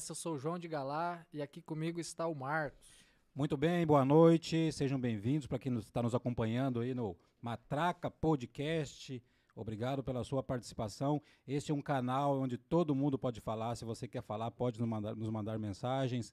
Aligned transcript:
conhece, 0.00 0.10
eu 0.10 0.16
sou 0.16 0.34
o 0.34 0.38
João 0.38 0.58
de 0.58 0.66
Galá 0.66 1.26
e 1.30 1.42
aqui 1.42 1.60
comigo 1.60 2.00
está 2.00 2.26
o 2.26 2.34
Marcos. 2.34 3.04
Muito 3.34 3.54
bem, 3.56 3.86
boa 3.86 4.02
noite. 4.02 4.72
Sejam 4.72 4.98
bem-vindos 4.98 5.46
para 5.46 5.58
quem 5.58 5.76
está 5.76 6.02
nos 6.02 6.14
acompanhando 6.14 6.80
aí 6.80 6.94
no 6.94 7.14
Matraca 7.40 8.10
Podcast. 8.10 9.22
Obrigado 9.54 10.02
pela 10.02 10.24
sua 10.24 10.42
participação. 10.42 11.20
Este 11.46 11.70
é 11.70 11.74
um 11.74 11.82
canal 11.82 12.40
onde 12.40 12.56
todo 12.56 12.94
mundo 12.94 13.18
pode 13.18 13.40
falar. 13.42 13.76
Se 13.76 13.84
você 13.84 14.08
quer 14.08 14.22
falar, 14.22 14.50
pode 14.50 14.80
nos 14.80 14.88
mandar, 14.88 15.14
nos 15.14 15.28
mandar 15.28 15.58
mensagens, 15.58 16.32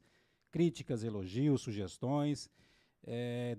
críticas, 0.49 1.03
elogios, 1.03 1.61
sugestões. 1.61 2.49
É, 3.03 3.57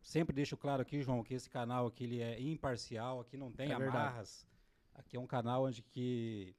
sempre 0.00 0.34
deixo 0.36 0.56
claro 0.56 0.82
aqui, 0.82 1.02
João, 1.02 1.24
que 1.24 1.34
esse 1.34 1.50
canal 1.50 1.88
aqui 1.88 2.04
ele 2.04 2.20
é 2.20 2.40
imparcial, 2.40 3.20
aqui 3.20 3.36
não 3.36 3.50
tem 3.50 3.72
É 3.72 3.76
verdade. 3.76 3.96
amarras. 3.96 4.46
Aqui 4.94 5.16
é 5.16 5.20
um 5.20 5.26
canal 5.26 5.64
onde, 5.64 5.82
que, 5.82 6.54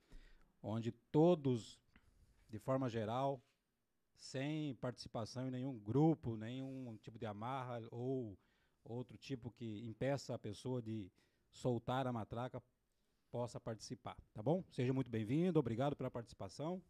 onde 0.62 0.92
todos, 0.92 1.80
de 2.50 2.60
forma 2.60 2.90
geral, 2.90 3.42
sem 4.16 4.76
participação 4.76 5.48
em 5.48 5.52
nenhum 5.52 5.78
grupo, 5.80 6.36
nenhum 6.36 6.98
tipo 6.98 7.18
de 7.18 7.26
amarra 7.26 7.82
ou 7.92 8.38
outro 8.84 9.18
tipo 9.18 9.52
que 9.52 9.88
impeça 9.88 10.34
a 10.34 10.40
pessoa 10.40 10.82
de 10.82 11.12
soltar 11.52 12.08
a 12.08 12.14
matraca, 12.14 12.62
possa 13.32 13.60
participar, 13.60 14.18
tá 14.34 14.42
bom? 14.42 14.64
Seja 14.72 14.92
muito 14.92 15.10
bem-vindo, 15.10 15.60
obrigado 15.60 15.96
pela 15.96 16.10
participação. 16.10 16.82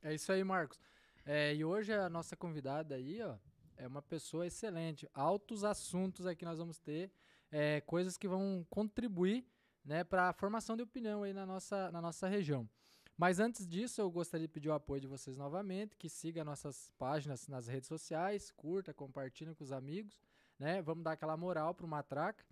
É 0.00 0.14
isso 0.14 0.30
aí, 0.30 0.44
Marcos. 0.44 0.80
É, 1.24 1.54
e 1.54 1.64
hoje 1.64 1.92
a 1.92 2.08
nossa 2.08 2.36
convidada 2.36 2.94
aí, 2.94 3.20
ó, 3.22 3.36
é 3.76 3.86
uma 3.86 4.02
pessoa 4.02 4.46
excelente. 4.46 5.08
Altos 5.12 5.64
assuntos 5.64 6.26
aqui 6.26 6.44
nós 6.44 6.58
vamos 6.58 6.78
ter, 6.78 7.10
é, 7.50 7.80
coisas 7.80 8.16
que 8.16 8.28
vão 8.28 8.64
contribuir, 8.70 9.46
né, 9.84 10.04
para 10.04 10.28
a 10.28 10.32
formação 10.32 10.76
de 10.76 10.82
opinião 10.82 11.22
aí 11.22 11.32
na 11.32 11.44
nossa, 11.44 11.90
na 11.90 12.00
nossa 12.00 12.28
região. 12.28 12.68
Mas 13.16 13.38
antes 13.38 13.66
disso, 13.66 14.00
eu 14.00 14.10
gostaria 14.10 14.46
de 14.46 14.52
pedir 14.52 14.68
o 14.68 14.72
apoio 14.72 15.00
de 15.00 15.06
vocês 15.06 15.38
novamente, 15.38 15.96
que 15.96 16.08
siga 16.08 16.44
nossas 16.44 16.90
páginas 16.98 17.46
nas 17.46 17.68
redes 17.68 17.86
sociais, 17.88 18.50
curta, 18.50 18.92
compartilhe 18.92 19.54
com 19.54 19.62
os 19.62 19.70
amigos, 19.72 20.18
né? 20.58 20.82
Vamos 20.82 21.04
dar 21.04 21.12
aquela 21.12 21.36
moral 21.36 21.74
pro 21.74 21.86
Matraca. 21.86 22.44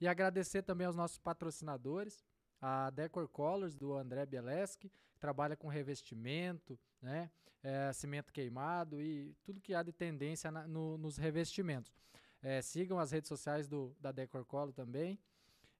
E 0.00 0.06
agradecer 0.06 0.62
também 0.62 0.86
aos 0.86 0.96
nossos 0.96 1.18
patrocinadores, 1.18 2.24
a 2.60 2.90
Decor 2.90 3.26
Colors, 3.28 3.74
do 3.74 3.94
André 3.94 4.26
Bieleski, 4.26 4.90
que 5.12 5.18
trabalha 5.18 5.56
com 5.56 5.68
revestimento, 5.68 6.78
né? 7.00 7.30
é, 7.64 7.92
cimento 7.92 8.32
queimado 8.32 9.00
e 9.00 9.32
tudo 9.44 9.60
que 9.60 9.72
há 9.72 9.84
de 9.84 9.92
tendência 9.92 10.50
na- 10.50 10.66
no- 10.66 10.98
nos 10.98 11.16
revestimentos. 11.16 11.94
É, 12.42 12.60
sigam 12.60 12.98
as 12.98 13.12
redes 13.12 13.28
sociais 13.28 13.68
do, 13.68 13.96
da 14.00 14.10
Decor 14.10 14.44
Color 14.44 14.72
também. 14.72 15.16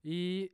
E 0.04 0.52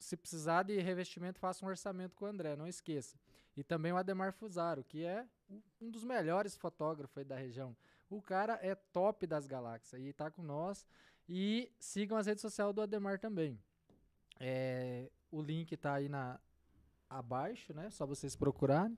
se 0.00 0.16
precisar 0.16 0.64
de 0.64 0.80
revestimento, 0.80 1.38
faça 1.38 1.64
um 1.64 1.68
orçamento 1.68 2.16
com 2.16 2.24
o 2.24 2.28
André, 2.28 2.56
não 2.56 2.66
esqueça. 2.66 3.16
E 3.56 3.62
também 3.62 3.92
o 3.92 3.96
Ademar 3.96 4.32
Fusaro, 4.32 4.82
que 4.82 5.04
é 5.04 5.26
um- 5.80 5.90
dos 5.90 6.02
melhores 6.04 6.56
fotógrafos 6.56 7.24
da 7.24 7.36
região. 7.36 7.76
O 8.08 8.20
cara 8.20 8.58
é 8.62 8.74
top 8.74 9.26
das 9.26 9.46
galáxias 9.46 10.00
e 10.02 10.12
tá 10.12 10.30
com 10.30 10.42
nós. 10.42 10.86
E 11.28 11.70
sigam 11.78 12.16
as 12.18 12.26
redes 12.26 12.40
sociais 12.42 12.74
do 12.74 12.80
Ademar 12.82 13.18
também. 13.20 13.58
É, 14.40 15.10
o 15.30 15.40
link 15.40 15.76
tá 15.76 15.94
aí 15.94 16.08
na, 16.08 16.40
abaixo, 17.08 17.72
né? 17.74 17.90
Só 17.90 18.06
vocês 18.06 18.34
procurarem. 18.34 18.96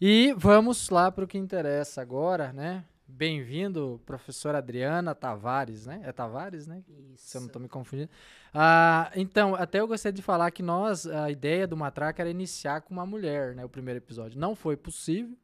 E 0.00 0.34
vamos 0.36 0.88
lá 0.90 1.10
para 1.12 1.24
o 1.24 1.28
que 1.28 1.38
interessa 1.38 2.00
agora, 2.02 2.52
né? 2.52 2.84
Bem-vindo, 3.08 4.00
professora 4.04 4.58
Adriana 4.58 5.14
Tavares, 5.14 5.86
né? 5.86 6.00
É 6.04 6.12
Tavares, 6.12 6.66
né? 6.66 6.82
Isso. 7.14 7.28
Se 7.28 7.36
eu 7.36 7.40
não 7.40 7.46
estou 7.46 7.62
me 7.62 7.68
confundindo. 7.68 8.10
Ah, 8.52 9.12
então, 9.14 9.54
até 9.54 9.78
eu 9.80 9.86
gostaria 9.86 10.12
de 10.14 10.22
falar 10.22 10.50
que 10.50 10.62
nós, 10.62 11.06
a 11.06 11.30
ideia 11.30 11.68
do 11.68 11.76
Matraca 11.76 12.20
era 12.22 12.28
iniciar 12.30 12.80
com 12.80 12.92
uma 12.92 13.06
mulher, 13.06 13.54
né? 13.54 13.64
O 13.64 13.68
primeiro 13.68 13.98
episódio. 13.98 14.38
Não 14.40 14.56
foi 14.56 14.76
possível. 14.76 15.36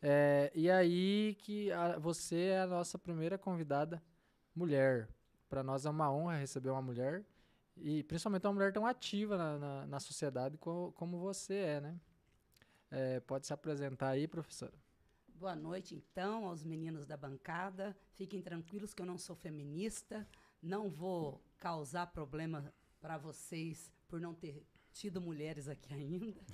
É, 0.00 0.50
e 0.54 0.70
aí 0.70 1.36
que 1.40 1.70
a- 1.72 1.98
você 1.98 2.36
é 2.50 2.60
a 2.62 2.66
nossa 2.66 2.98
primeira 2.98 3.36
convidada 3.36 4.00
mulher. 4.54 5.08
Para 5.48 5.62
nós 5.64 5.84
é 5.86 5.90
uma 5.90 6.12
honra 6.12 6.36
receber 6.36 6.70
uma 6.70 6.82
mulher. 6.82 7.24
E 7.76 8.04
principalmente 8.04 8.46
uma 8.46 8.52
mulher 8.54 8.72
tão 8.72 8.86
ativa 8.86 9.36
na, 9.36 9.58
na, 9.58 9.86
na 9.86 10.00
sociedade 10.00 10.56
co- 10.58 10.92
como 10.96 11.18
você 11.18 11.54
é, 11.54 11.80
né? 11.80 11.96
É, 12.90 13.20
pode 13.20 13.46
se 13.46 13.52
apresentar 13.52 14.10
aí, 14.10 14.28
professora. 14.28 14.74
Boa 15.40 15.56
noite, 15.56 15.94
então, 15.94 16.44
aos 16.44 16.62
meninos 16.62 17.06
da 17.06 17.16
bancada. 17.16 17.96
Fiquem 18.12 18.42
tranquilos 18.42 18.92
que 18.92 19.00
eu 19.00 19.06
não 19.06 19.16
sou 19.16 19.34
feminista. 19.34 20.28
Não 20.60 20.90
vou 20.90 21.42
causar 21.56 22.08
problema 22.08 22.70
para 23.00 23.16
vocês 23.16 23.90
por 24.06 24.20
não 24.20 24.34
ter 24.34 24.62
tido 24.92 25.18
mulheres 25.18 25.66
aqui 25.66 25.94
ainda. 25.96 26.44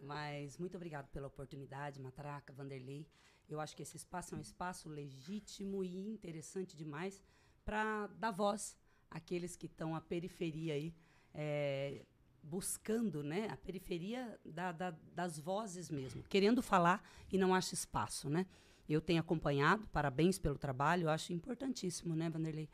Mas 0.00 0.58
muito 0.58 0.76
obrigado 0.76 1.08
pela 1.12 1.28
oportunidade, 1.28 2.00
Matraca, 2.00 2.52
Vanderlei. 2.52 3.06
Eu 3.48 3.60
acho 3.60 3.76
que 3.76 3.82
esse 3.84 3.96
espaço 3.96 4.34
é 4.34 4.38
um 4.38 4.40
espaço 4.40 4.88
legítimo 4.88 5.84
e 5.84 6.08
interessante 6.08 6.76
demais 6.76 7.22
para 7.64 8.08
dar 8.08 8.32
voz 8.32 8.76
àqueles 9.08 9.54
que 9.54 9.66
estão 9.66 9.94
à 9.94 10.00
periferia 10.00 10.74
aí, 10.74 10.92
eh, 11.32 12.04
buscando 12.42 13.22
né, 13.22 13.48
a 13.50 13.56
periferia 13.56 14.38
da- 14.44 14.72
da- 14.72 14.94
das 15.14 15.38
vozes 15.38 15.90
mesmo, 15.90 16.22
querendo 16.24 16.60
falar 16.62 17.02
e 17.32 17.38
não 17.38 17.54
acha 17.54 17.74
espaço. 17.74 18.28
Né? 18.28 18.46
Eu 18.88 19.00
tenho 19.00 19.20
acompanhado, 19.20 19.86
parabéns 19.88 20.38
pelo 20.38 20.58
trabalho, 20.58 21.04
eu 21.04 21.10
acho 21.10 21.32
importantíssimo, 21.32 22.14
né, 22.16 22.28
Vanderlei? 22.28 22.68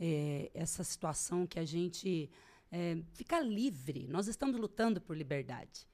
Eh, 0.00 0.50
essa 0.54 0.82
situação 0.82 1.46
que 1.46 1.58
a 1.58 1.64
gente 1.64 2.28
eh, 2.72 2.98
fica 3.12 3.38
livre. 3.40 4.06
Nós 4.08 4.26
estamos 4.26 4.58
lutando 4.58 5.00
por 5.00 5.16
liberdade. 5.16 5.86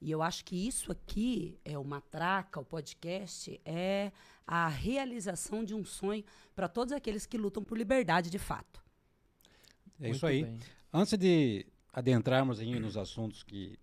E 0.00 0.10
eu 0.10 0.22
acho 0.22 0.44
que 0.44 0.56
isso 0.66 0.90
aqui 0.90 1.58
é 1.64 1.78
o 1.78 1.84
Matraca, 1.84 2.58
o 2.60 2.64
podcast, 2.64 3.60
é 3.64 4.10
a 4.46 4.66
realização 4.68 5.64
de 5.64 5.74
um 5.74 5.84
sonho 5.84 6.24
para 6.54 6.68
todos 6.68 6.92
aqueles 6.92 7.24
que 7.26 7.38
lutam 7.38 7.62
por 7.62 7.78
liberdade 7.78 8.28
de 8.30 8.38
fato. 8.38 8.82
É 10.00 10.04
Muito 10.08 10.16
isso 10.16 10.26
aí. 10.26 10.44
bem. 10.44 10.58
Antes 10.92 11.16
de 11.18 11.66
adentrarmos 11.94 12.58
aí 12.60 12.78
nos 12.78 12.96
assuntos 12.96 13.42
que 13.42 13.78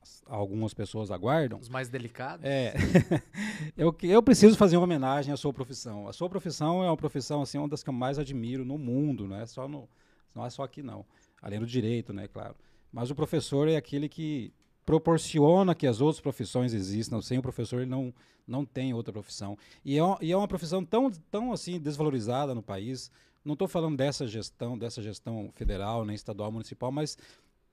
as- 0.00 0.22
algumas 0.26 0.72
pessoas 0.72 1.10
aguardam, 1.10 1.58
Os 1.58 1.68
mais 1.68 1.88
delicados. 1.88 2.44
É, 2.44 2.72
eu, 3.76 3.94
eu 4.02 4.22
preciso 4.22 4.56
fazer 4.56 4.76
uma 4.76 4.84
homenagem 4.84 5.32
à 5.32 5.36
sua 5.36 5.52
profissão. 5.52 6.06
A 6.08 6.12
sua 6.12 6.28
profissão 6.30 6.82
é 6.82 6.86
uma 6.88 6.96
profissão 6.96 7.42
assim, 7.42 7.58
uma 7.58 7.68
das 7.68 7.82
que 7.82 7.90
eu 7.90 7.94
mais 7.94 8.18
admiro 8.18 8.64
no 8.64 8.78
mundo, 8.78 9.26
não 9.26 9.36
é 9.36 9.44
só, 9.46 9.66
no, 9.68 9.88
não 10.34 10.46
é 10.46 10.50
só 10.50 10.62
aqui 10.62 10.82
não. 10.82 11.04
Além 11.42 11.58
do 11.60 11.66
direito, 11.66 12.12
né, 12.12 12.28
claro. 12.28 12.54
Mas 12.92 13.10
o 13.10 13.14
professor 13.14 13.68
é 13.68 13.76
aquele 13.76 14.08
que 14.08 14.52
proporciona 14.84 15.74
que 15.74 15.86
as 15.86 16.00
outras 16.00 16.20
profissões 16.20 16.72
existam. 16.72 17.20
Sem 17.20 17.38
o 17.38 17.42
professor 17.42 17.80
ele 17.82 17.90
não, 17.90 18.14
não 18.46 18.64
tem 18.64 18.94
outra 18.94 19.12
profissão. 19.12 19.58
E 19.84 19.98
é, 19.98 20.02
uma- 20.02 20.18
e 20.22 20.30
é 20.32 20.36
uma 20.36 20.48
profissão 20.48 20.84
tão, 20.84 21.10
tão 21.30 21.52
assim 21.52 21.78
desvalorizada 21.80 22.54
no 22.54 22.62
país. 22.62 23.10
Não 23.44 23.52
estou 23.52 23.68
falando 23.68 23.96
dessa 23.96 24.26
gestão, 24.26 24.78
dessa 24.78 25.02
gestão 25.02 25.50
federal, 25.54 26.04
nem 26.04 26.14
estadual, 26.14 26.50
municipal, 26.50 26.90
mas 26.90 27.18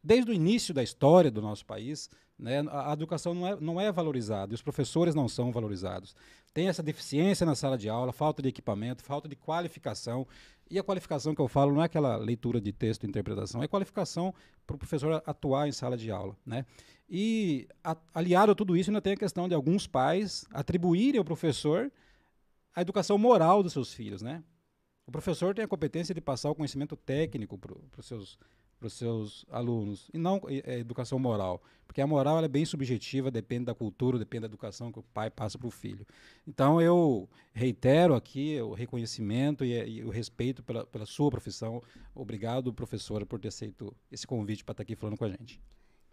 desde 0.03 0.31
o 0.31 0.33
início 0.33 0.73
da 0.73 0.83
história 0.83 1.31
do 1.31 1.41
nosso 1.41 1.65
país, 1.65 2.09
né, 2.37 2.63
a, 2.69 2.91
educação 2.93 3.33
não 3.33 3.47
é, 3.47 3.55
não 3.59 3.81
é 3.81 3.91
valorizada 3.91 4.53
os 4.53 4.61
professores 4.61 5.15
não 5.15 5.29
são 5.29 5.51
valorizados. 5.51 6.15
Tem 6.53 6.67
essa 6.67 6.83
deficiência 6.83 7.45
na 7.45 7.55
sala 7.55 7.77
de 7.77 7.89
aula, 7.89 8.11
falta 8.11 8.41
de 8.41 8.49
equipamento, 8.49 9.03
falta 9.03 9.27
de 9.27 9.35
qualificação. 9.35 10.27
E 10.69 10.77
a 10.77 10.83
qualificação 10.83 11.33
que 11.33 11.41
eu 11.41 11.47
falo 11.47 11.73
não 11.73 11.81
é 11.81 11.85
aquela 11.85 12.15
leitura 12.17 12.59
de 12.59 12.71
texto 12.71 13.03
e 13.03 13.07
interpretação, 13.07 13.63
é 13.63 13.67
qualificação 13.67 14.33
para 14.65 14.75
o 14.75 14.79
professor 14.79 15.21
atuar 15.25 15.67
em 15.67 15.71
sala 15.71 15.97
de 15.97 16.11
aula. 16.11 16.35
Né? 16.45 16.65
E 17.09 17.67
a, 17.83 17.95
aliado 18.13 18.51
a 18.51 18.55
tudo 18.55 18.75
isso, 18.75 18.89
ainda 18.89 19.01
tem 19.01 19.13
a 19.13 19.17
questão 19.17 19.47
de 19.47 19.55
alguns 19.55 19.87
pais 19.87 20.45
atribuírem 20.51 21.19
ao 21.19 21.25
professor 21.25 21.91
a 22.75 22.81
educação 22.81 23.17
moral 23.17 23.61
dos 23.61 23.73
seus 23.73 23.93
filhos. 23.93 24.21
Né? 24.21 24.43
O 25.05 25.11
professor 25.11 25.53
tem 25.53 25.65
a 25.65 25.67
competência 25.67 26.13
de 26.13 26.21
passar 26.21 26.49
o 26.49 26.55
conhecimento 26.55 26.95
técnico 26.95 27.57
para 27.57 27.73
os 27.99 28.05
seus 28.05 28.37
para 28.83 28.87
os 28.87 28.93
seus 28.95 29.45
alunos 29.49 30.09
e 30.13 30.17
não 30.17 30.41
é, 30.45 30.79
educação 30.79 31.17
moral, 31.17 31.63
porque 31.87 32.01
a 32.01 32.07
moral 32.07 32.43
é 32.43 32.49
bem 32.49 32.65
subjetiva, 32.65 33.31
depende 33.31 33.63
da 33.63 33.73
cultura, 33.73 34.19
depende 34.19 34.41
da 34.41 34.47
educação 34.47 34.91
que 34.91 34.99
o 34.99 35.03
pai 35.03 35.29
passa 35.29 35.57
para 35.57 35.67
o 35.69 35.71
filho. 35.71 36.05
Então 36.45 36.81
eu 36.81 37.29
reitero 37.53 38.13
aqui 38.13 38.59
o 38.61 38.73
reconhecimento 38.73 39.63
e, 39.63 39.99
e 39.99 40.03
o 40.03 40.09
respeito 40.09 40.61
pela, 40.61 40.85
pela, 40.85 41.05
sua 41.05 41.31
profissão. 41.31 41.81
Obrigado, 42.13 42.73
professora, 42.73 43.25
por 43.25 43.39
ter 43.39 43.47
aceito 43.47 43.95
esse 44.11 44.27
convite 44.27 44.65
para 44.65 44.73
estar 44.73 44.83
aqui 44.83 44.97
falando 44.97 45.17
com 45.17 45.23
a 45.23 45.29
gente. 45.29 45.61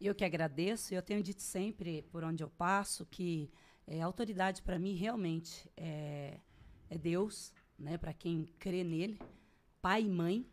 Eu 0.00 0.14
que 0.14 0.24
agradeço. 0.24 0.94
Eu 0.94 1.02
tenho 1.02 1.22
dito 1.24 1.42
sempre 1.42 2.02
por 2.12 2.22
onde 2.22 2.44
eu 2.44 2.50
passo 2.50 3.04
que 3.04 3.50
é, 3.84 4.00
autoridade 4.00 4.62
para 4.62 4.78
mim 4.78 4.94
realmente 4.94 5.68
é, 5.76 6.38
é 6.88 6.96
Deus, 6.96 7.52
né? 7.80 7.98
Para 7.98 8.12
quem 8.12 8.44
crê 8.58 8.84
nele, 8.84 9.18
pai, 9.80 10.06
mãe 10.06 10.46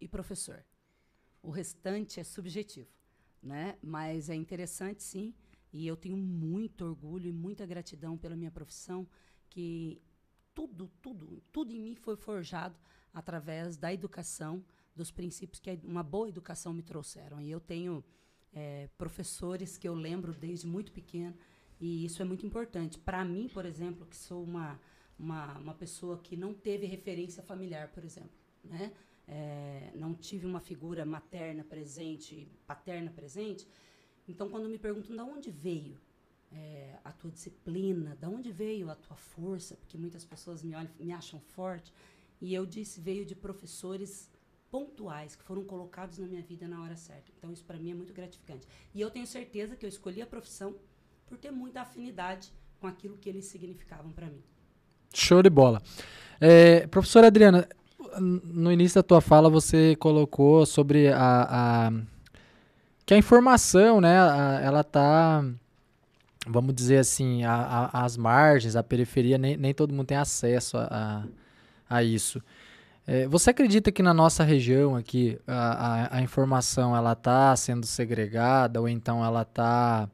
e 0.00 0.06
professor. 0.06 0.64
O 1.42 1.50
restante 1.50 2.20
é 2.20 2.24
subjetivo, 2.24 2.90
né? 3.42 3.78
Mas 3.82 4.28
é 4.28 4.34
interessante, 4.34 5.02
sim, 5.02 5.34
e 5.72 5.86
eu 5.86 5.96
tenho 5.96 6.16
muito 6.16 6.84
orgulho 6.84 7.28
e 7.28 7.32
muita 7.32 7.66
gratidão 7.66 8.16
pela 8.16 8.36
minha 8.36 8.50
profissão, 8.50 9.08
que 9.48 10.00
tudo, 10.54 10.90
tudo, 11.00 11.42
tudo 11.50 11.72
em 11.72 11.80
mim 11.80 11.94
foi 11.94 12.16
forjado 12.16 12.76
através 13.12 13.76
da 13.76 13.92
educação, 13.92 14.64
dos 14.94 15.10
princípios 15.10 15.60
que 15.60 15.78
uma 15.84 16.02
boa 16.02 16.28
educação 16.28 16.72
me 16.72 16.82
trouxeram. 16.82 17.40
E 17.40 17.50
eu 17.50 17.60
tenho 17.60 18.04
é, 18.52 18.88
professores 18.98 19.78
que 19.78 19.88
eu 19.88 19.94
lembro 19.94 20.32
desde 20.32 20.66
muito 20.66 20.92
pequeno 20.92 21.36
E 21.80 22.04
isso 22.04 22.20
é 22.20 22.24
muito 22.24 22.44
importante. 22.44 22.98
Para 22.98 23.24
mim, 23.24 23.48
por 23.48 23.64
exemplo, 23.64 24.04
que 24.06 24.16
sou 24.16 24.42
uma, 24.42 24.80
uma, 25.18 25.58
uma 25.58 25.74
pessoa 25.74 26.18
que 26.18 26.36
não 26.36 26.54
teve 26.54 26.86
referência 26.86 27.42
familiar, 27.42 27.88
por 27.88 28.04
exemplo, 28.04 28.38
né? 28.64 28.92
É, 29.26 29.90
não 29.94 30.14
tive 30.14 30.46
uma 30.46 30.60
figura 30.60 31.04
materna 31.04 31.62
presente, 31.62 32.50
paterna 32.66 33.10
presente. 33.10 33.66
Então, 34.26 34.48
quando 34.48 34.68
me 34.68 34.78
perguntam 34.78 35.14
de 35.14 35.22
onde 35.22 35.50
veio 35.50 36.00
é, 36.50 36.98
a 37.04 37.12
tua 37.12 37.30
disciplina, 37.30 38.16
de 38.16 38.26
onde 38.26 38.50
veio 38.50 38.90
a 38.90 38.94
tua 38.94 39.16
força, 39.16 39.76
porque 39.76 39.98
muitas 39.98 40.24
pessoas 40.24 40.62
me, 40.62 40.74
olham, 40.74 40.90
me 40.98 41.12
acham 41.12 41.40
forte, 41.40 41.92
e 42.40 42.54
eu 42.54 42.64
disse 42.64 43.00
veio 43.00 43.26
de 43.26 43.34
professores 43.34 44.30
pontuais 44.70 45.34
que 45.34 45.42
foram 45.42 45.64
colocados 45.64 46.18
na 46.18 46.26
minha 46.26 46.42
vida 46.42 46.66
na 46.66 46.82
hora 46.82 46.96
certa. 46.96 47.30
Então, 47.36 47.52
isso 47.52 47.64
para 47.64 47.78
mim 47.78 47.90
é 47.90 47.94
muito 47.94 48.14
gratificante. 48.14 48.66
E 48.94 49.00
eu 49.00 49.10
tenho 49.10 49.26
certeza 49.26 49.76
que 49.76 49.84
eu 49.84 49.88
escolhi 49.88 50.22
a 50.22 50.26
profissão 50.26 50.74
por 51.26 51.36
ter 51.36 51.50
muita 51.50 51.82
afinidade 51.82 52.52
com 52.80 52.86
aquilo 52.86 53.18
que 53.18 53.28
eles 53.28 53.46
significavam 53.46 54.12
para 54.12 54.30
mim. 54.30 54.42
Show 55.12 55.42
de 55.42 55.50
bola. 55.50 55.82
É, 56.40 56.86
professora 56.86 57.26
Adriana, 57.26 57.68
no 58.20 58.72
início 58.72 58.96
da 58.96 59.02
tua 59.02 59.20
fala 59.20 59.48
você 59.48 59.96
colocou 59.96 60.64
sobre 60.66 61.08
a, 61.08 61.88
a 61.88 61.92
que 63.08 63.14
a 63.14 63.16
informação, 63.16 64.02
né, 64.02 64.20
a, 64.20 64.60
ela 64.62 64.84
tá, 64.84 65.42
vamos 66.46 66.74
dizer 66.74 66.98
assim, 66.98 67.42
a, 67.42 67.54
a, 67.90 68.04
as 68.04 68.18
margens, 68.18 68.76
a 68.76 68.82
periferia, 68.82 69.38
nem, 69.38 69.56
nem 69.56 69.72
todo 69.72 69.94
mundo 69.94 70.08
tem 70.08 70.18
acesso 70.18 70.76
a, 70.76 71.24
a, 71.88 72.02
isso. 72.02 72.42
É, 73.06 73.26
você 73.26 73.48
acredita 73.48 73.90
que 73.90 74.02
na 74.02 74.12
nossa 74.12 74.44
região 74.44 74.94
aqui 74.94 75.38
a, 75.46 76.18
a, 76.18 76.20
informação 76.20 76.94
ela 76.94 77.12
está 77.12 77.56
sendo 77.56 77.86
segregada 77.86 78.78
ou 78.78 78.86
então 78.86 79.24
ela 79.24 79.40
está 79.40 80.06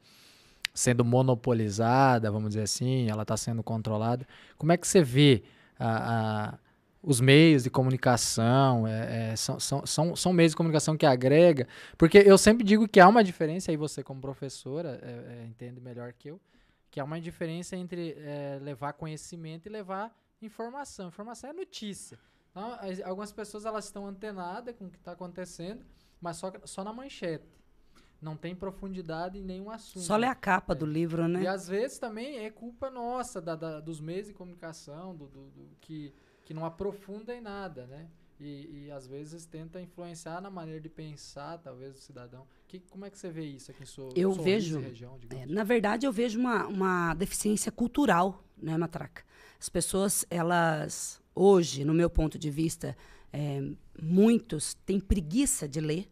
sendo 0.75 1.05
monopolizada, 1.05 2.31
vamos 2.31 2.51
dizer 2.51 2.63
assim, 2.63 3.09
ela 3.09 3.23
está 3.23 3.37
sendo 3.37 3.63
controlada? 3.63 4.27
Como 4.59 4.73
é 4.73 4.77
que 4.77 4.87
você 4.87 5.03
vê 5.03 5.45
a, 5.79 6.51
a 6.51 6.59
os 7.07 7.21
meios 7.21 7.63
de 7.63 7.71
comunicação, 7.71 8.87
é, 8.87 9.33
é, 9.33 9.37
são, 9.37 9.61
são, 9.61 9.87
são, 9.87 10.17
são, 10.17 10.33
meios 10.33 10.53
de 10.53 10.57
comunicação 10.57 10.97
que 10.97 11.05
agrega, 11.05 11.69
porque 11.99 12.17
eu 12.17 12.39
sempre 12.39 12.65
digo 12.65 12.89
que 12.89 12.99
há 12.99 13.07
uma 13.07 13.23
diferença, 13.23 13.71
aí 13.71 13.77
você 13.77 14.03
como 14.03 14.23
professora 14.23 14.99
é, 15.03 15.43
é 15.43 15.47
entende 15.47 15.81
melhor 15.83 16.15
que 16.15 16.29
eu, 16.31 16.41
que 16.91 16.99
há 16.99 17.05
uma 17.05 17.21
diferença 17.21 17.77
entre 17.77 18.17
é, 18.19 18.59
levar 18.63 18.95
conhecimento 18.95 19.67
e 19.67 19.69
levar 19.69 20.17
informação. 20.41 21.09
Informação 21.09 21.51
é 21.51 21.53
notícia. 21.53 22.19
Então, 22.51 22.79
algumas 23.05 23.33
pessoas 23.33 23.67
elas 23.67 23.85
estão 23.85 24.07
antenadas 24.07 24.75
com 24.77 24.87
o 24.87 24.91
que 24.91 24.97
está 24.97 25.13
acontecendo, 25.13 25.85
mas 26.21 26.37
só, 26.37 26.53
só 26.65 26.85
na 26.85 26.93
manchete. 26.93 27.45
Não 28.25 28.37
tem 28.37 28.57
profundidade 28.57 29.39
em 29.39 29.43
nenhum 29.43 29.71
assunto. 29.71 30.03
Só 30.03 30.17
lê 30.17 30.27
a 30.27 30.35
capa 30.35 30.73
é. 30.73 30.77
do 30.77 30.87
livro, 30.87 31.29
né? 31.29 31.43
E 31.43 31.47
às 31.47 31.69
vezes 31.69 31.99
também 31.99 32.39
é 32.39 32.51
culpa 32.51 32.91
nossa, 32.91 33.41
da, 33.41 33.55
da 33.55 33.81
dos 33.81 34.01
meios 34.01 34.27
de 34.27 34.33
comunicação, 34.33 35.15
do, 35.15 35.29
do, 35.29 35.51
do 35.51 35.77
que 35.81 36.13
que 36.45 36.53
não 36.53 36.65
aprofunda 36.65 37.35
em 37.35 37.41
nada, 37.41 37.87
né? 37.87 38.07
E, 38.39 38.87
e, 38.87 38.91
às 38.91 39.07
vezes 39.07 39.47
tenta 39.47 39.81
influenciar 39.81 40.41
na 40.41 40.51
maneira 40.51 40.81
de 40.81 40.89
pensar, 40.89 41.57
talvez, 41.59 41.95
do 41.95 42.01
cidadão. 42.01 42.47
Que, 42.67 42.81
como 42.81 43.05
é 43.05 43.11
que 43.11 43.17
você 43.17 43.31
vê 43.31 43.45
isso 43.45 43.71
aqui 43.71 43.85
em 43.85 43.87
sua, 43.87 44.11
eu 44.17 44.35
sua 44.35 44.43
vejo, 44.43 44.81
região? 44.81 45.19
É, 45.31 45.47
na 45.47 45.63
verdade, 45.63 46.05
eu 46.05 46.13
vejo 46.13 46.39
uma, 46.39 46.67
uma 46.67 47.15
deficiência 47.15 47.71
cultural, 47.71 48.43
né, 48.61 48.77
Matraca? 48.77 49.23
As 49.59 49.69
pessoas, 49.69 50.27
elas, 50.29 51.23
hoje, 51.35 51.85
no 51.85 51.95
meu 51.95 52.11
ponto 52.11 52.37
de 52.37 52.51
vista, 52.51 52.97
é, 53.33 53.63
muitos 54.03 54.75
têm 54.85 54.99
preguiça 54.99 55.69
de 55.69 55.81
ler. 55.81 56.09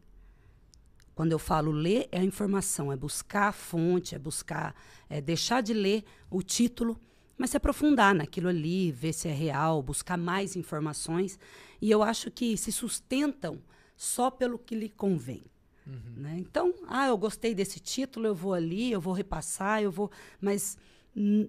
Quando 1.14 1.32
eu 1.32 1.38
falo 1.38 1.70
ler, 1.70 2.08
é 2.10 2.18
a 2.20 2.24
informação, 2.24 2.92
é 2.92 2.96
buscar 2.96 3.48
a 3.48 3.52
fonte, 3.52 4.14
é 4.14 4.18
buscar, 4.18 4.74
é 5.08 5.20
deixar 5.20 5.62
de 5.62 5.74
ler 5.74 6.04
o 6.30 6.42
título 6.42 6.98
mas 7.42 7.50
se 7.50 7.56
aprofundar 7.56 8.14
naquilo 8.14 8.48
ali, 8.48 8.92
ver 8.92 9.12
se 9.12 9.26
é 9.26 9.32
real, 9.32 9.82
buscar 9.82 10.16
mais 10.16 10.54
informações. 10.54 11.40
E 11.80 11.90
eu 11.90 12.00
acho 12.00 12.30
que 12.30 12.56
se 12.56 12.70
sustentam 12.70 13.60
só 13.96 14.30
pelo 14.30 14.56
que 14.56 14.76
lhe 14.76 14.88
convém. 14.88 15.42
Uhum. 15.84 16.12
Né? 16.18 16.36
Então, 16.38 16.72
ah, 16.86 17.08
eu 17.08 17.18
gostei 17.18 17.52
desse 17.52 17.80
título, 17.80 18.28
eu 18.28 18.34
vou 18.34 18.54
ali, 18.54 18.92
eu 18.92 19.00
vou 19.00 19.12
repassar, 19.12 19.82
eu 19.82 19.90
vou. 19.90 20.08
Mas 20.40 20.78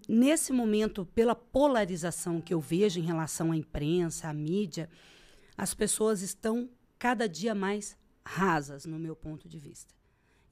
nesse 0.10 0.52
momento, 0.52 1.06
pela 1.13 1.36
polarização 1.36 2.41
que 2.41 2.56
eu 2.56 2.60
vejo 2.60 2.99
em 2.99 3.04
relação 3.04 3.52
à 3.52 3.56
imprensa, 3.56 4.28
à 4.28 4.34
mídia, 4.34 4.89
as 5.56 5.76
pessoas 5.76 6.23
estão 6.23 6.69
cada 6.97 7.30
dia 7.30 7.54
mais 7.54 7.95
rasas, 8.25 8.86
no 8.86 8.97
meu 8.99 9.15
ponto 9.15 9.47
de 9.47 9.59
vista. 9.59 9.93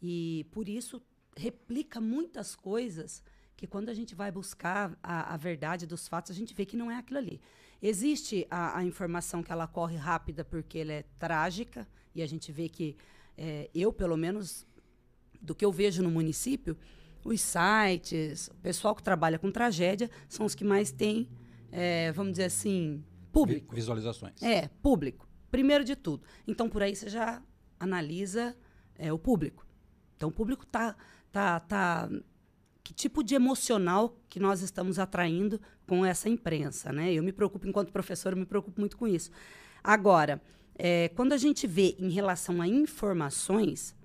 E 0.02 0.46
por 0.52 0.68
isso 0.68 1.02
replica 1.38 2.02
muitas 2.02 2.56
coisas 2.56 3.24
que 3.56 3.68
quando 3.68 3.90
a 3.90 3.94
gente 3.94 4.16
vai 4.16 4.32
buscar 4.32 4.98
a, 5.04 5.34
a 5.34 5.38
verdade 5.38 5.86
dos 5.86 6.08
fatos, 6.08 6.32
a 6.32 6.34
gente 6.34 6.54
vê 6.54 6.66
que 6.66 6.76
não 6.76 6.90
é 6.90 6.98
aquilo 6.98 7.20
ali. 7.20 7.40
Existe 7.82 8.48
a, 8.50 8.80
a, 8.80 8.84
informação 8.84 9.44
que 9.44 9.52
ela 9.52 9.68
corre 9.68 9.96
rápida 9.96 10.44
porque 10.44 10.80
ela 10.80 10.94
é 10.94 11.04
trágica, 11.20 11.88
e 12.14 12.22
a 12.22 12.28
gente 12.28 12.52
vê 12.52 12.68
que 12.68 12.98
é, 13.38 13.70
eu, 13.74 13.94
pelo 13.94 14.18
menos, 14.18 14.66
do 15.40 15.54
que 15.56 15.64
eu 15.64 15.72
vejo 15.72 16.02
no 16.04 16.10
município, 16.10 16.78
os 17.24 17.40
sites, 17.40 18.48
o 18.48 18.56
pessoal 18.56 18.96
que 18.96 19.04
trabalha 19.04 19.38
com 19.38 19.52
tragédia 19.52 20.10
são 20.28 20.46
os 20.46 20.56
que 20.56 20.64
mais 20.64 20.92
têm, 20.92 21.30
é, 21.72 22.12
vamos 22.12 22.34
dizer 22.34 22.46
assim, 22.46 23.04
público. 23.32 23.74
Visualizações. 23.74 24.42
É, 24.42 24.68
público. 24.82 25.28
Primeiro 25.50 25.84
de 25.84 25.96
tudo. 25.96 26.24
Então, 26.48 26.70
por 26.70 26.82
aí 26.82 26.96
você 26.96 27.10
já 27.10 27.42
analisa 27.84 28.56
é, 28.98 29.12
o 29.12 29.18
público. 29.18 29.66
Então, 30.16 30.30
o 30.30 30.32
público 30.32 30.64
está 30.64 30.96
tá, 31.32 31.60
tá 31.60 32.10
que 32.84 32.94
tipo 32.94 33.24
de 33.24 33.36
emocional 33.36 34.18
que 34.30 34.40
nós 34.40 34.62
estamos 34.62 35.00
atraindo 35.00 35.60
com 35.88 36.06
essa 36.06 36.30
imprensa, 36.30 36.92
né? 36.92 37.14
Eu 37.14 37.24
me 37.24 37.32
preocupo, 37.32 37.68
enquanto 37.68 37.92
professor, 37.92 38.36
me 38.36 38.46
preocupo 38.46 38.80
muito 38.80 38.98
com 38.98 39.08
isso. 39.08 39.32
Agora, 39.84 40.42
é, 40.76 41.10
quando 41.10 41.34
a 41.34 41.38
gente 41.38 41.68
vê 41.68 41.96
em 42.00 42.10
relação 42.10 42.62
a 42.62 42.68
informações, 42.68 43.96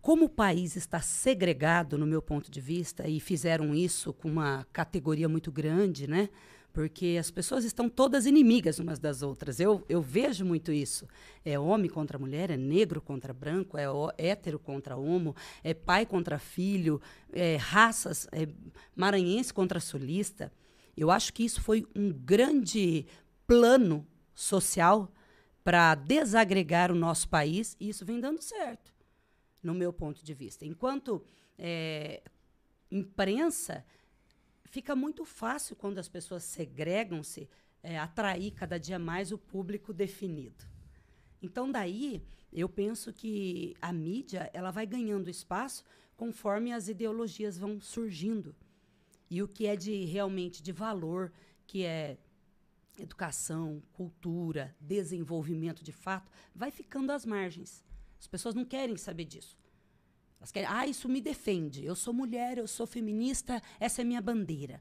como 0.00 0.26
o 0.26 0.28
país 0.28 0.76
está 0.76 1.00
segregado, 1.00 1.98
no 1.98 2.06
meu 2.06 2.22
ponto 2.22 2.50
de 2.50 2.60
vista, 2.60 3.08
e 3.08 3.20
fizeram 3.20 3.74
isso 3.74 4.12
com 4.12 4.28
uma 4.28 4.66
categoria 4.72 5.28
muito 5.28 5.50
grande, 5.50 6.06
né? 6.06 6.28
Porque 6.78 7.16
as 7.18 7.28
pessoas 7.28 7.64
estão 7.64 7.88
todas 7.88 8.24
inimigas 8.24 8.78
umas 8.78 9.00
das 9.00 9.20
outras. 9.20 9.58
Eu, 9.58 9.84
eu 9.88 10.00
vejo 10.00 10.44
muito 10.44 10.70
isso. 10.70 11.08
É 11.44 11.58
homem 11.58 11.90
contra 11.90 12.20
mulher, 12.20 12.52
é 12.52 12.56
negro 12.56 13.02
contra 13.02 13.34
branco, 13.34 13.76
é 13.76 13.86
hétero 14.16 14.60
contra 14.60 14.96
homo, 14.96 15.34
é 15.64 15.74
pai 15.74 16.06
contra 16.06 16.38
filho, 16.38 17.02
é 17.32 17.56
raças, 17.56 18.28
é 18.30 18.46
maranhense 18.94 19.52
contra 19.52 19.80
sulista. 19.80 20.52
Eu 20.96 21.10
acho 21.10 21.32
que 21.32 21.44
isso 21.44 21.60
foi 21.60 21.84
um 21.96 22.12
grande 22.12 23.06
plano 23.44 24.06
social 24.32 25.12
para 25.64 25.96
desagregar 25.96 26.92
o 26.92 26.94
nosso 26.94 27.28
país 27.28 27.76
e 27.80 27.88
isso 27.88 28.06
vem 28.06 28.20
dando 28.20 28.40
certo, 28.40 28.94
no 29.60 29.74
meu 29.74 29.92
ponto 29.92 30.24
de 30.24 30.32
vista. 30.32 30.64
Enquanto 30.64 31.24
é, 31.58 32.22
imprensa 32.88 33.84
fica 34.70 34.94
muito 34.94 35.24
fácil 35.24 35.76
quando 35.76 35.98
as 35.98 36.08
pessoas 36.08 36.44
segregam-se 36.44 37.48
é, 37.82 37.98
atrair 37.98 38.52
cada 38.52 38.78
dia 38.78 38.98
mais 38.98 39.32
o 39.32 39.38
público 39.38 39.92
definido. 39.92 40.64
Então 41.42 41.70
daí 41.70 42.22
eu 42.52 42.68
penso 42.68 43.12
que 43.12 43.74
a 43.80 43.92
mídia 43.92 44.50
ela 44.52 44.70
vai 44.70 44.86
ganhando 44.86 45.30
espaço 45.30 45.84
conforme 46.16 46.72
as 46.72 46.88
ideologias 46.88 47.58
vão 47.58 47.80
surgindo 47.80 48.54
e 49.30 49.42
o 49.42 49.48
que 49.48 49.66
é 49.66 49.76
de 49.76 50.04
realmente 50.04 50.62
de 50.62 50.72
valor, 50.72 51.32
que 51.66 51.84
é 51.84 52.16
educação, 52.98 53.82
cultura, 53.92 54.74
desenvolvimento 54.80 55.84
de 55.84 55.92
fato, 55.92 56.32
vai 56.54 56.70
ficando 56.70 57.12
às 57.12 57.24
margens. 57.24 57.84
As 58.18 58.26
pessoas 58.26 58.54
não 58.54 58.64
querem 58.64 58.96
saber 58.96 59.24
disso. 59.24 59.56
Elas 60.38 60.52
querem, 60.52 60.68
ah, 60.70 60.86
isso 60.86 61.08
me 61.08 61.20
defende. 61.20 61.84
Eu 61.84 61.94
sou 61.94 62.14
mulher, 62.14 62.58
eu 62.58 62.66
sou 62.66 62.86
feminista, 62.86 63.60
essa 63.78 64.02
é 64.02 64.04
minha 64.04 64.20
bandeira. 64.20 64.80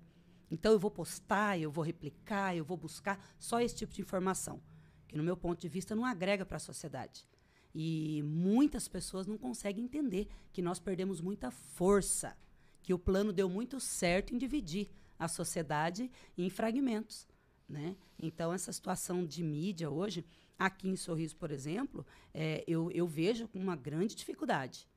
Então 0.49 0.71
eu 0.71 0.79
vou 0.79 0.91
postar, 0.91 1.59
eu 1.59 1.71
vou 1.71 1.83
replicar, 1.83 2.55
eu 2.55 2.63
vou 2.63 2.77
buscar 2.77 3.19
só 3.37 3.59
esse 3.59 3.75
tipo 3.75 3.93
de 3.93 4.01
informação, 4.01 4.61
que 5.07 5.17
no 5.17 5.23
meu 5.23 5.35
ponto 5.35 5.59
de 5.59 5.67
vista 5.67 5.95
não 5.95 6.05
agrega 6.05 6.45
para 6.45 6.57
a 6.57 6.59
sociedade. 6.59 7.27
E 7.73 8.23
muitas 8.23 8.87
pessoas 8.87 9.27
não 9.27 9.37
conseguem 9.37 9.83
entender 9.83 10.27
que 10.53 10.61
nós 10.61 10.79
perdemos 10.79 11.21
muita 11.21 11.51
força, 11.51 12.35
que 12.81 12.93
o 12.93 12.99
plano 12.99 13.33
deu 13.33 13.49
muito 13.49 13.79
certo 13.79 14.33
em 14.33 14.37
dividir 14.37 14.89
a 15.19 15.27
sociedade 15.27 16.09
em 16.37 16.49
fragmentos. 16.49 17.27
Né? 17.67 17.95
Então, 18.17 18.53
essa 18.53 18.71
situação 18.71 19.25
de 19.25 19.43
mídia 19.43 19.89
hoje, 19.89 20.25
aqui 20.57 20.87
em 20.87 20.95
Sorriso, 20.95 21.35
por 21.35 21.51
exemplo, 21.51 22.05
é, 22.33 22.63
eu, 22.65 22.89
eu 22.91 23.05
vejo 23.05 23.49
uma 23.53 23.75
grande 23.75 24.15
dificuldade. 24.15 24.87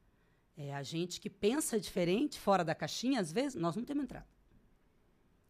É, 0.62 0.74
a 0.74 0.82
gente 0.82 1.22
que 1.22 1.30
pensa 1.30 1.80
diferente, 1.80 2.38
fora 2.38 2.62
da 2.62 2.74
caixinha, 2.74 3.18
às 3.18 3.32
vezes, 3.32 3.54
nós 3.54 3.74
não 3.74 3.82
temos 3.82 4.04
entrada. 4.04 4.26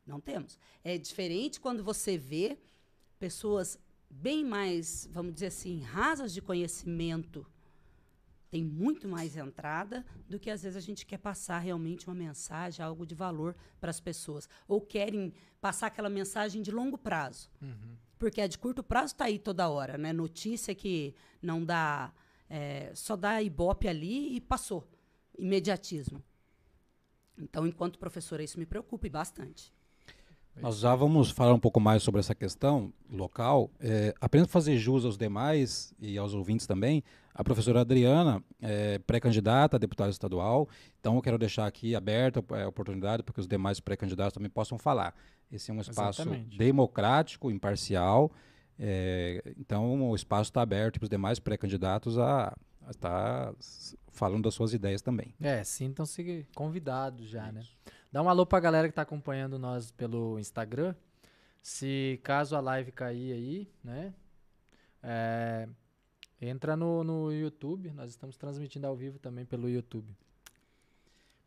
Não 0.06 0.20
temos. 0.20 0.56
É 0.84 0.96
diferente 0.96 1.58
quando 1.58 1.82
você 1.82 2.16
vê 2.16 2.56
pessoas 3.18 3.76
bem 4.08 4.44
mais, 4.44 5.08
vamos 5.10 5.34
dizer 5.34 5.46
assim, 5.46 5.80
rasas 5.82 6.32
de 6.32 6.40
conhecimento 6.40 7.44
tem 8.52 8.64
muito 8.64 9.08
mais 9.08 9.36
entrada 9.36 10.06
do 10.28 10.38
que 10.38 10.48
às 10.48 10.62
vezes 10.62 10.76
a 10.76 10.80
gente 10.80 11.04
quer 11.04 11.18
passar 11.18 11.58
realmente 11.58 12.06
uma 12.06 12.14
mensagem, 12.14 12.84
algo 12.84 13.04
de 13.04 13.14
valor 13.14 13.56
para 13.80 13.90
as 13.90 13.98
pessoas. 13.98 14.48
Ou 14.68 14.80
querem 14.80 15.32
passar 15.60 15.88
aquela 15.88 16.08
mensagem 16.08 16.62
de 16.62 16.70
longo 16.70 16.96
prazo. 16.96 17.50
Uhum. 17.60 17.96
Porque 18.16 18.40
a 18.40 18.46
de 18.46 18.58
curto 18.58 18.82
prazo 18.82 19.14
está 19.14 19.24
aí 19.24 19.40
toda 19.40 19.68
hora, 19.68 19.98
né? 19.98 20.12
Notícia 20.12 20.72
que 20.72 21.14
não 21.42 21.64
dá. 21.64 22.12
É, 22.48 22.92
só 22.94 23.16
dá 23.16 23.42
ibope 23.42 23.88
ali 23.88 24.36
e 24.36 24.40
passou. 24.40 24.88
Imediatismo. 25.38 26.22
Então, 27.38 27.66
enquanto 27.66 27.98
professora, 27.98 28.42
isso 28.42 28.58
me 28.58 28.66
preocupa 28.66 29.08
bastante. 29.08 29.72
Nós 30.60 30.78
já 30.78 30.94
vamos 30.94 31.30
falar 31.30 31.54
um 31.54 31.58
pouco 31.58 31.80
mais 31.80 32.02
sobre 32.02 32.20
essa 32.20 32.34
questão 32.34 32.92
local. 33.10 33.70
É, 33.80 34.14
apenas 34.20 34.46
para 34.46 34.52
fazer 34.52 34.76
jus 34.76 35.04
aos 35.04 35.16
demais 35.16 35.94
e 35.98 36.18
aos 36.18 36.34
ouvintes 36.34 36.66
também, 36.66 37.02
a 37.34 37.42
professora 37.42 37.80
Adriana 37.80 38.42
é 38.60 38.98
pré-candidata 38.98 39.76
a 39.76 39.78
deputada 39.78 40.10
estadual, 40.10 40.68
então 40.98 41.16
eu 41.16 41.22
quero 41.22 41.38
deixar 41.38 41.66
aqui 41.66 41.94
aberta 41.94 42.44
a 42.62 42.68
oportunidade 42.68 43.22
para 43.22 43.32
que 43.32 43.40
os 43.40 43.46
demais 43.46 43.80
pré-candidatos 43.80 44.34
também 44.34 44.50
possam 44.50 44.76
falar. 44.76 45.14
Esse 45.50 45.70
é 45.70 45.74
um 45.74 45.80
espaço 45.80 46.22
Exatamente. 46.22 46.58
democrático, 46.58 47.50
imparcial, 47.50 48.30
é, 48.78 49.42
então 49.58 50.10
o 50.10 50.14
espaço 50.14 50.50
está 50.50 50.60
aberto 50.60 50.98
para 50.98 51.04
os 51.04 51.10
demais 51.10 51.38
pré-candidatos 51.38 52.18
a, 52.18 52.54
a 52.86 52.90
estar 52.90 53.54
falando 54.12 54.44
das 54.44 54.54
suas 54.54 54.72
ideias 54.72 55.02
também. 55.02 55.34
É, 55.40 55.62
sintam-se 55.64 56.46
convidados 56.54 57.28
já, 57.28 57.50
né? 57.52 57.62
Dá 58.12 58.22
um 58.22 58.28
alô 58.28 58.44
pra 58.44 58.60
galera 58.60 58.88
que 58.88 58.94
tá 58.94 59.02
acompanhando 59.02 59.58
nós 59.58 59.90
pelo 59.90 60.38
Instagram. 60.38 60.94
Se 61.62 62.18
caso 62.22 62.56
a 62.56 62.60
live 62.60 62.90
cair 62.90 63.32
aí, 63.32 63.68
né? 63.84 64.14
é, 65.02 65.68
entra 66.40 66.76
no, 66.76 67.02
no 67.04 67.32
YouTube. 67.32 67.90
Nós 67.92 68.10
estamos 68.10 68.36
transmitindo 68.36 68.86
ao 68.86 68.96
vivo 68.96 69.18
também 69.18 69.44
pelo 69.44 69.68
YouTube. 69.68 70.14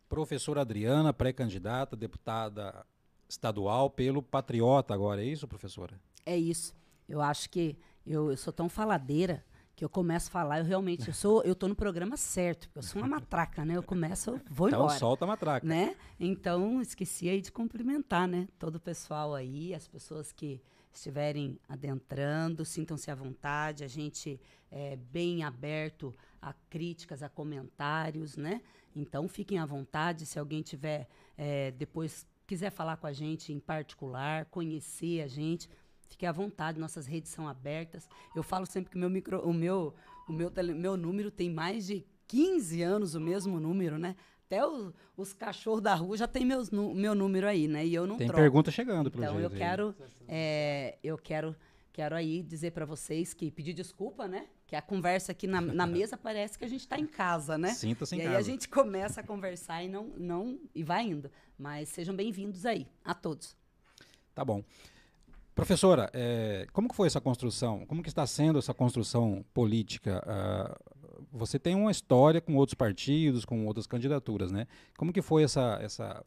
Professora 0.09 0.61
Adriana, 0.61 1.13
pré-candidata, 1.13 1.95
deputada 1.95 2.85
estadual 3.27 3.89
pelo 3.89 4.21
Patriota 4.21 4.93
agora, 4.93 5.23
é 5.23 5.25
isso, 5.25 5.47
professora? 5.47 5.99
É 6.25 6.37
isso. 6.37 6.75
Eu 7.09 7.19
acho 7.19 7.49
que 7.49 7.75
eu, 8.05 8.29
eu 8.29 8.37
sou 8.37 8.53
tão 8.53 8.69
faladeira 8.69 9.43
que 9.75 9.83
eu 9.83 9.89
começo 9.89 10.29
a 10.29 10.31
falar, 10.31 10.59
eu 10.59 10.65
realmente, 10.65 11.07
eu 11.07 11.13
sou, 11.13 11.41
eu 11.43 11.55
tô 11.55 11.67
no 11.67 11.75
programa 11.75 12.15
certo, 12.15 12.67
porque 12.67 12.79
eu 12.79 12.83
sou 12.83 13.01
uma 13.01 13.07
matraca, 13.07 13.65
né? 13.65 13.75
Eu 13.75 13.83
começo, 13.83 14.31
eu 14.31 14.41
vou 14.49 14.67
então 14.67 14.81
embora. 14.81 14.99
solta 14.99 15.25
a 15.25 15.27
matraca. 15.27 15.65
né? 15.65 15.95
Então, 16.19 16.81
esqueci 16.81 17.27
aí 17.27 17.41
de 17.41 17.51
cumprimentar, 17.51 18.27
né? 18.27 18.47
Todo 18.59 18.75
o 18.75 18.79
pessoal 18.79 19.33
aí, 19.33 19.73
as 19.73 19.87
pessoas 19.87 20.31
que 20.31 20.61
estiverem 20.93 21.59
adentrando, 21.67 22.63
sintam-se 22.63 23.09
à 23.09 23.15
vontade. 23.15 23.83
A 23.83 23.87
gente 23.87 24.39
é 24.69 24.95
bem 24.95 25.43
aberto 25.43 26.13
a 26.39 26.53
críticas, 26.69 27.23
a 27.23 27.29
comentários, 27.29 28.37
né? 28.37 28.61
Então, 28.95 29.27
fiquem 29.27 29.57
à 29.57 29.65
vontade. 29.65 30.25
Se 30.27 30.37
alguém 30.37 30.61
tiver 30.61 31.07
é, 31.35 31.71
depois 31.71 32.27
quiser 32.45 32.69
falar 32.69 32.97
com 32.97 33.07
a 33.07 33.13
gente 33.13 33.51
em 33.51 33.59
particular, 33.59 34.45
conhecer 34.45 35.21
a 35.21 35.27
gente, 35.27 35.69
fique 36.13 36.25
à 36.25 36.31
vontade. 36.31 36.79
Nossas 36.79 37.05
redes 37.05 37.31
são 37.31 37.47
abertas. 37.47 38.07
Eu 38.35 38.43
falo 38.43 38.65
sempre 38.65 38.89
que 38.91 38.95
o 38.95 38.99
meu 38.99 39.09
micro, 39.09 39.39
o 39.41 39.53
meu, 39.53 39.93
o 40.27 40.33
meu, 40.33 40.49
tele, 40.49 40.73
meu 40.73 40.95
número 40.95 41.29
tem 41.31 41.49
mais 41.49 41.85
de 41.87 42.05
15 42.27 42.81
anos 42.81 43.15
o 43.15 43.19
mesmo 43.19 43.59
número, 43.59 43.97
né? 43.97 44.15
Até 44.45 44.65
os, 44.65 44.93
os 45.17 45.33
cachorros 45.33 45.81
da 45.81 45.95
rua 45.95 46.15
já 46.15 46.27
tem 46.27 46.45
meus, 46.45 46.69
meu 46.69 47.15
número 47.15 47.47
aí, 47.47 47.67
né? 47.67 47.85
E 47.85 47.93
eu 47.95 48.05
não 48.05 48.17
Tem 48.17 48.27
troco. 48.27 48.41
pergunta 48.41 48.71
chegando, 48.71 49.09
pelo 49.09 49.23
Então 49.23 49.39
eu 49.39 49.49
aí. 49.49 49.55
quero, 49.55 49.95
é, 50.27 50.97
eu 51.03 51.17
quero, 51.17 51.55
quero 51.91 52.15
aí 52.15 52.43
dizer 52.43 52.71
para 52.71 52.85
vocês 52.85 53.33
que 53.33 53.49
pedir 53.49 53.73
desculpa, 53.73 54.27
né? 54.27 54.45
Que 54.67 54.75
a 54.75 54.81
conversa 54.81 55.31
aqui 55.31 55.47
na, 55.47 55.59
na 55.59 55.87
mesa 55.87 56.15
parece 56.17 56.57
que 56.59 56.65
a 56.65 56.67
gente 56.67 56.81
está 56.81 56.99
em 56.99 57.07
casa, 57.07 57.57
né? 57.57 57.69
Sinta-se 57.73 58.15
em 58.15 58.19
E 58.19 58.21
aí 58.21 58.27
casa. 58.27 58.37
a 58.39 58.41
gente 58.43 58.69
começa 58.69 59.21
a 59.21 59.23
conversar 59.23 59.83
e 59.83 59.89
não, 59.89 60.05
não 60.17 60.59
e 60.75 60.83
vai 60.83 61.03
indo. 61.03 61.31
Mas 61.57 61.89
sejam 61.89 62.15
bem-vindos 62.15 62.63
aí, 62.65 62.87
a 63.03 63.13
todos. 63.15 63.55
Tá 64.35 64.45
bom. 64.45 64.63
Professora, 65.55 66.09
eh, 66.13 66.65
como 66.73 66.89
que 66.89 66.95
foi 66.95 67.05
essa 67.05 67.21
construção? 67.21 67.85
Como 67.85 68.01
que 68.01 68.09
está 68.09 68.25
sendo 68.25 68.57
essa 68.57 68.73
construção 68.73 69.45
política? 69.53 70.23
Ah, 70.25 70.75
você 71.31 71.59
tem 71.59 71.75
uma 71.75 71.91
história 71.91 72.41
com 72.41 72.55
outros 72.55 72.73
partidos, 72.73 73.45
com 73.45 73.65
outras 73.67 73.85
candidaturas, 73.85 74.51
né? 74.51 74.67
Como 74.97 75.13
que 75.13 75.21
foi 75.21 75.43
essa, 75.43 75.79
essa, 75.79 76.25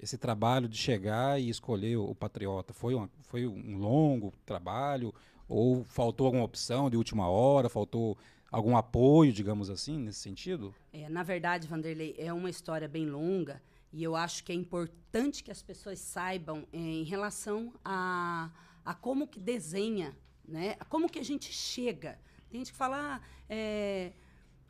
esse 0.00 0.18
trabalho 0.18 0.68
de 0.68 0.76
chegar 0.76 1.40
e 1.40 1.48
escolher 1.48 1.96
o, 1.96 2.10
o 2.10 2.14
Patriota? 2.16 2.72
Foi, 2.72 2.94
uma, 2.94 3.08
foi 3.22 3.46
um 3.46 3.78
longo 3.78 4.32
trabalho? 4.44 5.14
Ou 5.48 5.84
faltou 5.84 6.26
alguma 6.26 6.44
opção 6.44 6.90
de 6.90 6.96
última 6.96 7.28
hora? 7.28 7.68
Faltou 7.68 8.18
algum 8.50 8.76
apoio, 8.76 9.32
digamos 9.32 9.70
assim, 9.70 9.98
nesse 9.98 10.18
sentido? 10.18 10.74
É, 10.92 11.08
na 11.08 11.22
verdade, 11.22 11.68
Vanderlei, 11.68 12.14
é 12.18 12.32
uma 12.32 12.50
história 12.50 12.88
bem 12.88 13.06
longa 13.06 13.62
e 13.94 14.02
eu 14.02 14.16
acho 14.16 14.42
que 14.42 14.50
é 14.50 14.54
importante 14.56 15.44
que 15.44 15.52
as 15.52 15.62
pessoas 15.62 16.00
saibam 16.00 16.66
é, 16.72 16.76
em 16.76 17.04
relação 17.04 17.72
a, 17.84 18.50
a 18.84 18.92
como 18.92 19.28
que 19.28 19.38
desenha, 19.38 20.18
né? 20.44 20.74
A 20.80 20.84
como 20.84 21.08
que 21.08 21.20
a 21.20 21.22
gente 21.22 21.52
chega. 21.52 22.18
Tem 22.50 22.58
gente 22.60 22.72
que 22.72 22.76
fala, 22.76 22.96
ah, 22.98 23.20
é, 23.48 24.12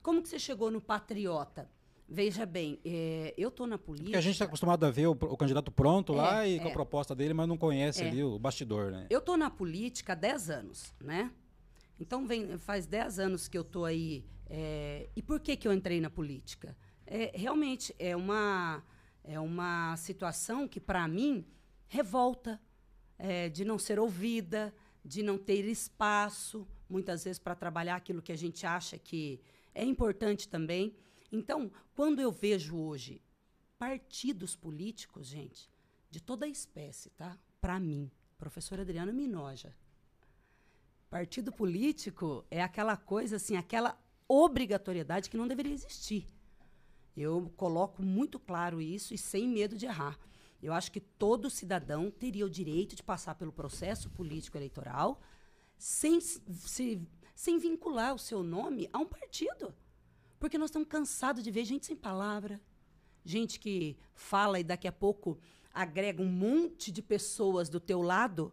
como 0.03 0.21
que 0.21 0.29
você 0.29 0.39
chegou 0.39 0.71
no 0.71 0.79
Patriota? 0.79 1.71
Veja 2.07 2.45
bem, 2.45 2.79
é, 2.85 3.33
eu 3.39 3.49
estou 3.49 3.67
na 3.67 3.79
política... 3.79 4.09
Porque 4.09 4.19
a 4.19 4.21
gente 4.21 4.35
está 4.35 4.45
acostumado 4.45 4.85
a 4.85 4.91
ver 4.91 5.07
o, 5.07 5.13
o 5.13 5.37
candidato 5.39 5.73
pronto 5.73 6.13
lá 6.13 6.45
É, 6.45 6.51
e 6.51 6.59
com 6.61 6.67
a 6.67 6.71
é. 6.71 6.75
proposta 6.75 7.15
dele, 7.15 7.33
mas 7.33 7.49
não 7.49 7.57
conhece 7.57 8.03
É. 8.03 8.09
ali 8.09 8.23
o 8.23 8.39
bastidor, 8.39 8.93
né? 8.93 9.07
Eu 9.09 9.23
tô 9.23 9.39
na 9.39 9.49
política 9.49 10.13
há 10.13 10.17
10 10.17 10.51
anos, 10.51 10.95
né? 11.01 11.33
Então 11.99 12.27
vem, 12.27 12.59
faz 12.59 12.87
10 12.87 13.19
anos 13.21 13.49
que 13.49 13.57
eu 13.57 13.65
tô 13.65 13.87
aí. 13.87 14.23
e 15.17 15.23
por 15.23 15.41
que, 15.41 15.57
que 15.57 15.67
eu 15.67 15.73
entrei 15.73 15.99
na 15.99 16.11
política? 16.11 16.77
É, 17.07 17.33
realmente 17.35 17.95
é 17.99 18.15
uma, 18.15 18.83
é 19.25 19.41
uma 19.41 19.97
situação 19.97 20.69
que, 20.69 20.79
para 20.79 21.09
mim, 21.09 21.47
revolta 21.89 22.61
é, 23.19 23.49
de 23.49 23.65
não 23.65 23.79
ser 23.79 23.99
ouvida, 23.99 24.75
de 25.05 25.23
não 25.23 25.39
ter 25.39 25.65
espaço, 25.65 26.69
muitas 26.89 27.25
vezes, 27.25 27.39
para 27.39 27.55
trabalhar 27.55 27.97
aquilo 27.97 28.23
que 28.23 28.33
a 28.33 28.37
gente 28.37 28.67
acha 28.67 28.99
que 28.99 29.41
é 29.75 29.83
importante 29.83 30.49
também. 30.49 30.95
Então, 31.33 31.73
quando 31.95 32.21
eu 32.21 32.31
vejo 32.31 32.77
hoje 32.77 33.23
partidos 33.79 34.55
políticos, 34.55 35.27
gente, 35.27 35.71
de 36.11 36.21
toda 36.21 36.47
a 36.47 36.49
espécie, 36.49 37.11
tá? 37.11 37.37
Para 37.61 37.81
mim, 37.81 38.11
professora 38.39 38.83
Adriana 38.83 39.13
me 39.13 39.25
enoja. 39.25 39.75
Partido 41.09 41.51
político 41.51 42.45
é 42.51 42.63
aquela 42.63 42.97
coisa 42.97 43.37
assim, 43.37 43.57
aquela 43.57 43.99
obrigatoriedade 44.29 45.31
que 45.31 45.37
não 45.37 45.49
deveria 45.49 45.73
existir. 45.73 46.27
Eu 47.17 47.53
coloco 47.57 48.03
muito 48.03 48.39
claro 48.39 48.81
isso 48.81 49.15
e 49.15 49.19
sem 49.19 49.49
medo 49.49 49.77
de 49.77 49.87
errar. 49.87 50.19
Eu 50.63 50.73
acho 50.73 50.91
que 50.91 51.01
todo 51.01 51.51
cidadão 51.51 52.11
teria 52.11 52.47
o 52.47 52.51
direito 52.51 52.97
de 52.97 53.03
passar 53.03 53.35
pelo 53.35 53.53
processo 53.53 54.09
político 54.11 54.57
eleitoral 54.57 55.21
sem, 55.77 56.21
se- 56.21 56.41
se, 56.57 57.01
sem 57.35 57.59
vincular 57.59 58.15
o 58.15 58.19
seu 58.19 58.43
nome 58.43 58.89
a 58.93 58.99
um 58.99 59.07
partido. 59.07 59.75
Porque 60.41 60.59
nós 60.59 60.71
estamos 60.71 60.89
cansados 60.89 61.43
de 61.45 61.51
ver 61.51 61.65
gente 61.65 61.87
sem 61.87 61.97
palavra, 61.97 62.61
gente 63.25 63.61
que 63.61 63.97
fala 64.15 64.59
e 64.59 64.65
daqui 64.65 64.89
a 64.89 64.93
pouco 64.93 65.39
agrega 65.73 66.23
um 66.23 66.29
monte 66.29 66.91
de 66.91 67.03
pessoas 67.03 67.69
do 67.69 67.81
teu 67.81 68.01
lado 68.01 68.53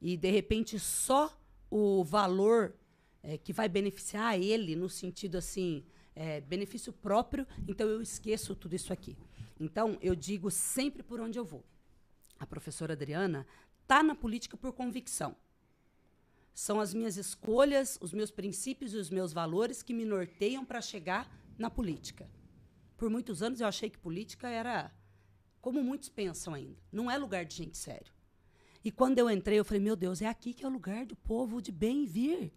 e 0.00 0.16
de 0.16 0.30
repente 0.30 0.78
só 0.78 1.36
o 1.70 2.04
valor 2.04 2.74
eh, 3.22 3.38
que 3.38 3.52
vai 3.52 3.68
beneficiar 3.68 4.38
ele 4.38 4.74
no 4.76 4.88
sentido 4.88 5.36
assim 5.38 5.84
eh, 6.14 6.40
benefício 6.40 6.92
próprio 6.92 7.46
então 7.66 7.88
eu 7.88 8.00
esqueço 8.02 8.54
tudo 8.54 8.74
isso 8.74 8.92
aqui. 8.92 9.16
Então 9.58 9.98
eu 10.00 10.14
digo 10.14 10.50
sempre 10.50 11.02
por 11.02 11.20
onde 11.20 11.38
eu 11.38 11.44
vou. 11.44 11.64
A 12.38 12.46
professora 12.46 12.92
Adriana 12.94 13.46
tá 13.86 14.02
na 14.02 14.14
política 14.14 14.56
por 14.56 14.72
convicção. 14.72 15.36
São 16.54 16.80
as 16.80 16.92
minhas 16.92 17.16
escolhas 17.16 17.98
os 18.00 18.12
meus 18.12 18.30
princípios 18.30 18.92
e 18.92 18.96
os 18.96 19.10
meus 19.10 19.32
valores 19.32 19.82
que 19.82 19.94
me 19.94 20.04
norteiam 20.04 20.64
para 20.64 20.80
chegar 20.80 21.30
na 21.58 21.70
política. 21.70 22.28
Por 22.96 23.08
muitos 23.08 23.42
anos 23.42 23.60
eu 23.60 23.66
achei 23.66 23.88
que 23.88 23.98
política 23.98 24.48
era 24.48 24.92
como 25.60 25.82
muitos 25.82 26.08
pensam 26.08 26.54
ainda. 26.54 26.76
Não 26.90 27.10
é 27.10 27.16
lugar 27.16 27.44
de 27.44 27.54
gente 27.54 27.78
sério. 27.78 28.12
E 28.84 28.90
quando 28.90 29.18
eu 29.18 29.30
entrei, 29.30 29.58
eu 29.58 29.64
falei, 29.64 29.80
meu 29.80 29.94
Deus, 29.94 30.20
é 30.20 30.26
aqui 30.26 30.52
que 30.52 30.64
é 30.64 30.68
o 30.68 30.72
lugar 30.72 31.06
do 31.06 31.14
povo 31.14 31.62
de 31.62 31.70
bem 31.70 32.04
vir. 32.04 32.52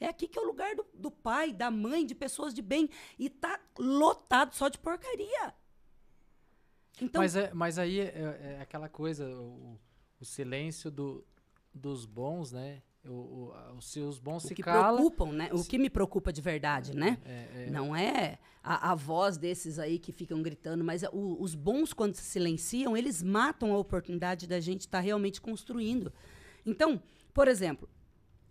É 0.00 0.06
aqui 0.06 0.28
que 0.28 0.38
é 0.38 0.42
o 0.42 0.46
lugar 0.46 0.74
do, 0.76 0.86
do 0.94 1.10
pai, 1.10 1.52
da 1.52 1.70
mãe, 1.70 2.06
de 2.06 2.14
pessoas 2.14 2.54
de 2.54 2.62
bem. 2.62 2.88
E 3.18 3.28
tá 3.28 3.58
lotado 3.78 4.54
só 4.54 4.68
de 4.68 4.78
porcaria. 4.78 5.52
Então, 7.00 7.20
mas, 7.22 7.36
é, 7.36 7.52
mas 7.54 7.78
aí 7.78 8.00
é, 8.00 8.56
é 8.58 8.58
aquela 8.60 8.88
coisa, 8.88 9.28
o, 9.28 9.78
o 10.20 10.24
silêncio 10.24 10.90
do, 10.90 11.24
dos 11.72 12.04
bons, 12.04 12.52
né? 12.52 12.82
O, 13.04 13.10
o, 13.12 13.52
a- 13.54 13.72
os 13.74 14.18
bons 14.18 14.44
o 14.44 14.48
se 14.48 14.54
que 14.54 14.62
calam. 14.62 14.96
preocupam, 14.96 15.32
né? 15.32 15.48
O 15.52 15.64
que 15.64 15.78
me 15.78 15.88
preocupa 15.88 16.32
de 16.32 16.40
verdade, 16.42 16.94
né? 16.96 17.18
É, 17.24 17.64
é, 17.66 17.70
Não 17.70 17.94
é 17.94 18.38
a, 18.62 18.90
a 18.90 18.94
voz 18.94 19.36
desses 19.38 19.78
aí 19.78 19.98
que 19.98 20.10
ficam 20.10 20.42
gritando, 20.42 20.82
mas 20.84 21.02
é 21.04 21.08
o- 21.12 21.40
os 21.40 21.54
bons, 21.54 21.92
quando 21.92 22.16
se 22.16 22.22
silenciam, 22.22 22.96
eles 22.96 23.22
matam 23.22 23.72
a 23.72 23.78
oportunidade 23.78 24.46
da 24.48 24.58
gente 24.58 24.80
estar 24.82 25.00
realmente 25.00 25.40
construindo. 25.40 26.12
Então, 26.66 27.00
por 27.32 27.46
exemplo, 27.46 27.88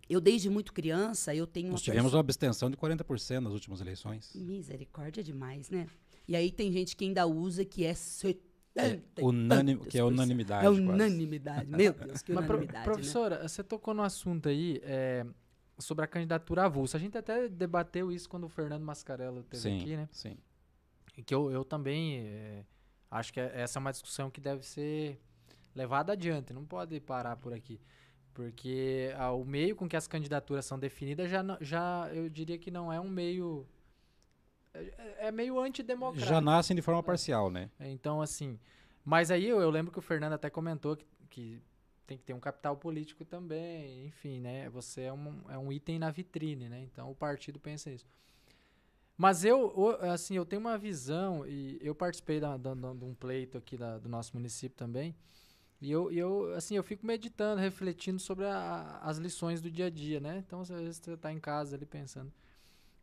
Eu, 0.08 0.20
desde 0.20 0.48
muito 0.48 0.72
criança, 0.72 1.34
eu 1.34 1.46
tenho 1.46 1.66
uma 1.66 1.72
Nós 1.72 1.82
tivemos 1.82 2.14
uma 2.14 2.20
abstenção 2.20 2.70
de 2.70 2.76
40% 2.76 3.40
nas 3.40 3.52
últimas 3.52 3.80
eleições. 3.80 4.32
Misericórdia 4.34 5.22
demais, 5.22 5.68
né? 5.70 5.86
E 6.26 6.34
aí 6.34 6.50
tem 6.50 6.72
gente 6.72 6.96
que 6.96 7.04
ainda 7.04 7.26
usa 7.26 7.64
que 7.64 7.84
é 7.84 7.92
70 7.94 8.38
É, 8.76 9.00
e 9.18 9.22
unânime, 9.24 9.80
que 9.86 9.98
é 9.98 10.04
unanimidade. 10.04 10.66
É 10.66 10.68
quase. 10.70 10.80
unanimidade. 10.80 11.70
Meu 11.70 11.92
Deus, 11.92 12.22
que 12.22 12.32
Mas, 12.32 12.44
unanimidade, 12.44 12.78
né? 12.78 12.84
professora, 12.84 13.46
você 13.48 13.62
tocou 13.62 13.92
no 13.92 14.02
assunto 14.02 14.48
aí 14.48 14.80
é, 14.82 15.26
sobre 15.78 16.04
a 16.04 16.08
candidatura 16.08 16.64
avulsa. 16.64 16.96
A 16.96 17.00
gente 17.00 17.16
até 17.18 17.48
debateu 17.48 18.10
isso 18.10 18.28
quando 18.28 18.44
o 18.44 18.48
Fernando 18.48 18.82
Mascarello 18.84 19.40
esteve 19.40 19.62
Sim, 19.62 19.80
aqui, 19.80 19.96
né? 19.96 20.08
sim. 20.10 20.36
E 21.16 21.22
que 21.22 21.34
eu, 21.34 21.50
eu 21.50 21.64
também 21.64 22.18
é, 22.20 22.64
acho 23.10 23.32
que 23.32 23.40
é- 23.40 23.52
essa 23.60 23.78
é 23.78 23.80
uma 23.80 23.90
discussão 23.90 24.30
que 24.30 24.40
deve 24.40 24.64
ser 24.64 25.20
levada 25.74 26.12
adiante, 26.12 26.52
não 26.52 26.64
pode 26.64 26.98
parar 27.00 27.36
por 27.36 27.52
aqui. 27.52 27.80
Porque 28.38 29.12
ah, 29.16 29.32
o 29.32 29.44
meio 29.44 29.74
com 29.74 29.88
que 29.88 29.96
as 29.96 30.06
candidaturas 30.06 30.64
são 30.64 30.78
definidas 30.78 31.28
já, 31.28 31.42
já 31.60 32.08
eu 32.14 32.28
diria 32.30 32.56
que 32.56 32.70
não 32.70 32.92
é 32.92 33.00
um 33.00 33.08
meio. 33.08 33.66
É, 34.72 35.26
é 35.26 35.32
meio 35.32 35.58
antidemocrático. 35.58 36.30
Já 36.30 36.40
nascem 36.40 36.76
de 36.76 36.80
forma 36.80 37.02
parcial, 37.02 37.50
né? 37.50 37.68
É, 37.80 37.90
Então, 37.90 38.22
assim. 38.22 38.56
Mas 39.04 39.32
aí 39.32 39.44
eu, 39.48 39.60
eu 39.60 39.68
lembro 39.70 39.90
que 39.90 39.98
o 39.98 40.02
Fernando 40.02 40.34
até 40.34 40.48
comentou 40.48 40.96
que, 40.96 41.04
que 41.28 41.60
tem 42.06 42.16
que 42.16 42.22
ter 42.22 42.32
um 42.32 42.38
capital 42.38 42.76
político 42.76 43.24
também. 43.24 44.06
Enfim, 44.06 44.40
né? 44.40 44.68
Você 44.70 45.00
é 45.02 45.12
um, 45.12 45.40
é 45.48 45.58
um 45.58 45.72
item 45.72 45.98
na 45.98 46.12
vitrine, 46.12 46.68
né? 46.68 46.80
Então 46.80 47.10
o 47.10 47.16
partido 47.16 47.58
pensa 47.58 47.90
nisso. 47.90 48.06
Mas 49.16 49.44
eu, 49.44 49.98
assim, 50.12 50.36
eu 50.36 50.46
tenho 50.46 50.60
uma 50.60 50.78
visão, 50.78 51.44
e 51.44 51.76
eu 51.82 51.92
participei 51.92 52.38
da- 52.38 52.56
da- 52.56 52.72
da- 52.74 52.94
de 52.94 53.04
um 53.04 53.14
pleito 53.14 53.58
aqui 53.58 53.76
do 54.00 54.08
nosso 54.08 54.36
município 54.36 54.76
também. 54.78 55.12
E 55.80 55.90
eu, 55.90 56.10
eu, 56.10 56.54
assim, 56.54 56.76
eu 56.76 56.82
fico 56.82 57.06
meditando, 57.06 57.60
refletindo 57.60 58.18
sobre 58.18 58.44
a- 58.46 58.98
as 59.02 59.18
lições 59.18 59.60
do 59.60 59.70
dia 59.70 59.86
a 59.86 59.90
dia, 59.90 60.18
né? 60.20 60.38
Então, 60.44 60.60
às 60.60 60.68
vezes 60.68 60.96
você 60.96 61.16
tá 61.16 61.32
em 61.32 61.38
casa 61.38 61.76
ali 61.76 61.86
pensando. 61.86 62.32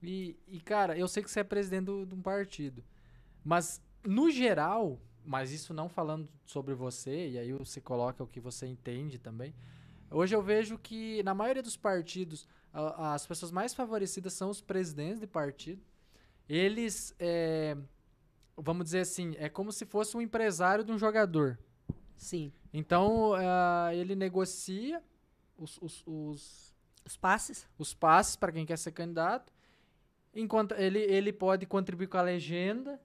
E, 0.01 0.37
e, 0.47 0.59
cara, 0.59 0.97
eu 0.97 1.07
sei 1.07 1.23
que 1.23 1.31
você 1.31 1.39
é 1.41 1.43
presidente 1.43 1.85
de 2.05 2.13
um 2.15 2.21
partido. 2.21 2.83
Mas, 3.43 3.81
no 4.03 4.29
geral, 4.31 4.99
mas 5.25 5.51
isso 5.51 5.73
não 5.73 5.89
falando 5.89 6.29
sobre 6.45 6.73
você, 6.75 7.29
e 7.29 7.39
aí 7.39 7.53
você 7.53 7.81
coloca 7.81 8.23
o 8.23 8.27
que 8.27 8.39
você 8.39 8.67
entende 8.67 9.17
também. 9.19 9.53
Hoje 10.11 10.35
eu 10.35 10.41
vejo 10.41 10.77
que, 10.77 11.23
na 11.23 11.33
maioria 11.33 11.63
dos 11.63 11.77
partidos, 11.77 12.47
as 12.73 13.25
pessoas 13.25 13.51
mais 13.51 13.73
favorecidas 13.73 14.33
são 14.33 14.49
os 14.49 14.61
presidentes 14.61 15.19
de 15.19 15.27
partido. 15.27 15.81
Eles, 16.47 17.15
é, 17.19 17.75
vamos 18.57 18.85
dizer 18.85 18.99
assim, 19.01 19.35
é 19.37 19.49
como 19.49 19.71
se 19.71 19.85
fosse 19.85 20.15
um 20.17 20.21
empresário 20.21 20.83
de 20.83 20.91
um 20.91 20.97
jogador. 20.97 21.57
Sim. 22.17 22.51
Então, 22.73 23.33
ah, 23.33 23.89
ele 23.93 24.15
negocia 24.15 25.01
os, 25.57 25.77
os, 25.81 26.03
os, 26.05 26.75
Os 27.05 27.17
passes? 27.17 27.67
os 27.77 27.93
passes 27.93 28.35
para 28.35 28.51
quem 28.51 28.65
quer 28.65 28.77
ser 28.77 28.91
candidato. 28.91 29.53
Enquanto 30.33 30.73
ele, 30.73 30.99
ele 30.99 31.31
pode 31.31 31.65
contribuir 31.65 32.07
com 32.07 32.17
a 32.17 32.21
legenda. 32.21 32.99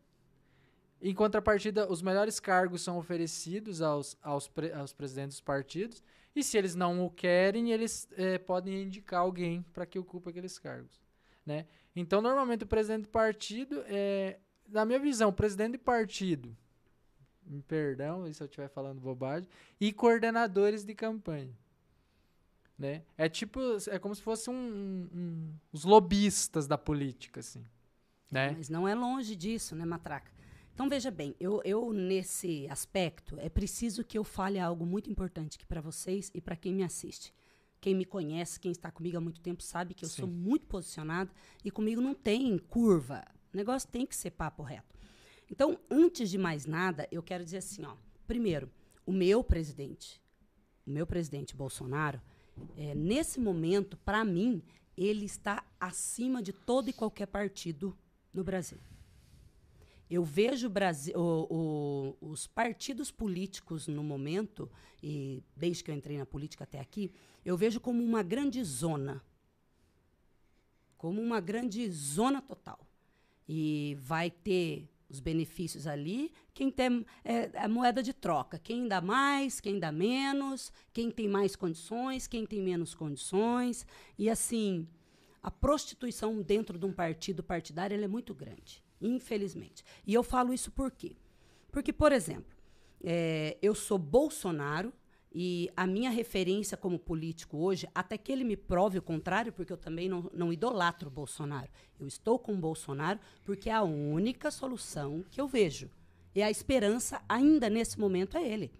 Em 1.00 1.14
contrapartida, 1.14 1.90
os 1.90 2.02
melhores 2.02 2.38
cargos 2.40 2.82
são 2.82 2.98
oferecidos 2.98 3.80
aos, 3.80 4.16
aos, 4.22 4.48
pre- 4.48 4.72
aos 4.72 4.92
presidentes 4.92 5.36
dos 5.36 5.40
partidos. 5.40 6.02
E 6.34 6.42
se 6.42 6.58
eles 6.58 6.74
não 6.74 7.04
o 7.04 7.10
querem, 7.10 7.72
eles 7.72 8.08
eh, 8.12 8.38
podem 8.38 8.82
indicar 8.82 9.20
alguém 9.20 9.62
para 9.72 9.86
que 9.86 9.98
ocupe 9.98 10.28
aqueles 10.30 10.58
cargos. 10.58 11.00
Né? 11.46 11.66
Então, 11.96 12.20
normalmente, 12.20 12.64
o 12.64 12.66
presidente 12.66 13.02
do 13.02 13.08
partido, 13.08 13.82
é, 13.86 14.38
na 14.68 14.84
minha 14.84 14.98
visão, 14.98 15.30
o 15.30 15.32
presidente 15.32 15.72
de 15.72 15.78
partido, 15.78 16.56
me 17.50 17.62
perdão 17.62 18.32
se 18.32 18.42
eu 18.42 18.46
estiver 18.46 18.68
falando 18.68 19.00
bobagem, 19.00 19.48
e 19.80 19.92
coordenadores 19.92 20.84
de 20.84 20.94
campanha. 20.94 21.50
Né? 22.78 23.02
É 23.18 23.28
tipo, 23.28 23.60
é 23.90 23.98
como 23.98 24.14
se 24.14 24.22
fosse 24.22 24.48
um, 24.48 24.54
um- 24.54 25.08
um- 25.12 25.54
os 25.72 25.84
lobistas 25.84 26.66
da 26.66 26.78
política, 26.78 27.40
assim. 27.40 27.62
Né? 28.30 28.54
Mas 28.56 28.68
não 28.70 28.86
é 28.88 28.94
longe 28.94 29.36
disso, 29.36 29.74
né, 29.74 29.84
Matraca? 29.84 30.32
Então, 30.72 30.88
veja 30.88 31.10
bem, 31.10 31.34
eu, 31.38 31.60
eu, 31.62 31.92
nesse 31.92 32.66
aspecto, 32.70 33.36
é 33.38 33.50
preciso 33.50 34.02
que 34.02 34.16
eu 34.16 34.24
fale 34.24 34.58
algo 34.58 34.86
muito 34.86 35.10
importante 35.10 35.56
aqui 35.58 35.66
para 35.66 35.80
vocês 35.82 36.30
e 36.34 36.40
para 36.40 36.56
quem 36.56 36.72
me 36.72 36.82
assiste. 36.82 37.34
Quem 37.82 37.94
me 37.94 38.04
conhece, 38.06 38.58
quem 38.58 38.70
está 38.72 38.90
comigo 38.90 39.16
há 39.18 39.20
muito 39.20 39.40
tempo, 39.40 39.62
sabe 39.62 39.92
que 39.92 40.04
eu 40.04 40.08
sou 40.08 40.26
Sim. 40.26 40.32
muito 40.32 40.66
posicionada 40.66 41.30
e 41.64 41.70
comigo 41.70 42.00
não 42.00 42.14
tem 42.14 42.56
curva. 42.56 43.24
O 43.52 43.56
negócio 43.56 43.88
tem 43.90 44.06
que 44.06 44.16
ser 44.16 44.30
papo 44.30 44.62
reto. 44.62 44.94
Então, 45.50 45.78
antes 45.90 46.30
de 46.30 46.38
mais 46.38 46.64
nada, 46.64 47.08
eu 47.10 47.22
quero 47.22 47.44
dizer 47.44 47.58
assim, 47.58 47.84
ó. 47.84 47.96
Primeiro, 48.26 48.70
o 49.04 49.12
meu 49.12 49.42
presidente, 49.42 50.22
o 50.86 50.90
meu 50.90 51.06
presidente 51.06 51.56
Bolsonaro, 51.56 52.20
é, 52.76 52.94
nesse 52.94 53.40
momento, 53.40 53.96
para 53.98 54.24
mim, 54.24 54.62
ele 54.96 55.24
está 55.24 55.64
acima 55.80 56.42
de 56.42 56.52
todo 56.52 56.88
e 56.88 56.92
qualquer 56.92 57.26
partido 57.26 57.96
no 58.32 58.44
Brasil. 58.44 58.78
Eu 60.08 60.24
vejo 60.24 60.68
Brasil, 60.68 61.14
o- 61.16 62.16
o- 62.20 62.30
os 62.30 62.46
partidos 62.46 63.10
políticos 63.10 63.86
no 63.86 64.02
momento, 64.02 64.70
e 65.02 65.42
desde 65.56 65.82
que 65.82 65.90
eu 65.90 65.94
entrei 65.94 66.18
na 66.18 66.26
política 66.26 66.64
até 66.64 66.78
aqui, 66.80 67.12
eu 67.44 67.56
vejo 67.56 67.80
como 67.80 68.02
uma 68.02 68.22
grande 68.22 68.62
zona. 68.62 69.22
Como 70.96 71.20
uma 71.20 71.40
grande 71.40 71.88
zona 71.90 72.42
total. 72.42 72.78
E 73.48 73.96
vai 74.00 74.30
ter 74.30 74.88
os 75.10 75.18
benefícios 75.18 75.86
ali, 75.86 76.32
quem 76.54 76.70
tem 76.70 77.04
é, 77.24 77.50
a 77.56 77.68
moeda 77.68 78.02
de 78.02 78.12
troca, 78.12 78.58
quem 78.58 78.86
dá 78.86 79.00
mais, 79.00 79.60
quem 79.60 79.78
dá 79.78 79.90
menos, 79.90 80.72
quem 80.92 81.10
tem 81.10 81.28
mais 81.28 81.56
condições, 81.56 82.26
quem 82.28 82.46
tem 82.46 82.62
menos 82.62 82.94
condições. 82.94 83.84
E 84.16 84.30
assim, 84.30 84.86
a 85.42 85.50
prostituição 85.50 86.40
dentro 86.40 86.78
de 86.78 86.86
um 86.86 86.92
partido 86.92 87.42
partidário 87.42 88.02
é 88.02 88.08
muito 88.08 88.32
grande, 88.32 88.82
infelizmente. 89.00 89.84
E 90.06 90.14
eu 90.14 90.22
falo 90.22 90.54
isso 90.54 90.70
por 90.70 90.92
quê? 90.92 91.16
Porque, 91.72 91.92
por 91.92 92.12
exemplo, 92.12 92.56
eh, 93.02 93.58
eu 93.60 93.74
sou 93.74 93.98
Bolsonaro 93.98 94.92
e 95.32 95.70
a 95.76 95.86
minha 95.86 96.10
referência 96.10 96.76
como 96.76 96.98
político 96.98 97.56
hoje, 97.58 97.88
até 97.94 98.18
que 98.18 98.32
ele 98.32 98.42
me 98.42 98.56
prove 98.56 98.98
o 98.98 99.02
contrário, 99.02 99.52
porque 99.52 99.72
eu 99.72 99.76
também 99.76 100.08
não, 100.08 100.28
não 100.34 100.52
idolatro 100.52 101.08
Bolsonaro. 101.08 101.70
Eu 101.98 102.06
estou 102.06 102.38
com 102.38 102.60
Bolsonaro 102.60 103.20
porque 103.44 103.70
é 103.70 103.72
a 103.72 103.82
única 103.82 104.50
solução 104.50 105.24
que 105.30 105.40
eu 105.40 105.46
vejo. 105.46 105.88
E 106.34 106.42
a 106.42 106.50
esperança, 106.50 107.22
ainda 107.28 107.70
nesse 107.70 107.98
momento, 107.98 108.36
é 108.36 108.46
ele. 108.46 108.72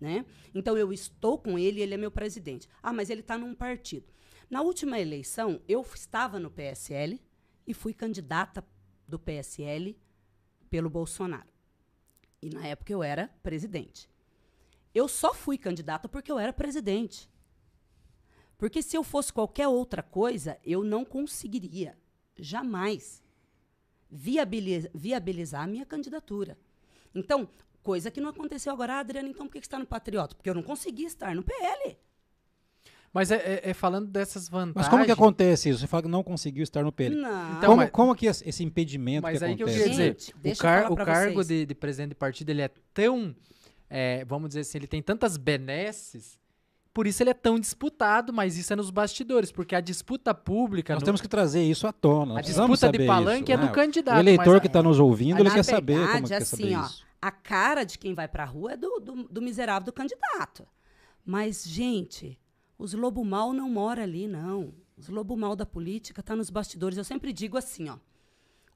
Né? 0.00 0.24
Então 0.54 0.76
eu 0.76 0.90
estou 0.92 1.38
com 1.38 1.58
ele, 1.58 1.82
ele 1.82 1.92
é 1.92 1.98
meu 1.98 2.10
presidente. 2.10 2.66
Ah, 2.82 2.92
mas 2.92 3.10
ele 3.10 3.20
está 3.20 3.36
num 3.36 3.54
partido. 3.54 4.10
Na 4.48 4.62
última 4.62 4.98
eleição, 4.98 5.60
eu 5.68 5.82
estava 5.94 6.40
no 6.40 6.50
PSL 6.50 7.20
e 7.66 7.74
fui 7.74 7.92
candidata 7.92 8.64
do 9.06 9.18
PSL 9.18 9.96
pelo 10.70 10.88
Bolsonaro. 10.88 11.48
E 12.42 12.48
na 12.48 12.66
época 12.66 12.92
eu 12.92 13.02
era 13.02 13.28
presidente. 13.42 14.09
Eu 14.94 15.06
só 15.08 15.32
fui 15.32 15.56
candidata 15.58 16.08
porque 16.08 16.30
eu 16.32 16.38
era 16.38 16.52
presidente. 16.52 17.28
Porque 18.58 18.82
se 18.82 18.96
eu 18.96 19.02
fosse 19.02 19.32
qualquer 19.32 19.68
outra 19.68 20.02
coisa, 20.02 20.58
eu 20.64 20.84
não 20.84 21.04
conseguiria, 21.04 21.96
jamais, 22.38 23.22
viabili- 24.10 24.90
viabilizar 24.94 25.62
a 25.62 25.66
minha 25.66 25.86
candidatura. 25.86 26.58
Então, 27.14 27.48
coisa 27.82 28.10
que 28.10 28.20
não 28.20 28.28
aconteceu 28.30 28.72
agora. 28.72 28.94
Ah, 28.94 28.98
Adriana, 29.00 29.28
então 29.28 29.46
por 29.46 29.52
que 29.52 29.60
que 29.60 29.66
você 29.66 29.68
está 29.68 29.78
no 29.78 29.86
Patriota? 29.86 30.34
Porque 30.34 30.50
eu 30.50 30.54
não 30.54 30.62
consegui 30.62 31.04
estar 31.04 31.34
no 31.34 31.42
PL. 31.42 31.96
Mas 33.12 33.30
é, 33.32 33.36
é- 33.36 33.70
é 33.70 33.74
falando 33.74 34.06
dessas 34.08 34.48
vantagens. 34.48 34.74
Mas 34.76 34.88
como 34.88 35.04
que 35.04 35.10
acontece 35.10 35.68
isso? 35.70 35.80
Você 35.80 35.86
fala 35.86 36.02
que 36.04 36.08
não 36.08 36.22
conseguiu 36.22 36.62
estar 36.62 36.84
no 36.84 36.92
PL. 36.92 37.16
Não. 37.16 37.52
Então, 37.56 37.70
como, 37.70 37.76
mas- 37.78 37.90
como 37.90 38.14
que 38.14 38.26
esse 38.26 38.62
impedimento 38.62 39.22
Mas 39.22 39.38
que 39.38 39.44
aí 39.44 39.56
que 39.56 39.62
eu 39.62 39.66
acontece? 39.66 39.88
queria 39.90 40.12
dizer, 40.14 40.20
Gente, 40.26 40.34
o, 40.34 40.38
deixa 40.38 40.60
eu 40.60 40.62
car- 40.62 40.82
falar 40.84 40.92
o 40.92 40.96
cargo 41.06 41.44
de, 41.44 41.66
de 41.66 41.74
presidente 41.74 42.10
de 42.10 42.14
partido 42.14 42.50
ele 42.50 42.62
é 42.62 42.68
tão, 42.94 43.34
é, 43.90 44.24
vamos 44.24 44.48
dizer 44.48 44.60
assim, 44.60 44.78
ele 44.78 44.86
tem 44.86 45.02
tantas 45.02 45.36
benesses, 45.36 46.38
por 46.94 47.06
isso 47.06 47.22
ele 47.22 47.30
é 47.30 47.34
tão 47.34 47.58
disputado, 47.58 48.32
mas 48.32 48.56
isso 48.56 48.72
é 48.72 48.76
nos 48.76 48.90
bastidores, 48.90 49.52
porque 49.52 49.74
a 49.74 49.80
disputa 49.80 50.32
pública, 50.32 50.94
Nós 50.94 51.02
no- 51.02 51.06
temos 51.06 51.20
que 51.20 51.28
trazer 51.28 51.62
isso 51.62 51.86
à 51.86 51.92
tona. 51.92 52.38
a 52.38 52.42
disputa 52.42 52.90
de 52.90 53.06
palanque 53.06 53.52
isso, 53.52 53.52
é 53.52 53.56
do 53.56 53.66
né? 53.66 53.72
candidato. 53.72 54.16
O 54.16 54.20
eleitor 54.20 54.46
mas 54.52 54.60
que 54.60 54.66
a- 54.66 54.70
está 54.70 54.82
nos 54.82 54.98
ouvindo, 54.98 55.40
ele 55.40 55.50
quer 55.50 55.62
saber 55.64 55.92
como 55.94 56.04
verdade, 56.06 56.22
que 56.22 56.28
quer 56.28 56.42
assim, 56.42 56.56
saber 56.56 56.76
ó, 56.76 56.86
isso. 56.86 57.06
a 57.20 57.30
cara 57.30 57.84
de 57.84 57.98
quem 57.98 58.14
vai 58.14 58.26
pra 58.28 58.44
rua 58.44 58.72
é 58.72 58.76
do, 58.76 59.00
do, 59.00 59.14
do 59.28 59.42
miserável 59.42 59.84
do 59.86 59.92
candidato. 59.92 60.66
Mas, 61.24 61.64
gente, 61.64 62.38
os 62.78 62.92
lobo 62.94 63.24
mal 63.24 63.52
não 63.52 63.68
mora 63.68 64.02
ali, 64.02 64.26
não. 64.26 64.72
Os 64.96 65.08
lobo 65.08 65.36
mal 65.36 65.54
da 65.54 65.64
política 65.66 66.22
tá 66.22 66.34
nos 66.34 66.50
bastidores. 66.50 66.96
Eu 66.98 67.04
sempre 67.04 67.32
digo 67.32 67.56
assim, 67.56 67.88
ó. 67.88 67.96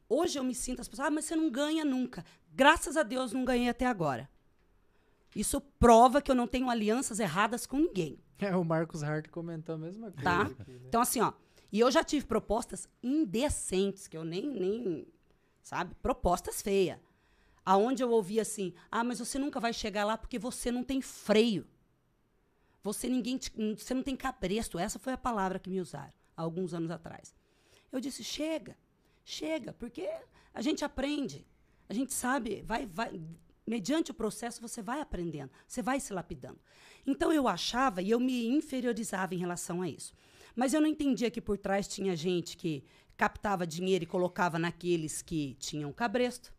Hoje 0.08 0.38
eu 0.38 0.44
me 0.44 0.54
sinto 0.54 0.80
as 0.80 0.88
pessoas, 0.88 1.08
ah, 1.08 1.10
mas 1.10 1.24
você 1.24 1.34
não 1.34 1.50
ganha 1.50 1.84
nunca. 1.84 2.24
Graças 2.52 2.96
a 2.96 3.02
Deus 3.02 3.32
não 3.32 3.44
ganhei 3.44 3.68
até 3.68 3.86
agora. 3.86 4.28
Isso 5.34 5.60
prova 5.60 6.22
que 6.22 6.30
eu 6.30 6.34
não 6.34 6.46
tenho 6.46 6.70
alianças 6.70 7.18
erradas 7.18 7.66
com 7.66 7.78
ninguém. 7.78 8.18
É, 8.38 8.54
o 8.54 8.64
Marcos 8.64 9.02
Hart 9.02 9.28
comentou 9.28 9.74
a 9.74 9.78
mesma 9.78 10.10
coisa. 10.10 10.22
Tá? 10.22 10.42
aqui, 10.42 10.72
né? 10.72 10.80
Então, 10.88 11.00
assim, 11.00 11.20
ó. 11.20 11.32
E 11.72 11.80
eu 11.80 11.90
já 11.90 12.04
tive 12.04 12.24
propostas 12.24 12.88
indecentes, 13.02 14.06
que 14.06 14.16
eu 14.16 14.24
nem, 14.24 14.48
nem 14.48 15.06
sabe? 15.62 15.94
Propostas 15.96 16.62
feias. 16.62 16.98
Aonde 17.66 18.02
eu 18.02 18.10
ouvi 18.10 18.38
assim, 18.38 18.74
ah, 18.90 19.02
mas 19.02 19.18
você 19.18 19.38
nunca 19.38 19.58
vai 19.58 19.72
chegar 19.72 20.04
lá 20.04 20.16
porque 20.16 20.38
você 20.38 20.70
não 20.70 20.84
tem 20.84 21.00
freio. 21.00 21.66
Você 22.82 23.08
ninguém 23.08 23.38
te, 23.38 23.50
você 23.76 23.94
não 23.94 24.02
tem 24.02 24.14
cabresto. 24.14 24.78
Essa 24.78 24.98
foi 24.98 25.14
a 25.14 25.18
palavra 25.18 25.58
que 25.58 25.70
me 25.70 25.80
usaram 25.80 26.12
há 26.36 26.42
alguns 26.42 26.74
anos 26.74 26.90
atrás. 26.90 27.34
Eu 27.90 27.98
disse: 27.98 28.22
chega, 28.22 28.76
chega, 29.24 29.72
porque 29.72 30.08
a 30.52 30.60
gente 30.60 30.84
aprende, 30.84 31.46
a 31.88 31.94
gente 31.94 32.12
sabe, 32.12 32.62
vai, 32.62 32.84
vai, 32.86 33.20
mediante 33.66 34.10
o 34.10 34.14
processo 34.14 34.60
você 34.60 34.82
vai 34.82 35.00
aprendendo, 35.00 35.50
você 35.66 35.82
vai 35.82 36.00
se 36.00 36.12
lapidando. 36.12 36.58
Então 37.06 37.32
eu 37.32 37.48
achava 37.48 38.02
e 38.02 38.10
eu 38.10 38.20
me 38.20 38.46
inferiorizava 38.46 39.34
em 39.34 39.38
relação 39.38 39.82
a 39.82 39.88
isso. 39.88 40.14
Mas 40.54 40.72
eu 40.72 40.80
não 40.80 40.88
entendia 40.88 41.30
que 41.30 41.40
por 41.40 41.58
trás 41.58 41.88
tinha 41.88 42.14
gente 42.14 42.56
que 42.56 42.84
captava 43.16 43.66
dinheiro 43.66 44.04
e 44.04 44.06
colocava 44.06 44.58
naqueles 44.58 45.22
que 45.22 45.54
tinham 45.58 45.92
cabresto, 45.92 46.52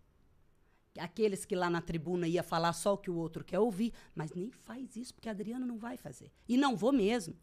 aqueles 0.97 1.45
que 1.45 1.55
lá 1.55 1.69
na 1.69 1.81
tribuna 1.81 2.27
ia 2.27 2.43
falar 2.43 2.73
só 2.73 2.93
o 2.93 2.97
que 2.97 3.11
o 3.11 3.15
outro 3.15 3.43
quer 3.43 3.59
ouvir, 3.59 3.93
mas 4.13 4.33
nem 4.33 4.49
faz 4.51 4.95
isso, 4.95 5.13
porque 5.13 5.27
a 5.27 5.31
Adriana 5.31 5.65
não 5.65 5.77
vai 5.77 5.97
fazer. 5.97 6.31
E 6.47 6.57
não 6.57 6.75
vou 6.75 6.91
mesmo. 6.91 7.35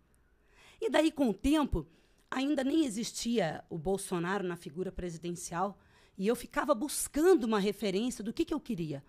E 0.80 0.90
daí, 0.90 1.12
com 1.12 1.28
o 1.28 1.34
tempo, 1.34 1.86
ainda 2.30 2.64
nem 2.64 2.84
existia 2.84 3.62
o 3.68 3.78
Bolsonaro 3.78 4.46
na 4.46 4.56
figura 4.56 4.90
presidencial, 4.90 5.78
e 6.16 6.26
eu 6.26 6.36
ficava 6.36 6.74
buscando 6.74 7.44
uma 7.44 7.58
referência 7.58 8.22
do 8.22 8.32
que, 8.32 8.44
que 8.44 8.54
eu 8.54 8.60
queria. 8.60 9.02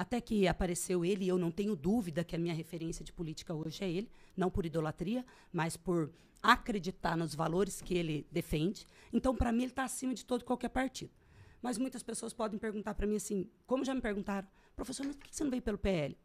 Até 0.00 0.18
que 0.18 0.48
apareceu 0.48 1.04
ele, 1.04 1.26
e 1.26 1.28
eu 1.28 1.36
não 1.36 1.50
tenho 1.50 1.76
dúvida 1.76 2.24
que 2.24 2.34
a 2.34 2.38
minha 2.38 2.54
referência 2.54 3.04
de 3.04 3.12
política 3.12 3.52
hoje 3.52 3.84
é 3.84 3.90
ele, 3.90 4.10
não 4.34 4.50
por 4.50 4.64
idolatria, 4.64 5.22
mas 5.52 5.76
por 5.76 6.10
acreditar 6.42 7.18
nos 7.18 7.34
valores 7.34 7.82
que 7.82 7.98
ele 7.98 8.26
defende. 8.32 8.86
Então, 9.12 9.36
para 9.36 9.52
mim, 9.52 9.64
ele 9.64 9.72
está 9.72 9.84
acima 9.84 10.14
de 10.14 10.24
todo 10.24 10.42
qualquer 10.42 10.70
partido. 10.70 11.12
Mas 11.60 11.76
muitas 11.76 12.02
pessoas 12.02 12.32
podem 12.32 12.58
perguntar 12.58 12.94
para 12.94 13.06
mim 13.06 13.16
assim, 13.16 13.46
como 13.66 13.84
já 13.84 13.94
me 13.94 14.00
perguntaram, 14.00 14.48
professor, 14.74 15.04
mas 15.04 15.16
por 15.16 15.28
que 15.28 15.36
você 15.36 15.44
não 15.44 15.50
veio 15.50 15.62
pelo 15.62 15.76
PL? 15.76 16.16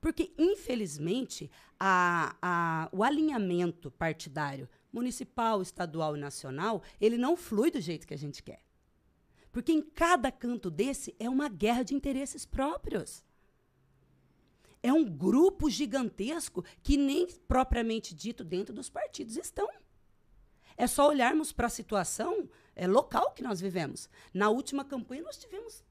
Porque, 0.00 0.32
infelizmente, 0.36 1.48
a, 1.78 2.34
a, 2.42 2.88
o 2.90 3.04
alinhamento 3.04 3.88
partidário 3.92 4.68
municipal, 4.92 5.62
estadual 5.62 6.16
e 6.16 6.20
nacional, 6.20 6.82
ele 7.00 7.16
não 7.16 7.36
flui 7.36 7.70
do 7.70 7.80
jeito 7.80 8.04
que 8.04 8.14
a 8.14 8.18
gente 8.18 8.42
quer. 8.42 8.64
Porque 9.52 9.70
em 9.70 9.82
cada 9.82 10.32
canto 10.32 10.70
desse 10.70 11.14
é 11.20 11.28
uma 11.28 11.48
guerra 11.48 11.82
de 11.82 11.94
interesses 11.94 12.46
próprios. 12.46 13.22
É 14.82 14.92
um 14.92 15.04
grupo 15.04 15.70
gigantesco 15.70 16.64
que 16.82 16.96
nem 16.96 17.28
propriamente 17.46 18.14
dito 18.14 18.42
dentro 18.42 18.74
dos 18.74 18.88
partidos 18.88 19.36
estão. 19.36 19.68
É 20.76 20.86
só 20.86 21.06
olharmos 21.08 21.52
para 21.52 21.66
a 21.66 21.70
situação 21.70 22.48
é, 22.74 22.86
local 22.86 23.32
que 23.32 23.42
nós 23.42 23.60
vivemos. 23.60 24.08
Na 24.32 24.48
última 24.48 24.84
campanha, 24.84 25.22
nós 25.22 25.36
tivemos 25.36 25.84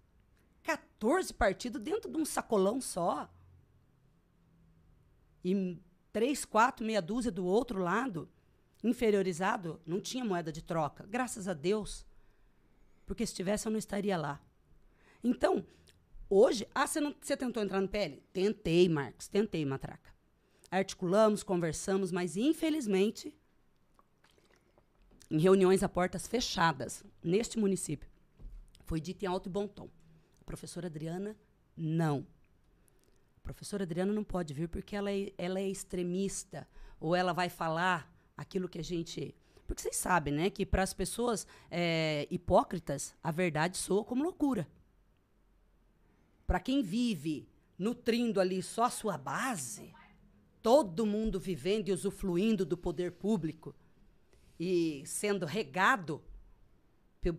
14 0.63 1.33
partidos 1.33 1.81
dentro 1.81 2.11
de 2.11 2.17
um 2.17 2.25
sacolão 2.25 2.81
só. 2.81 3.29
E 5.45 5.79
três, 6.11 6.43
quatro, 6.43 6.85
meia 6.85 7.01
dúzia 7.01 7.31
do 7.31 7.45
outro 7.45 7.79
lado, 7.79 8.29
inferiorizado, 8.83 9.79
não 9.85 10.01
tinha 10.01 10.25
moeda 10.25 10.51
de 10.51 10.61
troca. 10.61 11.05
Graças 11.07 11.47
a 11.47 11.53
Deus. 11.53 12.05
Porque 13.11 13.27
se 13.27 13.33
tivesse, 13.33 13.67
eu 13.67 13.71
não 13.73 13.77
estaria 13.77 14.15
lá. 14.15 14.41
Então, 15.21 15.65
hoje. 16.29 16.65
Ah, 16.73 16.87
você, 16.87 17.01
não, 17.01 17.13
você 17.19 17.35
tentou 17.35 17.61
entrar 17.61 17.81
no 17.81 17.89
PL? 17.89 18.23
Tentei, 18.31 18.87
Marcos, 18.87 19.27
tentei, 19.27 19.65
Matraca. 19.65 20.15
Articulamos, 20.71 21.43
conversamos, 21.43 22.09
mas 22.09 22.37
infelizmente 22.37 23.35
em 25.29 25.39
reuniões 25.39 25.83
a 25.83 25.89
portas 25.89 26.25
fechadas 26.25 27.03
neste 27.21 27.59
município. 27.59 28.09
Foi 28.85 29.01
dito 29.01 29.23
em 29.23 29.27
alto 29.27 29.49
e 29.49 29.51
bom 29.51 29.67
tom. 29.67 29.89
A 30.39 30.45
professora 30.45 30.87
Adriana, 30.87 31.35
não. 31.75 32.25
A 33.35 33.41
professora 33.41 33.83
Adriana 33.83 34.13
não 34.13 34.23
pode 34.23 34.53
vir 34.53 34.69
porque 34.69 34.95
ela 34.95 35.11
é, 35.11 35.33
ela 35.37 35.59
é 35.59 35.67
extremista 35.67 36.65
ou 36.97 37.13
ela 37.13 37.33
vai 37.33 37.49
falar 37.49 38.09
aquilo 38.37 38.69
que 38.69 38.79
a 38.79 38.83
gente. 38.83 39.35
Porque 39.71 39.83
vocês 39.83 39.95
sabem, 39.95 40.33
né, 40.33 40.49
que 40.49 40.65
para 40.65 40.83
as 40.83 40.93
pessoas 40.93 41.47
é, 41.69 42.27
hipócritas, 42.29 43.15
a 43.23 43.31
verdade 43.31 43.77
soa 43.77 44.03
como 44.03 44.21
loucura. 44.21 44.67
Para 46.45 46.59
quem 46.59 46.83
vive 46.83 47.47
nutrindo 47.79 48.41
ali 48.41 48.61
só 48.61 48.83
a 48.83 48.89
sua 48.89 49.17
base, 49.17 49.95
todo 50.61 51.05
mundo 51.05 51.39
vivendo 51.39 51.87
e 51.87 51.93
usufruindo 51.93 52.65
do 52.65 52.75
poder 52.75 53.13
público, 53.13 53.73
e 54.59 55.03
sendo 55.05 55.45
regado 55.45 56.21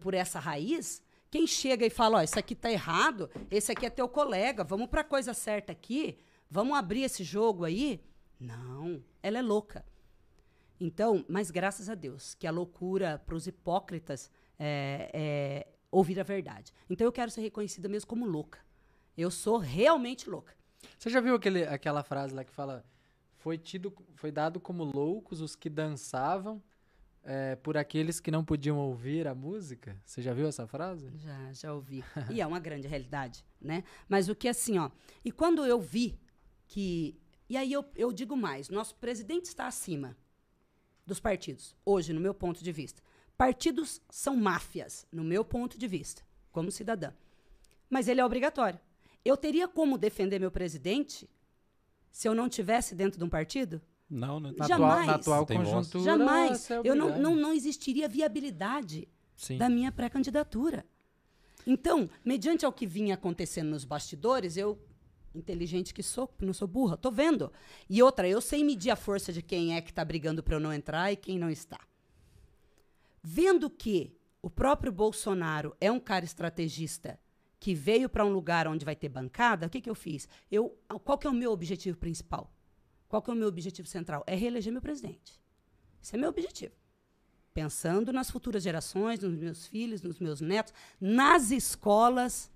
por 0.00 0.14
essa 0.14 0.40
raiz, 0.40 1.02
quem 1.30 1.46
chega 1.46 1.84
e 1.84 1.90
fala, 1.90 2.16
ó, 2.16 2.20
oh, 2.20 2.24
isso 2.24 2.38
aqui 2.38 2.54
tá 2.54 2.72
errado, 2.72 3.28
esse 3.50 3.70
aqui 3.72 3.84
é 3.84 3.90
teu 3.90 4.08
colega, 4.08 4.64
vamos 4.64 4.88
para 4.88 5.02
a 5.02 5.04
coisa 5.04 5.34
certa 5.34 5.70
aqui, 5.70 6.16
vamos 6.48 6.78
abrir 6.78 7.02
esse 7.02 7.24
jogo 7.24 7.66
aí? 7.66 8.02
Não, 8.40 9.04
ela 9.22 9.36
é 9.36 9.42
louca. 9.42 9.84
Então, 10.84 11.24
mas 11.28 11.48
graças 11.48 11.88
a 11.88 11.94
Deus, 11.94 12.34
que 12.34 12.44
a 12.44 12.50
loucura 12.50 13.22
para 13.24 13.36
os 13.36 13.46
hipócritas 13.46 14.28
é, 14.58 15.10
é 15.14 15.66
ouvir 15.92 16.18
a 16.18 16.24
verdade. 16.24 16.72
Então 16.90 17.06
eu 17.06 17.12
quero 17.12 17.30
ser 17.30 17.40
reconhecida 17.40 17.88
mesmo 17.88 18.08
como 18.08 18.26
louca. 18.26 18.58
Eu 19.16 19.30
sou 19.30 19.58
realmente 19.58 20.28
louca. 20.28 20.56
Você 20.98 21.08
já 21.08 21.20
viu 21.20 21.36
aquele, 21.36 21.62
aquela 21.62 22.02
frase 22.02 22.34
lá 22.34 22.42
que 22.42 22.52
fala 22.52 22.84
foi 23.36 23.56
tido, 23.56 23.94
foi 24.16 24.32
dado 24.32 24.58
como 24.58 24.82
loucos 24.82 25.40
os 25.40 25.54
que 25.54 25.70
dançavam 25.70 26.60
é, 27.22 27.54
por 27.54 27.76
aqueles 27.76 28.18
que 28.18 28.32
não 28.32 28.44
podiam 28.44 28.76
ouvir 28.76 29.28
a 29.28 29.36
música. 29.36 29.96
Você 30.04 30.20
já 30.20 30.34
viu 30.34 30.48
essa 30.48 30.66
frase? 30.66 31.12
Já, 31.16 31.52
já 31.52 31.72
ouvi. 31.72 32.02
e 32.28 32.40
é 32.40 32.46
uma 32.46 32.58
grande 32.58 32.88
realidade, 32.88 33.44
né? 33.60 33.84
Mas 34.08 34.28
o 34.28 34.34
que 34.34 34.48
assim, 34.48 34.78
ó. 34.78 34.90
E 35.24 35.30
quando 35.30 35.64
eu 35.64 35.80
vi 35.80 36.18
que. 36.66 37.16
E 37.48 37.56
aí 37.56 37.72
eu, 37.72 37.84
eu 37.94 38.12
digo 38.12 38.36
mais: 38.36 38.68
nosso 38.68 38.96
presidente 38.96 39.44
está 39.44 39.68
acima 39.68 40.16
dos 41.06 41.20
partidos, 41.20 41.74
hoje, 41.84 42.12
no 42.12 42.20
meu 42.20 42.34
ponto 42.34 42.62
de 42.62 42.72
vista. 42.72 43.02
Partidos 43.36 44.00
são 44.10 44.36
máfias, 44.36 45.06
no 45.10 45.24
meu 45.24 45.44
ponto 45.44 45.78
de 45.78 45.88
vista, 45.88 46.22
como 46.50 46.70
cidadã. 46.70 47.12
Mas 47.90 48.08
ele 48.08 48.20
é 48.20 48.24
obrigatório. 48.24 48.78
Eu 49.24 49.36
teria 49.36 49.68
como 49.68 49.98
defender 49.98 50.38
meu 50.38 50.50
presidente 50.50 51.28
se 52.10 52.28
eu 52.28 52.34
não 52.34 52.48
tivesse 52.48 52.94
dentro 52.94 53.18
de 53.18 53.24
um 53.24 53.28
partido? 53.28 53.80
Não, 54.08 54.38
não. 54.38 54.52
Na 54.52 54.66
Jamais. 54.66 54.92
atual, 54.92 55.06
na 55.06 55.14
atual 55.14 55.46
conjuntura. 55.46 56.04
Jamais. 56.04 56.68
Eu 56.84 56.94
não, 56.94 57.18
não, 57.18 57.34
não 57.34 57.52
existiria 57.52 58.08
viabilidade 58.08 59.08
Sim. 59.34 59.56
da 59.56 59.68
minha 59.68 59.90
pré-candidatura. 59.90 60.84
Então, 61.66 62.10
mediante 62.24 62.66
ao 62.66 62.72
que 62.72 62.86
vinha 62.86 63.14
acontecendo 63.14 63.70
nos 63.70 63.84
bastidores, 63.84 64.56
eu, 64.56 64.78
inteligente 65.34 65.94
que 65.94 66.02
sou, 66.02 66.32
não 66.40 66.52
sou 66.52 66.68
burra, 66.68 66.96
tô 66.96 67.10
vendo. 67.10 67.52
E 67.88 68.02
outra, 68.02 68.28
eu 68.28 68.40
sei 68.40 68.62
medir 68.62 68.90
a 68.90 68.96
força 68.96 69.32
de 69.32 69.42
quem 69.42 69.76
é 69.76 69.80
que 69.80 69.90
está 69.90 70.04
brigando 70.04 70.42
para 70.42 70.56
eu 70.56 70.60
não 70.60 70.72
entrar 70.72 71.12
e 71.12 71.16
quem 71.16 71.38
não 71.38 71.50
está. 71.50 71.80
Vendo 73.22 73.70
que 73.70 74.16
o 74.40 74.50
próprio 74.50 74.92
Bolsonaro 74.92 75.76
é 75.80 75.90
um 75.90 76.00
cara 76.00 76.24
estrategista 76.24 77.18
que 77.60 77.74
veio 77.74 78.08
para 78.08 78.24
um 78.24 78.32
lugar 78.32 78.66
onde 78.66 78.84
vai 78.84 78.96
ter 78.96 79.08
bancada, 79.08 79.66
o 79.66 79.70
que, 79.70 79.80
que 79.80 79.88
eu 79.88 79.94
fiz? 79.94 80.28
Eu, 80.50 80.76
qual 81.04 81.16
que 81.16 81.28
é 81.28 81.30
o 81.30 81.32
meu 81.32 81.52
objetivo 81.52 81.96
principal? 81.96 82.52
Qual 83.08 83.22
que 83.22 83.30
é 83.30 83.34
o 83.34 83.36
meu 83.36 83.46
objetivo 83.46 83.86
central? 83.86 84.24
É 84.26 84.34
reeleger 84.34 84.72
meu 84.72 84.82
presidente. 84.82 85.40
Esse 86.02 86.16
é 86.16 86.18
meu 86.18 86.30
objetivo. 86.30 86.74
Pensando 87.54 88.12
nas 88.12 88.30
futuras 88.30 88.64
gerações, 88.64 89.20
nos 89.20 89.36
meus 89.36 89.66
filhos, 89.66 90.02
nos 90.02 90.18
meus 90.18 90.40
netos, 90.40 90.72
nas 91.00 91.52
escolas 91.52 92.50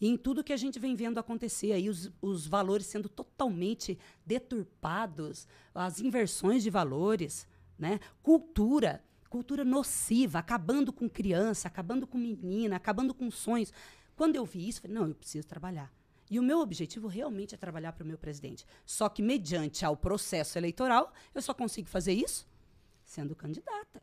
e 0.00 0.08
em 0.08 0.16
tudo 0.16 0.44
que 0.44 0.52
a 0.52 0.56
gente 0.56 0.78
vem 0.78 0.94
vendo 0.94 1.18
acontecer 1.18 1.72
aí, 1.72 1.88
os, 1.88 2.10
os 2.22 2.46
valores 2.46 2.86
sendo 2.86 3.08
totalmente 3.08 3.98
deturpados, 4.24 5.48
as 5.74 6.00
inversões 6.00 6.62
de 6.62 6.70
valores, 6.70 7.48
né? 7.78 7.98
cultura, 8.22 9.02
cultura 9.28 9.64
nociva, 9.64 10.38
acabando 10.38 10.92
com 10.92 11.08
criança, 11.08 11.66
acabando 11.68 12.06
com 12.06 12.16
menina, 12.16 12.76
acabando 12.76 13.12
com 13.12 13.30
sonhos. 13.30 13.72
Quando 14.14 14.36
eu 14.36 14.44
vi 14.44 14.68
isso, 14.68 14.80
falei, 14.80 14.96
não, 14.96 15.08
eu 15.08 15.14
preciso 15.14 15.46
trabalhar. 15.46 15.92
E 16.30 16.38
o 16.38 16.42
meu 16.42 16.60
objetivo 16.60 17.08
realmente 17.08 17.54
é 17.54 17.58
trabalhar 17.58 17.92
para 17.92 18.04
o 18.04 18.06
meu 18.06 18.18
presidente. 18.18 18.66
Só 18.84 19.08
que, 19.08 19.22
mediante 19.22 19.84
ao 19.84 19.96
processo 19.96 20.58
eleitoral, 20.58 21.12
eu 21.34 21.40
só 21.40 21.54
consigo 21.54 21.88
fazer 21.88 22.12
isso 22.12 22.46
sendo 23.02 23.34
candidata. 23.34 24.02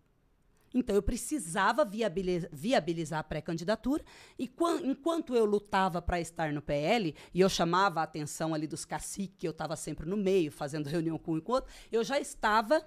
Então, 0.76 0.94
eu 0.94 1.02
precisava 1.02 1.86
viabilizar, 1.86 3.20
a 3.20 3.24
pré-candidatura, 3.24 4.04
e 4.38 4.52
enquanto 4.84 5.34
eu 5.34 5.46
lutava 5.46 6.02
para 6.02 6.20
estar 6.20 6.52
no 6.52 6.62
PL, 6.62 7.16
e 7.34 7.40
eu 7.40 7.48
chamava 7.48 8.02
a 8.02 8.04
atenção 8.04 8.54
ali 8.54 8.68
dos 8.68 8.84
caciques, 8.84 9.38
que 9.40 9.48
eu 9.48 9.52
estava 9.52 9.78
sempre 9.78 10.06
no 10.06 10.18
meio, 10.18 10.52
fazendo 10.52 10.88
reunião 10.92 11.18
com 11.18 11.32
um 11.32 11.38
e 11.38 11.42
com 11.42 11.54
outro, 11.54 11.72
eu 11.90 12.04
já 12.04 12.20
estava 12.20 12.86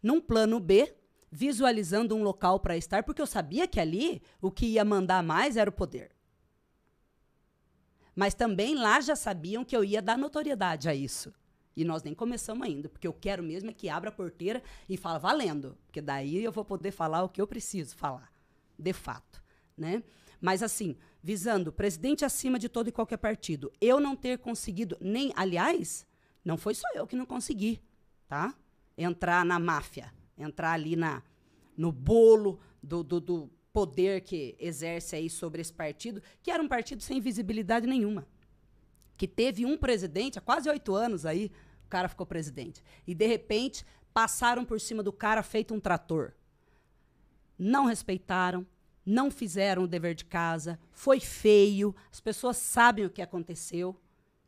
num 0.00 0.20
plano 0.20 0.60
B, 0.60 0.94
visualizando 1.28 2.14
um 2.14 2.22
local 2.22 2.60
para 2.60 2.76
estar, 2.76 3.02
porque 3.02 3.20
eu 3.20 3.26
sabia 3.26 3.66
que 3.66 3.80
ali 3.80 4.22
o 4.40 4.48
que 4.48 4.66
ia 4.66 4.84
mandar 4.84 5.20
mais 5.24 5.56
era 5.56 5.68
o 5.68 5.72
poder. 5.72 6.12
Mas 8.14 8.32
também 8.32 8.76
lá 8.76 9.00
já 9.00 9.16
sabiam 9.16 9.64
que 9.64 9.76
eu 9.76 9.82
ia 9.82 10.00
dar 10.00 10.16
notoriedade 10.16 10.88
a 10.88 10.94
isso. 10.94 11.34
E 11.78 11.84
nós 11.84 12.02
nem 12.02 12.12
começamos 12.12 12.66
ainda, 12.66 12.88
porque 12.88 13.06
eu 13.06 13.12
quero 13.12 13.40
mesmo 13.42 13.70
é 13.70 13.72
que 13.72 13.88
abra 13.88 14.10
a 14.10 14.12
porteira 14.12 14.60
e 14.88 14.96
fala 14.96 15.18
valendo, 15.18 15.78
porque 15.86 16.00
daí 16.00 16.42
eu 16.42 16.50
vou 16.50 16.64
poder 16.64 16.90
falar 16.90 17.22
o 17.22 17.28
que 17.28 17.40
eu 17.40 17.46
preciso 17.46 17.94
falar, 17.96 18.32
de 18.76 18.92
fato, 18.92 19.40
né? 19.76 20.02
Mas 20.40 20.60
assim, 20.60 20.96
visando 21.22 21.72
presidente 21.72 22.24
acima 22.24 22.58
de 22.58 22.68
todo 22.68 22.88
e 22.88 22.92
qualquer 22.92 23.18
partido, 23.18 23.72
eu 23.80 24.00
não 24.00 24.16
ter 24.16 24.38
conseguido 24.38 24.96
nem, 25.00 25.32
aliás, 25.36 26.04
não 26.44 26.56
foi 26.56 26.74
só 26.74 26.88
eu 26.94 27.06
que 27.06 27.14
não 27.14 27.26
consegui. 27.26 27.80
tá? 28.26 28.54
Entrar 28.96 29.44
na 29.44 29.58
máfia, 29.58 30.12
entrar 30.36 30.72
ali 30.72 30.96
na, 30.96 31.22
no 31.76 31.90
bolo 31.92 32.58
do, 32.82 33.02
do, 33.02 33.20
do 33.20 33.50
poder 33.72 34.22
que 34.22 34.56
exerce 34.58 35.14
aí 35.16 35.30
sobre 35.30 35.60
esse 35.60 35.72
partido, 35.72 36.20
que 36.42 36.50
era 36.50 36.62
um 36.62 36.68
partido 36.68 37.02
sem 37.02 37.20
visibilidade 37.20 37.86
nenhuma. 37.86 38.26
Que 39.16 39.26
teve 39.26 39.64
um 39.64 39.76
presidente 39.76 40.38
há 40.38 40.42
quase 40.42 40.68
oito 40.68 40.94
anos 40.94 41.24
aí, 41.24 41.50
o 41.88 41.90
cara 41.90 42.08
ficou 42.08 42.26
presidente. 42.26 42.82
E, 43.06 43.14
de 43.14 43.26
repente, 43.26 43.84
passaram 44.12 44.64
por 44.64 44.80
cima 44.80 45.02
do 45.02 45.12
cara 45.12 45.42
feito 45.42 45.74
um 45.74 45.80
trator. 45.80 46.32
Não 47.58 47.86
respeitaram, 47.86 48.66
não 49.04 49.30
fizeram 49.30 49.84
o 49.84 49.88
dever 49.88 50.14
de 50.14 50.24
casa, 50.24 50.78
foi 50.92 51.18
feio, 51.18 51.96
as 52.12 52.20
pessoas 52.20 52.58
sabem 52.58 53.06
o 53.06 53.10
que 53.10 53.22
aconteceu. 53.22 53.98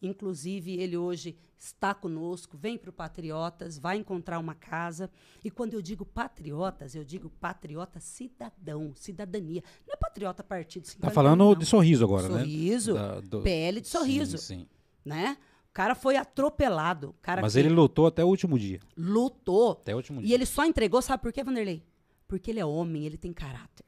Inclusive, 0.02 0.78
ele 0.78 0.96
hoje 0.96 1.36
está 1.58 1.92
conosco, 1.94 2.56
vem 2.56 2.78
para 2.78 2.88
o 2.88 2.92
Patriotas, 2.92 3.78
vai 3.78 3.98
encontrar 3.98 4.38
uma 4.38 4.54
casa. 4.54 5.10
E 5.44 5.50
quando 5.50 5.74
eu 5.74 5.82
digo 5.82 6.06
patriotas, 6.06 6.94
eu 6.94 7.04
digo 7.04 7.28
patriota 7.28 8.00
cidadão, 8.00 8.92
cidadania. 8.96 9.62
Não 9.86 9.94
é 9.94 9.96
patriota 9.96 10.42
partido. 10.42 10.84
Está 10.84 11.10
falando 11.10 11.38
não. 11.38 11.54
de 11.54 11.66
sorriso 11.66 12.04
agora, 12.04 12.28
sorriso, 12.28 12.94
né? 12.94 13.00
Sorriso, 13.00 13.28
do... 13.28 13.42
PL 13.42 13.80
de 13.80 13.88
sorriso. 13.88 14.38
Sim, 14.38 14.60
sim. 14.60 14.68
Né? 15.04 15.36
O 15.70 15.72
cara 15.72 15.94
foi 15.94 16.16
atropelado. 16.16 17.14
Cara 17.22 17.40
Mas 17.40 17.52
que... 17.52 17.60
ele 17.60 17.68
lutou 17.68 18.08
até 18.08 18.24
o 18.24 18.26
último 18.28 18.58
dia. 18.58 18.80
Lutou. 18.96 19.72
Até 19.72 19.94
o 19.94 19.98
último 19.98 20.20
dia. 20.20 20.28
E 20.28 20.34
ele 20.34 20.44
só 20.44 20.64
entregou, 20.64 21.00
sabe 21.00 21.22
por 21.22 21.32
quê, 21.32 21.44
Vanderlei? 21.44 21.86
Porque 22.26 22.50
ele 22.50 22.58
é 22.58 22.66
homem, 22.66 23.06
ele 23.06 23.16
tem 23.16 23.32
caráter. 23.32 23.86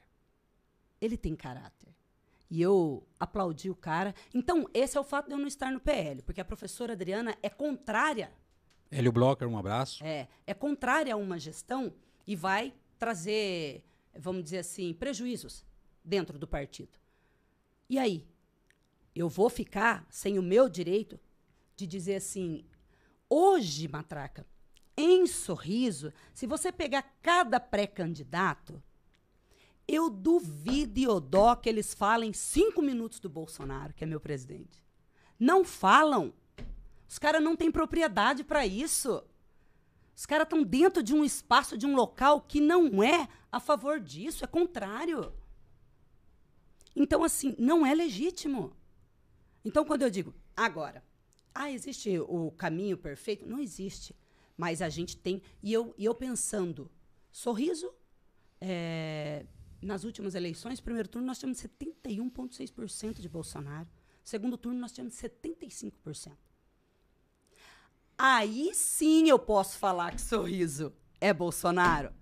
Ele 1.01 1.17
tem 1.17 1.35
caráter. 1.35 1.89
E 2.49 2.63
eu 2.63 3.05
aplaudi 3.19 3.69
o 3.69 3.75
cara. 3.75 4.15
Então, 4.33 4.69
esse 4.73 4.97
é 4.97 5.01
o 5.01 5.05
fato 5.05 5.27
de 5.27 5.33
eu 5.33 5.39
não 5.39 5.49
estar 5.49 5.73
no 5.73 5.81
PL, 5.81 6.23
porque 6.23 6.41
a 6.41 6.45
professora 6.45 6.93
Adriana 6.93 7.37
é 7.43 7.49
contrária. 7.49 8.33
Hélio 8.89 9.11
Blocker, 9.11 9.49
um 9.49 9.59
abraço. 9.59 10.05
É, 10.05 10.29
é 10.47 10.55
contrária 10.55 11.13
a 11.13 11.17
uma 11.17 11.39
gestão 11.39 11.93
e 12.25 12.37
vai 12.37 12.73
trazer, 12.97 13.83
vamos 14.17 14.45
dizer 14.45 14.59
assim, 14.59 14.95
prejuízos 14.95 15.65
dentro 16.05 16.39
do 16.39 16.47
partido. 16.47 16.97
E 17.89 17.99
aí? 17.99 18.25
Eu 19.15 19.29
vou 19.29 19.51
ficar 19.51 20.07
sem 20.09 20.39
o 20.39 20.43
meu 20.43 20.69
direito 20.69 21.19
de 21.77 21.87
dizer 21.87 22.17
assim: 22.17 22.65
hoje, 23.29 23.89
Matraca, 23.89 24.47
em 24.97 25.27
sorriso, 25.27 26.13
se 26.33 26.47
você 26.47 26.71
pegar 26.71 27.03
cada 27.23 27.59
pré-candidato, 27.59 28.83
eu 29.87 30.09
duvido 30.09 30.99
e 30.99 31.09
odó 31.09 31.57
que 31.57 31.69
eles 31.69 31.93
falem 31.95 32.33
cinco 32.33 32.81
minutos 32.81 33.19
do 33.19 33.29
Bolsonaro, 33.29 33.93
que 33.95 34.05
é 34.05 34.07
meu 34.07 34.21
presidente. 34.21 34.85
Não 35.39 35.65
falam. 35.65 36.33
Os 37.09 37.19
caras 37.19 37.43
não 37.43 37.57
têm 37.57 37.71
propriedade 37.71 38.45
para 38.45 38.67
isso. 38.67 39.23
Os 40.15 40.25
caras 40.25 40.45
estão 40.45 40.63
dentro 40.63 41.03
de 41.03 41.15
um 41.15 41.25
espaço, 41.25 41.77
de 41.77 41.87
um 41.87 41.95
local 41.95 42.41
que 42.41 42.61
não 42.61 43.03
é 43.03 43.29
a 43.51 43.59
favor 43.59 43.99
disso, 43.99 44.45
é 44.45 44.47
contrário. 44.47 45.33
Então, 46.95 47.25
assim, 47.25 47.57
não 47.59 47.85
é 47.85 47.95
legítimo. 47.95 48.77
Então, 49.65 49.85
quando 49.85 50.03
eu 50.03 50.11
digo, 50.11 50.35
agora, 50.57 51.03
ah, 51.55 51.71
existe 51.71 52.19
o 52.19 52.51
caminho 52.53 52.97
perfeito? 52.97 53.47
Não 53.47 53.59
existe. 53.59 54.17
Mas 54.57 54.81
a 54.83 54.89
gente 54.89 55.17
tem. 55.17 55.43
E 55.63 55.73
eu, 55.73 55.95
e 55.99 56.05
eu 56.05 56.15
pensando, 56.15 56.91
sorriso, 57.31 57.93
é, 58.61 59.45
nas 59.81 60.05
últimas 60.05 60.35
eleições, 60.35 60.81
primeiro 60.81 61.09
turno, 61.09 61.27
nós 61.27 61.39
tínhamos 61.39 61.59
71,6% 61.59 63.21
de 63.21 63.29
Bolsonaro. 63.29 63.89
Segundo 64.23 64.57
turno, 64.57 64.79
nós 64.79 64.93
tínhamos 64.93 65.15
75%. 65.15 66.33
Aí 68.17 68.73
sim 68.75 69.29
eu 69.29 69.39
posso 69.39 69.79
falar 69.79 70.15
que 70.15 70.21
sorriso 70.21 70.93
é 71.21 71.33
Bolsonaro. 71.33 72.13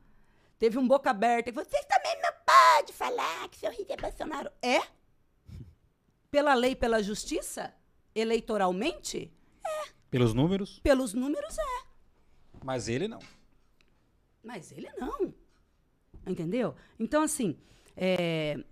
Teve 0.58 0.78
um 0.78 0.88
boca 0.88 1.10
aberta 1.10 1.50
que 1.50 1.64
vocês 1.64 1.84
também 1.84 2.20
não 2.22 2.32
podem 2.44 2.94
falar 2.94 3.48
que 3.48 3.58
sorriso 3.58 3.86
é 3.92 3.96
Bolsonaro. 3.96 4.50
É? 4.62 4.80
Pela 6.30 6.54
lei, 6.54 6.74
pela 6.74 7.02
justiça? 7.02 7.74
Eleitoralmente? 8.14 9.32
É. 9.64 9.88
Pelos 10.10 10.34
números? 10.34 10.80
Pelos 10.80 11.14
números, 11.14 11.56
é. 11.58 11.86
Mas 12.64 12.88
ele 12.88 13.08
não. 13.08 13.20
Mas 14.42 14.72
ele 14.72 14.90
não. 14.98 15.34
Entendeu? 16.26 16.74
Então, 16.98 17.22
assim, 17.22 17.56
é, 17.96 18.62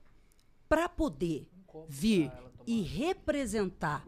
para 0.68 0.88
poder 0.88 1.48
vir 1.88 2.30
e 2.66 2.82
representar 2.82 4.04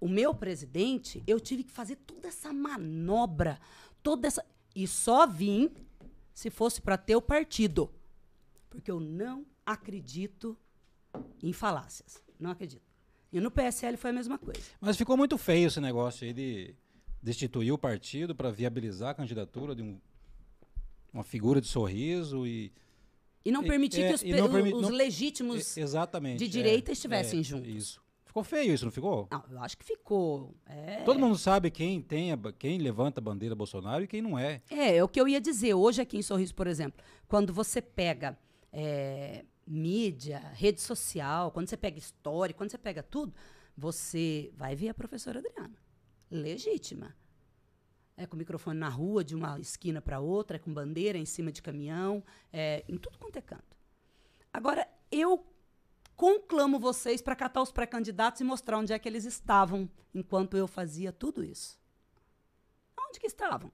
o 0.00 0.08
meu 0.08 0.34
presidente, 0.34 1.22
eu 1.26 1.40
tive 1.40 1.64
que 1.64 1.70
fazer 1.72 1.96
toda 1.96 2.28
essa 2.28 2.52
manobra, 2.52 3.60
toda 4.02 4.26
essa. 4.26 4.44
E 4.74 4.86
só 4.86 5.26
vim 5.26 5.74
se 6.34 6.50
fosse 6.50 6.80
para 6.80 6.98
ter 6.98 7.16
o 7.16 7.22
partido. 7.22 7.90
Porque 8.68 8.90
eu 8.90 9.00
não 9.00 9.46
acredito 9.64 10.56
em 11.42 11.52
falácias. 11.52 12.22
Não 12.38 12.50
acredito. 12.50 12.84
E 13.32 13.40
no 13.40 13.50
PSL 13.50 13.96
foi 13.96 14.10
a 14.10 14.12
mesma 14.12 14.38
coisa. 14.38 14.60
Mas 14.80 14.96
ficou 14.96 15.16
muito 15.16 15.36
feio 15.36 15.66
esse 15.66 15.80
negócio 15.80 16.26
aí 16.26 16.32
de 16.32 16.74
destituir 17.22 17.72
o 17.72 17.78
partido 17.78 18.34
para 18.34 18.50
viabilizar 18.50 19.10
a 19.10 19.14
candidatura 19.14 19.74
de 19.74 19.82
um 19.82 19.98
uma 21.12 21.24
figura 21.24 21.60
de 21.60 21.66
sorriso 21.66 22.46
e 22.46 22.70
e 23.44 23.50
não 23.52 23.62
permitir 23.62 24.02
é, 24.02 24.08
que 24.08 24.14
os, 24.14 24.22
não 24.24 24.50
permi 24.50 24.74
os 24.74 24.82
não, 24.82 24.90
legítimos 24.90 25.76
exatamente, 25.76 26.38
de 26.38 26.48
direita 26.48 26.90
é, 26.90 26.92
estivessem 26.92 27.40
é, 27.40 27.42
juntos. 27.44 27.68
Isso. 27.68 28.02
Ficou 28.24 28.42
feio 28.42 28.74
isso, 28.74 28.84
não 28.84 28.90
ficou? 28.90 29.28
Não, 29.30 29.44
eu 29.50 29.62
acho 29.62 29.78
que 29.78 29.84
ficou. 29.84 30.52
É. 30.66 31.02
Todo 31.04 31.18
mundo 31.18 31.38
sabe 31.38 31.70
quem 31.70 32.02
tem 32.02 32.32
a, 32.32 32.38
quem 32.58 32.76
levanta 32.78 33.20
a 33.20 33.22
bandeira 33.22 33.54
Bolsonaro 33.54 34.02
e 34.02 34.08
quem 34.08 34.20
não 34.20 34.36
é. 34.36 34.60
É, 34.68 34.96
é 34.96 35.04
o 35.04 35.08
que 35.08 35.20
eu 35.20 35.28
ia 35.28 35.40
dizer. 35.40 35.74
Hoje 35.74 36.02
aqui 36.02 36.18
em 36.18 36.22
Sorriso, 36.22 36.54
por 36.56 36.66
exemplo, 36.66 37.02
quando 37.28 37.52
você 37.52 37.80
pega 37.80 38.36
é, 38.72 39.44
mídia, 39.66 40.38
rede 40.54 40.80
social, 40.80 41.50
quando 41.50 41.68
você 41.68 41.76
pega 41.76 41.98
história, 41.98 42.54
quando 42.54 42.70
você 42.70 42.78
pega 42.78 43.02
tudo, 43.02 43.34
você 43.76 44.52
vai 44.54 44.76
ver 44.76 44.90
a 44.90 44.94
professora 44.94 45.40
Adriana. 45.40 45.76
Legítima 46.30 47.14
é 48.16 48.26
com 48.26 48.34
o 48.34 48.38
microfone 48.38 48.78
na 48.78 48.88
rua, 48.88 49.22
de 49.22 49.34
uma 49.34 49.60
esquina 49.60 50.00
para 50.00 50.20
outra, 50.20 50.56
é 50.56 50.58
com 50.58 50.72
bandeira 50.72 51.18
em 51.18 51.26
cima 51.26 51.52
de 51.52 51.60
caminhão, 51.60 52.24
é, 52.52 52.84
em 52.88 52.96
tudo 52.96 53.18
quanto 53.18 53.36
é 53.36 53.42
canto. 53.42 53.76
Agora, 54.52 54.88
eu 55.10 55.46
conclamo 56.16 56.78
vocês 56.78 57.20
para 57.20 57.36
catar 57.36 57.60
os 57.60 57.70
pré-candidatos 57.70 58.40
e 58.40 58.44
mostrar 58.44 58.78
onde 58.78 58.92
é 58.92 58.98
que 58.98 59.06
eles 59.06 59.26
estavam 59.26 59.88
enquanto 60.14 60.56
eu 60.56 60.66
fazia 60.66 61.12
tudo 61.12 61.44
isso. 61.44 61.78
Onde 62.98 63.20
que 63.20 63.26
estavam? 63.26 63.70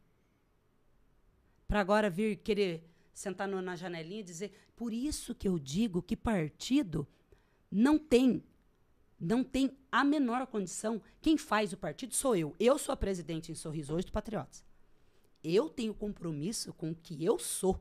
Para 1.68 1.80
agora 1.80 2.10
vir 2.10 2.36
querer 2.36 2.91
sentar 3.12 3.48
na 3.48 3.76
janelinha 3.76 4.20
e 4.20 4.24
dizer, 4.24 4.52
por 4.74 4.92
isso 4.92 5.34
que 5.34 5.46
eu 5.46 5.58
digo 5.58 6.02
que 6.02 6.16
partido 6.16 7.06
não 7.70 7.98
tem 7.98 8.42
não 9.22 9.44
tem 9.44 9.78
a 9.90 10.02
menor 10.02 10.44
condição. 10.48 11.00
Quem 11.20 11.38
faz 11.38 11.72
o 11.72 11.76
partido 11.76 12.12
sou 12.12 12.34
eu. 12.34 12.56
Eu 12.58 12.76
sou 12.76 12.92
a 12.92 12.96
presidente 12.96 13.52
em 13.52 13.54
Sorriso 13.54 13.94
hoje 13.94 14.06
do 14.06 14.12
Patriotas. 14.12 14.64
Eu 15.44 15.68
tenho 15.68 15.94
compromisso 15.94 16.72
com 16.72 16.90
o 16.90 16.94
que 16.94 17.24
eu 17.24 17.38
sou. 17.38 17.80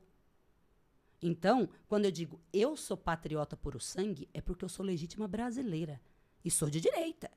Então, 1.19 1.67
quando 1.87 2.05
eu 2.05 2.11
digo 2.11 2.39
eu 2.53 2.77
sou 2.77 2.95
patriota 2.95 3.57
por 3.57 3.75
o 3.75 3.79
sangue, 3.79 4.29
é 4.33 4.39
porque 4.39 4.63
eu 4.63 4.69
sou 4.69 4.85
legítima 4.85 5.27
brasileira. 5.27 5.99
E 6.45 6.51
sou 6.51 6.69
de 6.69 6.79
direita. 6.79 7.29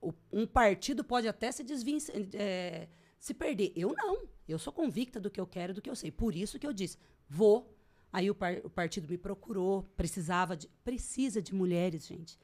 O, 0.00 0.12
um 0.32 0.46
partido 0.46 1.04
pode 1.04 1.28
até 1.28 1.50
se 1.52 1.62
desvin 1.62 1.98
é, 2.34 2.88
se 3.18 3.34
perder. 3.34 3.72
Eu 3.74 3.94
não. 3.96 4.28
Eu 4.48 4.58
sou 4.58 4.72
convicta 4.72 5.20
do 5.20 5.30
que 5.30 5.40
eu 5.40 5.46
quero, 5.46 5.74
do 5.74 5.82
que 5.82 5.90
eu 5.90 5.96
sei. 5.96 6.10
Por 6.10 6.34
isso 6.34 6.58
que 6.58 6.66
eu 6.66 6.72
disse, 6.72 6.98
vou. 7.28 7.74
Aí 8.12 8.30
o, 8.30 8.34
par, 8.34 8.56
o 8.64 8.70
partido 8.70 9.08
me 9.08 9.18
procurou, 9.18 9.82
precisava 9.96 10.56
de. 10.56 10.68
Precisa 10.84 11.42
de 11.42 11.54
mulheres, 11.54 12.06
gente 12.06 12.38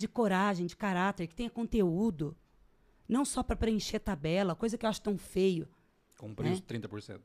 de 0.00 0.08
coragem, 0.08 0.64
de 0.64 0.74
caráter, 0.74 1.26
que 1.26 1.34
tenha 1.34 1.50
conteúdo. 1.50 2.34
Não 3.06 3.22
só 3.22 3.42
para 3.42 3.54
preencher 3.54 3.98
tabela, 3.98 4.54
coisa 4.54 4.78
que 4.78 4.86
eu 4.86 4.88
acho 4.88 5.02
tão 5.02 5.18
feio. 5.18 5.68
Cumprir 6.16 6.48
né? 6.48 6.54
os 6.54 6.62
30%. 6.62 7.20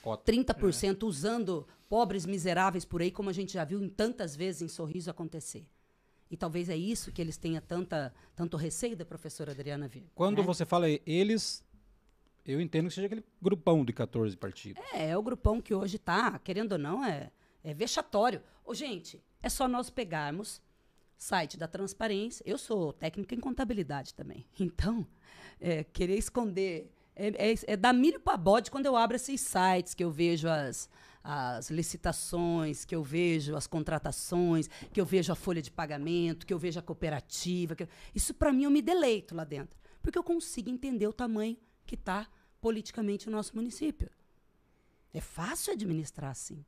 Cota. 0.00 0.32
30% 0.32 1.02
é. 1.02 1.04
usando 1.04 1.66
pobres 1.88 2.24
miseráveis 2.24 2.84
por 2.84 3.02
aí, 3.02 3.10
como 3.10 3.30
a 3.30 3.32
gente 3.32 3.52
já 3.52 3.64
viu 3.64 3.82
em 3.82 3.88
tantas 3.88 4.36
vezes 4.36 4.62
em 4.62 4.68
Sorriso 4.68 5.10
acontecer. 5.10 5.66
E 6.30 6.36
talvez 6.36 6.68
é 6.68 6.76
isso 6.76 7.10
que 7.10 7.20
eles 7.20 7.36
tenham 7.36 7.60
tanta, 7.60 8.14
tanto 8.36 8.56
receio 8.56 8.96
da 8.96 9.04
professora 9.04 9.50
Adriana 9.50 9.88
Vir. 9.88 10.08
Quando 10.14 10.38
né? 10.38 10.44
você 10.44 10.64
fala 10.64 10.86
eles, 11.04 11.64
eu 12.44 12.60
entendo 12.60 12.88
que 12.88 12.94
seja 12.94 13.06
aquele 13.06 13.24
grupão 13.40 13.84
de 13.84 13.92
14 13.92 14.36
partidos. 14.36 14.82
É, 14.92 15.10
é 15.10 15.16
o 15.16 15.22
grupão 15.22 15.60
que 15.60 15.74
hoje 15.74 15.96
está, 15.96 16.38
querendo 16.38 16.72
ou 16.72 16.78
não, 16.78 17.04
é, 17.04 17.30
é 17.62 17.72
vexatório. 17.72 18.42
Ô, 18.64 18.74
gente, 18.74 19.22
é 19.42 19.48
só 19.48 19.66
nós 19.66 19.88
pegarmos 19.90 20.60
site 21.16 21.56
da 21.56 21.66
transparência. 21.66 22.44
Eu 22.46 22.58
sou 22.58 22.92
técnica 22.92 23.34
em 23.34 23.40
contabilidade 23.40 24.14
também. 24.14 24.46
Então, 24.60 25.06
é, 25.60 25.84
querer 25.84 26.16
esconder. 26.16 26.90
É, 27.16 27.52
é, 27.52 27.54
é 27.68 27.76
dar 27.76 27.92
milho 27.92 28.18
para 28.18 28.36
bode 28.36 28.70
quando 28.70 28.86
eu 28.86 28.96
abro 28.96 29.16
esses 29.16 29.40
sites, 29.40 29.94
que 29.94 30.02
eu 30.02 30.10
vejo 30.10 30.48
as, 30.48 30.90
as 31.22 31.70
licitações, 31.70 32.84
que 32.84 32.94
eu 32.94 33.04
vejo 33.04 33.54
as 33.54 33.68
contratações, 33.68 34.68
que 34.92 35.00
eu 35.00 35.06
vejo 35.06 35.32
a 35.32 35.36
folha 35.36 35.62
de 35.62 35.70
pagamento, 35.70 36.44
que 36.44 36.52
eu 36.52 36.58
vejo 36.58 36.80
a 36.80 36.82
cooperativa. 36.82 37.76
Eu, 37.78 37.88
isso, 38.14 38.34
para 38.34 38.52
mim, 38.52 38.64
eu 38.64 38.70
me 38.70 38.82
deleito 38.82 39.34
lá 39.34 39.44
dentro. 39.44 39.78
Porque 40.02 40.18
eu 40.18 40.24
consigo 40.24 40.68
entender 40.68 41.06
o 41.06 41.12
tamanho 41.12 41.56
que 41.86 41.94
está 41.94 42.28
politicamente 42.60 43.28
o 43.28 43.30
nosso 43.30 43.54
município. 43.54 44.10
É 45.12 45.20
fácil 45.20 45.72
administrar 45.72 46.30
assim. 46.30 46.64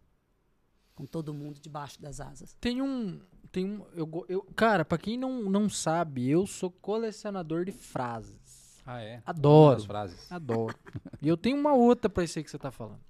Com 0.95 1.05
todo 1.05 1.35
mundo 1.35 1.61
debaixo 1.61 2.01
das 2.01 2.21
asas. 2.21 2.55
Tem 2.61 2.81
um. 2.81 3.21
Tem 3.51 3.65
um 3.65 3.85
eu, 3.95 4.27
eu, 4.29 4.43
cara, 4.55 4.85
pra 4.85 4.97
quem 4.97 5.19
não, 5.19 5.43
não 5.43 5.69
sabe, 5.69 6.29
eu 6.29 6.47
sou 6.47 6.71
colecionador 6.71 7.65
de 7.65 7.73
frases. 7.73 8.83
Ah, 8.87 9.03
é? 9.03 9.21
Adoro. 9.27 9.77
As 9.77 9.85
frases. 9.85 10.33
Adoro. 10.33 10.75
e 11.21 11.29
eu 11.29 11.37
tenho 11.37 11.59
uma 11.59 11.75
outra 11.75 12.09
pra 12.09 12.25
isso 12.25 12.39
aí 12.39 12.45
que 12.45 12.51
você 12.51 12.59
tá 12.59 12.71
falando. 12.71 13.01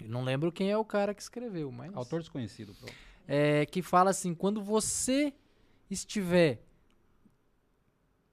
Eu 0.00 0.08
não 0.08 0.24
lembro 0.24 0.50
quem 0.50 0.70
é 0.70 0.76
o 0.76 0.84
cara 0.84 1.14
que 1.14 1.22
escreveu, 1.22 1.70
mas. 1.70 1.94
Autor 1.94 2.20
desconhecido. 2.20 2.74
pronto. 2.74 2.94
É, 3.28 3.66
que 3.66 3.82
fala 3.82 4.10
assim: 4.10 4.34
quando 4.34 4.62
você 4.62 5.32
estiver. 5.90 6.64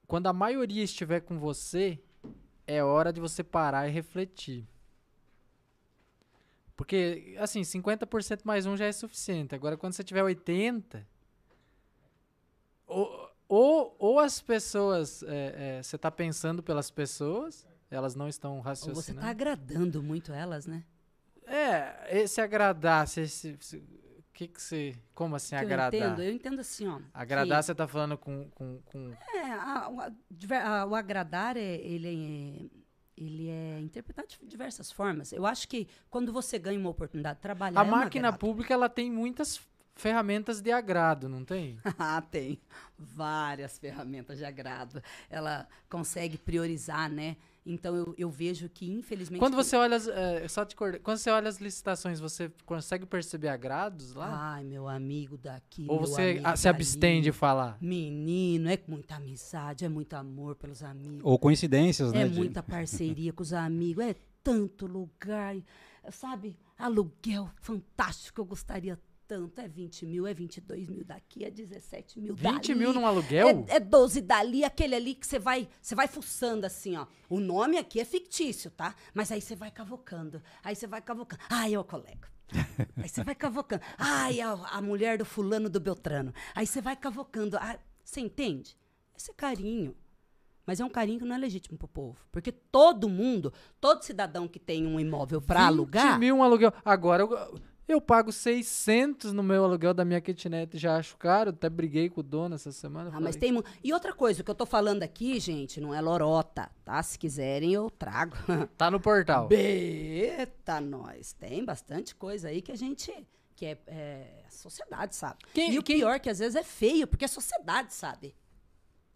Quando 0.07 0.27
a 0.27 0.33
maioria 0.33 0.83
estiver 0.83 1.19
com 1.19 1.37
você, 1.37 2.01
é 2.67 2.83
hora 2.83 3.11
de 3.13 3.19
você 3.21 3.43
parar 3.43 3.87
e 3.87 3.91
refletir. 3.91 4.67
Porque, 6.75 7.35
assim, 7.39 7.63
50% 7.63 8.41
mais 8.43 8.65
um 8.67 8.77
já 8.77 8.85
é 8.85 8.91
suficiente. 8.91 9.55
Agora, 9.55 9.75
quando 9.75 9.93
você 9.93 10.03
tiver 10.03 10.21
80%, 10.23 11.03
ou, 12.85 13.31
ou, 13.47 13.95
ou 13.97 14.19
as 14.19 14.39
pessoas. 14.41 15.23
é, 15.23 15.77
é, 15.79 15.83
você 15.83 15.95
está 15.95 16.11
pensando 16.11 16.61
pelas 16.61 16.91
pessoas, 16.91 17.65
elas 17.89 18.15
não 18.15 18.27
estão 18.27 18.57
Ou 18.57 18.61
você 18.63 18.67
raciocinando. 18.69 19.19
está 19.19 19.29
agradando 19.29 20.03
muito 20.03 20.31
elas, 20.31 20.67
né? 20.67 20.83
É, 21.45 22.19
esse 22.21 22.41
agradar, 22.41 23.07
se, 23.07 23.27
se, 23.27 23.57
se- 23.59 23.83
que 24.37 24.47
que 24.47 24.61
você, 24.61 24.93
como 25.15 25.35
assim 25.35 25.55
Que 25.55 25.63
agradar? 25.63 25.93
Eu 25.99 26.05
entendo, 26.07 26.21
eu 26.21 26.31
entendo 26.31 26.59
assim, 26.61 26.87
ó. 26.87 26.99
Agradar, 27.11 27.57
que- 27.59 27.65
você 27.65 27.73
tá 27.73 27.87
falando 27.87 28.15
com, 28.19 28.47
com, 28.51 28.79
com 28.85 29.11
É, 29.33 29.51
a- 29.51 29.89
o, 29.89 29.99
a- 29.99 30.11
a- 30.81 30.85
o 30.85 30.93
agradar, 30.93 31.57
é, 31.57 31.61
ele, 31.77 32.07
é, 32.07 33.23
ele 33.23 33.49
é 33.49 33.79
interpretado 33.79 34.27
de 34.27 34.45
diversas 34.47 34.91
formas. 34.91 35.31
Eu 35.33 35.43
acho 35.47 35.67
que 35.67 35.87
quando 36.07 36.31
você 36.31 36.59
ganha 36.59 36.79
uma 36.79 36.91
oportunidade 36.91 37.37
de 37.37 37.41
trabalhar. 37.41 37.81
a 37.81 37.83
é 37.85 37.89
máquina 37.89 38.31
pública, 38.31 38.71
ela 38.75 38.87
tem 38.87 39.11
muitas 39.11 39.59
ferramentas 39.95 40.61
de 40.61 40.71
agrado, 40.71 41.27
não 41.27 41.43
tem? 41.43 41.79
Ah, 41.97 42.21
tem 42.21 42.61
várias 42.95 43.79
ferramentas 43.79 44.37
de 44.37 44.45
agrado. 44.45 45.01
Ela 45.31 45.67
consegue 45.89 46.37
priorizar, 46.37 47.09
né? 47.09 47.37
Então 47.69 47.95
eu, 47.95 48.15
eu 48.17 48.29
vejo 48.29 48.69
que, 48.69 48.89
infelizmente. 48.89 49.39
Quando 49.39 49.55
você 49.55 49.75
olha, 49.75 49.97
as, 49.97 50.07
é, 50.07 50.47
só 50.47 50.63
te 50.63 50.75
cortar, 50.75 50.99
quando 50.99 51.17
você 51.17 51.29
olha 51.29 51.49
as 51.49 51.57
licitações, 51.59 52.19
você 52.19 52.49
consegue 52.65 53.05
perceber 53.05 53.49
agrados 53.49 54.13
lá? 54.13 54.53
Ai, 54.53 54.63
meu 54.63 54.87
amigo 54.87 55.37
daqui. 55.37 55.85
Ou 55.89 55.97
meu 55.99 56.07
você 56.07 56.21
amigo 56.21 56.57
se 56.57 56.63
dali. 56.63 56.75
abstém 56.75 57.21
de 57.21 57.31
falar? 57.33 57.77
Menino, 57.81 58.69
é 58.69 58.79
muita 58.87 59.15
amizade, 59.15 59.83
é 59.83 59.89
muito 59.89 60.13
amor 60.13 60.55
pelos 60.55 60.81
amigos. 60.81 61.21
Ou 61.23 61.37
coincidências, 61.37 62.13
né? 62.13 62.21
É 62.21 62.27
de- 62.27 62.37
muita 62.37 62.63
parceria 62.63 63.33
com 63.33 63.43
os 63.43 63.51
amigos, 63.51 64.03
é 64.05 64.15
tanto 64.41 64.85
lugar, 64.87 65.55
sabe? 66.09 66.57
Aluguel 66.77 67.49
fantástico, 67.59 68.39
eu 68.39 68.45
gostaria 68.45 68.97
tanto. 69.27 69.59
É 69.59 69.67
20 69.67 70.05
mil, 70.05 70.25
é 70.25 70.33
22 70.33 70.89
mil 70.89 71.03
daqui, 71.03 71.43
é 71.43 71.51
17 71.51 72.19
mil 72.19 72.35
20 72.35 72.43
dali. 72.67 72.75
mil 72.75 72.93
num 72.93 73.05
aluguel? 73.05 73.65
É, 73.67 73.75
é 73.75 73.79
12 73.79 74.21
dali, 74.21 74.63
aquele 74.63 74.95
ali 74.95 75.13
que 75.13 75.27
você 75.27 75.37
vai, 75.37 75.67
você 75.81 75.93
vai 75.93 76.07
fuçando 76.07 76.65
assim, 76.65 76.95
ó. 76.95 77.05
O 77.29 77.39
nome 77.39 77.77
aqui 77.77 77.99
é 77.99 78.05
fictício, 78.05 78.71
tá? 78.71 78.95
Mas 79.13 79.31
aí 79.31 79.41
você 79.41 79.55
vai 79.55 79.69
cavocando. 79.69 80.41
Aí 80.63 80.75
você 80.75 80.87
vai 80.87 81.01
cavocando. 81.01 81.41
Ai, 81.49 81.75
o 81.77 81.83
colega. 81.83 82.29
Aí 82.95 83.09
você 83.09 83.25
vai 83.25 83.35
cavocando. 83.35 83.81
Ai, 83.97 84.39
a, 84.39 84.51
a 84.53 84.81
mulher 84.81 85.17
do 85.17 85.25
fulano 85.25 85.69
do 85.69 85.81
Beltrano. 85.81 86.33
Aí 86.55 86.65
você 86.65 86.79
vai 86.79 86.95
cavocando. 86.95 87.57
Ah, 87.57 87.77
você 88.01 88.21
entende? 88.21 88.77
Esse 89.17 89.31
é 89.31 89.33
carinho. 89.33 89.93
Mas 90.65 90.79
é 90.79 90.85
um 90.85 90.89
carinho 90.89 91.19
que 91.19 91.25
não 91.25 91.35
é 91.35 91.39
legítimo 91.39 91.77
pro 91.77 91.87
povo. 91.89 92.17
Porque 92.31 92.51
todo 92.51 93.09
mundo, 93.09 93.51
todo 93.81 94.03
cidadão 94.03 94.47
que 94.47 94.59
tem 94.59 94.85
um 94.85 94.97
imóvel 94.97 95.41
20 95.41 95.51
alugar. 95.57 96.19
mil 96.19 96.37
um 96.37 96.43
aluguel. 96.43 96.73
Agora, 96.85 97.23
eu, 97.87 98.01
pago 98.01 98.31
600 98.31 99.31
no 99.33 99.41
meu 99.41 99.63
aluguel 99.63 99.93
da 99.93 100.03
minha 100.03 100.19
kitnet, 100.19 100.77
já 100.77 100.97
acho 100.97 101.15
caro. 101.17 101.51
Até 101.51 101.69
briguei 101.69 102.09
com 102.09 102.19
o 102.19 102.23
dono 102.23 102.55
essa 102.55 102.71
semana. 102.71 103.09
Ah, 103.09 103.19
mas 103.19 103.35
falei, 103.35 103.39
tem. 103.39 103.51
mu- 103.51 103.63
E 103.83 103.93
outra 103.93 104.13
coisa, 104.13 104.41
o 104.41 104.43
que 104.43 104.51
eu 104.51 104.55
tô 104.55 104.65
falando 104.65 105.03
aqui, 105.03 105.39
gente, 105.39 105.79
não 105.79 105.93
é 105.93 106.01
lorota, 106.01 106.69
tá? 106.83 107.01
Se 107.01 107.17
quiserem, 107.17 107.73
eu 107.73 107.89
trago. 107.89 108.35
Tá 108.77 108.91
no 108.91 108.99
portal. 108.99 109.47
Eita, 109.51 110.81
nós. 110.81 111.33
Tem 111.33 111.63
bastante 111.63 112.13
coisa 112.15 112.49
aí 112.49 112.61
que 112.61 112.71
a 112.71 112.75
gente. 112.77 113.11
que 113.55 113.65
é, 113.65 113.77
é 113.87 114.43
a 114.47 114.51
sociedade, 114.51 115.15
sabe? 115.15 115.37
Quem- 115.53 115.71
e 115.73 115.79
o 115.79 115.83
quem- 115.83 115.97
pior 115.97 116.13
é 116.15 116.19
que 116.19 116.29
às 116.29 116.39
vezes 116.39 116.55
é 116.55 116.63
feio, 116.63 117.07
porque 117.07 117.25
a 117.25 117.27
sociedade 117.29 117.93
sabe. 117.93 118.35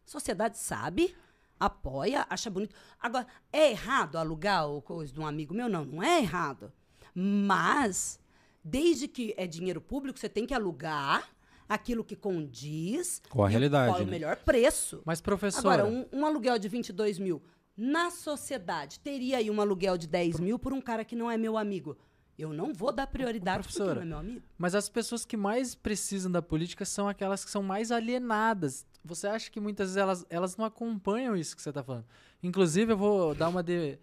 A 0.07 0.09
sociedade 0.09 0.57
sabe, 0.57 1.15
apoia, 1.59 2.25
acha 2.29 2.49
bonito. 2.49 2.75
Agora, 2.99 3.27
é 3.53 3.69
errado 3.71 4.15
alugar 4.17 4.67
o 4.67 4.81
coisa 4.81 5.13
de 5.13 5.19
um 5.19 5.27
amigo 5.27 5.53
meu? 5.53 5.69
Não, 5.69 5.85
não 5.85 6.01
é 6.01 6.19
errado. 6.19 6.71
Mas, 7.13 8.19
desde 8.63 9.07
que 9.07 9.33
é 9.37 9.45
dinheiro 9.47 9.81
público, 9.81 10.19
você 10.19 10.29
tem 10.29 10.45
que 10.45 10.53
alugar 10.53 11.27
aquilo 11.67 12.03
que 12.03 12.15
condiz 12.15 13.21
Com 13.29 13.43
a 13.45 13.47
e 13.47 13.51
realidade, 13.51 13.91
qual 13.91 13.99
é 13.99 14.03
o 14.03 14.05
né? 14.05 14.11
melhor 14.11 14.35
preço. 14.37 15.01
Mas, 15.05 15.21
professora, 15.21 15.83
Agora, 15.83 16.07
um, 16.13 16.19
um 16.19 16.25
aluguel 16.25 16.59
de 16.59 16.67
22 16.67 17.17
mil 17.17 17.41
na 17.77 18.11
sociedade 18.11 18.99
teria 18.99 19.37
aí 19.37 19.49
um 19.49 19.61
aluguel 19.61 19.97
de 19.97 20.05
10 20.07 20.39
mil 20.39 20.59
por 20.59 20.73
um 20.73 20.81
cara 20.81 21.05
que 21.05 21.15
não 21.15 21.31
é 21.31 21.37
meu 21.37 21.57
amigo. 21.57 21.97
Eu 22.37 22.53
não 22.53 22.73
vou 22.73 22.91
dar 22.91 23.07
prioridade 23.07 23.63
porque 23.63 23.77
professora, 23.77 24.03
não 24.05 24.19
é 24.19 24.23
meu 24.23 24.31
amigo. 24.31 24.45
mas 24.57 24.73
as 24.75 24.89
pessoas 24.89 25.23
que 25.25 25.37
mais 25.37 25.75
precisam 25.75 26.31
da 26.31 26.41
política 26.41 26.83
são 26.85 27.07
aquelas 27.07 27.45
que 27.45 27.51
são 27.51 27.61
mais 27.63 27.91
alienadas. 27.91 28.85
Você 29.05 29.27
acha 29.27 29.49
que 29.49 29.59
muitas 29.59 29.87
vezes 29.89 29.97
elas, 29.97 30.25
elas 30.29 30.57
não 30.57 30.65
acompanham 30.65 31.35
isso 31.35 31.55
que 31.55 31.61
você 31.61 31.71
tá 31.71 31.83
falando? 31.83 32.05
Inclusive, 32.43 32.93
eu 32.93 32.97
vou 32.97 33.33
dar 33.35 33.49
uma 33.49 33.61
de 33.63 33.97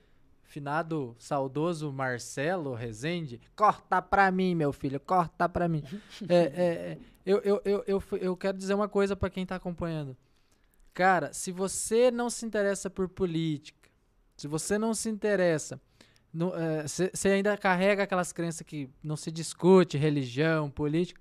finado 0.49 1.15
saudoso 1.19 1.93
Marcelo 1.93 2.75
Rezende. 2.75 3.41
Corta 3.55 4.03
pra 4.03 4.31
mim, 4.33 4.55
meu 4.55 4.73
filho, 4.73 4.99
corta 4.99 5.49
pra 5.49 5.69
mim. 5.69 5.85
É, 6.29 6.35
é, 6.35 6.65
é, 6.65 6.99
eu, 7.25 7.39
eu, 7.43 7.63
eu, 7.65 7.85
eu, 7.87 8.03
eu 8.19 8.37
quero 8.37 8.57
dizer 8.57 8.75
uma 8.75 8.89
coisa 8.89 9.15
pra 9.15 9.31
quem 9.31 9.47
tá 9.47 9.55
acompanhando. 9.55 10.17
Cara, 10.93 11.33
se 11.33 11.53
você 11.53 12.11
não 12.11 12.29
se 12.29 12.45
interessa 12.45 12.91
por 12.91 13.09
política, 13.09 13.89
se 14.37 14.49
você 14.49 14.79
não 14.79 14.95
se 14.95 15.09
interessa, 15.09 15.81
você 16.85 17.29
ainda 17.29 17.57
carrega 17.57 18.03
aquelas 18.03 18.33
crenças 18.33 18.63
que 18.63 18.91
não 19.03 19.17
se 19.17 19.31
discute 19.31 19.97
religião, 19.97 20.71
política, 20.71 21.21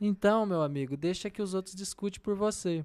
então, 0.00 0.46
meu 0.46 0.62
amigo, 0.62 0.96
deixa 0.96 1.28
que 1.28 1.42
os 1.42 1.52
outros 1.52 1.74
discutem 1.74 2.20
por 2.20 2.34
você, 2.34 2.84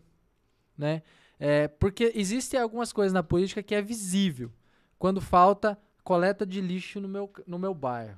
né? 0.77 1.01
É, 1.39 1.67
porque 1.67 2.11
existem 2.13 2.59
algumas 2.59 2.91
coisas 2.91 3.13
na 3.13 3.23
política 3.23 3.63
que 3.63 3.73
é 3.73 3.81
visível. 3.81 4.51
Quando 5.05 5.21
falta 5.21 5.77
coleta 6.03 6.47
de 6.47 6.59
lixo 6.59 6.99
no 6.99 7.07
meu, 7.07 7.31
no 7.45 7.59
meu 7.59 7.75
bairro. 7.75 8.17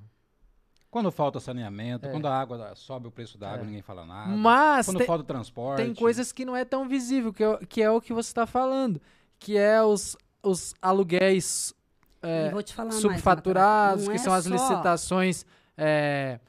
Quando 0.90 1.12
falta 1.12 1.38
saneamento, 1.38 2.06
É. 2.08 2.12
quando 2.12 2.26
a 2.28 2.40
água 2.40 2.74
sobe 2.76 3.10
o 3.10 3.12
preço 3.12 3.38
da 3.38 3.50
água, 3.52 3.64
É. 3.64 3.66
ninguém 3.66 3.82
fala 3.82 4.06
nada. 4.06 4.32
Mas 4.34 4.86
quando 4.86 5.00
tem, 5.00 5.06
falta 5.06 5.24
transporte. 5.26 5.84
tem 5.84 5.94
coisas 5.94 6.32
que 6.32 6.46
não 6.46 6.56
é 6.56 6.64
tão 6.64 6.88
visível, 6.88 7.34
que 7.34 7.44
é, 7.44 7.58
que 7.66 7.82
é 7.82 7.92
o 7.92 8.00
que 8.00 8.14
você 8.14 8.30
está 8.30 8.46
falando. 8.46 9.02
Que 9.38 9.58
é 9.58 9.84
os, 9.84 10.16
os 10.42 10.74
aluguéis 10.82 11.74
é, 12.22 12.50
vou 12.52 12.64
te 12.64 12.74
falar 12.74 12.88
mais, 12.92 13.02
subfaturados, 13.02 14.04
Nathalie, 14.08 14.18
que 14.20 14.24
são 14.24 14.34
é 14.34 14.38
as 14.38 14.46
só- 14.46 14.50
licitações 14.54 15.46
é, 15.78 16.40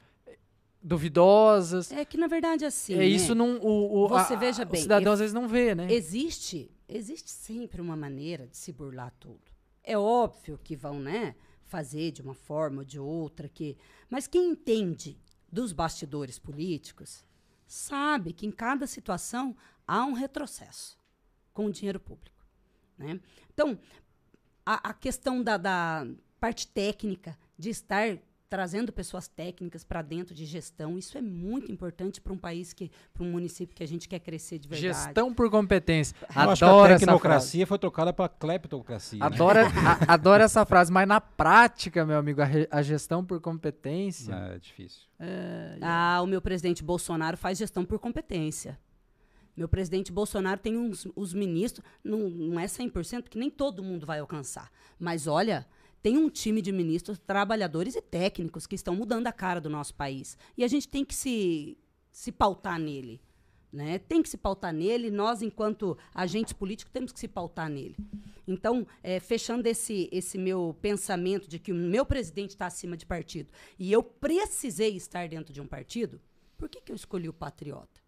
duvidosas. 0.81 1.91
É 1.91 2.05
que, 2.05 2.17
na 2.17 2.27
verdade, 2.27 2.63
assim. 2.63 2.93
é 2.93 2.97
né, 2.99 3.05
isso 3.05 3.35
não. 3.35 3.57
O, 3.57 4.05
o, 4.05 4.07
Você 4.07 4.33
a- 4.35 4.37
veja 4.37 4.63
o 4.63 4.65
bem, 4.65 4.81
cidadão 4.81 5.07
eu- 5.11 5.13
às 5.13 5.19
vezes 5.19 5.33
não 5.33 5.49
vê, 5.49 5.75
né? 5.75 5.91
Existe, 5.91 6.71
existe 6.87 7.29
sempre 7.29 7.81
uma 7.81 7.97
maneira 7.97 8.47
de 8.47 8.55
se 8.55 8.71
burlar 8.71 9.11
tudo. 9.19 9.41
É 9.89 9.97
óbvio 9.97 10.59
que 10.63 10.75
vão, 10.75 10.99
né, 10.99 11.35
fazer 11.65 12.11
de 12.11 12.21
uma 12.21 12.35
forma 12.35 12.81
ou 12.81 12.85
de 12.85 12.99
outra 12.99 13.49
que, 13.49 13.75
mas 14.07 14.27
quem 14.27 14.51
entende 14.51 15.19
dos 15.51 15.73
bastidores 15.73 16.37
políticos 16.37 17.25
sabe 17.65 18.31
que 18.31 18.45
em 18.45 18.51
cada 18.51 18.85
situação 18.85 19.57
há 19.87 20.05
um 20.05 20.13
retrocesso 20.13 20.95
com 21.51 21.65
o 21.65 21.71
dinheiro 21.71 21.99
público, 21.99 22.45
né? 22.95 23.19
Então, 23.51 23.79
a, 24.63 24.89
a 24.89 24.93
questão 24.93 25.41
da, 25.41 25.57
da 25.57 26.05
parte 26.39 26.67
técnica 26.67 27.35
de 27.57 27.71
estar 27.71 28.19
trazendo 28.49 28.91
pessoas 28.91 29.27
técnicas 29.27 29.83
para 29.83 30.01
dentro 30.01 30.33
de 30.33 30.43
gestão, 30.45 30.97
isso 30.97 31.17
é 31.17 31.21
muito 31.21 31.71
importante 31.71 32.19
para 32.19 32.33
um 32.33 32.37
país 32.37 32.73
que, 32.73 32.89
para 33.13 33.23
um 33.23 33.31
município 33.31 33.75
que 33.75 33.83
a 33.83 33.87
gente 33.87 34.09
quer 34.09 34.19
crescer 34.19 34.57
de 34.57 34.67
verdade. 34.67 34.87
Gestão 35.05 35.33
por 35.33 35.49
competência. 35.51 36.15
Eu 36.21 36.25
acho 36.49 36.59
que 36.59 36.65
a 36.65 36.67
Adoro 36.67 36.83
essa 36.85 36.87
frase. 36.87 36.99
tecnocracia 37.05 37.67
foi 37.67 37.77
trocada 37.77 38.11
pela 38.11 38.27
cleptocracia. 38.27 39.19
né? 39.19 39.25
Adoro, 39.25 39.59
a- 40.09 40.13
adoro 40.13 40.41
essa 40.43 40.65
frase, 40.65 40.91
mas 40.91 41.07
na 41.07 41.21
prática, 41.21 42.03
meu 42.05 42.17
amigo, 42.17 42.41
a, 42.41 42.45
re- 42.45 42.67
a 42.71 42.81
gestão 42.81 43.23
por 43.23 43.39
competência. 43.39 44.33
É 44.33 44.57
difícil. 44.57 45.01
Ah, 45.81 46.19
o 46.23 46.25
meu 46.25 46.41
presidente 46.41 46.83
Bolsonaro 46.83 47.37
faz 47.37 47.57
gestão 47.57 47.85
por 47.85 47.99
competência. 47.99 48.79
Meu 49.55 49.67
presidente 49.67 50.11
Bolsonaro 50.11 50.59
tem 50.59 50.77
uns 50.77 51.05
os 51.15 51.33
ministros, 51.33 51.85
não, 52.03 52.29
não 52.29 52.59
é 52.59 52.65
100%, 52.65 53.23
que 53.29 53.37
nem 53.37 53.49
todo 53.49 53.83
mundo 53.83 54.05
vai 54.05 54.19
alcançar. 54.19 54.71
Mas 54.97 55.27
olha, 55.27 55.67
tem 56.01 56.17
um 56.17 56.29
time 56.29 56.61
de 56.61 56.71
ministros, 56.71 57.19
trabalhadores 57.19 57.95
e 57.95 58.01
técnicos 58.01 58.65
que 58.65 58.75
estão 58.75 58.95
mudando 58.95 59.27
a 59.27 59.31
cara 59.31 59.59
do 59.59 59.69
nosso 59.69 59.93
país. 59.93 60.37
E 60.57 60.63
a 60.63 60.67
gente 60.67 60.87
tem 60.87 61.03
que 61.03 61.13
se, 61.13 61.77
se 62.11 62.31
pautar 62.31 62.79
nele. 62.79 63.21
Né? 63.71 63.99
Tem 63.99 64.23
que 64.23 64.29
se 64.29 64.37
pautar 64.37 64.73
nele, 64.73 65.11
nós, 65.11 65.41
enquanto 65.41 65.97
agentes 66.13 66.53
políticos, 66.53 66.91
temos 66.91 67.11
que 67.11 67.19
se 67.19 67.27
pautar 67.27 67.69
nele. 67.69 67.95
Então, 68.47 68.87
é, 69.03 69.19
fechando 69.19 69.67
esse, 69.67 70.09
esse 70.11 70.37
meu 70.37 70.75
pensamento 70.81 71.47
de 71.47 71.59
que 71.59 71.71
o 71.71 71.75
meu 71.75 72.03
presidente 72.05 72.51
está 72.51 72.65
acima 72.65 72.97
de 72.97 73.05
partido 73.05 73.53
e 73.77 73.91
eu 73.91 74.01
precisei 74.01 74.95
estar 74.95 75.27
dentro 75.29 75.53
de 75.53 75.61
um 75.61 75.67
partido, 75.67 76.19
por 76.57 76.67
que, 76.67 76.81
que 76.81 76.91
eu 76.91 76.95
escolhi 76.95 77.29
o 77.29 77.33
Patriota? 77.33 78.01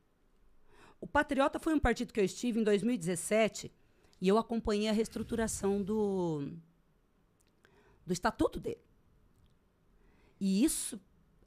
O 0.99 1.05
Patriota 1.05 1.59
foi 1.59 1.75
um 1.75 1.79
partido 1.79 2.11
que 2.11 2.19
eu 2.19 2.25
estive 2.25 2.59
em 2.59 2.63
2017 2.63 3.71
e 4.19 4.27
eu 4.27 4.37
acompanhei 4.37 4.89
a 4.89 4.91
reestruturação 4.91 5.81
do, 5.81 6.51
do 8.05 8.13
estatuto 8.13 8.59
dele. 8.59 8.81
E 10.39 10.63
isso 10.63 10.99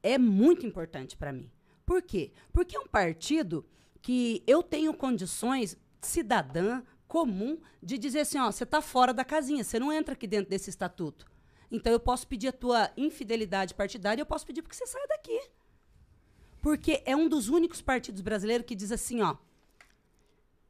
é 0.03 0.19
muito 0.19 0.67
importante 0.67 1.17
para 1.17 1.33
mim. 1.33 1.51
Por 1.85 2.03
quê? 2.03 2.33
Porque 2.53 2.77
é 2.77 2.81
um 2.81 2.87
partido 2.87 3.67
que 4.01 4.43
eu 4.47 4.63
tenho 4.63 4.95
condições 4.95 5.77
cidadã 6.01 6.83
comum 7.09 7.59
de 7.83 7.99
dizer 7.99 8.21
assim, 8.21 8.39
ó, 8.39 8.51
você 8.51 8.65
está 8.65 8.81
fora 8.81 9.13
da 9.13 9.25
casinha, 9.25 9.65
você 9.65 9.79
não 9.79 9.93
entra 9.93 10.15
aqui 10.15 10.27
dentro 10.27 10.51
desse 10.51 10.71
estatuto. 10.71 11.27
Então 11.71 11.93
eu 11.93 12.01
posso 12.01 12.27
pedir 12.27 12.49
a 12.49 12.53
tua 12.53 12.91
infidelidade 12.97 13.75
partidária, 13.75 14.21
eu 14.23 14.27
posso 14.27 14.47
pedir 14.47 14.63
porque 14.63 14.77
você 14.77 14.87
saia 14.87 15.07
daqui. 15.09 15.41
Porque 16.61 17.03
é 17.05 17.15
um 17.17 17.29
dos 17.29 17.49
únicos 17.49 17.83
partidos 17.83 18.21
brasileiros 18.21 18.67
que 18.67 18.75
diz 18.75 18.93
assim, 18.93 19.21
ó, 19.23 19.37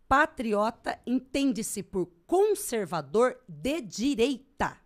patriota 0.09 0.99
entende-se 1.07 1.83
por 1.83 2.07
conservador 2.27 3.39
de 3.49 3.81
direita. 3.81 4.84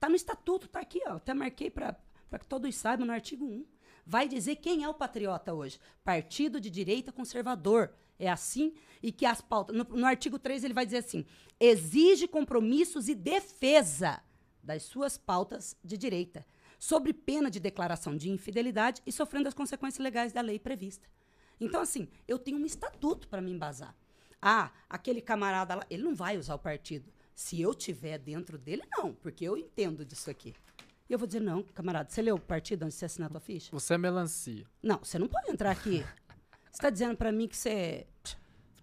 Tá 0.00 0.08
no 0.08 0.16
estatuto, 0.16 0.66
tá 0.66 0.80
aqui, 0.80 1.00
ó, 1.06 1.16
até 1.16 1.34
marquei 1.34 1.70
para 1.70 1.94
que 2.38 2.46
todos 2.46 2.74
saibam 2.74 3.06
no 3.06 3.12
artigo 3.12 3.44
1. 3.44 3.66
Vai 4.06 4.26
dizer 4.26 4.56
quem 4.56 4.82
é 4.82 4.88
o 4.88 4.94
patriota 4.94 5.52
hoje. 5.52 5.78
Partido 6.02 6.58
de 6.58 6.70
direita 6.70 7.12
conservador. 7.12 7.92
É 8.18 8.28
assim 8.28 8.74
e 9.02 9.12
que 9.12 9.24
as 9.24 9.40
pautas. 9.40 9.76
No, 9.76 9.84
no 9.84 10.06
artigo 10.06 10.38
3 10.38 10.64
ele 10.64 10.74
vai 10.74 10.84
dizer 10.84 10.98
assim: 10.98 11.24
exige 11.58 12.26
compromissos 12.26 13.08
e 13.08 13.14
defesa 13.14 14.22
das 14.62 14.82
suas 14.82 15.16
pautas 15.16 15.76
de 15.82 15.96
direita, 15.96 16.46
sob 16.78 17.12
pena 17.12 17.50
de 17.50 17.60
declaração 17.60 18.16
de 18.16 18.30
infidelidade 18.30 19.02
e 19.06 19.12
sofrendo 19.12 19.48
as 19.48 19.54
consequências 19.54 20.02
legais 20.02 20.32
da 20.32 20.40
lei 20.40 20.58
prevista. 20.58 21.08
Então, 21.58 21.80
assim, 21.80 22.08
eu 22.26 22.38
tenho 22.38 22.58
um 22.58 22.66
estatuto 22.66 23.28
para 23.28 23.40
me 23.40 23.52
embasar. 23.52 23.94
Ah, 24.40 24.70
aquele 24.88 25.20
camarada 25.20 25.74
lá, 25.74 25.86
ele 25.90 26.02
não 26.02 26.14
vai 26.14 26.38
usar 26.38 26.54
o 26.54 26.58
partido. 26.58 27.12
Se 27.40 27.58
eu 27.58 27.72
tiver 27.72 28.18
dentro 28.18 28.58
dele, 28.58 28.82
não, 28.98 29.14
porque 29.14 29.46
eu 29.46 29.56
entendo 29.56 30.04
disso 30.04 30.30
aqui. 30.30 30.54
E 31.08 31.12
eu 31.14 31.18
vou 31.18 31.26
dizer, 31.26 31.40
não, 31.40 31.62
camarada, 31.62 32.10
você 32.10 32.20
leu 32.20 32.36
o 32.36 32.38
partido 32.38 32.84
onde 32.84 32.92
você 32.92 33.06
assinar 33.06 33.28
a 33.28 33.30
tua 33.30 33.40
ficha? 33.40 33.70
Você 33.72 33.94
é 33.94 33.98
melancia. 33.98 34.66
Não, 34.82 34.98
você 34.98 35.18
não 35.18 35.26
pode 35.26 35.50
entrar 35.50 35.70
aqui. 35.70 36.04
Você 36.70 36.72
está 36.72 36.90
dizendo 36.90 37.16
para 37.16 37.32
mim 37.32 37.48
que 37.48 37.56
você. 37.56 38.06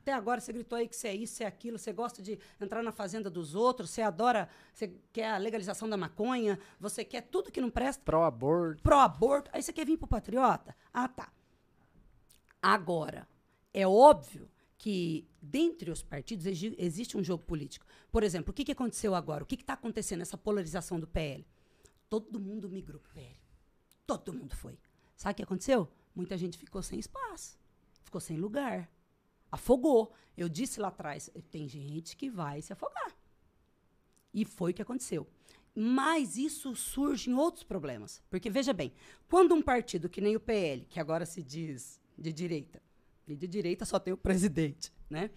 Até 0.02 0.12
agora 0.12 0.42
você 0.42 0.52
gritou 0.52 0.76
aí 0.76 0.88
que 0.88 0.96
você 0.96 1.10
é 1.10 1.16
isso, 1.16 1.36
você 1.36 1.44
é 1.44 1.48
aquilo, 1.48 1.78
você 1.78 1.94
gosta 1.94 2.20
de 2.20 2.40
entrar 2.60 2.82
na 2.82 2.92
fazenda 2.92 3.30
dos 3.30 3.54
outros, 3.54 3.92
você 3.92 4.02
adora, 4.02 4.50
você 4.74 4.92
quer 5.14 5.30
a 5.30 5.38
legalização 5.38 5.88
da 5.88 5.96
maconha, 5.96 6.58
você 6.80 7.06
quer 7.06 7.22
tudo 7.22 7.52
que 7.52 7.62
não 7.62 7.70
presta. 7.70 8.04
Pró-aborto. 8.04 8.82
Pró-aborto. 8.82 9.52
Aí 9.54 9.62
você 9.62 9.72
quer 9.72 9.86
vir 9.86 9.98
pro 9.98 10.08
patriota? 10.08 10.76
Ah, 10.92 11.08
tá. 11.08 11.32
Agora, 12.60 13.28
é 13.72 13.88
óbvio 13.88 14.50
que 14.78 15.28
dentre 15.42 15.90
os 15.90 16.04
partidos 16.04 16.46
existe 16.46 17.18
um 17.18 17.24
jogo 17.24 17.44
político. 17.44 17.86
Por 18.12 18.24
exemplo, 18.24 18.52
o 18.52 18.54
que, 18.54 18.64
que 18.64 18.72
aconteceu 18.72 19.16
agora? 19.16 19.44
O 19.44 19.48
que 19.48 19.56
está 19.56 19.74
acontecendo 19.74 20.20
nessa 20.20 20.38
polarização 20.38 21.00
do 21.00 21.08
PL? 21.08 21.46
Todo 22.10 22.40
mundo 22.40 22.70
migrou 22.70 23.00
pro 23.00 23.14
PL. 23.14 23.38
Todo 24.06 24.34
mundo 24.34 24.56
foi. 24.56 24.78
Sabe 25.16 25.34
o 25.34 25.36
que 25.36 25.44
aconteceu? 25.44 25.90
Muita 26.16 26.38
gente 26.38 26.58
ficou 26.58 26.82
sem 26.82 27.00
espaço 27.00 27.58
ficou 28.08 28.20
sem 28.20 28.38
lugar. 28.38 28.90
Afogou. 29.52 30.14
Eu 30.36 30.50
disse 30.50 30.80
lá 30.80 30.88
atrás, 30.88 31.30
tem 31.52 31.68
gente 31.68 32.16
que 32.16 32.30
vai 32.30 32.62
se 32.62 32.74
afogar. 32.74 33.16
E 34.34 34.44
foi 34.46 34.72
o 34.72 34.74
que 34.74 34.82
aconteceu. 34.82 35.28
Mas 35.76 36.38
isso 36.38 36.76
surge 36.76 37.30
em 37.30 37.34
outros 37.34 37.64
problemas. 37.64 38.22
Porque, 38.30 38.50
veja 38.50 38.74
bem, 38.74 38.92
quando 39.30 39.54
um 39.54 39.62
partido 39.62 40.10
que 40.10 40.22
nem 40.22 40.36
o 40.36 40.40
PL, 40.40 40.86
que 40.86 41.00
agora 41.00 41.26
se 41.26 41.44
diz 41.44 42.02
de 42.18 42.34
direita, 42.34 42.82
e 43.28 43.36
de 43.36 43.48
direita 43.48 43.86
só 43.86 44.00
tem 44.00 44.14
o 44.14 44.18
presidente, 44.18 44.92
né? 45.10 45.30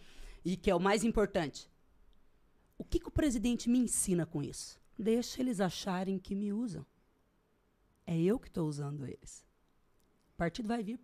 E 0.45 0.57
que 0.57 0.71
é 0.71 0.75
o 0.75 0.81
mais 0.81 1.05
importante. 1.05 1.71
O 2.79 2.85
que, 2.85 2.99
que 2.99 3.09
o 3.09 3.13
presidente 3.13 3.69
me 3.69 3.79
ensina 3.79 4.25
com 4.25 4.43
isso? 4.43 4.81
Deixa 4.99 5.41
eles 5.41 5.61
acharem 5.61 6.19
que 6.19 6.35
me 6.35 6.53
usam. 6.53 6.85
É 8.07 8.19
eu 8.19 8.39
que 8.39 8.49
estou 8.49 8.67
usando 8.67 9.07
eles. 9.07 9.45
O 10.33 10.37
partido 10.37 10.69
vai 10.69 10.83
vir 10.83 10.99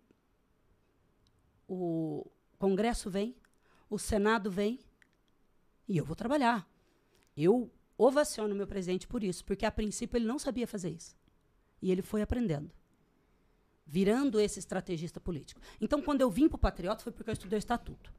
o 1.67 2.25
Congresso 2.57 3.09
vem, 3.09 3.35
o 3.89 3.99
Senado 3.99 4.49
vem 4.49 4.79
e 5.87 5.97
eu 5.97 6.05
vou 6.05 6.15
trabalhar. 6.15 6.67
Eu 7.35 7.71
ovaciono 7.97 8.55
meu 8.55 8.67
presidente 8.67 9.07
por 9.07 9.23
isso, 9.23 9.43
porque 9.43 9.65
a 9.65 9.71
princípio 9.71 10.17
ele 10.17 10.25
não 10.25 10.39
sabia 10.39 10.67
fazer 10.67 10.91
isso. 10.91 11.15
E 11.81 11.91
ele 11.91 12.01
foi 12.01 12.21
aprendendo. 12.21 12.71
Virando 13.87 14.39
esse 14.39 14.59
estrategista 14.59 15.19
político. 15.19 15.61
Então, 15.79 16.01
quando 16.01 16.21
eu 16.21 16.29
vim 16.29 16.47
para 16.47 16.57
o 16.57 16.59
Patriota, 16.59 17.03
foi 17.03 17.11
porque 17.11 17.29
eu 17.29 17.33
estudei 17.33 17.57
o 17.57 17.59
Estatuto. 17.59 18.11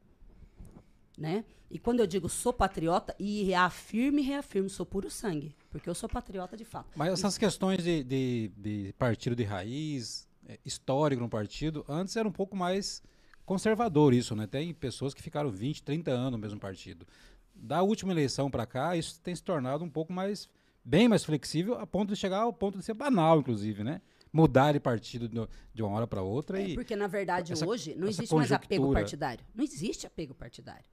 Né? 1.17 1.45
E 1.69 1.77
quando 1.77 1.99
eu 1.99 2.07
digo 2.07 2.27
sou 2.27 2.51
patriota, 2.51 3.15
e 3.19 3.43
reafirmo 3.43 4.19
e 4.19 4.21
reafirmo, 4.23 4.69
sou 4.69 4.85
puro 4.85 5.09
sangue, 5.09 5.53
porque 5.69 5.89
eu 5.89 5.93
sou 5.93 6.09
patriota 6.09 6.57
de 6.57 6.65
fato. 6.65 6.89
Mas 6.95 7.13
essas 7.13 7.35
e, 7.35 7.39
questões 7.39 7.83
de, 7.83 8.03
de, 8.03 8.51
de, 8.57 8.93
partido 8.97 9.35
de 9.35 9.43
raiz, 9.43 10.27
é, 10.47 10.57
histórico 10.65 11.21
no 11.21 11.29
partido, 11.29 11.85
antes 11.87 12.15
era 12.15 12.27
um 12.27 12.31
pouco 12.31 12.55
mais 12.55 13.03
conservador 13.45 14.13
isso, 14.13 14.35
né? 14.35 14.47
Tem 14.47 14.73
pessoas 14.73 15.13
que 15.13 15.21
ficaram 15.21 15.51
20, 15.51 15.83
30 15.83 16.11
anos 16.11 16.31
no 16.31 16.37
mesmo 16.37 16.59
partido. 16.59 17.05
Da 17.53 17.81
última 17.81 18.11
eleição 18.11 18.49
para 18.49 18.65
cá, 18.65 18.95
isso 18.95 19.19
tem 19.21 19.35
se 19.35 19.43
tornado 19.43 19.83
um 19.83 19.89
pouco 19.89 20.13
mais, 20.13 20.49
bem 20.83 21.07
mais 21.07 21.23
flexível, 21.23 21.75
a 21.77 21.85
ponto 21.85 22.13
de 22.13 22.15
chegar 22.15 22.39
ao 22.39 22.53
ponto 22.53 22.77
de 22.77 22.83
ser 22.85 22.93
banal, 22.93 23.39
inclusive, 23.39 23.83
né? 23.83 24.01
Mudar 24.31 24.73
de 24.73 24.79
partido 24.79 25.27
de 25.73 25.81
uma 25.81 25.91
hora 25.91 26.07
para 26.07 26.21
outra. 26.21 26.61
É, 26.61 26.69
e 26.69 26.75
porque, 26.75 26.95
na 26.95 27.07
verdade, 27.07 27.53
essa, 27.53 27.65
hoje 27.65 27.95
não 27.95 28.07
existe 28.07 28.33
mais 28.35 28.51
apego 28.51 28.93
partidário. 28.93 29.43
Não 29.55 29.63
existe 29.63 30.05
apego 30.05 30.35
partidário. 30.35 30.85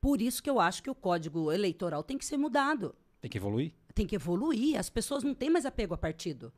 Por 0.00 0.22
isso 0.22 0.42
que 0.42 0.48
eu 0.48 0.60
acho 0.60 0.82
que 0.82 0.90
o 0.90 0.94
código 0.94 1.50
eleitoral 1.50 2.02
tem 2.02 2.16
que 2.16 2.24
ser 2.24 2.36
mudado. 2.36 2.94
Tem 3.20 3.30
que 3.30 3.36
evoluir? 3.36 3.72
Tem 3.94 4.06
que 4.06 4.14
evoluir. 4.14 4.78
As 4.78 4.88
pessoas 4.88 5.24
não 5.24 5.34
têm 5.34 5.50
mais 5.50 5.66
apego 5.66 5.94
a 5.94 5.98
partido. 5.98 6.52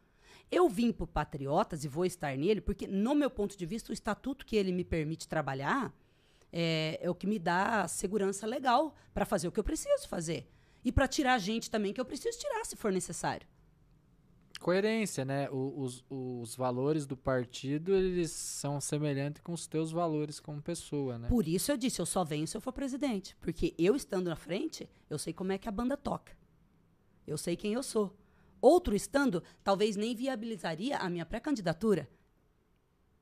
Eu 0.51 0.69
vim 0.69 0.93
para 0.93 1.07
Patriotas 1.07 1.85
e 1.85 1.89
vou 1.89 2.05
estar 2.05 2.37
nele 2.37 2.61
porque, 2.61 2.87
no 2.87 3.15
meu 3.15 3.31
ponto 3.31 3.57
de 3.57 3.65
vista, 3.65 3.91
o 3.91 3.95
estatuto 3.95 4.45
que 4.45 4.57
ele 4.57 4.73
me 4.73 4.85
permite 4.85 5.29
trabalhar 5.29 5.95
é, 6.53 6.99
é 7.01 7.09
o 7.09 7.15
que 7.15 7.27
me 7.27 7.39
dá 7.39 7.87
segurança 7.89 8.47
legal 8.47 8.95
para 9.15 9.25
fazer 9.25 9.49
o 9.49 9.53
que 9.53 9.61
eu 9.61 9.65
preciso 9.65 10.09
fazer. 10.09 10.51
E 10.85 10.91
para 10.91 11.07
tirar 11.07 11.39
gente 11.39 11.71
também 11.71 11.93
que 11.93 12.01
eu 12.01 12.05
preciso 12.05 12.39
tirar, 12.39 12.65
se 12.65 12.75
for 12.75 12.93
necessário. 12.93 13.47
Coerência, 14.61 15.25
né? 15.25 15.49
O, 15.51 15.81
os, 15.81 16.05
os 16.11 16.55
valores 16.55 17.07
do 17.07 17.17
partido, 17.17 17.95
eles 17.95 18.31
são 18.31 18.79
semelhantes 18.79 19.41
com 19.43 19.55
os 19.55 19.67
teus 19.67 19.91
valores 19.91 20.39
como 20.39 20.61
pessoa, 20.61 21.19
né? 21.19 21.29
Por 21.29 21.49
isso 21.49 21.73
eu 21.73 21.79
disse, 21.79 21.99
eu 21.99 22.05
só 22.05 22.23
venho 22.23 22.47
se 22.47 22.59
eu 22.59 22.61
for 22.61 22.71
presidente. 22.71 23.35
Porque 23.41 23.75
eu 23.79 23.97
estando 23.97 24.29
na 24.29 24.37
frente, 24.37 24.87
eu 25.09 25.19
sei 25.19 25.33
como 25.33 25.51
é 25.51 25.57
que 25.57 25.67
a 25.67 25.73
banda 25.73 25.97
toca. 25.97 26.37
Eu 27.27 27.39
sei 27.39 27.57
quem 27.57 27.73
eu 27.73 27.83
sou. 27.83 28.15
Outro 28.61 28.95
estando, 28.95 29.43
talvez 29.65 29.97
nem 29.97 30.15
viabilizaria 30.15 30.99
a 30.99 31.09
minha 31.09 31.25
pré-candidatura. 31.25 32.07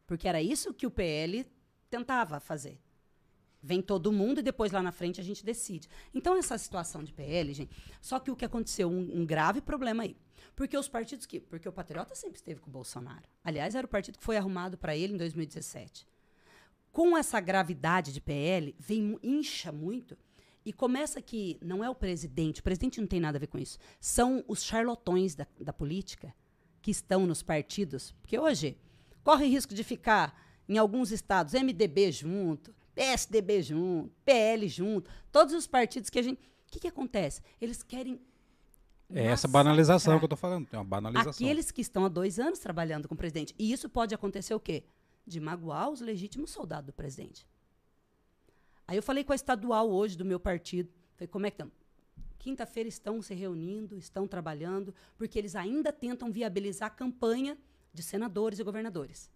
Porque 0.08 0.26
era 0.26 0.42
isso 0.42 0.74
que 0.74 0.88
o 0.88 0.90
PL 0.90 1.46
tentava 1.88 2.40
fazer. 2.40 2.80
Vem 3.62 3.82
todo 3.82 4.12
mundo 4.12 4.40
e 4.40 4.42
depois 4.42 4.70
lá 4.70 4.82
na 4.82 4.92
frente 4.92 5.20
a 5.20 5.24
gente 5.24 5.44
decide. 5.44 5.88
Então, 6.14 6.36
essa 6.36 6.56
situação 6.56 7.02
de 7.02 7.12
PL, 7.12 7.52
gente. 7.52 7.76
Só 8.00 8.20
que 8.20 8.30
o 8.30 8.36
que 8.36 8.44
aconteceu, 8.44 8.88
um, 8.88 9.20
um 9.20 9.26
grave 9.26 9.60
problema 9.60 10.04
aí. 10.04 10.16
Porque 10.54 10.76
os 10.76 10.88
partidos 10.88 11.26
que. 11.26 11.40
Porque 11.40 11.68
o 11.68 11.72
Patriota 11.72 12.14
sempre 12.14 12.38
esteve 12.38 12.60
com 12.60 12.70
o 12.70 12.72
Bolsonaro. 12.72 13.24
Aliás, 13.42 13.74
era 13.74 13.86
o 13.86 13.90
partido 13.90 14.18
que 14.18 14.24
foi 14.24 14.36
arrumado 14.36 14.78
para 14.78 14.96
ele 14.96 15.14
em 15.14 15.16
2017. 15.16 16.06
Com 16.92 17.16
essa 17.16 17.40
gravidade 17.40 18.12
de 18.12 18.20
PL, 18.20 18.74
vem, 18.78 19.18
incha 19.22 19.70
muito 19.72 20.16
e 20.64 20.72
começa 20.72 21.22
que 21.22 21.58
não 21.62 21.82
é 21.82 21.88
o 21.88 21.94
presidente, 21.94 22.60
o 22.60 22.62
presidente 22.62 23.00
não 23.00 23.06
tem 23.06 23.20
nada 23.20 23.38
a 23.38 23.40
ver 23.40 23.46
com 23.46 23.58
isso. 23.58 23.78
São 24.00 24.44
os 24.46 24.62
charlatões 24.62 25.34
da, 25.34 25.46
da 25.60 25.72
política 25.72 26.34
que 26.82 26.90
estão 26.90 27.26
nos 27.26 27.42
partidos. 27.42 28.12
Porque 28.20 28.38
hoje 28.38 28.76
corre 29.24 29.46
risco 29.46 29.74
de 29.74 29.82
ficar 29.82 30.38
em 30.68 30.76
alguns 30.76 31.10
estados 31.10 31.54
MDB 31.54 32.12
junto, 32.12 32.74
PSDB 32.98 33.62
junto, 33.62 34.10
PL 34.24 34.66
junto, 34.66 35.08
todos 35.30 35.54
os 35.54 35.68
partidos 35.68 36.10
que 36.10 36.18
a 36.18 36.22
gente. 36.22 36.40
O 36.40 36.70
que, 36.72 36.80
que 36.80 36.88
acontece? 36.88 37.40
Eles 37.60 37.80
querem. 37.80 38.20
É 39.08 39.26
essa 39.26 39.46
banalização 39.46 40.18
que 40.18 40.24
eu 40.24 40.26
estou 40.26 40.36
falando. 40.36 40.66
Tem 40.66 40.76
uma 40.76 40.84
banalização. 40.84 41.30
Aqueles 41.30 41.70
que 41.70 41.80
estão 41.80 42.04
há 42.04 42.08
dois 42.08 42.40
anos 42.40 42.58
trabalhando 42.58 43.06
com 43.06 43.14
o 43.14 43.16
presidente. 43.16 43.54
E 43.56 43.72
isso 43.72 43.88
pode 43.88 44.16
acontecer 44.16 44.52
o 44.52 44.58
quê? 44.58 44.82
De 45.24 45.38
magoar 45.38 45.88
os 45.88 46.00
legítimos 46.00 46.50
soldados 46.50 46.86
do 46.86 46.92
presidente. 46.92 47.46
Aí 48.86 48.96
eu 48.96 49.02
falei 49.02 49.22
com 49.22 49.32
a 49.32 49.36
estadual 49.36 49.88
hoje 49.88 50.18
do 50.18 50.24
meu 50.24 50.40
partido. 50.40 50.90
Falei, 51.14 51.28
como 51.28 51.46
é 51.46 51.50
que 51.50 51.54
estão? 51.54 51.70
Quinta-feira 52.36 52.88
estão 52.88 53.22
se 53.22 53.32
reunindo, 53.32 53.96
estão 53.96 54.26
trabalhando, 54.26 54.92
porque 55.16 55.38
eles 55.38 55.54
ainda 55.54 55.92
tentam 55.92 56.32
viabilizar 56.32 56.88
a 56.88 56.90
campanha 56.90 57.56
de 57.94 58.02
senadores 58.02 58.58
e 58.58 58.64
governadores. 58.64 59.30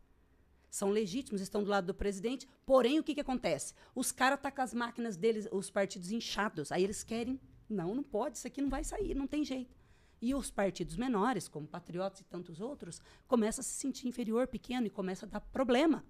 São 0.73 0.89
legítimos, 0.89 1.43
estão 1.43 1.63
do 1.63 1.69
lado 1.69 1.89
do 1.89 1.95
presidente, 1.95 2.49
porém 2.65 2.99
o 2.99 3.03
que, 3.05 3.15
que 3.15 3.21
acontece? 3.21 3.75
Os 3.95 4.11
caras 4.11 4.39
estão 4.39 4.51
tá 4.51 4.57
com 4.57 4.63
as 4.63 4.73
máquinas 4.73 5.19
deles, 5.19 5.47
os 5.53 5.69
partidos 5.69 6.11
inchados, 6.11 6.73
aí 6.73 6.83
eles 6.83 7.05
querem 7.05 7.39
Não, 7.69 7.95
não 7.95 8.03
pode, 8.03 8.39
isso 8.39 8.47
aqui 8.47 8.63
não 8.63 8.71
vai 8.71 8.83
sair, 8.83 9.15
não 9.15 9.27
tem 9.27 9.45
jeito. 9.45 9.77
E 10.21 10.35
os 10.35 10.51
partidos 10.51 10.97
menores, 10.97 11.47
como 11.47 11.67
Patriotas 11.67 12.21
e 12.21 12.25
tantos 12.25 12.59
outros, 12.59 13.03
começam 13.29 13.61
a 13.61 13.63
se 13.63 13.75
sentir 13.75 14.09
inferior, 14.09 14.47
pequeno 14.47 14.87
e 14.87 14.91
começa 14.91 15.27
a 15.27 15.29
dar 15.29 15.41
problema. 15.41 16.03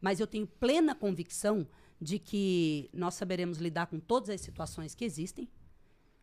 Mas 0.00 0.18
eu 0.18 0.26
tenho 0.26 0.46
plena 0.46 0.94
convicção 0.94 1.68
de 2.00 2.18
que 2.18 2.88
nós 2.90 3.14
saberemos 3.16 3.58
lidar 3.58 3.86
com 3.88 4.00
todas 4.00 4.30
as 4.30 4.40
situações 4.40 4.94
que 4.94 5.04
existem, 5.04 5.46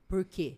porque 0.07 0.57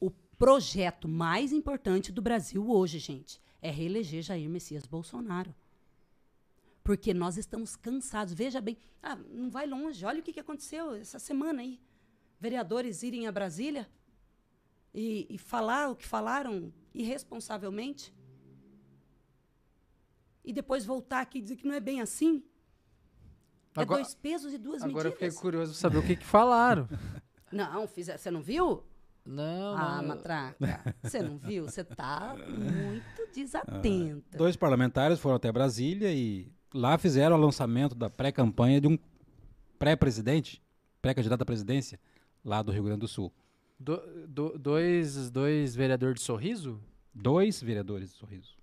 o 0.00 0.10
projeto 0.10 1.06
mais 1.06 1.52
importante 1.52 2.10
do 2.10 2.20
Brasil 2.20 2.68
hoje, 2.68 2.98
gente, 2.98 3.40
é 3.60 3.70
reeleger 3.70 4.22
Jair 4.22 4.50
Messias 4.50 4.84
Bolsonaro. 4.84 5.54
Porque 6.84 7.14
nós 7.14 7.36
estamos 7.36 7.76
cansados. 7.76 8.34
Veja 8.34 8.60
bem, 8.60 8.76
ah, 9.02 9.16
não 9.16 9.50
vai 9.50 9.66
longe. 9.66 10.04
Olha 10.04 10.20
o 10.20 10.22
que, 10.22 10.32
que 10.32 10.40
aconteceu 10.40 10.94
essa 10.94 11.18
semana 11.18 11.62
aí. 11.62 11.80
Vereadores 12.40 13.02
irem 13.02 13.26
a 13.28 13.32
Brasília 13.32 13.88
e, 14.92 15.26
e 15.30 15.38
falar 15.38 15.90
o 15.90 15.96
que 15.96 16.04
falaram 16.06 16.72
irresponsavelmente. 16.92 18.12
E 20.44 20.52
depois 20.52 20.84
voltar 20.84 21.20
aqui 21.20 21.38
e 21.38 21.42
dizer 21.42 21.56
que 21.56 21.66
não 21.66 21.74
é 21.74 21.80
bem 21.80 22.00
assim. 22.00 22.42
É 23.76 23.82
Agora- 23.82 24.02
dois 24.02 24.14
pesos 24.14 24.52
e 24.52 24.58
duas 24.58 24.82
Agora 24.82 25.08
eu 25.08 25.12
fiquei 25.12 25.28
medidas. 25.28 25.40
curioso 25.40 25.74
saber 25.74 25.98
o 25.98 26.02
que, 26.02 26.16
que 26.16 26.24
falaram. 26.26 26.88
Não, 27.50 27.86
fiz, 27.86 28.08
você 28.08 28.30
não 28.30 28.42
viu? 28.42 28.82
Não, 29.24 29.76
Ah, 29.76 30.02
não. 30.02 30.08
matraca. 30.08 30.96
Você 31.00 31.22
não 31.22 31.38
viu? 31.38 31.64
Você 31.66 31.84
tá 31.84 32.34
muito 32.48 33.32
desatenta. 33.32 34.36
Dois 34.36 34.56
parlamentares 34.56 35.20
foram 35.20 35.36
até 35.36 35.52
Brasília 35.52 36.12
e 36.12 36.52
lá 36.74 36.96
fizeram 36.98 37.36
o 37.36 37.40
lançamento 37.40 37.94
da 37.94 38.08
pré-campanha 38.10 38.80
de 38.80 38.88
um 38.88 38.98
pré-presidente, 39.78 40.62
pré-candidato 41.00 41.42
à 41.42 41.44
presidência, 41.44 41.98
lá 42.44 42.62
do 42.62 42.72
Rio 42.72 42.84
Grande 42.84 43.00
do 43.00 43.08
Sul. 43.08 43.32
Do- 43.78 44.26
do- 44.28 44.58
dois, 44.58 45.30
dois 45.30 45.74
vereadores 45.74 46.16
de 46.16 46.20
sorriso? 46.22 46.80
Dois 47.14 47.60
vereadores 47.60 48.10
de 48.12 48.16
sorriso. 48.16 48.56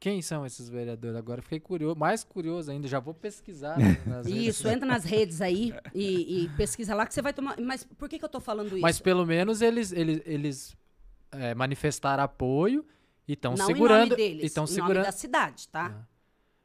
Quem 0.00 0.22
são 0.22 0.46
esses 0.46 0.68
vereadores? 0.68 1.16
Agora 1.16 1.40
eu 1.40 1.42
fiquei 1.42 1.58
curioso, 1.58 1.98
mais 1.98 2.22
curioso 2.22 2.70
ainda. 2.70 2.86
Já 2.86 3.00
vou 3.00 3.12
pesquisar 3.12 3.76
nas 4.06 4.26
redes 4.26 4.46
Isso, 4.56 4.68
entra 4.68 4.86
nas 4.86 5.04
redes 5.04 5.40
aí 5.40 5.74
e, 5.92 6.44
e 6.44 6.48
pesquisa 6.50 6.94
lá 6.94 7.04
que 7.04 7.12
você 7.12 7.20
vai 7.20 7.32
tomar. 7.32 7.60
Mas 7.60 7.82
por 7.84 8.08
que, 8.08 8.18
que 8.18 8.24
eu 8.24 8.28
tô 8.28 8.40
falando 8.40 8.68
isso? 8.68 8.80
Mas 8.80 9.00
pelo 9.00 9.26
menos 9.26 9.60
eles, 9.60 9.90
eles, 9.92 10.22
eles 10.24 10.76
é, 11.32 11.52
manifestaram 11.54 12.22
apoio 12.22 12.86
e 13.26 13.32
estão 13.32 13.56
segurando. 13.56 14.06
em 14.06 14.08
nome 14.10 14.16
deles, 14.16 14.44
estão 14.44 14.64
em 14.64 14.68
nome 14.68 14.74
segurando. 14.80 15.04
da 15.04 15.12
cidade, 15.12 15.68
tá? 15.68 15.86
Ah, 16.00 16.06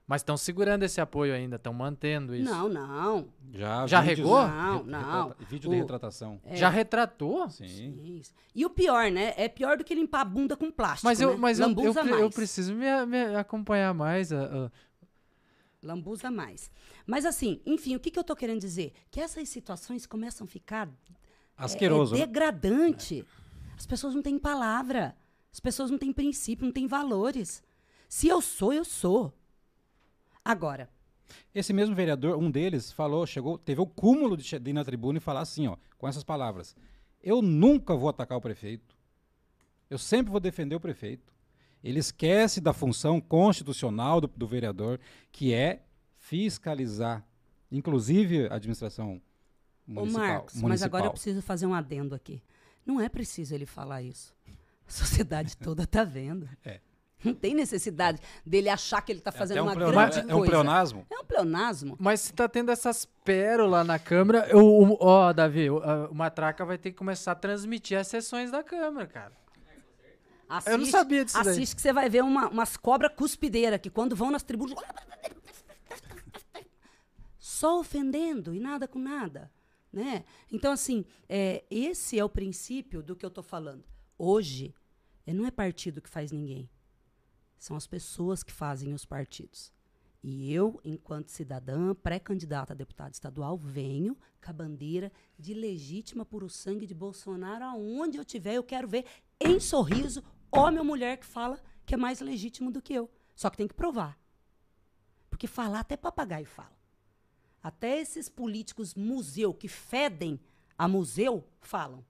Mas 0.05 0.19
estão 0.21 0.35
segurando 0.35 0.83
esse 0.83 0.99
apoio 0.99 1.33
ainda, 1.33 1.55
estão 1.55 1.73
mantendo 1.73 2.35
isso. 2.35 2.49
Não, 2.51 2.67
não. 2.67 3.29
Já, 3.53 3.87
Já 3.87 4.01
vídeos- 4.01 4.17
regou? 4.17 4.47
Não, 4.47 4.77
re- 4.83 4.91
não. 4.91 4.99
retrata- 5.29 5.45
Vídeo 5.49 5.69
de 5.69 5.75
O- 5.75 5.79
retratação. 5.79 6.41
É. 6.43 6.55
Já 6.57 6.67
retratou? 6.69 7.49
Sim. 7.49 8.17
Isso. 8.19 8.33
E 8.53 8.65
o 8.65 8.69
pior, 8.69 9.09
né? 9.09 9.33
É 9.37 9.47
pior 9.47 9.77
do 9.77 9.83
que 9.83 9.95
limpar 9.95 10.21
a 10.21 10.25
bunda 10.25 10.57
com 10.57 10.69
plástico. 10.69 11.05
Mas 11.05 11.21
eu, 11.21 11.31
né? 11.31 11.37
mas 11.39 11.59
eu, 11.59 11.69
eu, 11.69 11.93
eu 11.93 11.93
mais. 12.05 12.35
preciso 12.35 12.73
me, 12.75 13.05
me 13.05 13.35
acompanhar 13.35 13.93
mais. 13.93 14.31
a- 14.33 14.65
a- 14.65 14.71
Lambuza 15.81 16.31
mais. 16.31 16.71
Mas 17.05 17.25
assim, 17.25 17.61
enfim, 17.65 17.95
o 17.95 17.99
que, 17.99 18.09
que 18.11 18.17
eu 18.17 18.23
tô 18.23 18.35
querendo 18.35 18.59
dizer? 18.61 18.93
Que 19.11 19.19
essas 19.19 19.47
situações 19.49 20.05
começam 20.05 20.45
a 20.45 20.47
ficar 20.47 20.89
Asqueroso. 21.57 22.15
é 22.15 22.19
né? 22.19 22.25
degradante. 22.25 23.25
As 23.77 23.85
pessoas 23.85 24.15
não 24.15 24.21
têm 24.21 24.37
palavra. 24.39 25.15
As 25.51 25.59
pessoas 25.59 25.91
não 25.91 25.97
têm 25.97 26.11
princípio, 26.13 26.65
não 26.65 26.71
têm 26.73 26.87
valores. 26.87 27.61
Se 28.07 28.27
eu 28.27 28.41
sou, 28.41 28.71
eu 28.73 28.85
sou. 28.85 29.33
Agora, 30.43 30.89
Esse 31.55 31.71
mesmo 31.73 31.95
vereador, 31.95 32.37
um 32.37 32.51
deles, 32.51 32.91
falou, 32.91 33.25
chegou, 33.25 33.57
teve 33.57 33.81
o 33.81 33.87
cúmulo 33.87 34.35
de, 34.35 34.55
ir 34.55 34.73
na 34.73 34.83
tribuna 34.83 35.17
e 35.17 35.21
falar 35.21 35.41
assim, 35.41 35.67
ó, 35.67 35.77
com 35.97 36.07
essas 36.07 36.23
palavras: 36.23 36.75
Eu 37.21 37.41
nunca 37.41 37.95
vou 37.95 38.09
atacar 38.09 38.37
o 38.37 38.41
prefeito. 38.41 38.95
Eu 39.89 39.97
sempre 39.97 40.31
vou 40.31 40.39
defender 40.39 40.75
o 40.75 40.79
prefeito. 40.79 41.33
Ele 41.83 41.99
esquece 41.99 42.61
da 42.61 42.73
função 42.73 43.19
constitucional 43.19 44.21
do, 44.21 44.27
do 44.27 44.47
vereador, 44.47 44.99
que 45.31 45.53
é 45.53 45.83
fiscalizar, 46.17 47.25
inclusive 47.71 48.47
a 48.47 48.55
administração 48.55 49.21
ô 49.87 49.93
municipal. 49.93 50.27
Marcos, 50.27 50.53
mas 50.55 50.61
municipal. 50.61 50.87
agora 50.87 51.05
eu 51.07 51.11
preciso 51.11 51.41
fazer 51.41 51.65
um 51.65 51.73
adendo 51.73 52.15
aqui. 52.15 52.41
Não 52.85 52.99
é 52.99 53.09
preciso 53.09 53.53
ele 53.53 53.65
falar 53.65 54.01
isso. 54.01 54.33
A 54.87 54.91
sociedade 54.91 55.55
toda 55.57 55.85
tá 55.85 56.03
vendo. 56.03 56.49
É. 56.63 56.79
Não 57.23 57.33
tem 57.33 57.53
necessidade 57.53 58.19
dele 58.45 58.69
achar 58.69 59.01
que 59.01 59.11
ele 59.11 59.21
tá 59.21 59.31
fazendo 59.31 59.57
é 59.57 59.61
um 59.61 59.65
uma 59.65 59.75
grande 59.75 60.19
é 60.19 60.23
um 60.23 60.37
coisa. 60.39 60.51
pleonasmo? 60.51 61.05
É 61.09 61.19
um 61.19 61.23
pleonasmo. 61.25 61.95
Mas 61.99 62.21
se 62.21 62.33
tá 62.33 62.47
tendo 62.49 62.71
essas 62.71 63.05
pérolas 63.23 63.85
na 63.85 63.97
câmera, 63.99 64.47
eu, 64.49 64.97
ó, 64.99 65.31
Davi, 65.33 65.69
o, 65.69 65.77
a- 65.77 66.09
o 66.09 66.13
Matraca 66.15 66.65
vai 66.65 66.77
ter 66.77 66.91
que 66.91 66.97
começar 66.97 67.31
a 67.31 67.35
transmitir 67.35 67.97
as 67.97 68.07
sessões 68.07 68.51
da 68.51 68.63
câmera, 68.63 69.07
cara. 69.07 69.31
Eu 70.67 70.77
não 70.77 70.85
sabia 70.85 71.25
disso 71.25 71.41
daí. 71.43 71.51
Assiste 71.53 71.75
que 71.75 71.81
você 71.81 71.91
vai 71.91 72.09
ver 72.09 72.23
uma- 72.23 72.47
umas 72.49 72.77
cobras 72.77 73.11
cuspideiras 73.15 73.79
que 73.79 73.89
quando 73.89 74.15
vão 74.15 74.29
nas 74.29 74.43
tribunas. 74.43 74.75
Só 77.39 77.79
ofendendo 77.79 78.53
e 78.53 78.59
nada 78.59 78.87
com 78.87 78.99
nada. 78.99 79.51
Né? 79.91 80.23
Então, 80.51 80.71
assim, 80.71 81.05
é, 81.29 81.63
esse 81.69 82.17
é 82.17 82.25
o 82.25 82.29
princípio 82.29 83.03
do 83.03 83.15
que 83.15 83.23
eu 83.25 83.27
estou 83.27 83.43
falando. 83.43 83.83
Hoje, 84.17 84.73
é, 85.25 85.33
não 85.33 85.45
é 85.45 85.51
partido 85.51 86.01
que 86.01 86.09
faz 86.09 86.31
ninguém. 86.31 86.69
São 87.63 87.77
as 87.77 87.87
pessoas 87.87 88.43
que 88.43 88.51
fazem 88.51 88.93
os 88.93 89.05
partidos. 89.05 89.71
E 90.21 90.53
eu, 90.53 90.81
enquanto 90.83 91.29
cidadã, 91.29 91.95
pré-candidata 91.95 92.73
a 92.73 92.75
deputada 92.75 93.11
estadual, 93.11 93.57
venho 93.57 94.17
com 94.43 94.49
a 94.49 94.53
bandeira 94.53 95.09
de 95.39 95.53
legítima 95.53 96.25
por 96.25 96.43
o 96.43 96.49
sangue 96.49 96.85
de 96.85 96.93
Bolsonaro, 96.93 97.63
aonde 97.63 98.17
eu 98.17 98.25
tiver, 98.25 98.55
eu 98.55 98.65
quero 98.65 98.85
ver 98.85 99.05
em 99.39 99.61
sorriso 99.61 100.21
homem 100.51 100.79
ou 100.79 100.85
mulher 100.85 101.15
que 101.15 101.25
fala 101.25 101.57
que 101.85 101.93
é 101.93 101.97
mais 101.97 102.19
legítimo 102.19 102.69
do 102.69 102.81
que 102.81 102.93
eu. 102.93 103.09
Só 103.33 103.49
que 103.49 103.55
tem 103.55 103.67
que 103.69 103.73
provar. 103.73 104.19
Porque 105.29 105.47
falar 105.47 105.79
até 105.79 105.95
papagaio 105.95 106.45
fala. 106.45 106.77
Até 107.61 107.97
esses 107.97 108.27
políticos 108.27 108.93
museu 108.93 109.53
que 109.53 109.69
fedem 109.69 110.37
a 110.77 110.85
museu 110.85 111.47
falam. 111.61 112.03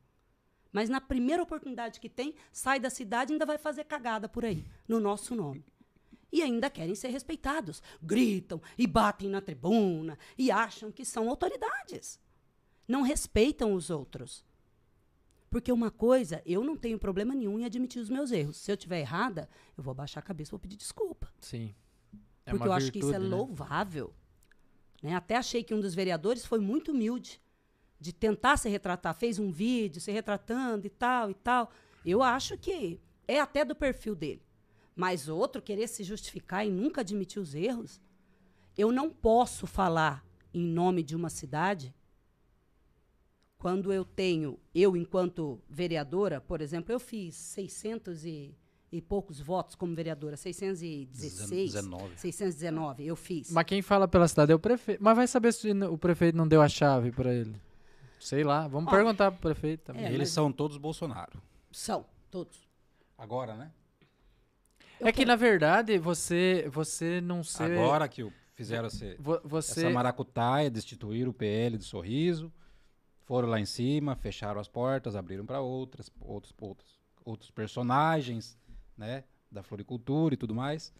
Mas 0.73 0.89
na 0.89 0.99
primeira 0.99 1.43
oportunidade 1.43 1.99
que 1.99 2.09
tem, 2.09 2.33
sai 2.51 2.79
da 2.79 2.89
cidade 2.89 3.31
e 3.31 3.33
ainda 3.33 3.45
vai 3.45 3.59
fazer 3.59 3.83
cagada 3.83 4.27
por 4.27 4.43
aí, 4.43 4.65
no 4.87 4.99
nosso 4.99 5.35
nome. 5.35 5.63
E 6.31 6.41
ainda 6.41 6.67
querem 6.67 6.95
ser 6.95 7.09
respeitados. 7.09 7.81
Gritam 8.01 8.59
e 8.75 8.87
batem 8.87 9.29
na 9.29 9.39
tribuna 9.39 10.17
e 10.35 10.49
acham 10.49 10.91
que 10.91 11.05
são 11.05 11.29
autoridades. 11.29 12.19
Não 12.87 13.03
respeitam 13.03 13.75
os 13.75 13.91
outros. 13.91 14.43
Porque 15.47 15.71
uma 15.71 15.91
coisa, 15.91 16.41
eu 16.43 16.63
não 16.63 16.75
tenho 16.75 16.97
problema 16.97 17.35
nenhum 17.35 17.59
em 17.59 17.65
admitir 17.65 18.01
os 18.01 18.09
meus 18.09 18.31
erros. 18.31 18.57
Se 18.57 18.71
eu 18.71 18.73
estiver 18.73 18.99
errada, 18.99 19.47
eu 19.77 19.83
vou 19.83 19.93
baixar 19.93 20.21
a 20.21 20.23
cabeça 20.23 20.49
e 20.49 20.53
vou 20.53 20.59
pedir 20.59 20.75
desculpa. 20.75 21.31
Sim. 21.39 21.75
É 22.43 22.49
porque 22.49 22.67
eu 22.67 22.73
acho 22.73 22.91
que 22.91 22.97
isso 22.97 23.09
é 23.09 23.19
virtude, 23.19 23.29
né? 23.29 23.35
louvável. 23.35 24.13
Né? 25.03 25.13
Até 25.13 25.35
achei 25.35 25.63
que 25.63 25.73
um 25.73 25.79
dos 25.79 25.93
vereadores 25.93 26.43
foi 26.43 26.59
muito 26.59 26.91
humilde 26.91 27.42
de 28.03 28.11
tentar 28.11 28.57
se 28.57 28.67
retratar, 28.67 29.15
fez 29.15 29.39
um 29.39 29.49
vídeo 29.49 30.01
se 30.01 30.11
retratando 30.11 30.85
e 30.85 30.89
tal 30.89 31.31
e 31.31 31.33
tal. 31.33 31.71
Eu 32.05 32.21
acho 32.21 32.57
que 32.57 32.99
é 33.25 33.39
até 33.39 33.63
do 33.63 33.73
perfil 33.73 34.13
dele. 34.13 34.41
Mas 34.93 35.29
outro 35.29 35.61
querer 35.61 35.87
se 35.87 36.03
justificar 36.03 36.67
e 36.67 36.69
nunca 36.69 36.99
admitir 36.99 37.41
os 37.41 37.55
erros, 37.55 38.01
eu 38.77 38.91
não 38.91 39.09
posso 39.09 39.65
falar 39.65 40.21
em 40.53 40.65
nome 40.65 41.01
de 41.01 41.15
uma 41.15 41.29
cidade 41.29 41.95
quando 43.57 43.93
eu 43.93 44.03
tenho, 44.03 44.59
eu 44.75 44.97
enquanto 44.97 45.61
vereadora, 45.69 46.41
por 46.41 46.59
exemplo, 46.59 46.91
eu 46.91 46.99
fiz 46.99 47.35
600 47.35 48.25
e, 48.25 48.53
e 48.91 49.01
poucos 49.01 49.39
votos 49.39 49.75
como 49.75 49.95
vereadora, 49.95 50.35
616, 50.35 51.71
19. 51.71 52.19
619, 52.19 53.05
eu 53.05 53.15
fiz. 53.15 53.49
Mas 53.49 53.63
quem 53.63 53.81
fala 53.81 54.09
pela 54.09 54.27
cidade 54.27 54.51
é 54.51 54.55
o 54.55 54.59
prefeito. 54.59 55.01
Mas 55.01 55.15
vai 55.15 55.25
saber 55.25 55.53
se 55.53 55.71
o 55.71 55.97
prefeito 55.97 56.35
não 56.35 56.45
deu 56.45 56.61
a 56.61 56.67
chave 56.67 57.13
pra 57.13 57.33
ele. 57.33 57.55
Sei 58.23 58.43
lá, 58.43 58.67
vamos 58.67 58.91
Ó, 58.91 58.95
perguntar 58.95 59.31
pro 59.31 59.41
prefeito 59.41 59.81
também. 59.85 60.03
É, 60.05 60.07
Eles 60.07 60.19
mas- 60.19 60.29
são 60.29 60.51
todos 60.51 60.77
Bolsonaro. 60.77 61.41
São, 61.71 62.05
todos. 62.31 62.67
Agora, 63.17 63.55
né? 63.55 63.71
Eu 64.99 65.07
É 65.07 65.11
que 65.11 65.25
na 65.25 65.35
verdade 65.35 65.97
você 65.97 66.67
você 66.71 67.19
não 67.19 67.43
ser 67.43 67.63
Agora 67.77 68.07
que 68.07 68.23
o- 68.23 68.31
fizeram 68.55 68.87
esse, 68.87 69.15
vo- 69.19 69.41
você 69.43 69.81
essa 69.81 69.89
maracutaia, 69.89 70.69
destituíram 70.69 71.31
o 71.31 71.33
PL 71.33 71.77
de 71.77 71.83
Sorriso, 71.83 72.51
foram 73.25 73.49
lá 73.49 73.59
em 73.59 73.65
cima, 73.65 74.15
fecharam 74.15 74.61
as 74.61 74.67
portas, 74.67 75.15
abriram 75.15 75.45
para 75.45 75.59
outras, 75.61 76.09
outros, 76.21 76.53
outros, 76.59 76.99
outros 77.25 77.51
personagens, 77.51 78.57
né, 78.97 79.23
da 79.51 79.63
floricultura 79.63 80.33
e 80.35 80.37
tudo 80.37 80.53
mais. 80.55 80.93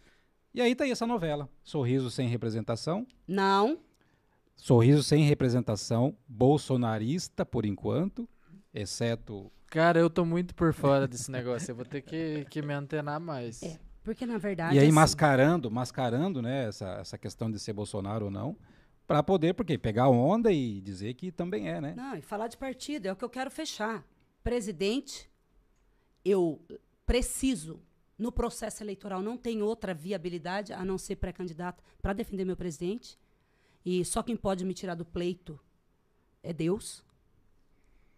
E 0.54 0.62
aí 0.62 0.76
tá 0.76 0.84
aí 0.84 0.92
essa 0.92 1.08
novela, 1.08 1.48
Sorriso 1.64 2.12
sem 2.12 2.28
representação, 2.28 3.08
Não, 3.28 3.80
Sorriso 4.56 5.04
sem 5.04 5.24
representação, 5.24 6.16
bolsonarista 6.28 7.46
por 7.46 7.66
enquanto, 7.66 8.28
exceto 8.74 9.52
Cara, 9.74 10.00
eu 10.00 10.08
tô 10.08 10.24
muito 10.24 10.54
por 10.54 10.72
fora 10.72 11.08
desse 11.08 11.32
negócio. 11.32 11.72
Eu 11.72 11.76
vou 11.76 11.84
ter 11.84 12.02
que, 12.02 12.46
que 12.48 12.62
me 12.62 12.76
antenar 12.76 13.20
mais. 13.20 13.64
É. 13.64 13.80
porque 14.04 14.24
na 14.24 14.38
verdade. 14.38 14.76
e 14.76 14.78
aí 14.78 14.86
assim, 14.86 14.94
mascarando, 14.94 15.72
mascarando, 15.72 16.44
né, 16.44 16.68
essa, 16.68 16.90
essa 17.00 17.18
questão 17.18 17.50
de 17.50 17.58
ser 17.58 17.74
Bolsonaro 17.74 18.26
ou 18.26 18.32
não, 18.32 18.56
para 19.08 19.24
poder, 19.24 19.56
porque 19.56 19.76
pegar 19.76 20.10
onda 20.10 20.52
e 20.52 20.80
dizer 20.80 21.16
que 21.16 21.32
também 21.32 21.70
é, 21.70 21.82
né? 21.82 21.96
Não, 21.98 22.16
e 22.16 22.22
falar 22.22 22.50
de 22.50 22.56
partido 22.56 23.08
é 23.08 23.12
o 23.12 23.16
que 23.16 23.26
eu 23.26 23.30
quero 23.30 23.50
fechar. 23.50 24.06
Presidente, 24.44 25.28
eu 26.24 26.62
preciso 27.04 27.82
no 28.16 28.32
processo 28.32 28.84
eleitoral 28.84 29.24
não 29.24 29.36
tem 29.36 29.64
outra 29.64 29.92
viabilidade 29.92 30.72
a 30.72 30.86
não 30.86 31.00
ser 31.00 31.16
pré-candidato 31.16 31.84
para 32.00 32.14
defender 32.14 32.46
meu 32.46 32.56
presidente. 32.56 33.18
E 33.86 34.04
só 34.06 34.24
quem 34.24 34.36
pode 34.36 34.64
me 34.66 34.74
tirar 34.74 34.96
do 34.96 35.06
pleito 35.06 35.60
é 36.42 36.54
Deus. 36.54 37.04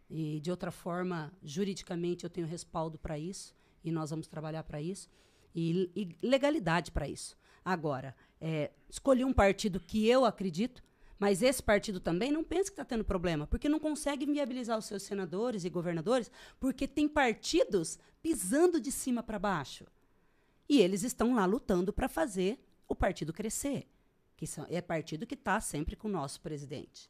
E 0.10 0.40
de 0.40 0.52
outra 0.52 0.72
forma, 0.72 1.34
juridicamente 1.44 2.24
eu 2.24 2.30
tenho 2.30 2.48
respaldo 2.48 2.98
para 2.98 3.18
isso 3.18 3.56
e 3.84 3.92
nós 3.92 4.10
vamos 4.10 4.28
trabalhar 4.28 4.64
para 4.64 4.82
isso 4.82 5.10
e, 5.54 5.90
e 5.96 6.16
legalidade 6.22 6.92
para 6.92 7.08
isso. 7.08 7.38
Agora, 7.64 8.16
é, 8.40 8.72
escolhi 8.90 9.26
um 9.26 9.34
partido 9.34 9.80
que 9.80 10.08
eu 10.08 10.26
acredito, 10.26 10.84
mas 11.18 11.42
esse 11.42 11.64
partido 11.64 12.00
também 12.00 12.32
não 12.32 12.44
pensa 12.44 12.66
que 12.66 12.74
está 12.74 12.86
tendo 12.86 13.04
problema, 13.04 13.48
porque 13.48 13.70
não 13.70 13.80
consegue 13.80 14.26
viabilizar 14.26 14.78
os 14.78 14.86
seus 14.86 15.04
senadores 15.04 15.64
e 15.64 15.70
governadores, 15.70 16.30
porque 16.60 16.88
tem 16.88 17.08
partidos 17.08 17.98
pisando 18.22 18.80
de 18.80 18.92
cima 18.92 19.24
para 19.24 19.40
baixo. 19.40 19.86
E 20.68 20.80
eles 20.80 21.04
estão 21.04 21.36
lá 21.36 21.46
lutando 21.46 21.94
para 21.94 22.10
fazer 22.10 22.60
o 22.88 22.96
partido 22.96 23.34
crescer, 23.34 23.88
que 24.36 24.46
são, 24.46 24.66
é 24.70 24.82
partido 24.82 25.26
que 25.26 25.36
está 25.36 25.60
sempre 25.60 25.96
com 25.96 26.08
o 26.08 26.12
nosso 26.12 26.42
presidente. 26.42 27.10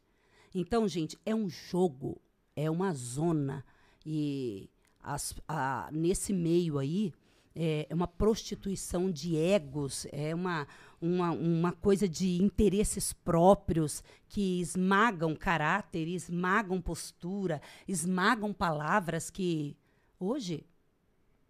Então, 0.54 0.88
gente, 0.88 1.18
é 1.26 1.36
um 1.36 1.50
jogo, 1.50 2.22
é 2.56 2.70
uma 2.70 2.94
zona. 2.94 3.66
E 4.06 4.70
as, 5.02 5.36
a, 5.48 5.90
nesse 5.92 6.32
meio 6.32 6.78
aí, 6.78 7.14
é, 7.56 7.88
é 7.90 7.96
uma 7.96 8.08
prostituição 8.08 9.10
de 9.10 9.38
egos, 9.38 10.06
é 10.12 10.36
uma, 10.36 10.68
uma, 11.02 11.32
uma 11.32 11.72
coisa 11.72 12.08
de 12.08 12.42
interesses 12.42 13.14
próprios 13.14 14.04
que 14.28 14.60
esmagam 14.60 15.36
caráter, 15.36 16.08
esmagam 16.08 16.82
postura, 16.82 17.62
esmagam 17.88 18.54
palavras 18.54 19.30
que 19.30 19.78
hoje, 20.20 20.66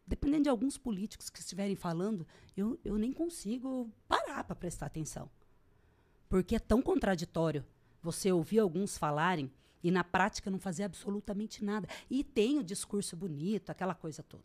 dependendo 0.05 0.43
de 0.43 0.49
alguns 0.49 0.77
políticos 0.77 1.29
que 1.29 1.39
estiverem 1.39 1.75
falando, 1.75 2.27
eu, 2.55 2.79
eu 2.85 2.97
nem 2.97 3.11
consigo 3.11 3.89
parar 4.07 4.43
para 4.43 4.55
prestar 4.55 4.85
atenção. 4.85 5.29
Porque 6.35 6.57
é 6.57 6.59
tão 6.59 6.81
contraditório 6.81 7.63
você 8.01 8.29
ouvir 8.29 8.59
alguns 8.59 8.97
falarem 8.97 9.49
e 9.81 9.89
na 9.89 10.03
prática 10.03 10.51
não 10.51 10.59
fazer 10.59 10.83
absolutamente 10.83 11.63
nada. 11.63 11.87
E 12.09 12.25
tem 12.25 12.59
o 12.59 12.63
discurso 12.63 13.15
bonito, 13.15 13.69
aquela 13.69 13.95
coisa 13.95 14.21
toda. 14.21 14.43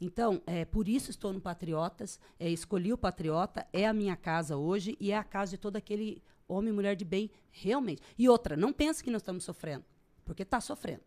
Então, 0.00 0.40
é, 0.46 0.64
por 0.64 0.88
isso 0.88 1.10
estou 1.10 1.30
no 1.30 1.38
Patriotas, 1.38 2.18
é, 2.40 2.48
escolhi 2.48 2.94
o 2.94 2.96
Patriota, 2.96 3.66
é 3.74 3.86
a 3.86 3.92
minha 3.92 4.16
casa 4.16 4.56
hoje 4.56 4.96
e 4.98 5.12
é 5.12 5.18
a 5.18 5.22
casa 5.22 5.50
de 5.50 5.58
todo 5.58 5.76
aquele 5.76 6.22
homem 6.48 6.72
e 6.72 6.74
mulher 6.74 6.96
de 6.96 7.04
bem, 7.04 7.30
realmente. 7.50 8.00
E 8.16 8.26
outra, 8.26 8.56
não 8.56 8.72
pense 8.72 9.04
que 9.04 9.10
nós 9.10 9.20
estamos 9.20 9.44
sofrendo, 9.44 9.84
porque 10.24 10.44
está 10.44 10.62
sofrendo. 10.62 11.02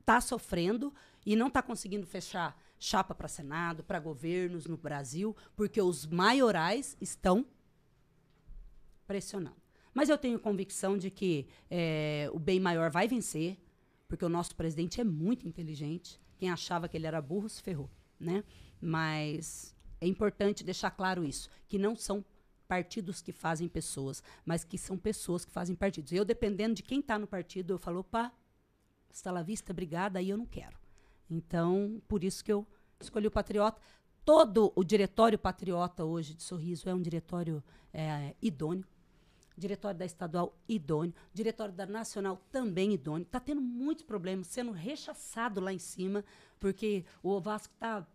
Está 0.00 0.20
sofrendo 0.20 0.92
e 1.24 1.34
não 1.34 1.46
está 1.46 1.62
conseguindo 1.62 2.06
fechar 2.06 2.54
chapa 2.78 3.14
para 3.14 3.28
Senado, 3.28 3.82
para 3.82 3.98
governos 3.98 4.66
no 4.66 4.76
Brasil, 4.76 5.34
porque 5.56 5.80
os 5.80 6.04
maiorais 6.04 6.98
estão 7.00 7.46
pressionando. 9.06 9.56
Mas 9.94 10.08
eu 10.08 10.16
tenho 10.16 10.38
convicção 10.38 10.96
de 10.96 11.10
que 11.10 11.46
é, 11.70 12.30
o 12.32 12.38
bem 12.38 12.58
maior 12.58 12.90
vai 12.90 13.06
vencer, 13.06 13.58
porque 14.08 14.24
o 14.24 14.28
nosso 14.28 14.56
presidente 14.56 15.00
é 15.00 15.04
muito 15.04 15.46
inteligente. 15.46 16.20
Quem 16.36 16.50
achava 16.50 16.88
que 16.88 16.96
ele 16.96 17.06
era 17.06 17.20
burro 17.20 17.48
se 17.48 17.62
ferrou 17.62 17.90
né? 18.22 18.44
Mas 18.80 19.74
é 20.00 20.06
importante 20.06 20.64
deixar 20.64 20.90
claro 20.92 21.24
isso, 21.24 21.50
que 21.68 21.78
não 21.78 21.94
são 21.96 22.24
partidos 22.66 23.20
que 23.20 23.32
fazem 23.32 23.68
pessoas, 23.68 24.22
mas 24.46 24.64
que 24.64 24.78
são 24.78 24.96
pessoas 24.96 25.44
que 25.44 25.52
fazem 25.52 25.76
partidos. 25.76 26.12
Eu, 26.12 26.24
dependendo 26.24 26.74
de 26.74 26.82
quem 26.82 27.00
está 27.00 27.18
no 27.18 27.26
partido, 27.26 27.74
eu 27.74 27.78
falo, 27.78 28.00
opa, 28.00 28.32
está 29.10 29.30
lá 29.30 29.42
vista, 29.42 29.72
obrigada, 29.72 30.18
aí 30.18 30.30
eu 30.30 30.38
não 30.38 30.46
quero. 30.46 30.78
Então, 31.28 32.00
por 32.08 32.24
isso 32.24 32.42
que 32.42 32.52
eu 32.52 32.66
escolhi 33.00 33.26
o 33.26 33.30
Patriota. 33.30 33.80
Todo 34.24 34.72
o 34.76 34.84
diretório 34.84 35.38
Patriota 35.38 36.04
hoje 36.04 36.34
de 36.34 36.42
Sorriso 36.42 36.88
é 36.88 36.94
um 36.94 37.02
diretório 37.02 37.62
é, 37.92 38.34
idôneo. 38.40 38.84
Diretório 39.56 39.98
da 39.98 40.04
Estadual, 40.04 40.56
idôneo. 40.68 41.14
Diretório 41.34 41.74
da 41.74 41.86
Nacional, 41.86 42.40
também 42.50 42.92
idôneo. 42.92 43.24
Está 43.24 43.40
tendo 43.40 43.60
muitos 43.60 44.04
problemas, 44.04 44.46
sendo 44.46 44.70
rechaçado 44.70 45.60
lá 45.60 45.72
em 45.72 45.78
cima, 45.78 46.24
porque 46.60 47.04
o 47.22 47.40
Vasco 47.40 47.74
está 47.74 48.06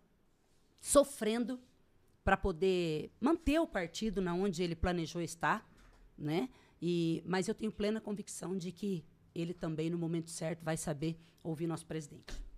sofrendo 0.80 1.60
para 2.24 2.36
poder 2.36 3.10
manter 3.20 3.58
o 3.58 3.66
partido 3.66 4.20
na 4.20 4.34
onde 4.34 4.62
ele 4.62 4.74
planejou 4.74 5.20
estar, 5.20 5.66
né? 6.16 6.48
E, 6.80 7.22
mas 7.26 7.48
eu 7.48 7.54
tenho 7.54 7.72
plena 7.72 8.00
convicção 8.00 8.56
de 8.56 8.72
que 8.72 9.04
ele 9.34 9.52
também, 9.52 9.90
no 9.90 9.98
momento 9.98 10.30
certo, 10.30 10.64
vai 10.64 10.76
saber 10.76 11.18
ouvir 11.42 11.66
nosso 11.66 11.86
presidente. 11.86 12.48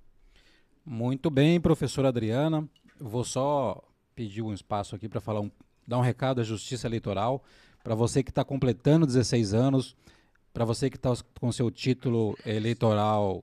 Muito 0.84 1.30
bem, 1.30 1.61
professora 1.61 2.09
Adriana. 2.09 2.68
Vou 3.01 3.24
só 3.24 3.82
pedir 4.14 4.42
um 4.42 4.53
espaço 4.53 4.94
aqui 4.94 5.09
para 5.09 5.22
falar 5.22 5.40
um, 5.40 5.51
dar 5.86 5.96
um 5.96 6.03
recado 6.03 6.42
à 6.42 6.44
Justiça 6.44 6.86
Eleitoral. 6.86 7.42
Para 7.82 7.94
você 7.94 8.22
que 8.22 8.30
está 8.30 8.44
completando 8.44 9.07
16 9.07 9.55
anos, 9.55 9.96
para 10.53 10.66
você 10.66 10.90
que 10.90 10.96
está 10.96 11.11
com 11.40 11.51
seu 11.51 11.70
título 11.70 12.36
eleitoral 12.44 13.42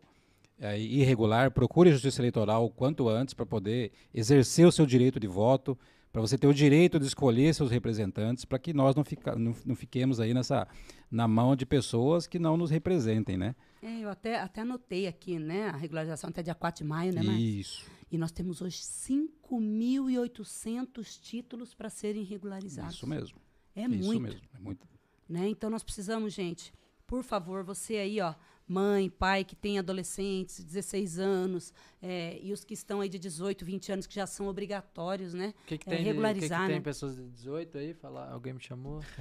é, 0.59 0.79
irregular, 0.79 1.49
procure 1.49 1.89
a 1.89 1.93
Justiça 1.93 2.21
Eleitoral 2.21 2.69
quanto 2.69 3.09
antes 3.09 3.33
para 3.33 3.47
poder 3.47 3.91
exercer 4.13 4.67
o 4.67 4.71
seu 4.71 4.85
direito 4.85 5.19
de 5.19 5.25
voto, 5.25 5.75
para 6.11 6.21
você 6.21 6.37
ter 6.37 6.47
o 6.47 6.53
direito 6.53 6.99
de 6.99 7.05
escolher 7.05 7.53
seus 7.53 7.71
representantes, 7.71 8.45
para 8.45 8.57
que 8.57 8.73
nós 8.73 8.95
não, 8.95 9.03
fica, 9.03 9.35
não, 9.35 9.53
não, 9.65 9.75
fiquemos 9.75 10.19
aí 10.19 10.33
nessa, 10.33 10.67
na 11.11 11.27
mão 11.27 11.55
de 11.55 11.63
pessoas 11.65 12.25
que 12.25 12.39
não 12.39 12.57
nos 12.57 12.71
representem, 12.71 13.37
né? 13.37 13.55
É, 13.81 13.99
eu 13.99 14.09
até, 14.09 14.39
até 14.39 14.61
anotei 14.61 15.05
aqui, 15.07 15.37
né? 15.37 15.69
A 15.69 15.77
regularização 15.77 16.29
até 16.29 16.41
dia 16.41 16.55
4 16.55 16.83
de 16.83 16.89
maio, 16.89 17.13
né, 17.13 17.21
Marcos? 17.21 17.43
Isso. 17.43 17.85
E 18.11 18.17
nós 18.17 18.31
temos 18.31 18.61
hoje 18.61 18.77
5.800 18.77 21.19
títulos 21.19 21.73
para 21.73 21.89
serem 21.89 22.23
regularizados. 22.23 22.95
Isso 22.95 23.05
mesmo. 23.05 23.37
É 23.75 23.85
Isso 23.85 24.05
muito. 24.05 24.21
mesmo, 24.21 24.41
é 24.55 24.59
muito. 24.59 24.87
Né? 25.27 25.49
Então 25.49 25.69
nós 25.69 25.83
precisamos, 25.83 26.31
gente, 26.33 26.73
por 27.05 27.21
favor, 27.23 27.63
você 27.63 27.97
aí, 27.97 28.21
ó, 28.21 28.33
mãe, 28.67 29.09
pai 29.09 29.43
que 29.43 29.55
tem 29.55 29.79
adolescentes, 29.79 30.63
16 30.63 31.19
anos, 31.19 31.73
é, 32.01 32.37
e 32.41 32.51
os 32.51 32.63
que 32.63 32.73
estão 32.73 32.99
aí 32.99 33.07
de 33.07 33.17
18, 33.17 33.63
20 33.63 33.91
anos, 33.93 34.07
que 34.07 34.15
já 34.15 34.27
são 34.27 34.47
obrigatórios, 34.47 35.33
né? 35.33 35.53
Que 35.65 35.77
que 35.77 35.89
é, 35.89 35.95
tem, 35.95 36.03
regularizar, 36.05 36.59
que, 36.59 36.65
que 36.65 36.69
né? 36.69 36.73
tem 36.75 36.81
pessoas 36.81 37.15
de 37.15 37.29
18 37.29 37.77
aí? 37.77 37.93
Falar, 37.93 38.31
alguém 38.31 38.53
me 38.53 38.59
chamou? 38.59 39.01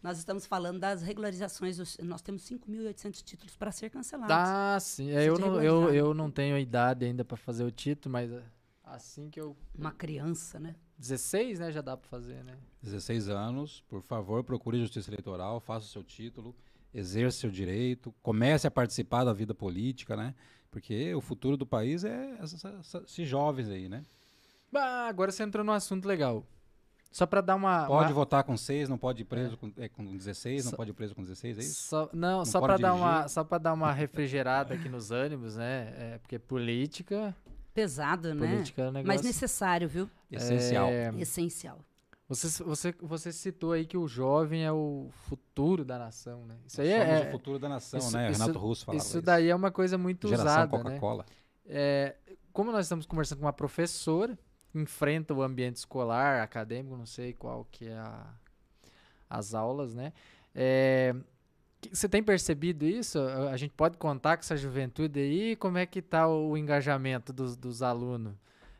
Nós 0.00 0.18
estamos 0.18 0.46
falando 0.46 0.78
das 0.78 1.02
regularizações. 1.02 1.76
Dos, 1.76 1.98
nós 1.98 2.22
temos 2.22 2.42
5.800 2.48 3.22
títulos 3.22 3.56
para 3.56 3.72
ser 3.72 3.90
cancelados. 3.90 4.32
Ah, 4.32 4.78
sim. 4.80 5.10
É, 5.10 5.28
eu, 5.28 5.36
não, 5.38 5.60
eu, 5.60 5.92
eu 5.92 6.14
não 6.14 6.30
tenho 6.30 6.56
idade 6.56 7.04
ainda 7.04 7.24
para 7.24 7.36
fazer 7.36 7.64
o 7.64 7.70
título, 7.70 8.12
mas 8.12 8.30
é, 8.30 8.42
assim 8.84 9.28
que 9.28 9.40
eu. 9.40 9.56
Uma 9.76 9.90
criança, 9.90 10.60
né? 10.60 10.76
16, 10.98 11.60
né? 11.60 11.70
Já 11.72 11.80
dá 11.80 11.96
para 11.96 12.08
fazer, 12.08 12.42
né? 12.44 12.56
16 12.82 13.28
anos, 13.28 13.82
por 13.88 14.02
favor, 14.02 14.42
procure 14.42 14.78
Justiça 14.80 15.10
Eleitoral, 15.10 15.60
faça 15.60 15.86
o 15.86 15.88
seu 15.88 16.02
título, 16.02 16.54
exerça 16.92 17.38
seu 17.40 17.50
direito, 17.50 18.12
comece 18.22 18.66
a 18.66 18.70
participar 18.70 19.24
da 19.24 19.32
vida 19.32 19.54
política, 19.54 20.16
né? 20.16 20.34
Porque 20.70 21.14
o 21.14 21.20
futuro 21.20 21.56
do 21.56 21.64
país 21.64 22.04
é 22.04 22.38
esses 22.42 23.28
jovens 23.28 23.68
aí, 23.68 23.88
né? 23.88 24.04
Bah, 24.70 25.08
agora 25.08 25.30
você 25.32 25.42
entrou 25.42 25.64
num 25.64 25.72
assunto 25.72 26.06
legal. 26.06 26.44
Só 27.10 27.24
para 27.24 27.40
dar 27.40 27.54
uma. 27.56 27.86
Pode 27.86 28.08
uma- 28.08 28.12
votar 28.12 28.44
com 28.44 28.54
6, 28.54 28.86
não 28.86 28.98
pode 28.98 29.22
ir 29.22 29.24
preso 29.24 29.54
É. 29.54 29.56
com, 29.56 29.72
é, 29.78 29.88
com 29.88 30.14
16, 30.14 30.66
não 30.66 30.72
pode 30.72 30.90
ir 30.90 30.92
preso 30.92 31.14
com 31.14 31.22
16, 31.22 31.56
é 31.56 31.60
isso? 31.62 31.82
Só, 31.88 32.10
não, 32.12 32.44
só 32.44 32.60
para 32.60 32.76
dar 32.76 32.92
uma, 32.92 33.26
só 33.28 33.42
dar 33.44 33.72
uma 33.72 33.90
refrigerada 33.92 34.74
aqui 34.74 34.90
nos 34.90 35.10
ânimos, 35.10 35.56
né? 35.56 35.94
É, 35.96 36.18
porque 36.18 36.38
política, 36.38 37.34
Pesado, 37.74 38.34
né? 38.34 38.46
política 38.48 38.82
é 38.82 38.88
um 38.88 38.92
negócio. 38.92 39.06
Mas 39.06 39.22
necessário, 39.22 39.88
viu? 39.88 40.10
Essencial. 40.30 40.88
É, 40.88 41.10
Essencial. 41.18 41.78
você, 42.28 42.62
você, 42.64 42.94
você 43.00 43.32
citou 43.32 43.72
aí 43.72 43.86
que 43.86 43.96
o 43.96 44.08
jovem 44.08 44.64
é 44.64 44.72
o 44.72 45.08
futuro 45.28 45.84
da 45.84 45.98
nação, 45.98 46.44
né? 46.46 46.56
Isso 46.66 46.80
aí 46.80 46.90
Somos 46.90 47.06
é, 47.08 47.28
o 47.28 47.30
futuro 47.30 47.58
da 47.58 47.68
nação, 47.68 47.98
isso- 48.00 48.16
né? 48.16 48.30
isso- 48.30 48.40
Renato 48.40 48.58
Russo 48.58 48.84
falava 48.84 49.02
isso 49.04 49.22
daí 49.22 49.48
é 49.48 49.54
uma 49.54 49.70
coisa 49.70 49.96
muito 49.96 50.28
Geração 50.28 50.46
usada, 50.52 50.76
né? 50.78 50.82
Coca-Cola. 50.84 51.24
É, 51.66 52.16
como 52.52 52.72
nós 52.72 52.86
estamos 52.86 53.06
conversando 53.06 53.38
com 53.38 53.44
uma 53.46 53.52
professora, 53.52 54.36
enfrenta 54.74 55.32
o 55.32 55.42
ambiente 55.42 55.76
escolar, 55.76 56.42
acadêmico, 56.42 56.96
não 56.96 57.06
sei 57.06 57.32
qual 57.32 57.66
que 57.70 57.86
é 57.88 57.96
a, 57.96 58.26
as 59.30 59.54
aulas, 59.54 59.94
né? 59.94 60.12
É, 60.54 61.14
você 61.92 62.08
tem 62.08 62.22
percebido 62.22 62.84
isso? 62.84 63.18
A 63.20 63.56
gente 63.56 63.72
pode 63.72 63.96
contar 63.96 64.36
com 64.36 64.40
essa 64.40 64.56
juventude 64.56 65.20
aí? 65.20 65.56
Como 65.56 65.78
é 65.78 65.86
que 65.86 66.00
está 66.00 66.28
o 66.28 66.56
engajamento 66.56 67.32
dos, 67.32 67.56
dos 67.56 67.82
alunos? 67.82 68.34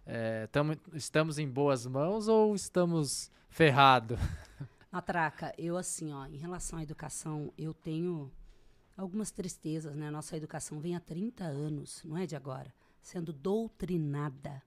É, 0.05 0.47
tamo, 0.49 0.75
estamos 0.95 1.39
em 1.39 1.49
boas 1.49 1.87
mãos 1.87 2.29
ou 2.29 2.55
estamos 2.55 3.31
ferrados? 3.49 4.19
Matraca, 4.91 5.53
eu 5.59 5.77
assim, 5.77 6.13
ó, 6.13 6.27
em 6.27 6.39
relação 6.39 6.79
à 6.79 6.83
educação, 6.83 7.53
eu 7.59 7.75
tenho 7.75 8.33
algumas 8.97 9.31
tristezas, 9.31 9.95
né? 9.95 10.11
Nossa 10.11 10.37
educação 10.37 10.81
vem 10.81 10.97
há 10.97 11.01
30 11.01 11.45
anos, 11.45 12.03
não 12.05 12.17
é 12.17 12.27
de 12.27 12.35
agora, 12.35 12.73
sendo 13.03 13.33
doutrinada, 13.33 14.63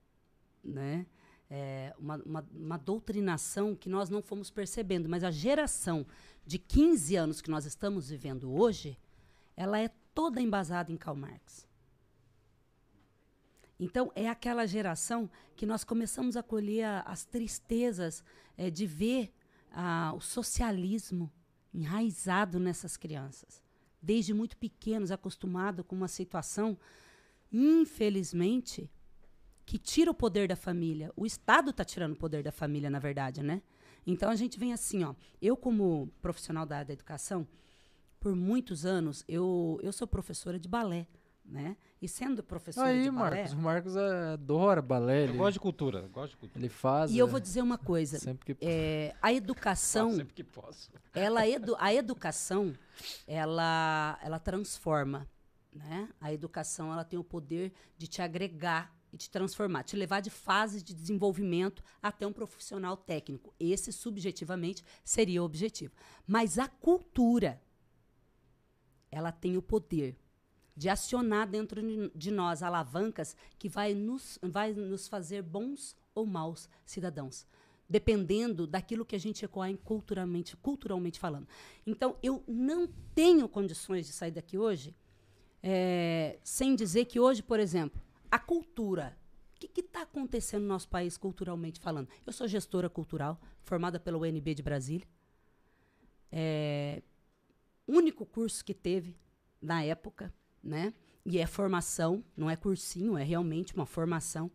né? 0.62 1.06
É, 1.54 1.94
uma, 1.98 2.16
uma, 2.24 2.48
uma 2.50 2.78
doutrinação 2.78 3.76
que 3.76 3.86
nós 3.86 4.08
não 4.08 4.22
fomos 4.22 4.50
percebendo, 4.50 5.06
mas 5.06 5.22
a 5.22 5.30
geração 5.30 6.06
de 6.46 6.58
15 6.58 7.14
anos 7.14 7.40
que 7.42 7.50
nós 7.50 7.66
estamos 7.66 8.08
vivendo 8.08 8.50
hoje, 8.50 8.98
ela 9.54 9.78
é 9.78 9.90
toda 10.14 10.40
embasada 10.40 10.90
em 10.90 10.96
Karl 10.96 11.14
Marx. 11.14 11.68
Então, 13.78 14.10
é 14.14 14.30
aquela 14.30 14.66
geração 14.66 15.28
que 15.54 15.66
nós 15.66 15.84
começamos 15.84 16.38
a 16.38 16.42
colher 16.42 16.84
a, 16.84 17.00
as 17.00 17.26
tristezas 17.26 18.24
é, 18.56 18.70
de 18.70 18.86
ver 18.86 19.30
o 20.14 20.20
socialismo 20.20 21.32
enraizado 21.72 22.58
nessas 22.58 22.96
crianças. 22.96 23.62
Desde 24.00 24.34
muito 24.34 24.56
pequenos, 24.56 25.10
acostumados 25.10 25.84
com 25.86 25.96
uma 25.96 26.08
situação, 26.08 26.78
infelizmente, 27.50 28.90
que 29.64 29.78
tira 29.78 30.10
o 30.10 30.14
poder 30.14 30.48
da 30.48 30.56
família. 30.56 31.12
O 31.16 31.24
Estado 31.24 31.70
está 31.70 31.84
tirando 31.84 32.12
o 32.12 32.16
poder 32.16 32.42
da 32.42 32.52
família, 32.52 32.90
na 32.90 32.98
verdade, 32.98 33.42
né? 33.42 33.62
Então 34.06 34.30
a 34.30 34.36
gente 34.36 34.58
vem 34.58 34.72
assim, 34.72 35.04
ó. 35.04 35.14
Eu, 35.40 35.56
como 35.56 36.08
profissional 36.20 36.66
da 36.66 36.76
área 36.76 36.86
da 36.88 36.92
educação, 36.92 37.46
por 38.18 38.34
muitos 38.34 38.84
anos, 38.84 39.24
eu, 39.28 39.78
eu 39.82 39.92
sou 39.92 40.06
professora 40.06 40.58
de 40.58 40.68
balé, 40.68 41.06
né? 41.44 41.76
E 42.00 42.08
sendo 42.08 42.42
professora 42.42 42.88
Aí, 42.88 43.02
de 43.02 43.10
Marcos, 43.10 43.50
balé... 43.50 43.60
o 43.60 43.62
Marcos 43.62 43.96
adora 43.96 44.82
balé. 44.82 45.20
Eu 45.20 45.28
Ele, 45.28 45.38
gosto 45.38 45.52
de 45.54 45.60
cultura, 45.60 46.08
gosto 46.08 46.30
de 46.32 46.36
cultura. 46.36 46.60
ele 46.60 46.68
faz. 46.68 47.10
E 47.12 47.18
eu 47.18 47.26
vou 47.28 47.38
dizer 47.38 47.62
uma 47.62 47.78
coisa. 47.78 48.18
Sempre 48.18 48.54
que. 48.54 48.64
É, 48.64 49.14
a 49.22 49.32
educação, 49.32 50.10
sempre 50.12 50.34
que 50.34 50.44
posso. 50.44 50.90
ela 51.14 51.46
edu 51.46 51.76
a 51.78 51.94
educação, 51.94 52.72
ela, 53.26 54.18
ela 54.22 54.38
transforma, 54.40 55.28
né? 55.72 56.08
A 56.20 56.32
educação, 56.32 56.92
ela 56.92 57.04
tem 57.04 57.18
o 57.18 57.24
poder 57.24 57.72
de 57.96 58.08
te 58.08 58.20
agregar 58.20 58.92
e 59.12 59.16
te 59.16 59.30
transformar, 59.30 59.82
te 59.82 59.94
levar 59.94 60.20
de 60.20 60.30
fase 60.30 60.82
de 60.82 60.94
desenvolvimento 60.94 61.82
até 62.02 62.26
um 62.26 62.32
profissional 62.32 62.96
técnico. 62.96 63.54
Esse, 63.60 63.92
subjetivamente, 63.92 64.82
seria 65.04 65.42
o 65.42 65.44
objetivo. 65.44 65.94
Mas 66.26 66.58
a 66.58 66.66
cultura, 66.66 67.60
ela 69.10 69.30
tem 69.30 69.56
o 69.56 69.62
poder 69.62 70.16
de 70.74 70.88
acionar 70.88 71.46
dentro 71.46 71.82
de 72.14 72.30
nós 72.30 72.62
alavancas 72.62 73.36
que 73.58 73.68
vai 73.68 73.94
nos, 73.94 74.38
vai 74.42 74.72
nos 74.72 75.06
fazer 75.06 75.42
bons 75.42 75.94
ou 76.14 76.24
maus 76.24 76.66
cidadãos, 76.84 77.46
dependendo 77.86 78.66
daquilo 78.66 79.04
que 79.04 79.14
a 79.14 79.20
gente 79.20 79.44
ecoar 79.44 79.76
culturalmente, 79.84 80.56
culturalmente 80.56 81.20
falando. 81.20 81.46
Então, 81.86 82.16
eu 82.22 82.42
não 82.48 82.88
tenho 83.14 83.46
condições 83.48 84.06
de 84.06 84.12
sair 84.12 84.30
daqui 84.30 84.56
hoje 84.56 84.96
é, 85.62 86.38
sem 86.42 86.74
dizer 86.74 87.04
que 87.04 87.20
hoje, 87.20 87.42
por 87.42 87.60
exemplo, 87.60 88.00
a 88.32 88.38
cultura. 88.38 89.14
O 89.54 89.58
que 89.68 89.80
está 89.80 90.02
acontecendo 90.02 90.62
no 90.62 90.68
nosso 90.68 90.88
país 90.88 91.18
culturalmente 91.18 91.78
falando? 91.78 92.08
Eu 92.26 92.32
sou 92.32 92.48
gestora 92.48 92.88
cultural, 92.88 93.38
formada 93.62 94.00
pela 94.00 94.16
UNB 94.16 94.54
de 94.54 94.62
Brasília. 94.62 95.06
É, 96.32 97.02
único 97.86 98.24
curso 98.24 98.64
que 98.64 98.72
teve 98.72 99.18
na 99.60 99.84
época, 99.84 100.32
né? 100.64 100.94
E 101.26 101.38
é 101.38 101.46
formação, 101.46 102.24
não 102.34 102.48
é 102.48 102.56
cursinho, 102.56 103.18
é 103.18 103.22
realmente 103.22 103.74
uma 103.74 103.84
formação. 103.84 104.50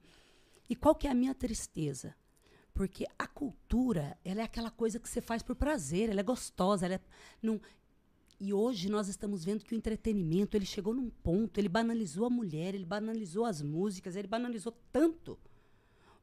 E 0.68 0.76
qual 0.76 0.96
que 0.96 1.08
é 1.08 1.12
a 1.12 1.16
minha 1.16 1.36
tristeza? 1.36 2.16
Porque 2.74 3.06
a 3.18 3.28
cultura, 3.28 4.18
ela 4.26 4.42
é 4.42 4.44
aquela 4.44 4.72
coisa 4.72 5.00
que 5.00 5.08
você 5.08 5.22
faz 5.22 5.44
por 5.44 5.56
prazer, 5.56 6.10
ela 6.10 6.20
é 6.20 6.24
gostosa, 6.24 6.86
ela 6.86 6.96
é, 6.96 7.02
não, 7.42 7.62
e 8.40 8.54
hoje 8.54 8.90
nós 8.90 9.08
estamos 9.08 9.44
vendo 9.44 9.66
que 9.66 9.74
o 9.74 9.78
entretenimento, 9.78 10.56
ele 10.56 10.66
chegou 10.66 10.94
num 10.94 11.10
ponto, 11.10 11.58
ele 11.58 11.68
banalizou 11.68 12.26
a 12.28 12.30
mulher, 12.30 12.76
ele 12.76 12.86
banalizou 12.86 13.46
as 13.46 13.62
músicas, 13.62 14.16
ele 14.16 14.28
banalizou 14.28 14.74
tanto. 14.92 15.40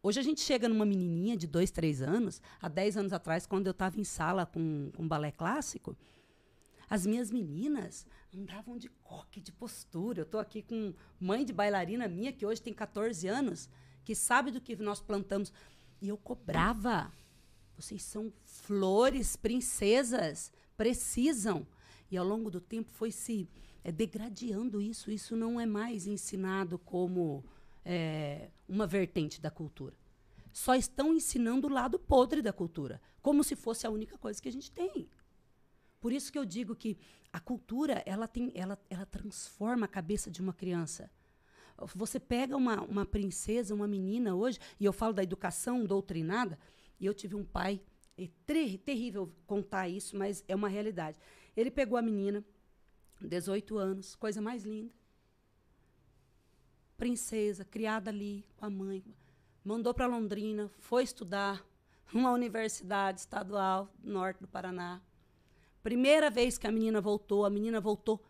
Hoje 0.02 0.20
a 0.20 0.22
gente 0.22 0.40
chega 0.40 0.68
numa 0.68 0.84
menininha 0.84 1.36
de 1.36 1.46
dois, 1.46 1.70
três 1.70 2.02
anos, 2.02 2.40
há 2.60 2.68
dez 2.68 2.96
anos 2.96 3.12
atrás, 3.12 3.46
quando 3.46 3.66
eu 3.66 3.72
estava 3.72 3.98
em 3.98 4.04
sala 4.04 4.46
com, 4.46 4.92
com 4.94 5.08
balé 5.08 5.32
clássico, 5.32 5.96
as 6.88 7.06
minhas 7.06 7.30
meninas 7.30 8.06
andavam 8.32 8.76
de 8.76 8.88
coque, 9.02 9.40
de 9.40 9.50
postura. 9.50 10.20
Eu 10.20 10.24
estou 10.24 10.38
aqui 10.38 10.62
com 10.62 10.94
mãe 11.18 11.44
de 11.44 11.52
bailarina 11.52 12.06
minha, 12.06 12.32
que 12.32 12.44
hoje 12.44 12.62
tem 12.62 12.72
14 12.72 13.26
anos, 13.26 13.68
que 14.04 14.14
sabe 14.14 14.50
do 14.50 14.60
que 14.60 14.76
nós 14.76 15.00
plantamos. 15.00 15.52
E 16.00 16.08
eu 16.08 16.16
cobrava. 16.16 17.10
Vocês 17.76 18.02
são 18.02 18.32
flores, 18.44 19.34
princesas, 19.34 20.52
precisam. 20.76 21.66
E 22.14 22.16
ao 22.16 22.24
longo 22.24 22.48
do 22.48 22.60
tempo 22.60 22.92
foi 22.92 23.10
se 23.10 23.48
é, 23.82 23.90
degradando 23.90 24.80
isso. 24.80 25.10
Isso 25.10 25.34
não 25.34 25.60
é 25.60 25.66
mais 25.66 26.06
ensinado 26.06 26.78
como 26.78 27.44
é, 27.84 28.50
uma 28.68 28.86
vertente 28.86 29.40
da 29.40 29.50
cultura. 29.50 29.96
Só 30.52 30.76
estão 30.76 31.12
ensinando 31.12 31.66
o 31.66 31.70
lado 31.70 31.98
podre 31.98 32.40
da 32.40 32.52
cultura, 32.52 33.00
como 33.20 33.42
se 33.42 33.56
fosse 33.56 33.84
a 33.84 33.90
única 33.90 34.16
coisa 34.16 34.40
que 34.40 34.48
a 34.48 34.52
gente 34.52 34.70
tem. 34.70 35.08
Por 36.00 36.12
isso 36.12 36.30
que 36.30 36.38
eu 36.38 36.44
digo 36.44 36.76
que 36.76 36.96
a 37.32 37.40
cultura 37.40 38.00
ela 38.06 38.28
tem, 38.28 38.52
ela, 38.54 38.78
ela 38.88 39.04
transforma 39.04 39.86
a 39.86 39.88
cabeça 39.88 40.30
de 40.30 40.40
uma 40.40 40.52
criança. 40.52 41.10
Você 41.96 42.20
pega 42.20 42.56
uma, 42.56 42.80
uma 42.82 43.04
princesa, 43.04 43.74
uma 43.74 43.88
menina 43.88 44.36
hoje, 44.36 44.60
e 44.78 44.84
eu 44.84 44.92
falo 44.92 45.12
da 45.12 45.24
educação 45.24 45.84
doutrinada, 45.84 46.56
e 47.00 47.06
eu 47.06 47.12
tive 47.12 47.34
um 47.34 47.44
pai, 47.44 47.80
é 48.16 48.28
ter, 48.46 48.78
terrível 48.78 49.34
contar 49.48 49.88
isso, 49.88 50.16
mas 50.16 50.44
é 50.46 50.54
uma 50.54 50.68
realidade. 50.68 51.18
Ele 51.56 51.70
pegou 51.70 51.96
a 51.96 52.02
menina, 52.02 52.44
18 53.20 53.78
anos, 53.78 54.14
coisa 54.16 54.40
mais 54.40 54.64
linda. 54.64 54.92
Princesa, 56.96 57.64
criada 57.64 58.10
ali 58.10 58.44
com 58.56 58.66
a 58.66 58.70
mãe. 58.70 59.04
Mandou 59.64 59.94
para 59.94 60.06
Londrina, 60.06 60.68
foi 60.78 61.04
estudar 61.04 61.64
numa 62.12 62.30
universidade 62.30 63.20
estadual 63.20 63.88
norte 64.02 64.40
do 64.40 64.48
Paraná. 64.48 65.00
Primeira 65.82 66.30
vez 66.30 66.56
que 66.56 66.66
a 66.66 66.72
menina 66.72 67.00
voltou, 67.00 67.44
a 67.44 67.50
menina 67.50 67.80
voltou 67.80 68.24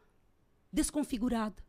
desconfigurada. 0.72 1.62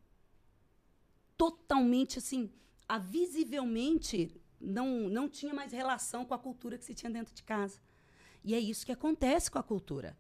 Totalmente 1.38 2.20
assim, 2.20 2.52
a 2.88 2.98
visivelmente 2.98 4.40
não, 4.60 5.10
não 5.10 5.30
tinha 5.30 5.54
mais 5.54 5.72
relação 5.72 6.26
com 6.26 6.34
a 6.34 6.40
cultura 6.40 6.78
que 6.78 6.86
se 6.86 6.94
tinha 6.94 7.12
dentro 7.12 7.34
de 7.34 7.44
casa. 7.44 7.80
E 8.44 8.54
é 8.54 8.60
isso 8.60 8.86
que 8.86 8.92
acontece 8.92 9.50
com 9.50 9.60
a 9.60 9.64
cultura. 9.64 10.18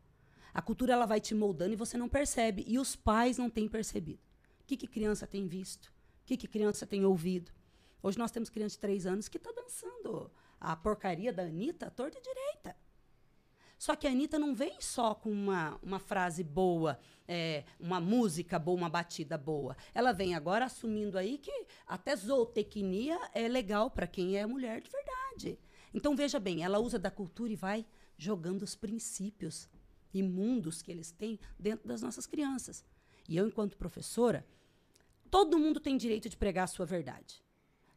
A 0.55 0.61
cultura 0.61 0.93
ela 0.93 1.05
vai 1.05 1.19
te 1.19 1.35
moldando 1.35 1.73
e 1.73 1.75
você 1.75 1.97
não 1.97 2.07
percebe. 2.07 2.63
E 2.65 2.79
os 2.79 2.95
pais 2.95 3.37
não 3.37 3.49
têm 3.49 3.67
percebido. 3.67 4.23
O 4.61 4.65
que, 4.65 4.77
que 4.77 4.87
criança 4.87 5.27
tem 5.27 5.45
visto? 5.45 5.87
O 5.87 6.25
que, 6.25 6.37
que 6.37 6.47
criança 6.47 6.87
tem 6.87 7.03
ouvido? 7.03 7.51
Hoje 8.01 8.17
nós 8.17 8.31
temos 8.31 8.49
criança 8.49 8.75
de 8.75 8.79
três 8.79 9.05
anos 9.05 9.27
que 9.27 9.35
está 9.35 9.51
dançando 9.51 10.31
a 10.57 10.73
porcaria 10.73 11.33
da 11.33 11.43
Anitta 11.43 11.91
torta 11.91 12.17
e 12.17 12.21
direita. 12.21 12.73
Só 13.77 13.97
que 13.97 14.07
a 14.07 14.09
Anitta 14.09 14.39
não 14.39 14.55
vem 14.55 14.79
só 14.79 15.13
com 15.13 15.29
uma, 15.29 15.77
uma 15.83 15.99
frase 15.99 16.41
boa, 16.41 16.97
é, 17.27 17.65
uma 17.77 17.99
música 17.99 18.57
boa, 18.57 18.77
uma 18.77 18.89
batida 18.89 19.37
boa. 19.37 19.75
Ela 19.93 20.13
vem 20.13 20.35
agora 20.35 20.63
assumindo 20.63 21.17
aí 21.17 21.37
que 21.37 21.51
até 21.85 22.15
zootecnia 22.15 23.19
é 23.33 23.49
legal 23.49 23.91
para 23.91 24.07
quem 24.07 24.37
é 24.37 24.45
mulher 24.45 24.79
de 24.79 24.89
verdade. 24.89 25.59
Então, 25.93 26.15
veja 26.15 26.39
bem, 26.39 26.63
ela 26.63 26.79
usa 26.79 26.97
da 26.97 27.11
cultura 27.11 27.51
e 27.51 27.57
vai 27.57 27.85
jogando 28.17 28.61
os 28.61 28.73
princípios 28.73 29.67
imundos 30.19 30.81
que 30.81 30.91
eles 30.91 31.11
têm 31.11 31.39
dentro 31.59 31.87
das 31.87 32.01
nossas 32.01 32.25
crianças. 32.25 32.83
E 33.27 33.37
eu, 33.37 33.47
enquanto 33.47 33.77
professora, 33.77 34.45
todo 35.29 35.59
mundo 35.59 35.79
tem 35.79 35.97
direito 35.97 36.29
de 36.29 36.37
pregar 36.37 36.63
a 36.65 36.67
sua 36.67 36.85
verdade, 36.85 37.43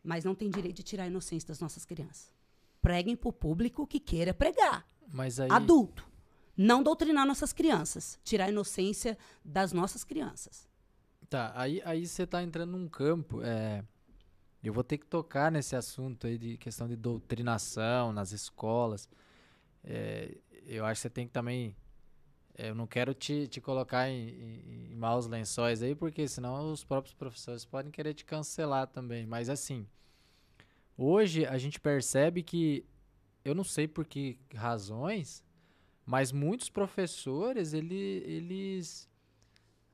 mas 0.03 0.25
não 0.25 0.35
tem 0.35 0.51
direito 0.51 0.77
de 0.77 0.83
tirar 0.83 1.05
a 1.05 1.09
inocência 1.09 1.47
das 1.49 1.61
nossas 1.61 1.85
crianças. 1.85 2.33
Preguem 2.81 3.17
para 3.17 3.29
o 3.29 3.33
público 3.33 3.87
que 3.87 4.01
queira 4.01 4.33
pregar. 4.33 4.87
Mas 5.13 5.41
aí. 5.41 5.51
Adulto. 5.51 6.07
Não 6.57 6.83
doutrinar 6.83 7.27
nossas 7.27 7.53
crianças. 7.53 8.19
Tirar 8.25 8.47
a 8.47 8.49
inocência 8.49 9.17
das 9.45 9.73
nossas 9.73 10.05
crianças. 10.05 10.69
Tá, 11.29 11.53
aí, 11.55 11.83
aí 11.85 12.07
você 12.07 12.27
tá 12.27 12.43
entrando 12.43 12.73
num 12.73 12.89
campo. 12.89 13.43
É, 13.43 13.85
eu 14.63 14.73
vou 14.73 14.83
ter 14.83 14.99
que 14.99 15.07
tocar 15.07 15.53
nesse 15.53 15.77
assunto 15.77 16.27
aí 16.27 16.39
de 16.39 16.57
questão 16.57 16.89
de 16.89 16.97
doutrinação 16.97 18.13
nas 18.13 18.33
escolas. 18.33 19.09
É, 19.85 20.37
eu 20.67 20.85
acho 20.85 21.01
que 21.01 21.03
você 21.03 21.11
tem 21.11 21.27
que 21.27 21.33
também 21.33 21.77
eu 22.59 22.75
não 22.75 22.89
quero 22.89 23.15
te, 23.15 23.47
te 23.47 23.61
colocar 23.61 24.11
em, 24.11 24.31
em, 24.31 24.91
em, 24.91 24.97
maus 24.97 25.29
lençóis 25.29 25.81
aí, 25.81 25.95
porque 25.95 26.27
senão 26.27 26.73
os 26.73 26.83
próprios 26.83 27.15
professores 27.15 27.65
podem 27.65 27.93
querer 27.93 28.15
te 28.15 28.25
cancelar 28.25 28.89
também. 28.89 29.25
Mas 29.25 29.49
assim, 29.49 29.87
hoje 30.97 31.47
a 31.47 31.57
gente 31.57 31.79
percebe 31.79 32.43
que, 32.43 32.85
eu 33.45 33.55
não 33.55 33.63
sei 33.63 33.87
por 33.87 34.05
que 34.05 34.37
razões, 34.53 35.45
mas 36.05 36.33
muitos 36.33 36.69
professores, 36.69 37.73
ele, 37.73 38.25
eles. 38.27 39.09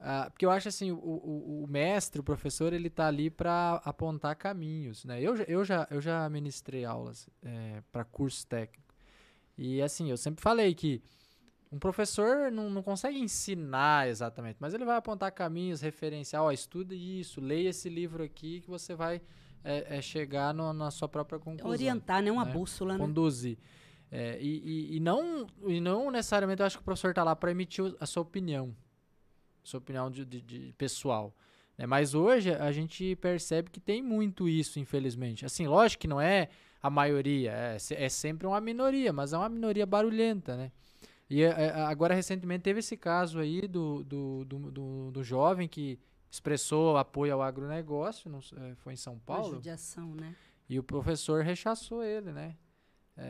Ah, 0.01 0.29
porque 0.31 0.47
eu 0.47 0.51
acho 0.51 0.69
assim, 0.69 0.91
o, 0.91 0.97
o, 0.97 1.65
o, 1.65 1.67
mestre, 1.69 2.21
o 2.21 2.25
professor, 2.25 2.73
ele 2.73 2.89
tá 2.89 3.09
ali 3.09 3.29
para 3.29 3.83
apontar 3.85 4.37
caminhos, 4.37 5.05
né? 5.05 5.21
Eu, 5.21 5.37
eu, 5.37 5.65
já, 5.65 5.87
eu 5.91 6.01
já 6.01 6.29
ministrei 6.31 6.85
aulas 6.85 7.29
é, 7.43 7.83
para 7.93 8.05
curso 8.05 8.47
técnico. 8.47 8.95
E 9.57 9.83
assim, 9.83 10.11
eu 10.11 10.17
sempre 10.17 10.43
falei 10.43 10.75
que 10.75 11.03
um 11.75 11.79
professor 11.79 12.53
não, 12.53 12.71
não 12.71 12.83
consegue 12.85 13.19
ensinar 13.19 14.09
exatamente, 14.09 14.59
mas 14.61 14.73
ele 14.75 14.85
vai 14.85 14.97
apontar 14.97 15.33
caminhos, 15.33 15.81
referencial, 15.81 16.47
ó, 16.47 16.53
estuda 16.53 16.95
isso, 16.95 17.41
leia 17.41 17.71
esse 17.71 17.89
livro 17.89 18.23
aqui 18.23 18.61
que 18.61 18.71
você 18.71 18.95
vai 18.95 19.21
é, 19.65 19.97
é 19.97 20.01
chegar 20.01 20.55
no, 20.55 20.73
na 20.73 20.93
sua 20.93 21.09
própria 21.09 21.37
conclusão. 21.37 21.69
Orientar, 21.69 22.23
né? 22.23 22.31
Uma 22.31 22.45
né? 22.45 22.53
bússola, 22.53 22.93
né? 22.93 22.99
Conduzir. 23.01 23.59
É, 24.09 24.39
e, 24.41 24.93
e, 24.93 24.97
e, 24.97 25.01
não, 25.01 25.49
e 25.67 25.81
não 25.81 26.13
necessariamente 26.13 26.61
eu 26.61 26.67
acho 26.67 26.77
que 26.77 26.83
o 26.83 26.85
professor 26.85 27.11
está 27.11 27.25
lá 27.25 27.35
para 27.35 27.51
emitir 27.51 27.93
a 27.99 28.07
sua 28.07 28.23
opinião, 28.23 28.73
a 29.65 29.67
sua 29.67 29.79
opinião 29.79 30.09
de, 30.09 30.25
de, 30.25 30.41
de 30.41 30.73
pessoal. 30.79 31.35
Né? 31.77 31.87
Mas 31.87 32.15
hoje 32.15 32.55
a 32.55 32.71
gente 32.71 33.17
percebe 33.17 33.69
que 33.69 33.81
tem 33.81 34.01
muito 34.01 34.49
isso, 34.49 34.79
infelizmente. 34.79 35.45
Assim, 35.45 35.67
lógico 35.67 36.03
que 36.03 36.09
não 36.09 36.21
é 36.21 36.51
a 36.81 36.89
maioria, 36.89 37.51
é, 37.51 37.79
é 37.91 38.09
sempre 38.09 38.47
uma 38.47 38.61
minoria, 38.61 39.13
mas 39.13 39.33
é 39.33 39.39
uma 39.39 39.49
minoria 39.49 39.85
barulhenta, 39.85 40.57
né? 40.57 40.71
E 41.29 41.43
é, 41.43 41.47
é, 41.47 41.71
agora, 41.83 42.15
recentemente, 42.15 42.63
teve 42.63 42.81
esse 42.81 42.97
caso 42.97 43.39
aí 43.39 43.67
do, 43.67 44.05
do, 44.05 44.45
do, 44.45 44.59
do, 44.71 45.11
do 45.11 45.25
jovem 45.25 45.67
que 45.67 45.99
expressou 46.31 46.97
apoio 46.97 47.35
ao 47.35 47.43
agronegócio, 47.43 48.31
não, 48.31 48.39
é, 48.39 48.75
foi 48.77 48.93
em 48.93 48.97
São 48.97 49.19
Paulo. 49.19 49.45
Uma 49.45 49.55
judiação, 49.55 50.15
né? 50.15 50.35
E 50.69 50.79
o 50.79 50.83
professor 50.83 51.43
rechaçou 51.43 52.03
ele, 52.03 52.33
né? 52.33 52.57
É, 53.17 53.23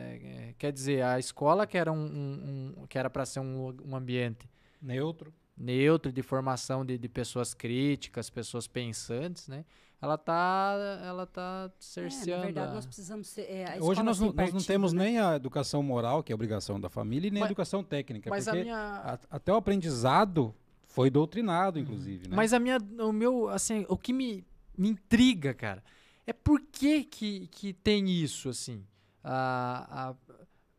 é, 0.49 0.55
quer 0.57 0.71
dizer, 0.71 1.03
a 1.03 1.19
escola 1.19 1.67
que 1.67 1.77
era 1.77 1.91
um, 1.91 2.05
um, 2.05 2.73
um 2.77 2.87
que 2.87 2.97
era 2.97 3.09
para 3.09 3.25
ser 3.25 3.39
um, 3.39 3.75
um 3.85 3.95
ambiente 3.95 4.49
neutro, 4.81 5.31
neutro 5.55 6.11
de 6.11 6.23
formação 6.23 6.83
de, 6.83 6.97
de 6.97 7.07
pessoas 7.07 7.53
críticas, 7.53 8.29
pessoas 8.29 8.67
pensantes, 8.67 9.47
né? 9.47 9.63
Ela 10.05 10.17
tá, 10.19 11.01
ela 11.03 11.25
tá 11.25 11.71
cerceando. 11.79 12.31
É, 12.31 12.37
na 12.37 12.45
verdade, 12.45 12.73
nós 12.75 12.85
precisamos 12.85 13.27
ser. 13.27 13.41
É, 13.41 13.77
Hoje 13.81 14.03
nós 14.03 14.19
não, 14.19 14.31
nós 14.31 14.53
não 14.53 14.61
temos 14.61 14.93
né? 14.93 15.05
nem 15.05 15.19
a 15.19 15.35
educação 15.35 15.81
moral, 15.81 16.23
que 16.23 16.31
é 16.31 16.33
a 16.33 16.35
obrigação 16.35 16.79
da 16.79 16.89
família, 16.89 17.27
e 17.27 17.31
nem 17.31 17.39
mas, 17.41 17.49
a 17.49 17.51
educação 17.51 17.83
técnica. 17.83 18.29
Mas 18.29 18.45
porque 18.45 18.59
a 18.59 18.63
minha... 18.63 18.77
a, 18.77 19.19
até 19.31 19.51
o 19.51 19.55
aprendizado 19.55 20.53
foi 20.83 21.09
doutrinado, 21.09 21.79
inclusive. 21.79 22.29
Né? 22.29 22.35
Mas 22.35 22.53
a 22.53 22.59
minha, 22.59 22.77
o 22.99 23.11
meu, 23.11 23.49
assim, 23.49 23.83
o 23.89 23.97
que 23.97 24.13
me, 24.13 24.45
me 24.77 24.89
intriga, 24.89 25.53
cara, 25.55 25.83
é 26.27 26.31
por 26.31 26.61
que, 26.61 27.03
que, 27.03 27.47
que 27.47 27.73
tem 27.73 28.07
isso, 28.07 28.47
assim. 28.47 28.85
A, 29.23 30.09
a, 30.09 30.15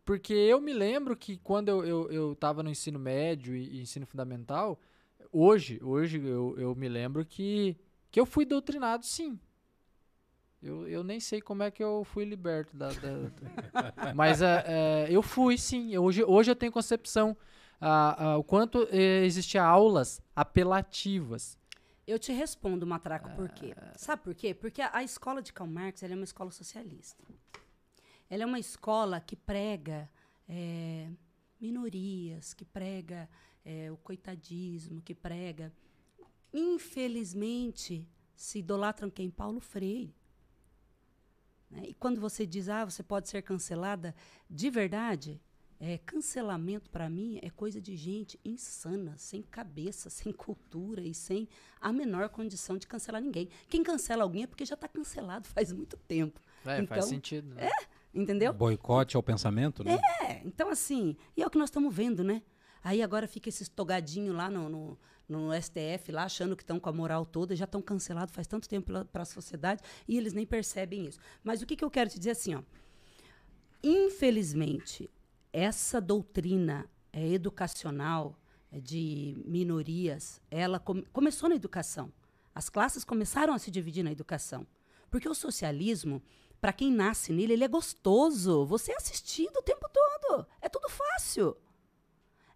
porque 0.04 0.34
eu 0.34 0.60
me 0.60 0.72
lembro 0.72 1.16
que 1.16 1.36
quando 1.36 1.68
eu, 1.68 1.84
eu, 1.84 2.10
eu 2.12 2.36
tava 2.36 2.62
no 2.62 2.70
ensino 2.70 2.96
médio 2.96 3.56
e, 3.56 3.78
e 3.78 3.80
ensino 3.82 4.06
fundamental, 4.06 4.80
hoje, 5.32 5.80
hoje 5.82 6.24
eu, 6.24 6.54
eu 6.56 6.76
me 6.76 6.88
lembro 6.88 7.24
que 7.24 7.76
que 8.10 8.20
eu 8.20 8.26
fui 8.26 8.44
doutrinado, 8.44 9.04
sim. 9.04 9.38
Eu, 10.62 10.88
eu 10.88 11.04
nem 11.04 11.20
sei 11.20 11.40
como 11.40 11.62
é 11.62 11.70
que 11.70 11.82
eu 11.82 12.02
fui 12.04 12.24
liberto 12.24 12.76
da. 12.76 12.88
da 12.88 14.12
mas 14.14 14.42
é, 14.42 15.06
eu 15.10 15.22
fui, 15.22 15.58
sim. 15.58 15.96
Hoje, 15.96 16.24
hoje 16.24 16.50
eu 16.50 16.56
tenho 16.56 16.72
concepção 16.72 17.36
o 18.38 18.42
quanto 18.42 18.88
é, 18.90 19.24
existia 19.24 19.62
aulas 19.62 20.20
apelativas. 20.34 21.58
Eu 22.06 22.18
te 22.18 22.32
respondo, 22.32 22.86
Matraco, 22.86 23.30
por 23.30 23.48
quê? 23.48 23.74
Ah. 23.76 23.92
Sabe 23.96 24.22
por 24.22 24.34
quê? 24.34 24.54
Porque 24.54 24.80
a, 24.80 24.90
a 24.92 25.02
escola 25.02 25.42
de 25.42 25.52
Karl 25.52 25.68
Marx 25.68 26.02
é 26.02 26.06
uma 26.06 26.24
escola 26.24 26.50
socialista. 26.50 27.22
Ela 28.30 28.44
é 28.44 28.46
uma 28.46 28.60
escola 28.60 29.20
que 29.20 29.34
prega 29.34 30.08
é, 30.48 31.08
minorias, 31.60 32.54
que 32.54 32.64
prega 32.64 33.28
é, 33.64 33.90
o 33.90 33.96
coitadismo, 33.96 35.02
que 35.02 35.14
prega 35.14 35.72
infelizmente, 36.58 38.08
se 38.34 38.58
idolatram 38.58 39.10
quem? 39.10 39.30
Paulo 39.30 39.60
Freire. 39.60 40.14
Né? 41.70 41.84
E 41.88 41.94
quando 41.94 42.20
você 42.20 42.46
diz, 42.46 42.68
ah, 42.68 42.84
você 42.84 43.02
pode 43.02 43.28
ser 43.28 43.42
cancelada, 43.42 44.14
de 44.48 44.70
verdade, 44.70 45.40
é, 45.78 45.98
cancelamento 45.98 46.88
para 46.88 47.08
mim 47.08 47.38
é 47.42 47.50
coisa 47.50 47.80
de 47.80 47.96
gente 47.96 48.40
insana, 48.44 49.14
sem 49.16 49.42
cabeça, 49.42 50.08
sem 50.08 50.32
cultura 50.32 51.02
e 51.02 51.12
sem 51.12 51.48
a 51.80 51.92
menor 51.92 52.28
condição 52.30 52.78
de 52.78 52.86
cancelar 52.86 53.20
ninguém. 53.20 53.48
Quem 53.68 53.82
cancela 53.82 54.22
alguém 54.22 54.44
é 54.44 54.46
porque 54.46 54.64
já 54.64 54.74
está 54.74 54.88
cancelado 54.88 55.46
faz 55.48 55.72
muito 55.72 55.96
tempo. 55.96 56.40
É, 56.64 56.78
então, 56.78 56.86
faz 56.86 57.04
sentido. 57.04 57.54
Né? 57.54 57.68
É, 57.68 57.86
entendeu? 58.14 58.52
Boicote 58.52 59.16
ao 59.16 59.22
pensamento, 59.22 59.84
né? 59.84 59.98
É, 60.22 60.40
então 60.44 60.70
assim, 60.70 61.16
e 61.36 61.42
é 61.42 61.46
o 61.46 61.50
que 61.50 61.58
nós 61.58 61.68
estamos 61.68 61.94
vendo, 61.94 62.24
né? 62.24 62.42
Aí 62.86 63.02
agora 63.02 63.26
fica 63.26 63.48
esses 63.48 63.68
togadinho 63.68 64.32
lá 64.32 64.48
no, 64.48 64.68
no 64.68 64.98
no 65.28 65.50
STF 65.60 66.12
lá, 66.12 66.22
achando 66.22 66.54
que 66.54 66.62
estão 66.62 66.78
com 66.78 66.88
a 66.88 66.92
moral 66.92 67.26
toda, 67.26 67.56
já 67.56 67.64
estão 67.64 67.82
cancelados 67.82 68.32
faz 68.32 68.46
tanto 68.46 68.68
tempo 68.68 68.92
para 69.06 69.22
a 69.22 69.24
sociedade 69.24 69.82
e 70.06 70.16
eles 70.16 70.32
nem 70.32 70.46
percebem 70.46 71.04
isso. 71.04 71.18
Mas 71.42 71.60
o 71.60 71.66
que, 71.66 71.74
que 71.74 71.84
eu 71.84 71.90
quero 71.90 72.08
te 72.08 72.16
dizer 72.16 72.30
assim, 72.30 72.54
ó, 72.54 72.62
infelizmente, 73.82 75.10
essa 75.52 76.00
doutrina 76.00 76.88
é, 77.12 77.26
educacional 77.26 78.38
é, 78.70 78.78
de 78.78 79.36
minorias, 79.44 80.40
ela 80.48 80.78
começou 80.78 81.48
na 81.48 81.56
educação. 81.56 82.12
As 82.54 82.68
classes 82.68 83.02
começaram 83.02 83.52
a 83.52 83.58
se 83.58 83.68
dividir 83.68 84.04
na 84.04 84.12
educação. 84.12 84.64
Porque 85.10 85.28
o 85.28 85.34
socialismo, 85.34 86.22
para 86.60 86.72
quem 86.72 86.92
nasce 86.92 87.32
nele, 87.32 87.54
ele 87.54 87.64
é 87.64 87.68
gostoso. 87.68 88.64
Você 88.64 88.92
é 88.92 88.96
assistido 88.96 89.56
o 89.56 89.62
tempo 89.62 89.88
todo. 89.92 90.46
É 90.60 90.68
tudo 90.68 90.88
fácil. 90.88 91.56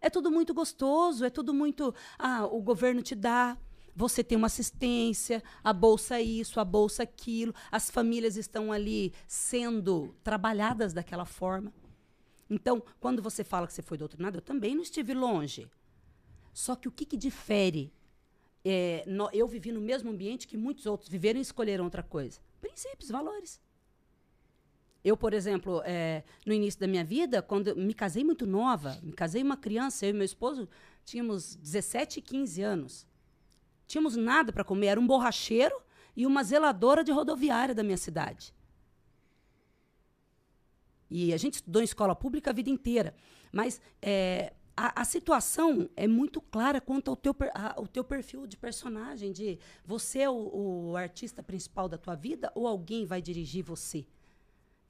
É 0.00 0.08
tudo 0.08 0.30
muito 0.30 0.54
gostoso, 0.54 1.24
é 1.24 1.30
tudo 1.30 1.52
muito. 1.52 1.94
Ah, 2.18 2.46
o 2.46 2.60
governo 2.60 3.02
te 3.02 3.14
dá, 3.14 3.58
você 3.94 4.24
tem 4.24 4.36
uma 4.36 4.46
assistência, 4.46 5.42
a 5.62 5.72
bolsa 5.72 6.20
isso, 6.20 6.58
a 6.58 6.64
bolsa 6.64 7.02
aquilo, 7.02 7.54
as 7.70 7.90
famílias 7.90 8.36
estão 8.36 8.72
ali 8.72 9.12
sendo 9.26 10.14
trabalhadas 10.22 10.92
daquela 10.92 11.24
forma. 11.26 11.72
Então, 12.48 12.82
quando 12.98 13.22
você 13.22 13.44
fala 13.44 13.66
que 13.66 13.72
você 13.72 13.82
foi 13.82 13.98
doutrinado, 13.98 14.38
eu 14.38 14.42
também 14.42 14.74
não 14.74 14.82
estive 14.82 15.14
longe. 15.14 15.68
Só 16.52 16.74
que 16.74 16.88
o 16.88 16.90
que, 16.90 17.04
que 17.04 17.16
difere? 17.16 17.92
É, 18.64 19.04
no, 19.06 19.30
eu 19.32 19.46
vivi 19.46 19.70
no 19.70 19.80
mesmo 19.80 20.10
ambiente 20.10 20.48
que 20.48 20.56
muitos 20.56 20.84
outros 20.86 21.08
viveram 21.08 21.38
e 21.38 21.42
escolheram 21.42 21.84
outra 21.84 22.02
coisa. 22.02 22.40
Princípios, 22.60 23.10
valores. 23.10 23.60
Eu, 25.02 25.16
por 25.16 25.32
exemplo, 25.32 25.80
é, 25.84 26.22
no 26.44 26.52
início 26.52 26.78
da 26.78 26.86
minha 26.86 27.04
vida, 27.04 27.40
quando 27.40 27.74
me 27.74 27.94
casei 27.94 28.22
muito 28.22 28.46
nova, 28.46 28.98
me 29.02 29.12
casei 29.12 29.42
uma 29.42 29.56
criança, 29.56 30.04
eu 30.04 30.10
e 30.10 30.12
meu 30.12 30.24
esposo 30.24 30.68
tínhamos 31.04 31.56
17 31.56 32.18
e 32.18 32.22
15 32.22 32.62
anos. 32.62 33.06
Tínhamos 33.86 34.14
nada 34.14 34.52
para 34.52 34.62
comer, 34.62 34.88
era 34.88 35.00
um 35.00 35.06
borracheiro 35.06 35.74
e 36.14 36.26
uma 36.26 36.44
zeladora 36.44 37.02
de 37.02 37.10
rodoviária 37.10 37.74
da 37.74 37.82
minha 37.82 37.96
cidade. 37.96 38.54
E 41.10 41.32
a 41.32 41.36
gente 41.36 41.54
estudou 41.54 41.80
em 41.82 41.84
escola 41.84 42.14
pública 42.14 42.50
a 42.50 42.52
vida 42.52 42.70
inteira. 42.70 43.14
Mas 43.50 43.80
é, 44.00 44.52
a, 44.76 45.00
a, 45.00 45.04
situação 45.04 45.88
é 45.96 46.06
muito 46.06 46.40
clara 46.40 46.80
quanto 46.80 47.10
ao 47.10 47.16
teu, 47.16 47.34
a, 47.52 47.78
ao 47.78 47.86
teu 47.86 48.04
perfil 48.04 48.46
de 48.46 48.56
personagem, 48.56 49.32
de 49.32 49.58
você 49.84 50.20
é 50.20 50.30
o, 50.30 50.90
o 50.90 50.96
artista 50.96 51.42
principal 51.42 51.88
da 51.88 51.98
tua 51.98 52.14
vida 52.14 52.52
ou 52.54 52.66
alguém 52.66 53.04
vai 53.04 53.20
dirigir 53.20 53.64
você. 53.64 54.06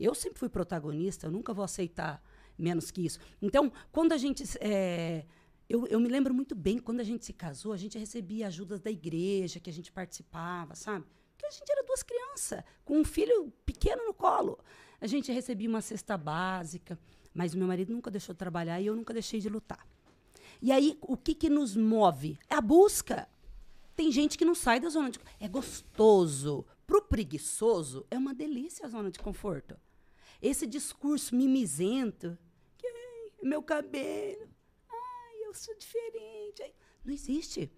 Eu 0.00 0.14
sempre 0.14 0.38
fui 0.38 0.48
protagonista, 0.48 1.26
eu 1.26 1.30
nunca 1.30 1.52
vou 1.52 1.64
aceitar 1.64 2.22
menos 2.58 2.90
que 2.90 3.04
isso. 3.04 3.18
Então, 3.40 3.70
quando 3.92 4.12
a 4.12 4.18
gente. 4.18 4.44
É, 4.60 5.26
eu, 5.68 5.86
eu, 5.86 6.00
me 6.00 6.08
lembro 6.08 6.34
muito 6.34 6.54
bem, 6.54 6.78
quando 6.78 6.98
a 7.00 7.04
gente 7.04 7.24
se 7.24 7.32
casou, 7.32 7.72
a 7.72 7.76
gente 7.76 7.96
recebia 7.96 8.48
ajudas 8.48 8.80
da 8.80 8.90
igreja, 8.90 9.60
que 9.60 9.70
a 9.70 9.72
gente 9.72 9.92
participava, 9.92 10.74
sabe? 10.74 11.06
Porque 11.30 11.46
a 11.46 11.50
gente 11.50 11.70
era 11.70 11.84
duas 11.84 12.02
crianças, 12.02 12.64
com 12.84 12.98
um 12.98 13.04
filho 13.04 13.52
pequeno 13.64 14.04
no 14.04 14.12
colo. 14.12 14.58
A 15.00 15.06
gente 15.06 15.30
recebia 15.30 15.68
uma 15.68 15.80
cesta 15.80 16.18
básica, 16.18 16.98
mas 17.32 17.54
o 17.54 17.58
meu 17.58 17.68
marido 17.68 17.92
nunca 17.92 18.10
deixou 18.10 18.34
de 18.34 18.38
trabalhar 18.38 18.80
e 18.80 18.86
eu 18.86 18.96
nunca 18.96 19.14
deixei 19.14 19.38
de 19.38 19.48
lutar. 19.48 19.86
E 20.60 20.72
aí, 20.72 20.98
o 21.00 21.16
que, 21.16 21.34
que 21.34 21.48
nos 21.48 21.76
move? 21.76 22.38
É 22.48 22.54
a 22.56 22.60
busca. 22.60 23.28
Tem 23.94 24.10
gente 24.10 24.36
que 24.36 24.44
não 24.44 24.54
sai 24.54 24.80
da 24.80 24.88
zona 24.88 25.10
de. 25.10 25.20
É 25.38 25.48
gostoso. 25.48 26.66
Para 26.86 26.98
o 26.98 27.02
preguiçoso, 27.02 28.04
é 28.10 28.18
uma 28.18 28.34
delícia 28.34 28.84
a 28.84 28.88
zona 28.88 29.10
de 29.10 29.18
conforto. 29.18 29.76
Esse 30.40 30.66
discurso 30.66 31.34
mimizento, 31.34 32.38
que 32.78 32.86
meu 33.42 33.62
cabelo, 33.62 34.48
ai, 34.88 35.46
eu 35.46 35.54
sou 35.54 35.76
diferente. 35.76 36.62
Ai, 36.62 36.74
não 37.04 37.12
existe. 37.12 37.70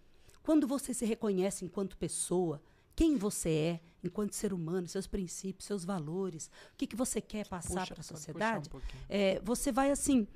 Quando 0.43 0.67
você 0.67 0.93
se 0.93 1.05
reconhece 1.05 1.65
enquanto 1.65 1.97
pessoa, 1.97 2.63
quem 2.95 3.17
você 3.17 3.51
é 3.51 3.81
enquanto 4.05 4.35
ser 4.35 4.53
humano, 4.53 4.89
seus 4.89 5.07
princípios, 5.07 5.67
seus 5.67 5.85
valores, 5.85 6.51
o 6.73 6.77
que, 6.77 6.87
que 6.87 6.97
você 6.97 7.21
quer 7.21 7.47
passar 7.47 7.87
para 7.87 8.01
a 8.01 8.03
sociedade, 8.03 8.69
um 8.75 8.81
é, 9.09 9.41
você 9.41 9.71
vai 9.71 9.91
assim, 9.91 10.27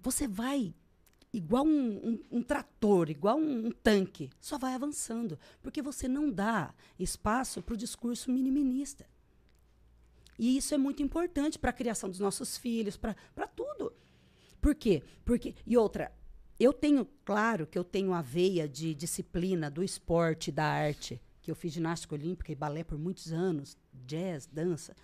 você 0.00 0.28
vai 0.28 0.72
igual 1.32 1.64
um, 1.64 2.08
um, 2.08 2.38
um 2.38 2.42
trator, 2.42 3.10
igual 3.10 3.38
um, 3.38 3.66
um, 3.66 3.70
tanque, 3.70 4.30
só 4.40 4.58
vai 4.58 4.74
avançando, 4.74 5.38
porque 5.62 5.82
você 5.82 6.06
não 6.06 6.30
dá 6.30 6.74
espaço 6.98 7.62
para 7.62 7.74
o 7.74 7.76
discurso 7.76 8.30
miniminista. 8.30 9.06
E 10.38 10.56
isso 10.56 10.74
é 10.74 10.78
muito 10.78 11.02
importante 11.02 11.58
para 11.58 11.70
a 11.70 11.74
criação 11.74 12.08
dos 12.08 12.18
nossos 12.18 12.56
filhos, 12.56 12.96
para 12.96 13.14
tudo. 13.54 13.92
Por 14.60 14.74
quê? 14.74 15.02
Porque, 15.24 15.54
e 15.66 15.76
outra, 15.76 16.12
eu 16.58 16.72
tenho, 16.72 17.06
claro 17.24 17.66
que 17.66 17.78
eu 17.78 17.84
tenho 17.84 18.12
a 18.12 18.22
veia 18.22 18.68
de 18.68 18.94
disciplina 18.94 19.70
do 19.70 19.82
esporte, 19.82 20.52
da 20.52 20.64
arte, 20.64 21.20
que 21.40 21.50
eu 21.50 21.54
fiz 21.56 21.72
ginástica 21.72 22.14
olímpica 22.14 22.52
e 22.52 22.54
balé 22.54 22.84
por 22.84 22.96
muitos 22.96 23.32
anos, 23.32 23.76
jazz, 24.06 24.46
dança. 24.46 24.94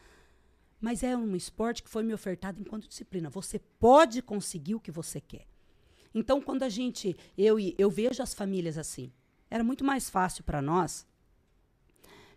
Mas 0.80 1.02
é 1.02 1.16
um 1.16 1.34
esporte 1.34 1.82
que 1.82 1.90
foi 1.90 2.04
me 2.04 2.14
ofertado 2.14 2.60
enquanto 2.60 2.88
disciplina. 2.88 3.28
Você 3.30 3.58
pode 3.58 4.22
conseguir 4.22 4.76
o 4.76 4.80
que 4.80 4.92
você 4.92 5.20
quer. 5.20 5.46
Então, 6.14 6.40
quando 6.40 6.62
a 6.62 6.68
gente, 6.68 7.16
eu 7.36 7.58
eu 7.76 7.90
vejo 7.90 8.22
as 8.22 8.32
famílias 8.32 8.78
assim, 8.78 9.12
era 9.50 9.64
muito 9.64 9.84
mais 9.84 10.08
fácil 10.08 10.44
para 10.44 10.62
nós 10.62 11.06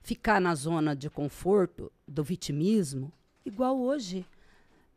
ficar 0.01 0.41
na 0.41 0.55
zona 0.55 0.95
de 0.95 1.09
conforto 1.09 1.91
do 2.07 2.23
vitimismo, 2.23 3.11
igual 3.45 3.79
hoje. 3.79 4.25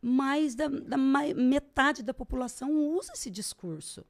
Mais 0.01 0.53
da, 0.53 0.67
da 0.67 0.97
metade 0.97 2.03
da 2.03 2.13
população 2.13 2.71
usa 2.95 3.13
esse 3.13 3.31
discurso. 3.31 4.05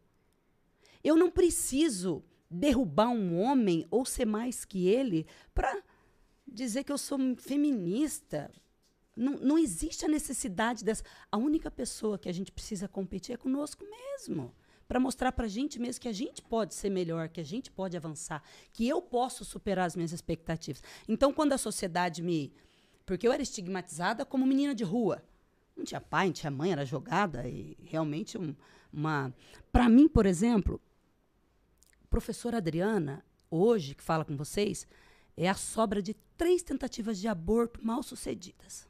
Eu 1.02 1.16
não 1.16 1.32
preciso 1.32 2.22
derrubar 2.50 3.10
um 3.10 3.40
homem 3.40 3.86
ou 3.90 4.06
ser 4.06 4.26
mais 4.26 4.66
que 4.66 4.88
ele 4.88 5.26
para 5.54 5.82
dizer 6.46 6.84
que 6.84 6.92
eu 6.92 6.98
sou 6.98 7.18
feminista. 7.38 8.52
Não, 9.16 9.34
não 9.34 9.58
existe 9.58 10.04
a 10.04 10.10
necessidade 10.10 10.84
dessa. 10.84 11.04
A 11.32 11.38
única 11.38 11.72
pessoa 11.72 12.20
que 12.20 12.28
a 12.28 12.34
gente 12.34 12.52
precisa 12.52 12.88
competir 12.88 13.34
é 13.34 13.38
conosco 13.38 13.86
mesmo. 13.86 14.54
Para 14.88 15.00
mostrar 15.00 15.32
para 15.32 15.46
a 15.46 15.50
gente 15.50 15.80
mesmo 15.80 16.02
que 16.02 16.08
a 16.08 16.14
gente 16.14 16.42
pode 16.42 16.76
ser 16.76 16.90
melhor, 16.90 17.30
que 17.30 17.42
a 17.42 17.46
gente 17.46 17.72
pode 17.72 17.98
avançar, 17.98 18.44
que 18.72 18.88
eu 18.88 19.02
posso 19.02 19.44
superar 19.44 19.88
as 19.88 19.96
minhas 19.96 20.12
expectativas. 20.12 20.84
Então, 21.08 21.34
quando 21.34 21.54
a 21.54 21.58
sociedade 21.58 22.22
me. 22.22 22.54
Porque 23.06 23.28
eu 23.28 23.32
era 23.32 23.42
estigmatizada 23.42 24.26
como 24.26 24.46
menina 24.46 24.76
de 24.76 24.84
rua. 24.84 25.24
Não 25.76 25.84
tinha 25.84 26.00
pai, 26.00 26.28
não 26.28 26.34
tinha 26.34 26.52
mãe, 26.52 26.72
era 26.72 26.86
jogada. 26.86 27.48
E 27.48 27.78
realmente 27.84 28.38
um, 28.38 28.56
uma. 28.94 29.34
Para 29.72 29.90
mim, 29.90 30.08
por 30.08 30.26
exemplo, 30.26 30.80
professora 32.10 32.58
Adriana, 32.58 33.26
hoje, 33.50 33.96
que 33.96 34.04
fala 34.04 34.24
com 34.24 34.38
vocês, 34.38 34.88
é 35.36 35.50
a 35.50 35.56
sobra 35.56 36.02
de 36.02 36.14
três 36.38 36.64
tentativas 36.64 37.20
de 37.20 37.28
aborto 37.28 37.86
mal 37.86 38.02
sucedidas. 38.02 38.88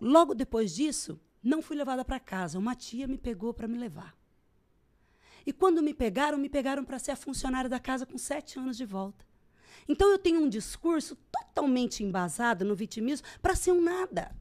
Logo 0.00 0.34
depois 0.34 0.74
disso, 0.74 1.18
não 1.44 1.60
fui 1.60 1.76
levada 1.76 2.04
para 2.04 2.18
casa. 2.18 2.58
Uma 2.58 2.74
tia 2.74 3.06
me 3.06 3.18
pegou 3.18 3.52
para 3.52 3.68
me 3.68 3.76
levar. 3.76 4.16
E 5.46 5.52
quando 5.52 5.82
me 5.82 5.92
pegaram, 5.92 6.38
me 6.38 6.48
pegaram 6.48 6.84
para 6.84 6.98
ser 6.98 7.10
a 7.10 7.16
funcionária 7.16 7.68
da 7.68 7.78
casa 7.78 8.06
com 8.06 8.16
sete 8.16 8.58
anos 8.58 8.76
de 8.76 8.86
volta. 8.86 9.26
Então 9.86 10.10
eu 10.10 10.18
tenho 10.18 10.40
um 10.40 10.48
discurso 10.48 11.16
totalmente 11.30 12.02
embasado 12.02 12.64
no 12.64 12.74
vitimismo 12.74 13.26
para 13.42 13.54
ser 13.54 13.72
um 13.72 13.82
nada, 13.82 14.34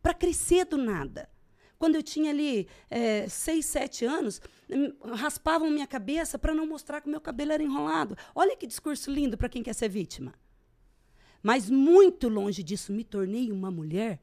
para 0.00 0.14
crescer 0.14 0.64
do 0.64 0.76
nada. 0.76 1.28
Quando 1.76 1.96
eu 1.96 2.02
tinha 2.02 2.30
ali 2.30 2.68
é, 2.90 3.26
seis, 3.28 3.64
sete 3.66 4.04
anos, 4.04 4.40
hum, 4.68 4.92
raspavam 5.14 5.70
minha 5.70 5.86
cabeça 5.86 6.38
para 6.38 6.54
não 6.54 6.66
mostrar 6.66 7.00
que 7.00 7.08
o 7.08 7.10
meu 7.10 7.20
cabelo 7.20 7.52
era 7.52 7.62
enrolado. 7.62 8.16
Olha 8.34 8.54
que 8.54 8.66
discurso 8.66 9.10
lindo 9.10 9.36
para 9.36 9.48
quem 9.48 9.62
quer 9.62 9.74
ser 9.74 9.88
vítima. 9.88 10.34
Mas 11.42 11.70
muito 11.70 12.28
longe 12.28 12.62
disso, 12.62 12.92
me 12.92 13.02
tornei 13.02 13.50
uma 13.50 13.70
mulher. 13.70 14.20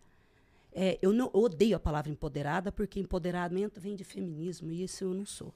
É, 0.80 1.00
eu 1.02 1.12
não 1.12 1.32
eu 1.34 1.42
odeio 1.42 1.76
a 1.76 1.80
palavra 1.80 2.12
empoderada, 2.12 2.72
porque 2.72 3.00
empoderamento 3.00 3.82
vem 3.82 3.96
de 3.96 4.04
feminismo, 4.04 4.72
e 4.72 4.84
isso 4.84 5.04
eu 5.04 5.12
não 5.12 5.26
sou. 5.26 5.52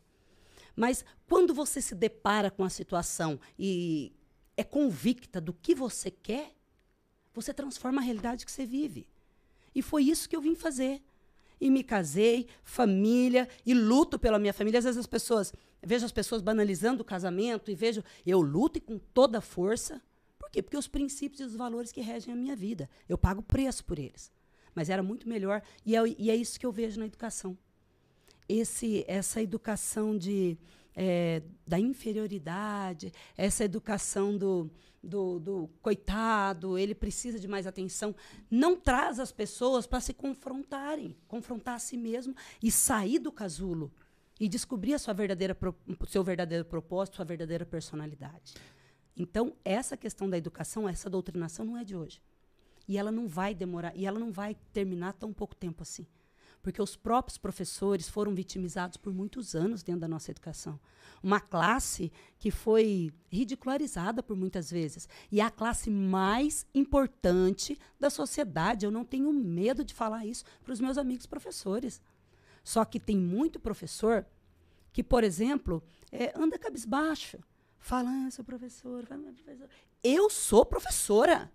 Mas 0.75 1.05
quando 1.29 1.53
você 1.53 1.79
se 1.79 1.93
depara 1.93 2.49
com 2.49 2.63
a 2.63 2.71
situação 2.71 3.39
e 3.57 4.11
é 4.57 4.63
convicta 4.63 5.39
do 5.39 5.53
que 5.53 5.75
você 5.75 6.09
quer, 6.09 6.55
você 7.31 7.53
transforma 7.53 8.01
a 8.01 8.03
realidade 8.03 8.43
que 8.43 8.51
você 8.51 8.65
vive. 8.65 9.07
E 9.75 9.83
foi 9.83 10.05
isso 10.05 10.27
que 10.27 10.35
eu 10.35 10.41
vim 10.41 10.55
fazer 10.55 11.03
e 11.59 11.69
me 11.69 11.83
casei, 11.83 12.47
família, 12.63 13.47
e 13.63 13.75
luto 13.75 14.17
pela 14.17 14.39
minha 14.39 14.53
família. 14.53 14.79
Às 14.79 14.85
vezes 14.85 15.01
as 15.01 15.05
pessoas, 15.05 15.53
vejo 15.83 16.03
as 16.03 16.11
pessoas 16.11 16.41
banalizando 16.41 17.03
o 17.03 17.05
casamento 17.05 17.69
e 17.69 17.75
vejo, 17.75 18.03
eu 18.25 18.41
luto 18.41 18.79
e 18.79 18.81
com 18.81 18.97
toda 18.97 19.37
a 19.37 19.41
força. 19.41 20.01
Por 20.39 20.49
quê? 20.49 20.63
Porque 20.63 20.77
os 20.77 20.87
princípios 20.87 21.41
e 21.41 21.43
os 21.43 21.55
valores 21.55 21.91
que 21.91 22.01
regem 22.01 22.33
a 22.33 22.35
minha 22.35 22.55
vida, 22.55 22.89
eu 23.07 23.19
pago 23.19 23.43
preço 23.43 23.85
por 23.85 23.99
eles. 23.99 24.31
Mas 24.73 24.89
era 24.89 25.03
muito 25.03 25.27
melhor, 25.27 25.61
e 25.85 25.95
é, 25.95 25.99
e 26.17 26.29
é 26.29 26.35
isso 26.35 26.59
que 26.59 26.65
eu 26.65 26.71
vejo 26.71 26.99
na 26.99 27.05
educação. 27.05 27.57
Esse, 28.47 29.05
essa 29.07 29.41
educação 29.41 30.17
de, 30.17 30.57
é, 30.95 31.41
da 31.65 31.79
inferioridade, 31.79 33.11
essa 33.37 33.63
educação 33.63 34.37
do, 34.37 34.69
do, 35.01 35.39
do, 35.39 35.69
coitado, 35.81 36.77
ele 36.77 36.93
precisa 36.93 37.39
de 37.39 37.47
mais 37.47 37.65
atenção, 37.65 38.15
não 38.49 38.75
traz 38.75 39.19
as 39.19 39.31
pessoas 39.31 39.87
para 39.87 39.99
se 39.99 40.13
confrontarem, 40.13 41.15
confrontar 41.27 41.75
a 41.75 41.79
si 41.79 41.97
mesmo 41.97 42.35
e 42.61 42.71
sair 42.71 43.19
do 43.19 43.31
casulo 43.31 43.91
e 44.39 44.49
descobrir 44.49 44.93
a 44.93 44.99
sua 44.99 45.13
verdadeira 45.13 45.55
seu 46.07 46.23
verdadeiro 46.23 46.65
propósito, 46.65 47.17
sua 47.17 47.25
verdadeira 47.25 47.65
personalidade. 47.65 48.55
Então, 49.15 49.53
essa 49.63 49.95
questão 49.95 50.29
da 50.29 50.37
educação, 50.37 50.87
essa 50.87 51.09
doutrinação 51.09 51.65
não 51.65 51.77
é 51.77 51.83
de 51.83 51.95
hoje. 51.95 52.21
E 52.91 52.97
ela 52.97 53.09
não 53.11 53.25
vai 53.25 53.55
demorar, 53.55 53.95
e 53.95 54.05
ela 54.05 54.19
não 54.19 54.31
vai 54.31 54.53
terminar 54.73 55.13
tão 55.13 55.31
pouco 55.31 55.55
tempo 55.55 55.81
assim 55.81 56.05
porque 56.61 56.81
os 56.81 56.95
próprios 56.95 57.37
professores 57.37 58.07
foram 58.07 58.33
vitimizados 58.33 58.97
por 58.97 59.13
muitos 59.13 59.55
anos 59.55 59.81
dentro 59.81 60.01
da 60.01 60.07
nossa 60.07 60.31
educação. 60.31 60.79
Uma 61.23 61.39
classe 61.39 62.11
que 62.37 62.51
foi 62.51 63.11
ridicularizada 63.29 64.21
por 64.21 64.35
muitas 64.35 64.69
vezes. 64.69 65.09
E 65.31 65.41
é 65.41 65.43
a 65.43 65.49
classe 65.51 65.89
mais 65.89 66.65
importante 66.73 67.77
da 67.99 68.09
sociedade. 68.09 68.85
Eu 68.85 68.91
não 68.91 69.03
tenho 69.03 69.31
medo 69.33 69.83
de 69.83 69.93
falar 69.93 70.25
isso 70.25 70.45
para 70.63 70.73
os 70.73 70.79
meus 70.79 70.97
amigos 70.97 71.25
professores. 71.25 72.01
Só 72.63 72.85
que 72.85 72.99
tem 72.99 73.17
muito 73.17 73.59
professor 73.59 74.25
que, 74.93 75.03
por 75.03 75.23
exemplo, 75.23 75.81
é, 76.11 76.31
anda 76.35 76.59
cabisbaixo. 76.59 77.39
Fala, 77.79 78.09
ah, 78.09 78.43
professor, 78.43 79.05
professor. 79.07 79.69
Eu 80.03 80.29
sou 80.29 80.63
professora. 80.63 81.51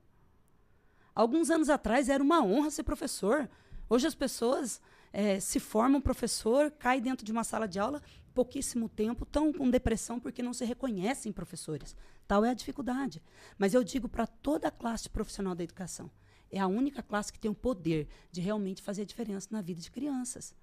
Alguns 1.17 1.51
anos 1.51 1.71
atrás 1.71 2.11
era 2.11 2.23
uma 2.23 2.45
honra 2.45 2.71
ser 2.71 2.83
professor. 2.83 3.49
Hoje 3.89 4.07
as 4.07 4.15
pessoas 4.15 4.83
é, 5.11 5.41
se 5.41 5.59
forma 5.59 5.97
um 5.97 6.01
professor, 6.01 6.71
cai 6.71 7.01
dentro 7.01 7.25
de 7.25 7.33
uma 7.33 7.43
sala 7.43 7.67
de 7.67 7.79
aula, 7.79 8.03
pouquíssimo 8.35 8.87
tempo, 8.87 9.25
estão 9.25 9.51
com 9.51 9.71
depressão 9.71 10.21
porque 10.21 10.43
não 10.43 10.53
se 10.53 10.63
reconhecem 10.67 11.33
professores. 11.33 11.97
Tal 12.29 12.45
é 12.45 12.51
a 12.51 12.55
dificuldade. 12.55 13.23
Mas 13.57 13.73
eu 13.73 13.83
digo 13.83 14.11
para 14.11 14.27
toda 14.27 14.69
a 14.69 14.71
classe 14.71 15.09
profissional 15.09 15.55
da 15.55 15.65
educação, 15.65 16.11
é 16.51 16.61
a 16.61 16.67
única 16.67 17.03
classe 17.03 17.33
que 17.33 17.41
tem 17.41 17.51
o 17.51 17.55
poder 17.55 18.07
de 18.31 18.43
realmente 18.43 18.83
fazer 18.83 19.03
a 19.03 19.07
diferença 19.07 19.49
na 19.51 19.63
vida 19.63 19.81
de 19.81 19.91
crianças. 19.91 20.55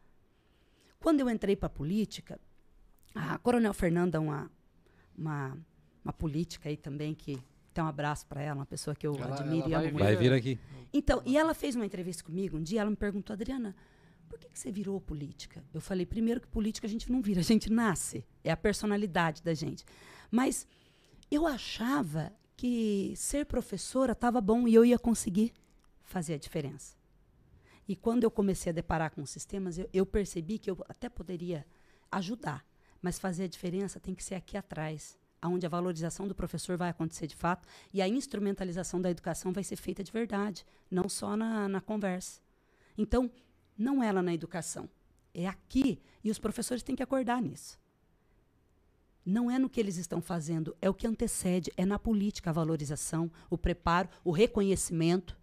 Quando 1.00 1.20
eu 1.20 1.30
entrei 1.32 1.56
para 1.56 1.66
a 1.66 1.70
política, 1.72 2.40
a 3.16 3.40
Coronel 3.40 3.74
Fernanda, 3.74 4.22
uma, 4.22 4.52
uma, 5.18 5.58
uma 6.06 6.14
política 6.14 6.70
aí 6.70 6.78
também 6.78 7.16
que 7.16 7.44
tem 7.74 7.84
um 7.84 7.88
abraço 7.88 8.26
para 8.28 8.41
ela, 8.41 8.60
uma 8.60 8.66
pessoa 8.66 8.95
que 8.95 9.06
eu 9.06 9.16
ela, 9.16 9.36
admiro 9.36 9.66
ela 9.66 9.70
e 9.70 9.74
amo 9.74 9.84
muito. 9.84 10.04
Vai 10.04 10.16
vir 10.16 10.32
aqui. 10.34 10.60
Então, 10.94 11.22
e 11.26 11.38
ela 11.38 11.54
fez 11.54 11.76
uma 11.76 11.86
entrevista 11.86 12.24
comigo 12.24 12.58
um 12.58 12.62
dia, 12.62 12.82
ela 12.82 12.90
me 12.90 12.95
perguntou, 12.95 13.34
Adriana, 13.34 13.76
por 14.30 14.40
que, 14.40 14.50
que 14.50 14.60
você 14.60 14.72
virou 14.72 15.00
política? 15.00 15.64
Eu 15.74 15.82
falei, 15.82 16.06
primeiro 16.06 16.41
que 16.41 16.48
política 16.48 16.88
a 16.88 16.90
gente 16.90 17.12
não 17.12 17.22
vira, 17.22 17.40
a 17.40 17.44
gente 17.44 17.72
nasce. 17.72 18.26
É 18.44 18.52
a 18.52 18.58
personalidade 18.58 19.41
da 19.44 19.54
gente. 19.54 19.86
Mas 20.32 20.68
eu 21.30 21.45
achava 21.45 22.32
que 22.56 23.14
ser 23.16 23.45
professora 23.45 24.14
estava 24.14 24.40
bom 24.40 24.68
e 24.68 24.74
eu 24.74 24.86
ia 24.86 24.98
conseguir 24.98 25.54
fazer 26.02 26.36
a 26.36 26.38
diferença. 26.38 26.95
E 27.88 27.95
quando 27.95 28.24
eu 28.24 28.32
comecei 28.32 28.72
a 28.72 28.74
deparar 28.74 29.12
com 29.12 29.22
os 29.22 29.30
sistemas, 29.30 29.78
eu, 29.78 29.90
eu 29.94 30.06
percebi 30.06 30.58
que 30.58 30.70
eu 30.72 30.84
até 30.88 31.10
poderia 31.10 31.66
ajudar, 32.12 32.66
mas 33.02 33.20
fazer 33.20 33.45
a 33.45 33.48
diferença 33.48 34.00
tem 34.00 34.16
que 34.16 34.24
ser 34.24 34.36
aqui 34.36 34.56
atrás, 34.56 35.18
onde 35.48 35.65
a 35.65 35.70
valorização 35.70 36.28
do 36.28 36.36
professor 36.36 36.78
vai 36.78 36.90
acontecer 36.90 37.28
de 37.28 37.36
fato 37.36 37.68
e 37.94 38.02
a 38.02 38.07
instrumentalização 38.07 39.02
da 39.02 39.10
educação 39.10 39.52
vai 39.52 39.64
ser 39.64 39.76
feita 39.76 40.03
de 40.03 40.11
verdade, 40.11 40.65
não 40.90 41.10
só 41.10 41.36
na, 41.36 41.68
na 41.68 41.82
conversa. 41.82 42.41
Então, 42.98 43.30
não 43.78 44.03
é 44.03 44.11
lá 44.11 44.22
na 44.22 44.34
educação. 44.34 44.90
É 45.34 45.48
aqui. 45.48 46.02
E 46.24 46.30
os 46.30 46.40
professores 46.40 46.84
têm 46.84 46.95
que 46.95 47.03
acordar 47.03 47.41
nisso. 47.41 47.80
Não 49.26 49.49
é 49.49 49.57
no 49.57 49.70
que 49.70 49.80
eles 49.80 49.98
estão 49.98 50.22
fazendo, 50.22 50.76
é 50.82 50.90
o 50.90 50.94
que 50.94 51.07
antecede, 51.07 51.72
é 51.78 51.86
na 51.86 51.98
política 51.98 52.49
a 52.49 52.53
valorização, 52.53 53.32
o 53.49 53.57
preparo, 53.57 54.10
o 54.24 54.32
reconhecimento 54.32 55.38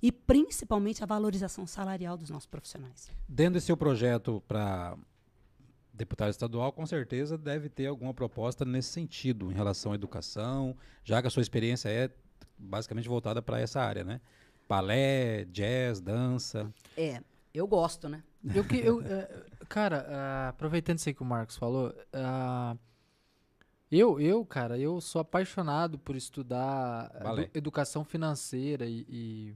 e 0.00 0.12
principalmente 0.12 1.02
a 1.02 1.06
valorização 1.06 1.66
salarial 1.66 2.16
dos 2.16 2.30
nossos 2.30 2.46
profissionais. 2.46 3.10
Dentro 3.28 3.54
desse 3.54 3.66
seu 3.66 3.76
projeto 3.76 4.42
para 4.46 4.96
deputado 5.98 6.30
estadual, 6.30 6.72
com 6.72 6.86
certeza 6.86 7.36
deve 7.36 7.68
ter 7.68 7.86
alguma 7.86 8.14
proposta 8.14 8.64
nesse 8.64 8.88
sentido, 8.90 9.50
em 9.50 9.54
relação 9.54 9.92
à 9.92 9.94
educação, 9.94 10.76
já 11.04 11.20
que 11.20 11.26
a 11.26 11.30
sua 11.30 11.42
experiência 11.42 11.88
é 11.88 12.10
basicamente 12.56 13.08
voltada 13.08 13.42
para 13.42 13.60
essa 13.60 13.80
área, 13.80 14.04
né? 14.04 14.20
Balé, 14.68 15.44
jazz, 15.46 16.00
dança. 16.00 16.72
É, 16.96 17.20
eu 17.52 17.66
gosto, 17.66 18.08
né? 18.08 18.22
Eu 18.54 18.64
que, 18.64 18.76
eu, 18.78 19.02
é, 19.02 19.28
cara, 19.68 20.06
uh, 20.08 20.48
aproveitando 20.50 20.98
isso 20.98 21.08
aí 21.08 21.14
que 21.14 21.22
o 21.22 21.26
Marcos 21.26 21.56
falou, 21.56 21.88
uh, 21.88 22.78
eu, 23.90 24.20
eu, 24.20 24.44
cara, 24.44 24.78
eu 24.78 25.00
sou 25.00 25.20
apaixonado 25.20 25.98
por 25.98 26.14
estudar 26.14 27.10
edu 27.20 27.50
educação 27.54 28.04
financeira 28.04 28.86
e, 28.86 29.04
e, 29.08 29.54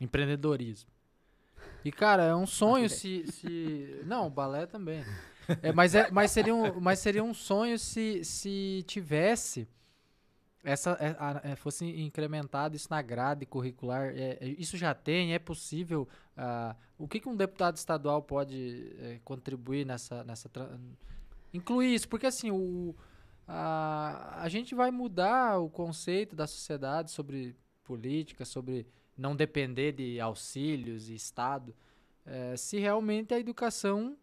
empreendedorismo. 0.00 0.90
E, 1.84 1.92
cara, 1.92 2.22
é 2.24 2.34
um 2.34 2.46
sonho 2.46 2.88
se, 2.88 3.26
se... 3.26 4.00
Não, 4.04 4.30
balé 4.30 4.66
também. 4.66 5.04
É, 5.62 5.72
mas, 5.72 5.94
é, 5.94 6.10
mas, 6.10 6.30
seria 6.30 6.54
um, 6.54 6.80
mas 6.80 6.98
seria 6.98 7.24
um 7.24 7.32
sonho 7.32 7.78
se, 7.78 8.22
se 8.24 8.84
tivesse 8.86 9.66
essa 10.62 10.90
é, 11.00 11.16
a, 11.18 11.40
é, 11.44 11.56
fosse 11.56 11.86
incrementado 11.86 12.76
isso 12.76 12.88
na 12.90 13.00
grade 13.00 13.46
curricular, 13.46 14.12
é, 14.14 14.38
é 14.40 14.48
isso 14.58 14.76
já 14.76 14.94
tem, 14.94 15.32
é 15.32 15.38
possível. 15.38 16.06
Uh, 16.36 16.76
o 16.98 17.08
que, 17.08 17.20
que 17.20 17.28
um 17.28 17.36
deputado 17.36 17.76
estadual 17.76 18.22
pode 18.22 18.92
é, 18.98 19.20
contribuir 19.24 19.86
nessa, 19.86 20.24
nessa 20.24 20.50
incluir 21.54 21.94
isso? 21.94 22.08
Porque 22.08 22.26
assim, 22.26 22.50
o, 22.50 22.94
a, 23.46 24.42
a 24.42 24.48
gente 24.48 24.74
vai 24.74 24.90
mudar 24.90 25.58
o 25.58 25.70
conceito 25.70 26.36
da 26.36 26.46
sociedade 26.46 27.10
sobre 27.10 27.56
política, 27.84 28.44
sobre 28.44 28.86
não 29.16 29.34
depender 29.34 29.92
de 29.92 30.20
auxílios 30.20 31.08
e 31.08 31.14
Estado, 31.14 31.74
é, 32.26 32.56
se 32.56 32.78
realmente 32.78 33.32
a 33.32 33.38
educação 33.38 34.16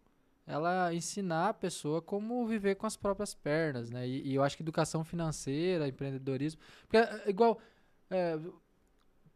ela 0.46 0.94
ensinar 0.94 1.48
a 1.48 1.54
pessoa 1.54 2.00
como 2.00 2.46
viver 2.46 2.76
com 2.76 2.86
as 2.86 2.96
próprias 2.96 3.34
pernas, 3.34 3.90
né? 3.90 4.06
E, 4.06 4.28
e 4.28 4.34
eu 4.34 4.42
acho 4.42 4.56
que 4.56 4.62
educação 4.62 5.02
financeira, 5.02 5.88
empreendedorismo, 5.88 6.60
porque 6.82 6.96
é, 6.96 7.28
igual 7.28 7.58
é, 8.08 8.38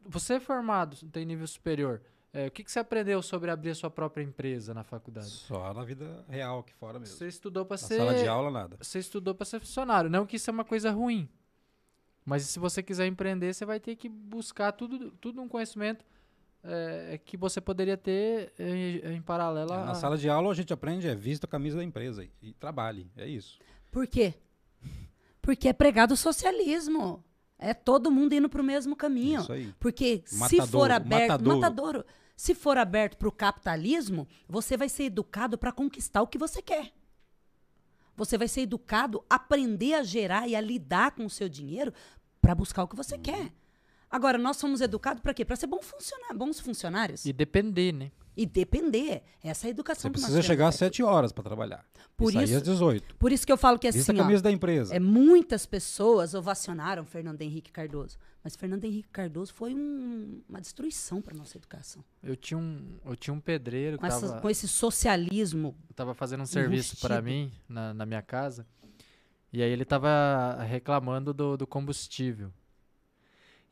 você 0.07 0.35
é 0.35 0.41
formado, 0.41 0.97
tem 1.09 1.24
nível 1.24 1.47
superior, 1.47 2.01
é, 2.32 2.47
o 2.47 2.51
que, 2.51 2.62
que 2.62 2.70
você 2.70 2.78
aprendeu 2.78 3.20
sobre 3.23 3.51
abrir 3.51 3.70
a 3.70 3.74
sua 3.74 3.91
própria 3.91 4.23
empresa 4.23 4.73
na 4.73 4.85
faculdade? 4.85 5.31
Só 5.31 5.74
na 5.74 5.82
vida 5.82 6.24
real 6.28 6.61
aqui 6.61 6.73
fora 6.74 6.99
mesmo. 7.01 7.16
Você 7.16 7.27
estudou 7.27 7.66
para 7.66 7.77
ser 7.77 7.97
sala 7.97 8.15
de 8.15 8.28
aula 8.28 8.51
nada. 8.53 8.77
Você 8.81 9.01
estudou 9.01 9.35
para 9.35 9.45
ser 9.45 9.59
funcionário, 9.59 10.09
não 10.09 10.24
que 10.24 10.37
isso 10.37 10.49
é 10.49 10.53
uma 10.53 10.65
coisa 10.65 10.93
ruim. 10.93 11.28
Mas 12.24 12.45
se 12.45 12.61
você 12.61 12.82
quiser 12.82 13.07
empreender, 13.07 13.53
você 13.53 13.65
vai 13.65 13.81
ter 13.81 13.97
que 13.97 14.09
buscar 14.09 14.70
tudo, 14.70 15.11
tudo 15.12 15.43
um 15.43 15.49
conhecimento 15.49 16.05
é, 16.62 17.19
que 17.24 17.37
você 17.37 17.61
poderia 17.61 17.97
ter 17.97 18.53
em, 18.59 19.15
em 19.16 19.23
paralelo. 19.23 19.73
É, 19.73 19.77
a- 19.77 19.85
na 19.85 19.95
sala 19.95 20.16
de 20.19 20.28
aula 20.28 20.51
a 20.51 20.55
gente 20.55 20.73
aprende 20.73 21.07
é 21.09 21.15
vista 21.15 21.47
a 21.47 21.49
camisa 21.49 21.78
da 21.78 21.85
empresa 21.85 22.24
e, 22.24 22.31
e 22.43 22.53
trabalhe, 22.55 23.11
é 23.16 23.27
isso. 23.27 23.59
Por 23.91 24.07
quê? 24.07 24.35
Porque 25.43 25.69
é 25.69 25.73
pregado 25.73 26.15
o 26.15 26.16
socialismo. 26.16 27.24
É 27.59 27.74
todo 27.74 28.11
mundo 28.11 28.32
indo 28.35 28.49
para 28.49 28.62
o 28.62 28.65
mesmo 28.65 28.97
caminho. 28.97 29.41
Isso 29.43 29.53
aí. 29.53 29.74
Porque 29.78 30.23
se 30.24 30.37
Matadouro, 30.39 30.66
for 30.70 30.91
aberto, 30.91 31.31
matadouro. 31.31 31.61
matadouro. 31.61 32.05
se 32.37 32.55
for 32.55 32.78
aberto 32.78 33.16
para 33.19 33.28
o 33.28 33.32
capitalismo, 33.32 34.27
você 34.49 34.77
vai 34.77 34.89
ser 34.89 35.05
educado 35.05 35.59
para 35.59 35.70
conquistar 35.73 36.23
o 36.23 36.27
que 36.27 36.39
você 36.39 36.62
quer. 36.62 36.91
Você 38.16 38.37
vai 38.39 38.49
ser 38.49 38.62
educado 38.62 39.23
a 39.28 39.35
aprender 39.37 39.95
a 39.95 40.03
gerar 40.03 40.47
e 40.49 40.55
a 40.57 40.61
lidar 40.61 41.11
com 41.12 41.24
o 41.27 41.31
seu 41.31 41.49
dinheiro 41.49 41.93
para 42.41 42.55
buscar 42.55 42.82
o 42.82 42.89
que 42.89 42.97
você 42.97 43.19
quer. 43.19 43.51
Agora, 44.11 44.37
nós 44.37 44.57
somos 44.57 44.81
educados 44.81 45.23
para 45.23 45.32
quê? 45.32 45.45
Para 45.45 45.55
ser 45.57 45.66
bom 45.69 45.81
funcionário, 45.81 46.37
bons 46.37 46.59
funcionários 46.59 47.24
E 47.24 47.32
depender, 47.32 47.93
né? 47.93 48.11
e 48.37 48.45
depender. 48.47 49.23
Essa 49.43 49.49
é 49.49 49.51
a 49.51 49.55
Você 49.55 49.69
educação 49.69 50.11
que 50.11 50.19
nós 50.19 50.24
precisa 50.31 50.43
chegar 50.43 50.69
às 50.69 50.74
que- 50.74 50.78
7 50.81 51.03
horas 51.03 51.31
para 51.31 51.45
trabalhar. 51.45 51.85
Por 52.16 52.31
e 52.31 52.35
sair 52.35 52.45
isso- 52.45 52.57
às 52.57 52.62
18. 52.62 53.15
Por 53.16 53.31
isso 53.32 53.47
que 53.47 53.53
eu 53.53 53.57
falo 53.57 53.78
que 53.78 53.91
Vista 53.91 54.11
assim, 54.12 54.19
a 54.19 54.23
ó, 54.23 54.24
camisa 54.27 54.43
da 54.43 54.51
empresa. 54.51 54.95
é, 54.95 54.99
muitas 54.99 55.65
pessoas 55.66 56.35
ovacionaram 56.35 57.05
Fernando 57.05 57.41
Henrique 57.43 57.70
Cardoso. 57.70 58.16
Mas 58.43 58.57
Fernando 58.57 58.85
Henrique 58.85 59.09
Cardoso 59.11 59.53
foi 59.55 59.74
um- 59.74 60.43
uma 60.49 60.61
destruição 60.61 61.20
para 61.23 61.37
nossa 61.37 61.57
educação. 61.59 62.03
Eu 62.23 62.35
tinha 62.35 62.57
um, 62.59 62.99
eu 63.05 63.15
tinha 63.16 63.35
um 63.35 63.41
pedreiro 63.41 63.97
que 63.97 64.01
Com, 64.01 64.07
essa- 64.07 64.28
tava, 64.28 64.41
com 64.41 64.51
esse 64.51 64.66
socialismo. 64.66 65.77
tava 65.95 66.15
fazendo 66.15 66.43
um 66.43 66.47
serviço 66.47 66.97
para 67.01 67.20
mim 67.23 67.53
na, 67.69 67.93
na 67.95 68.07
minha 68.07 68.23
casa. 68.23 68.66
E 69.53 69.62
aí 69.62 69.70
ele 69.70 69.85
tava 69.85 70.62
reclamando 70.62 71.35
do, 71.35 71.57
do 71.57 71.66
combustível. 71.66 72.53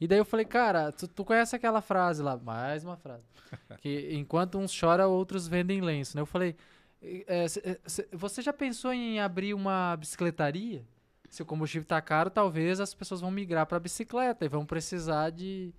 E 0.01 0.07
daí 0.07 0.19
eu 0.19 0.25
falei, 0.25 0.45
cara, 0.45 0.93
tu, 0.93 1.09
tu 1.09 1.25
conhece 1.25 1.57
aquela 1.57 1.81
frase 1.81 2.23
lá? 2.23 2.37
Mais 2.37 2.85
uma 2.85 2.97
frase. 2.97 3.25
que 3.81 4.11
enquanto 4.15 4.59
uns 4.59 4.73
choram, 4.73 5.11
outros 5.11 5.49
vendem 5.49 5.81
lenço, 5.81 6.17
né? 6.17 6.21
Eu 6.23 6.27
falei, 6.27 6.55
é, 7.03 7.49
cê- 7.49 7.63
é, 7.65 7.79
cê- 7.87 8.09
você 8.13 8.41
já 8.43 8.53
pensou 8.53 8.93
em 8.93 9.19
abrir 9.21 9.55
uma 9.55 9.97
bicicletaria? 9.97 10.85
Se 11.29 11.43
o 11.43 11.47
combustível 11.47 11.87
tá 11.87 12.01
caro, 12.01 12.31
talvez 12.31 12.81
as 12.81 12.95
pessoas 12.95 13.21
vão 13.21 13.31
migrar 13.31 13.67
para 13.67 13.79
bicicleta 13.81 14.45
e 14.45 14.49
vão 14.49 14.65
precisar 14.65 15.31
de, 15.31 15.75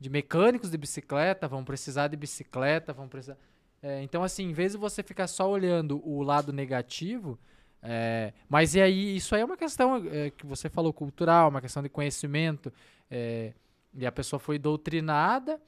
de 0.00 0.08
mecânicos 0.08 0.70
de 0.70 0.78
bicicleta, 0.78 1.46
vão 1.48 1.64
precisar 1.64 2.08
de 2.08 2.16
bicicleta, 2.16 2.92
vão 2.92 3.08
precisar. 3.08 3.36
É, 3.82 4.02
então, 4.02 4.22
assim, 4.22 4.44
em 4.44 4.52
vez 4.52 4.72
de 4.72 4.78
você 4.78 5.02
ficar 5.02 5.26
só 5.26 5.48
olhando 5.48 6.00
o 6.08 6.22
lado 6.22 6.52
negativo, 6.52 7.38
é, 7.82 8.32
mas 8.48 8.74
e 8.74 8.80
aí, 8.80 9.16
isso 9.16 9.34
aí 9.34 9.42
é 9.42 9.44
uma 9.44 9.56
questão 9.56 9.96
é, 10.10 10.30
que 10.30 10.46
você 10.46 10.68
falou 10.68 10.92
cultural, 10.92 11.48
uma 11.48 11.60
questão 11.60 11.82
de 11.82 11.88
conhecimento, 11.88 12.72
é, 13.10 13.52
e 13.94 14.06
a 14.06 14.12
pessoa 14.12 14.38
foi 14.38 14.58
doutrinada 14.58 15.60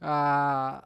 a, 0.00 0.84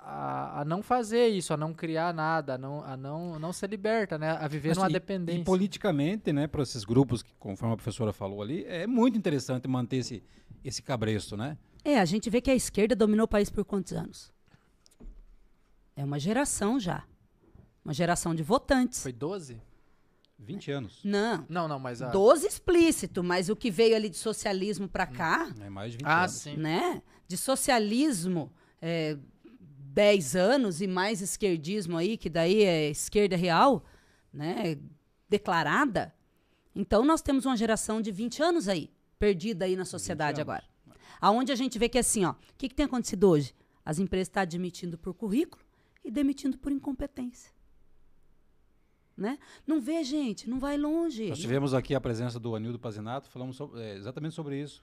a, 0.56 0.60
a 0.60 0.64
não 0.64 0.82
fazer 0.82 1.28
isso, 1.28 1.52
a 1.52 1.56
não 1.56 1.74
criar 1.74 2.14
nada, 2.14 2.54
a 2.54 2.58
não, 2.58 2.82
a 2.84 2.96
não, 2.96 3.38
não 3.38 3.52
ser 3.52 3.68
liberta, 3.68 4.18
né? 4.18 4.30
A 4.30 4.48
viver 4.48 4.70
Mas 4.70 4.78
numa 4.78 4.90
e- 4.90 4.92
dependência. 4.92 5.40
E 5.40 5.44
politicamente, 5.44 6.32
né, 6.32 6.46
para 6.46 6.62
esses 6.62 6.84
grupos, 6.84 7.22
que, 7.22 7.32
conforme 7.38 7.74
a 7.74 7.76
professora 7.76 8.12
falou 8.12 8.40
ali, 8.42 8.64
é 8.64 8.86
muito 8.86 9.18
interessante 9.18 9.68
manter 9.68 9.96
esse, 9.98 10.22
esse 10.64 10.82
cabresto, 10.82 11.36
né? 11.36 11.58
É, 11.84 11.98
a 11.98 12.04
gente 12.04 12.30
vê 12.30 12.40
que 12.40 12.50
a 12.50 12.54
esquerda 12.54 12.94
dominou 12.94 13.24
o 13.24 13.28
país 13.28 13.50
por 13.50 13.64
quantos 13.64 13.92
anos? 13.92 14.32
É 15.96 16.04
uma 16.04 16.18
geração 16.18 16.80
já. 16.80 17.04
Uma 17.84 17.92
geração 17.92 18.34
de 18.34 18.42
votantes. 18.42 19.02
Foi 19.02 19.12
12? 19.12 19.60
20 20.38 20.70
anos. 20.72 21.00
Não. 21.04 21.46
Não, 21.48 21.68
não, 21.68 21.78
mas 21.78 22.02
a... 22.02 22.09
12 22.10 22.46
explícito, 22.46 23.22
mas 23.22 23.48
o 23.48 23.54
que 23.56 23.70
veio 23.70 23.94
ali 23.94 24.09
de 24.09 24.16
socialismo 24.16 24.88
para 24.88 25.06
cá, 25.06 25.52
É 25.60 25.70
mais 25.70 25.92
de 25.92 25.98
20 25.98 26.06
Ah, 26.06 26.20
anos. 26.22 26.32
sim. 26.32 26.56
né? 26.56 27.02
De 27.28 27.36
socialismo, 27.36 28.52
é, 28.80 29.16
10 29.94 30.34
anos 30.36 30.80
e 30.80 30.86
mais 30.86 31.20
esquerdismo 31.20 31.96
aí, 31.96 32.16
que 32.16 32.28
daí 32.28 32.62
é 32.64 32.90
esquerda 32.90 33.36
real, 33.36 33.84
né? 34.32 34.78
Declarada. 35.28 36.14
Então 36.74 37.04
nós 37.04 37.22
temos 37.22 37.44
uma 37.46 37.56
geração 37.56 38.00
de 38.00 38.10
20 38.10 38.42
anos 38.42 38.68
aí, 38.68 38.90
perdida 39.18 39.64
aí 39.66 39.76
na 39.76 39.84
sociedade 39.84 40.38
20 40.38 40.48
anos. 40.48 40.62
agora. 40.62 40.64
Aonde 41.20 41.52
a 41.52 41.54
gente 41.54 41.78
vê 41.78 41.88
que 41.88 41.98
assim, 41.98 42.24
ó, 42.24 42.32
o 42.32 42.36
que, 42.59 42.68
que 42.68 42.74
tem 42.74 42.86
acontecido 42.86 43.28
hoje? 43.28 43.54
As 43.84 43.98
empresas 43.98 44.28
estão 44.28 44.42
admitindo 44.42 44.98
por 44.98 45.14
currículo 45.14 45.62
e 46.04 46.10
demitindo 46.10 46.59
por 46.59 46.72
incompetência. 46.72 47.52
Né? 49.16 49.39
Não 49.66 49.80
vê, 49.80 50.02
gente, 50.02 50.48
não 50.48 50.59
vai 50.59 50.76
longe. 50.78 51.28
Nós 51.28 51.39
tivemos 51.39 51.74
aqui 51.74 51.94
a 51.94 52.01
presença 52.01 52.40
do 52.40 52.55
Anildo 52.56 52.78
Pazinato, 52.78 53.28
falamos 53.28 53.56
sobre- 53.56 53.80
é, 53.80 53.94
exatamente 53.97 54.34
sobre 54.34 54.60
isso. 54.60 54.82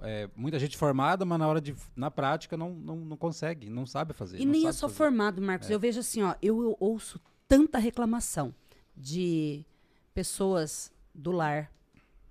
É, 0.00 0.30
muita 0.34 0.58
gente 0.58 0.76
formada, 0.76 1.24
mas 1.24 1.38
na 1.38 1.46
hora 1.48 1.60
de 1.60 1.74
na 1.94 2.10
prática 2.10 2.56
não, 2.56 2.70
não, 2.72 2.96
não 2.96 3.16
consegue, 3.16 3.68
não 3.68 3.84
sabe 3.84 4.14
fazer. 4.14 4.38
E 4.38 4.46
nem 4.46 4.66
é 4.66 4.72
só 4.72 4.86
fazer. 4.86 4.96
formado, 4.96 5.42
Marcos. 5.42 5.68
Eu 5.68 5.78
vejo 5.78 6.00
assim, 6.00 6.22
ó, 6.22 6.34
eu, 6.40 6.62
eu 6.62 6.76
ouço 6.80 7.20
tanta 7.48 7.78
reclamação 7.78 8.54
de 8.96 9.66
pessoas 10.14 10.92
do 11.14 11.30
lar, 11.32 11.70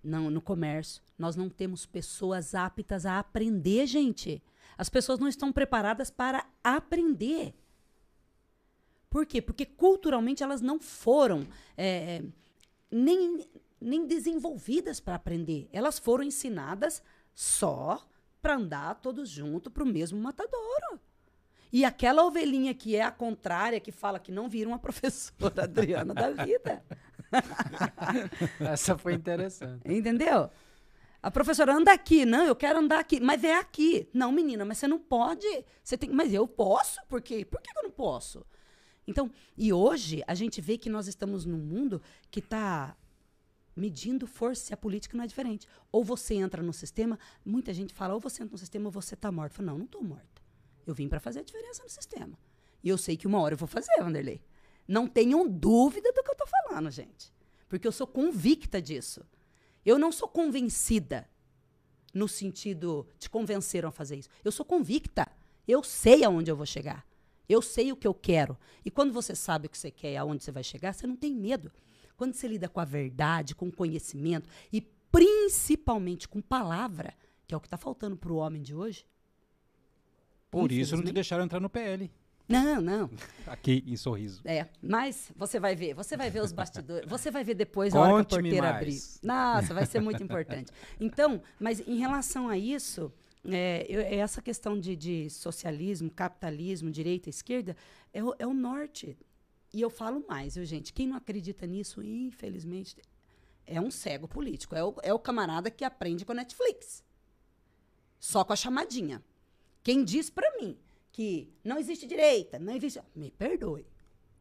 não, 0.03 0.31
no 0.31 0.41
comércio. 0.41 1.03
Nós 1.19 1.35
não 1.35 1.49
temos 1.49 1.85
pessoas 1.85 2.55
aptas 2.55 3.05
a 3.05 3.19
aprender, 3.19 3.85
gente. 3.85 4.41
As 4.77 4.89
pessoas 4.89 5.19
não 5.19 5.27
estão 5.27 5.51
preparadas 5.51 6.09
para 6.09 6.45
aprender. 6.63 7.53
Por 9.11 9.25
quê? 9.25 9.41
Porque 9.41 9.65
culturalmente 9.65 10.41
elas 10.41 10.61
não 10.61 10.79
foram 10.79 11.45
é, 11.77 12.23
nem, 12.89 13.45
nem 13.79 14.07
desenvolvidas 14.07 15.01
para 15.01 15.15
aprender. 15.15 15.67
Elas 15.73 15.99
foram 15.99 16.23
ensinadas 16.23 17.03
só 17.35 18.07
para 18.41 18.55
andar 18.55 18.95
todos 19.01 19.27
juntos 19.27 19.71
para 19.71 19.83
o 19.83 19.85
mesmo 19.85 20.17
matadouro. 20.17 20.97
E 21.73 21.83
aquela 21.83 22.23
ovelhinha 22.23 22.73
que 22.73 22.95
é 22.95 23.01
a 23.03 23.11
contrária, 23.11 23.81
que 23.81 23.91
fala 23.91 24.17
que 24.17 24.31
não 24.31 24.47
vira 24.47 24.69
uma 24.69 24.79
professora 24.79 25.65
Adriana 25.65 26.13
da 26.13 26.31
vida. 26.31 26.81
Essa 28.61 28.97
foi 28.97 29.13
interessante. 29.13 29.81
Entendeu? 29.91 30.49
A 31.21 31.29
professora 31.29 31.75
anda 31.75 31.91
aqui, 31.91 32.25
não, 32.25 32.45
eu 32.45 32.55
quero 32.55 32.79
andar 32.79 32.99
aqui, 32.99 33.19
mas 33.19 33.43
é 33.43 33.57
aqui. 33.57 34.09
Não, 34.13 34.31
menina, 34.31 34.63
mas 34.63 34.77
você 34.77 34.87
não 34.87 34.99
pode. 34.99 35.45
Você 35.83 35.97
tem, 35.97 36.09
mas 36.09 36.33
eu 36.33 36.47
posso? 36.47 36.97
Por 37.09 37.21
quê? 37.21 37.43
Por 37.43 37.61
que 37.61 37.77
eu 37.77 37.83
não 37.83 37.91
posso? 37.91 38.45
Então, 39.07 39.31
e 39.57 39.73
hoje 39.73 40.23
a 40.27 40.33
gente 40.33 40.61
vê 40.61 40.77
que 40.77 40.89
nós 40.89 41.07
estamos 41.07 41.45
num 41.45 41.57
mundo 41.57 42.01
que 42.29 42.39
está 42.39 42.95
medindo 43.75 44.27
força 44.27 44.71
e 44.71 44.73
a 44.73 44.77
política 44.77 45.17
não 45.17 45.23
é 45.23 45.27
diferente. 45.27 45.67
Ou 45.91 46.03
você 46.03 46.35
entra 46.35 46.61
no 46.61 46.73
sistema, 46.73 47.17
muita 47.43 47.73
gente 47.73 47.93
fala, 47.93 48.13
ou 48.13 48.19
você 48.19 48.43
entra 48.43 48.53
no 48.53 48.57
sistema 48.57 48.87
ou 48.87 48.91
você 48.91 49.13
está 49.13 49.31
morto. 49.31 49.53
Eu 49.53 49.55
falo, 49.57 49.67
não, 49.67 49.77
não 49.79 49.85
estou 49.85 50.03
morta. 50.03 50.41
Eu 50.85 50.93
vim 50.93 51.07
para 51.07 51.19
fazer 51.19 51.39
a 51.39 51.43
diferença 51.43 51.83
no 51.83 51.89
sistema. 51.89 52.37
E 52.83 52.89
eu 52.89 52.97
sei 52.97 53.15
que 53.15 53.27
uma 53.27 53.39
hora 53.39 53.53
eu 53.53 53.57
vou 53.57 53.67
fazer, 53.67 53.91
Vanderlei. 53.99 54.41
Não 54.87 55.07
tenham 55.07 55.47
dúvida 55.47 56.11
do 56.11 56.23
que 56.23 56.29
eu 56.29 56.33
estou 56.33 56.47
falando, 56.47 56.89
gente. 56.89 57.31
Porque 57.69 57.87
eu 57.87 57.91
sou 57.91 58.07
convicta 58.07 58.81
disso. 58.81 59.25
Eu 59.85 59.97
não 59.97 60.11
sou 60.11 60.27
convencida 60.27 61.29
no 62.13 62.27
sentido 62.27 63.07
de 63.17 63.29
convenceram 63.29 63.89
a 63.89 63.91
fazer 63.91 64.17
isso. 64.17 64.29
Eu 64.43 64.51
sou 64.51 64.65
convicta. 64.65 65.27
Eu 65.67 65.83
sei 65.83 66.23
aonde 66.23 66.51
eu 66.51 66.55
vou 66.55 66.65
chegar. 66.65 67.05
Eu 67.47 67.61
sei 67.61 67.91
o 67.91 67.95
que 67.95 68.07
eu 68.07 68.13
quero. 68.13 68.57
E 68.85 68.91
quando 68.91 69.13
você 69.13 69.35
sabe 69.35 69.67
o 69.67 69.69
que 69.69 69.77
você 69.77 69.91
quer 69.91 70.13
e 70.13 70.17
aonde 70.17 70.43
você 70.43 70.51
vai 70.51 70.63
chegar, 70.63 70.93
você 70.93 71.05
não 71.05 71.15
tem 71.15 71.33
medo. 71.33 71.71
Quando 72.15 72.33
você 72.33 72.47
lida 72.47 72.69
com 72.69 72.79
a 72.79 72.85
verdade, 72.85 73.55
com 73.55 73.67
o 73.67 73.71
conhecimento 73.71 74.47
e 74.71 74.81
principalmente 75.11 76.27
com 76.27 76.41
palavra, 76.41 77.13
que 77.47 77.53
é 77.53 77.57
o 77.57 77.59
que 77.59 77.67
está 77.67 77.77
faltando 77.77 78.15
para 78.15 78.31
o 78.31 78.37
homem 78.37 78.61
de 78.61 78.73
hoje. 78.73 79.05
Por 80.49 80.71
isso 80.71 80.95
não 80.95 81.03
te 81.03 81.11
deixaram 81.11 81.43
entrar 81.43 81.59
no 81.59 81.69
PL. 81.69 82.11
Não, 82.47 82.81
não. 82.81 83.09
Aqui 83.47 83.83
em 83.87 83.95
Sorriso. 83.95 84.41
É, 84.43 84.67
mas 84.81 85.31
você 85.35 85.59
vai 85.59 85.75
ver, 85.75 85.93
você 85.93 86.17
vai 86.17 86.29
ver 86.29 86.41
os 86.41 86.51
bastidores, 86.51 87.09
você 87.09 87.31
vai 87.31 87.43
ver 87.43 87.53
depois 87.53 87.95
a 87.95 87.99
hora 87.99 88.25
que 88.25 88.35
a 88.35 88.37
porteira 88.37 88.71
mais. 88.71 88.75
abrir. 88.75 88.99
Nossa, 89.23 89.73
vai 89.73 89.85
ser 89.85 90.01
muito 90.01 90.21
importante. 90.21 90.71
Então, 90.99 91.41
mas 91.59 91.79
em 91.87 91.97
relação 91.97 92.49
a 92.49 92.57
isso, 92.57 93.11
é, 93.49 93.85
eu- 93.89 94.01
é 94.01 94.15
essa 94.15 94.41
questão 94.41 94.79
de, 94.79 94.95
de 94.95 95.29
socialismo, 95.29 96.09
capitalismo, 96.11 96.91
direita, 96.91 97.29
esquerda, 97.29 97.75
é 98.13 98.23
o, 98.23 98.35
é 98.37 98.45
o 98.47 98.53
norte. 98.53 99.17
E 99.73 99.81
eu 99.81 99.89
falo 99.89 100.23
mais, 100.27 100.55
viu, 100.55 100.65
gente? 100.65 100.91
Quem 100.93 101.07
não 101.07 101.15
acredita 101.15 101.65
nisso, 101.65 102.03
infelizmente, 102.03 102.97
é 103.65 103.79
um 103.79 103.89
cego 103.89 104.27
político. 104.27 104.75
É 104.75 104.83
o, 104.83 104.95
é 105.01 105.13
o 105.13 105.19
camarada 105.19 105.71
que 105.71 105.83
aprende 105.85 106.25
com 106.25 106.33
a 106.33 106.35
Netflix. 106.35 107.03
Só 108.19 108.43
com 108.43 108.53
a 108.53 108.55
chamadinha. 108.55 109.23
Quem 109.83 110.03
diz 110.03 110.29
pra 110.29 110.51
mim 110.59 110.77
que 111.11 111.49
não 111.63 111.77
existe 111.79 112.05
direita, 112.05 112.59
não 112.59 112.75
existe. 112.75 113.01
Me 113.15 113.31
perdoe. 113.31 113.85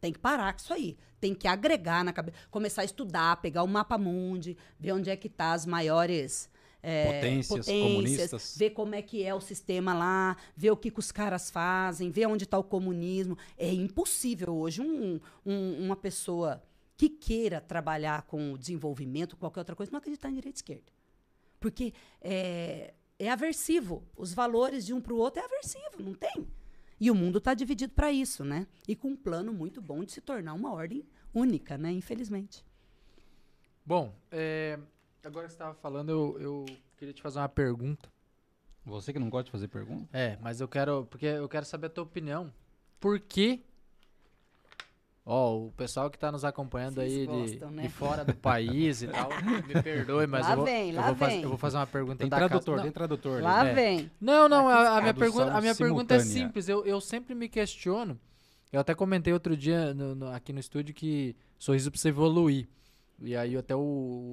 Tem 0.01 0.13
que 0.13 0.19
parar 0.19 0.53
com 0.53 0.59
isso 0.59 0.73
aí. 0.73 0.97
Tem 1.21 1.35
que 1.35 1.47
agregar 1.47 2.05
na 2.05 2.13
cabeça. 2.13 2.37
Começar 2.51 2.83
a 2.83 2.85
estudar, 2.85 3.41
pegar 3.41 3.63
o 3.63 3.69
mapa 3.69 3.97
mundi, 3.97 4.57
ver 4.79 4.93
onde 4.93 5.11
é 5.11 5.17
que 5.17 5.29
tá 5.29 5.53
as 5.53 5.65
maiores. 5.65 6.50
É, 6.83 7.07
Potências 7.07 7.67
comunistas. 7.67 8.57
ver 8.57 8.71
como 8.71 8.95
é 8.95 9.03
que 9.03 9.23
é 9.23 9.35
o 9.35 9.41
sistema 9.41 9.93
lá, 9.95 10.37
ver 10.57 10.71
o 10.71 10.77
que, 10.77 10.91
que 10.91 10.99
os 10.99 11.13
caras 11.13 11.51
fazem, 11.51 12.11
ver 12.11 12.27
onde 12.27 12.45
está 12.45 12.59
o 12.59 12.65
comunismo. 12.65 13.37
É 13.59 13.73
impossível 13.73 14.55
hoje 14.57 14.81
um- 14.81 15.21
um- 15.45 15.85
uma 15.85 15.97
pessoa 15.97 16.63
que 16.97 17.09
queira 17.09 17.61
trabalhar 17.61 18.23
com 18.23 18.53
o 18.53 18.59
desenvolvimento, 18.59 19.37
qualquer 19.37 19.61
outra 19.61 19.75
coisa, 19.77 19.91
não 19.93 19.99
acreditar 19.99 20.29
em 20.31 20.35
direita 20.35 20.57
e 20.57 20.61
esquerda. 20.61 20.93
Porque 21.59 21.93
é, 22.21 22.95
é 23.19 23.31
aversivo. 23.31 24.03
Os 24.17 24.33
valores 24.33 24.85
de 24.87 24.93
um 24.95 25.01
para 25.01 25.13
o 25.13 25.17
outro 25.17 25.41
é 25.43 25.45
aversivo, 25.45 25.99
não 26.03 26.15
tem. 26.15 26.47
E 26.99 27.11
o 27.11 27.15
mundo 27.15 27.39
está 27.39 27.55
dividido 27.55 27.95
para 27.95 28.13
isso, 28.13 28.45
né? 28.45 28.67
E 28.87 28.95
com 28.95 29.09
um 29.09 29.17
plano 29.17 29.53
muito 29.53 29.81
bom 29.81 30.05
de 30.05 30.13
se 30.13 30.21
tornar 30.21 30.53
uma 30.53 30.73
ordem 30.73 31.03
única, 31.35 31.79
né? 31.79 31.91
Infelizmente. 31.93 32.63
Bom, 33.85 34.15
é, 34.31 34.79
agora 35.29 35.47
que 35.47 35.53
você 35.53 35.57
estava 35.57 35.75
falando, 35.75 36.11
eu, 36.11 36.37
eu 36.41 36.67
queria 36.97 37.13
te 37.15 37.23
fazer 37.23 37.39
uma 37.39 37.49
pergunta. 37.49 38.09
Você 38.85 39.13
que 39.13 39.19
não 39.19 39.29
gosta 39.29 39.45
de 39.45 39.51
fazer 39.51 39.69
pergunta? 39.69 40.09
É, 40.13 40.39
mas 40.41 40.61
eu 40.61 40.67
quero. 40.69 41.07
Porque 41.07 41.27
eu 41.27 41.49
quero 41.49 41.65
saber 41.67 41.87
a 41.89 41.91
tua 41.91 42.05
opinião. 42.05 42.53
Por 42.99 43.21
que. 43.21 43.63
Ó, 45.25 45.67
o 45.67 45.73
pessoal 45.73 46.11
que 46.11 46.19
tá 46.19 46.33
nos 46.33 46.45
acompanhando 46.45 46.95
Vocês 46.95 47.13
aí 47.13 47.19
de, 47.21 47.27
gostam, 47.27 47.71
né? 47.71 47.83
de 47.83 47.89
fora 47.91 48.25
do 48.25 48.35
país 48.35 49.03
e 49.03 49.07
tal, 49.09 49.29
me 49.69 49.83
perdoe, 49.83 50.27
mas 50.27 50.45
Lá 50.47 50.53
eu 50.53 50.57
vou, 50.57 50.65
vem, 50.65 50.91
eu, 50.91 50.97
lá 50.97 51.13
vou 51.13 51.29
eu 51.29 51.49
vou 51.51 51.59
fazer 51.59 51.77
uma 51.77 51.87
pergunta 51.87 52.17
Tem 52.19 52.29
da 52.29 52.37
tradutor, 52.39 52.75
casa. 52.77 52.83
tem 52.83 52.91
tradutor. 52.93 53.43
Lá 53.43 53.67
É. 53.69 53.75
vem. 53.75 54.11
Não, 54.21 54.49
não, 54.49 54.67
a, 54.67 54.97
a 54.97 55.01
minha, 55.03 55.15
pergunta, 55.15 55.53
a 55.53 55.61
minha 55.61 55.75
pergunta 55.75 56.15
é 56.15 56.21
simples. 56.21 56.69
Eu, 56.69 56.85
eu 56.87 57.01
sempre 57.01 57.35
me 57.35 57.49
questiono. 57.49 58.19
Eu 58.73 58.81
até 58.81 58.95
comentei 58.95 59.33
outro 59.33 59.57
dia 59.57 59.93
no- 59.95 60.15
no- 60.15 60.29
aqui 60.33 60.53
no 60.53 60.59
estúdio 60.59 60.95
que 60.95 61.37
sorriso 61.59 61.91
precisa 61.91 62.09
evoluir. 62.09 62.67
E 63.23 63.37
aí 63.37 63.55
até 63.57 63.77
o, 63.77 63.81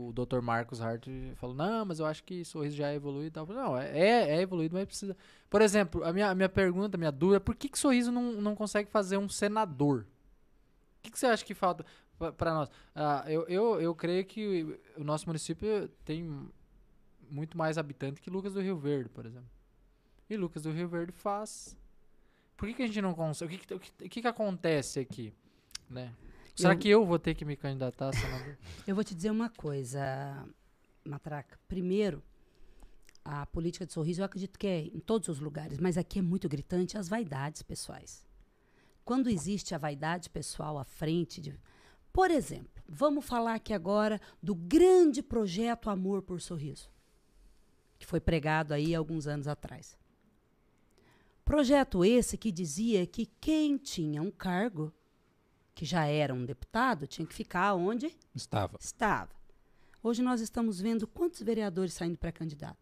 o 0.10 0.14
Dr. 0.14 0.40
Marcos 0.42 0.82
Hart 0.82 1.08
falou, 1.36 1.56
não, 1.56 1.86
mas 1.86 2.00
eu 2.00 2.06
acho 2.06 2.24
que 2.24 2.46
sorriso 2.46 2.78
já 2.78 2.90
é 2.90 2.96
evoluído 2.96 3.28
e 3.28 3.32
tal. 3.32 3.46
Não, 3.46 3.78
é, 3.78 4.00
é 4.00 4.42
evoluído, 4.42 4.74
mas 4.74 4.86
precisa. 4.86 5.16
Por 5.50 5.62
exemplo, 5.62 6.04
a 6.06 6.14
minha, 6.14 6.30
a 6.30 6.36
minha 6.36 6.48
pergunta, 6.48 6.96
a 6.96 6.98
minha 6.98 7.12
dúvida, 7.12 7.38
é 7.38 7.40
por 7.40 7.56
que, 7.56 7.68
que 7.68 7.78
sorriso 7.78 8.12
não, 8.12 8.34
não 8.34 8.56
consegue 8.56 8.90
fazer 8.90 9.18
um 9.18 9.28
senador? 9.28 10.06
O 11.00 11.04
que, 11.04 11.12
que 11.12 11.20
você 11.20 11.26
acha 11.26 11.44
que 11.44 11.54
falta 11.54 11.86
para 12.38 12.54
nós? 12.54 12.70
Ah, 12.96 13.26
eu, 13.28 13.46
eu, 13.48 13.82
eu 13.82 13.94
creio 13.94 14.26
que 14.26 14.80
o 14.96 15.04
nosso 15.04 15.28
município 15.28 15.90
tem 16.06 16.50
muito 17.30 17.58
mais 17.58 17.78
habitante 17.78 18.22
que 18.22 18.30
Lucas 18.30 18.54
do 18.54 18.62
Rio 18.62 18.78
Verde, 18.78 19.10
por 19.10 19.26
exemplo. 19.26 19.50
E 20.30 20.38
Lucas 20.38 20.64
do 20.64 20.72
Rio 20.72 20.88
Verde 20.88 21.12
faz. 21.12 21.78
Por 22.56 22.68
que, 22.68 22.74
que 22.74 22.84
a 22.84 22.88
gente 22.88 23.02
não 23.02 23.14
consegue? 23.14 23.56
O 23.56 23.60
que, 23.60 23.68
que, 23.68 24.06
o 24.06 24.10
que 24.10 24.22
que 24.22 24.28
acontece 24.28 25.00
aqui? 25.00 25.34
Né? 25.90 26.14
Será 26.58 26.74
Eu- 26.74 26.78
que 26.80 26.90
eu 26.90 27.06
vou 27.06 27.20
ter 27.20 27.36
que 27.36 27.46
me 27.46 27.56
candidatar 27.56 28.12
senador? 28.14 28.58
Eu 28.86 28.96
vou 28.96 29.04
te 29.04 29.14
dizer 29.14 29.30
uma 29.30 29.50
coisa, 29.50 30.00
Matraca. 31.06 31.60
Primeiro, 31.68 32.24
a 33.24 33.46
política 33.46 33.86
de 33.86 33.94
sorriso, 33.94 34.22
eu 34.22 34.26
acredito 34.26 34.58
que 34.58 34.66
é 34.68 34.80
em 34.86 35.00
todos 35.00 35.28
os 35.28 35.40
lugares, 35.40 35.78
mas 35.78 35.98
aqui 35.98 36.20
é 36.20 36.22
muito 36.22 36.50
gritante 36.50 36.98
as 36.98 37.08
vaidades 37.08 37.62
pessoais. 37.62 38.26
Quando 39.06 39.30
existe 39.30 39.76
a 39.76 39.78
vaidade 39.78 40.30
pessoal 40.30 40.78
à 40.80 40.84
frente 40.84 41.40
de. 41.40 41.54
Por 42.12 42.32
exemplo, 42.32 42.84
vamos 42.90 43.24
falar 43.26 43.54
aqui 43.56 43.72
agora 43.74 44.20
do 44.42 44.56
grande 44.56 45.22
projeto 45.22 45.90
Amor 45.90 46.24
por 46.24 46.42
Sorriso, 46.42 46.90
que 48.00 48.06
foi 48.08 48.20
pregado 48.20 48.74
aí 48.74 48.96
alguns 48.96 49.28
anos 49.28 49.48
atrás. 49.48 49.96
Projeto 51.46 52.04
esse 52.04 52.38
que 52.38 52.52
dizia 52.52 53.06
que 53.06 53.26
quem 53.40 53.78
tinha 53.78 54.22
um 54.22 54.32
cargo, 54.32 54.92
que 55.78 55.86
já 55.86 56.08
era 56.08 56.34
um 56.34 56.44
deputado, 56.44 57.06
tinha 57.06 57.24
que 57.24 57.36
ficar 57.36 57.76
onde? 57.76 58.12
Estava. 58.34 58.80
Estava. 58.82 59.30
Hoje 60.02 60.24
nós 60.24 60.42
estamos 60.42 60.82
vendo 60.82 61.06
quantos 61.06 61.44
vereadores 61.44 61.94
saindo 61.94 62.18
para 62.18 62.32
candidato. 62.32 62.80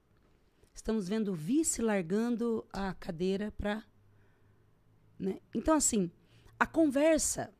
Estamos 0.73 1.09
vendo 1.09 1.33
o 1.33 1.35
vice 1.35 1.81
largando 1.81 2.65
a 2.71 2.93
cadeira 2.93 3.51
para. 3.51 3.83
Né? 5.19 5.41
Então, 5.53 5.75
assim, 5.75 6.09
a 6.57 6.65
conversa. 6.65 7.53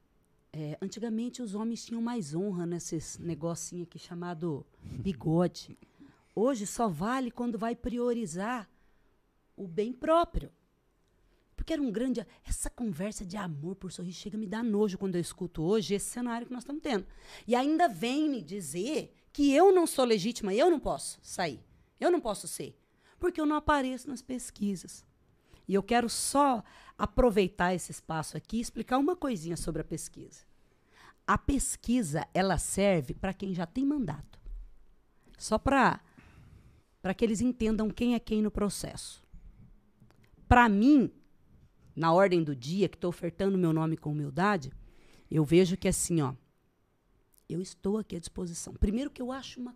é, 0.54 0.78
antigamente 0.82 1.42
os 1.42 1.54
homens 1.54 1.84
tinham 1.84 2.02
mais 2.02 2.34
honra 2.34 2.66
nesses 2.66 3.18
negocinho 3.18 3.84
aqui 3.84 4.00
chamado 4.00 4.66
bigode. 4.82 5.78
Hoje 6.34 6.66
só 6.66 6.88
vale 6.88 7.30
quando 7.30 7.58
vai 7.58 7.76
priorizar 7.76 8.70
o 9.58 9.68
bem 9.68 9.92
próprio. 9.92 10.50
Porque 11.66 11.74
era 11.74 11.82
um 11.82 11.92
grande. 11.92 12.24
Essa 12.48 12.70
conversa 12.70 13.26
de 13.26 13.36
amor 13.36 13.76
por 13.76 13.92
sorriso 13.92 14.20
chega 14.20 14.38
a 14.38 14.40
me 14.40 14.46
dar 14.46 14.64
nojo 14.64 15.00
quando 15.00 15.16
eu 15.16 15.22
escuto 15.22 15.64
hoje 15.64 15.96
esse 15.96 16.06
cenário 16.06 16.46
que 16.46 16.54
nós 16.54 16.62
estamos 16.62 16.80
tendo. 16.80 17.08
E 17.48 17.56
ainda 17.56 17.90
vem 17.90 18.30
me 18.30 18.40
dizer 18.40 19.12
que 19.34 19.52
eu 19.52 19.74
não 19.74 19.88
sou 19.88 20.06
legítima, 20.06 20.54
eu 20.54 20.70
não 20.70 20.80
posso 20.80 21.18
sair. 21.24 21.60
Eu 22.00 22.12
não 22.12 22.22
posso 22.22 22.48
ser. 22.48 22.80
Porque 23.20 23.42
eu 23.42 23.48
não 23.48 23.56
apareço 23.56 24.08
nas 24.08 24.22
pesquisas. 24.22 25.04
E 25.68 25.74
eu 25.74 25.82
quero 25.82 26.08
só 26.08 26.64
aproveitar 26.96 27.74
esse 27.74 27.92
espaço 27.92 28.38
aqui 28.38 28.58
e 28.58 28.62
explicar 28.62 29.00
uma 29.00 29.16
coisinha 29.16 29.58
sobre 29.58 29.82
a 29.82 29.86
pesquisa. 29.86 30.42
A 31.26 31.40
pesquisa, 31.40 32.28
ela 32.32 32.60
serve 32.60 33.16
para 33.16 33.34
quem 33.34 33.56
já 33.56 33.66
tem 33.66 33.84
mandato. 33.84 34.40
Só 35.36 35.58
para 35.58 36.00
para 37.02 37.14
que 37.14 37.26
eles 37.26 37.42
entendam 37.42 37.90
quem 37.90 38.14
é 38.14 38.20
quem 38.20 38.42
no 38.42 38.52
processo. 38.52 39.24
Para 40.48 40.68
mim, 40.70 41.12
na 41.96 42.12
ordem 42.14 42.44
do 42.44 42.56
dia, 42.56 42.90
que 42.90 42.98
estou 42.98 43.10
ofertando 43.10 43.58
meu 43.58 43.72
nome 43.72 43.96
com 43.98 44.12
humildade, 44.12 44.72
eu 45.32 45.44
vejo 45.46 45.78
que 45.78 45.88
assim, 45.88 46.22
ó, 46.22 46.34
eu 47.50 47.62
estou 47.62 47.98
aqui 47.98 48.16
à 48.16 48.20
disposição. 48.20 48.74
Primeiro 48.74 49.10
que 49.10 49.22
eu 49.22 49.32
acho 49.32 49.60
uma 49.60 49.76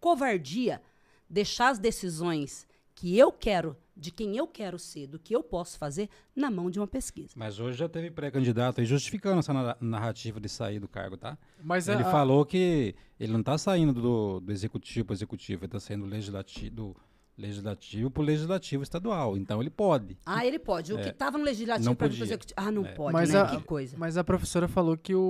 covardia 0.00 0.80
deixar 1.28 1.68
as 1.70 1.78
decisões 1.78 2.66
que 2.94 3.16
eu 3.16 3.30
quero, 3.30 3.76
de 3.96 4.10
quem 4.10 4.36
eu 4.36 4.46
quero 4.46 4.78
ser, 4.78 5.06
do 5.06 5.18
que 5.18 5.34
eu 5.34 5.42
posso 5.42 5.78
fazer, 5.78 6.08
na 6.34 6.50
mão 6.50 6.68
de 6.70 6.80
uma 6.80 6.86
pesquisa. 6.86 7.32
Mas 7.36 7.60
hoje 7.60 7.78
já 7.78 7.88
teve 7.88 8.10
pré-candidato 8.10 8.80
aí 8.80 8.86
justificando 8.86 9.38
essa 9.38 9.52
na- 9.52 9.76
narrativa 9.80 10.40
de 10.40 10.48
sair 10.48 10.80
do 10.80 10.88
cargo, 10.88 11.16
tá? 11.16 11.38
Mas 11.62 11.86
ele 11.86 12.02
a- 12.02 12.10
falou 12.10 12.44
que 12.44 12.94
ele 13.20 13.32
não 13.32 13.40
está 13.40 13.56
saindo 13.56 13.92
do, 13.92 14.40
do 14.40 14.50
executivo 14.52 15.06
para 15.06 15.14
executivo, 15.14 15.60
ele 15.60 15.66
está 15.66 15.78
saindo 15.80 16.04
do 16.04 16.10
legislativo, 16.10 16.74
do 16.74 16.96
legislativo 17.38 18.10
para 18.10 18.20
o 18.20 18.24
legislativo 18.24 18.82
estadual. 18.82 19.36
Então 19.36 19.60
ele 19.60 19.70
pode. 19.70 20.18
Ah, 20.26 20.44
ele 20.44 20.58
pode. 20.58 20.92
O 20.92 20.98
que 21.00 21.08
estava 21.08 21.38
no 21.38 21.44
legislativo 21.44 21.86
Não 21.86 21.94
para 21.94 22.08
pro 22.08 22.22
executivo. 22.22 22.54
Ah, 22.56 22.72
não 22.72 22.84
É. 22.84 22.92
pode, 22.92 23.12
Mas 23.12 23.32
né? 23.32 23.40
a- 23.40 23.46
que 23.46 23.62
coisa. 23.62 23.96
Mas 23.96 24.16
a 24.16 24.24
professora 24.24 24.66
falou 24.66 24.96
que 24.96 25.14
o, 25.14 25.20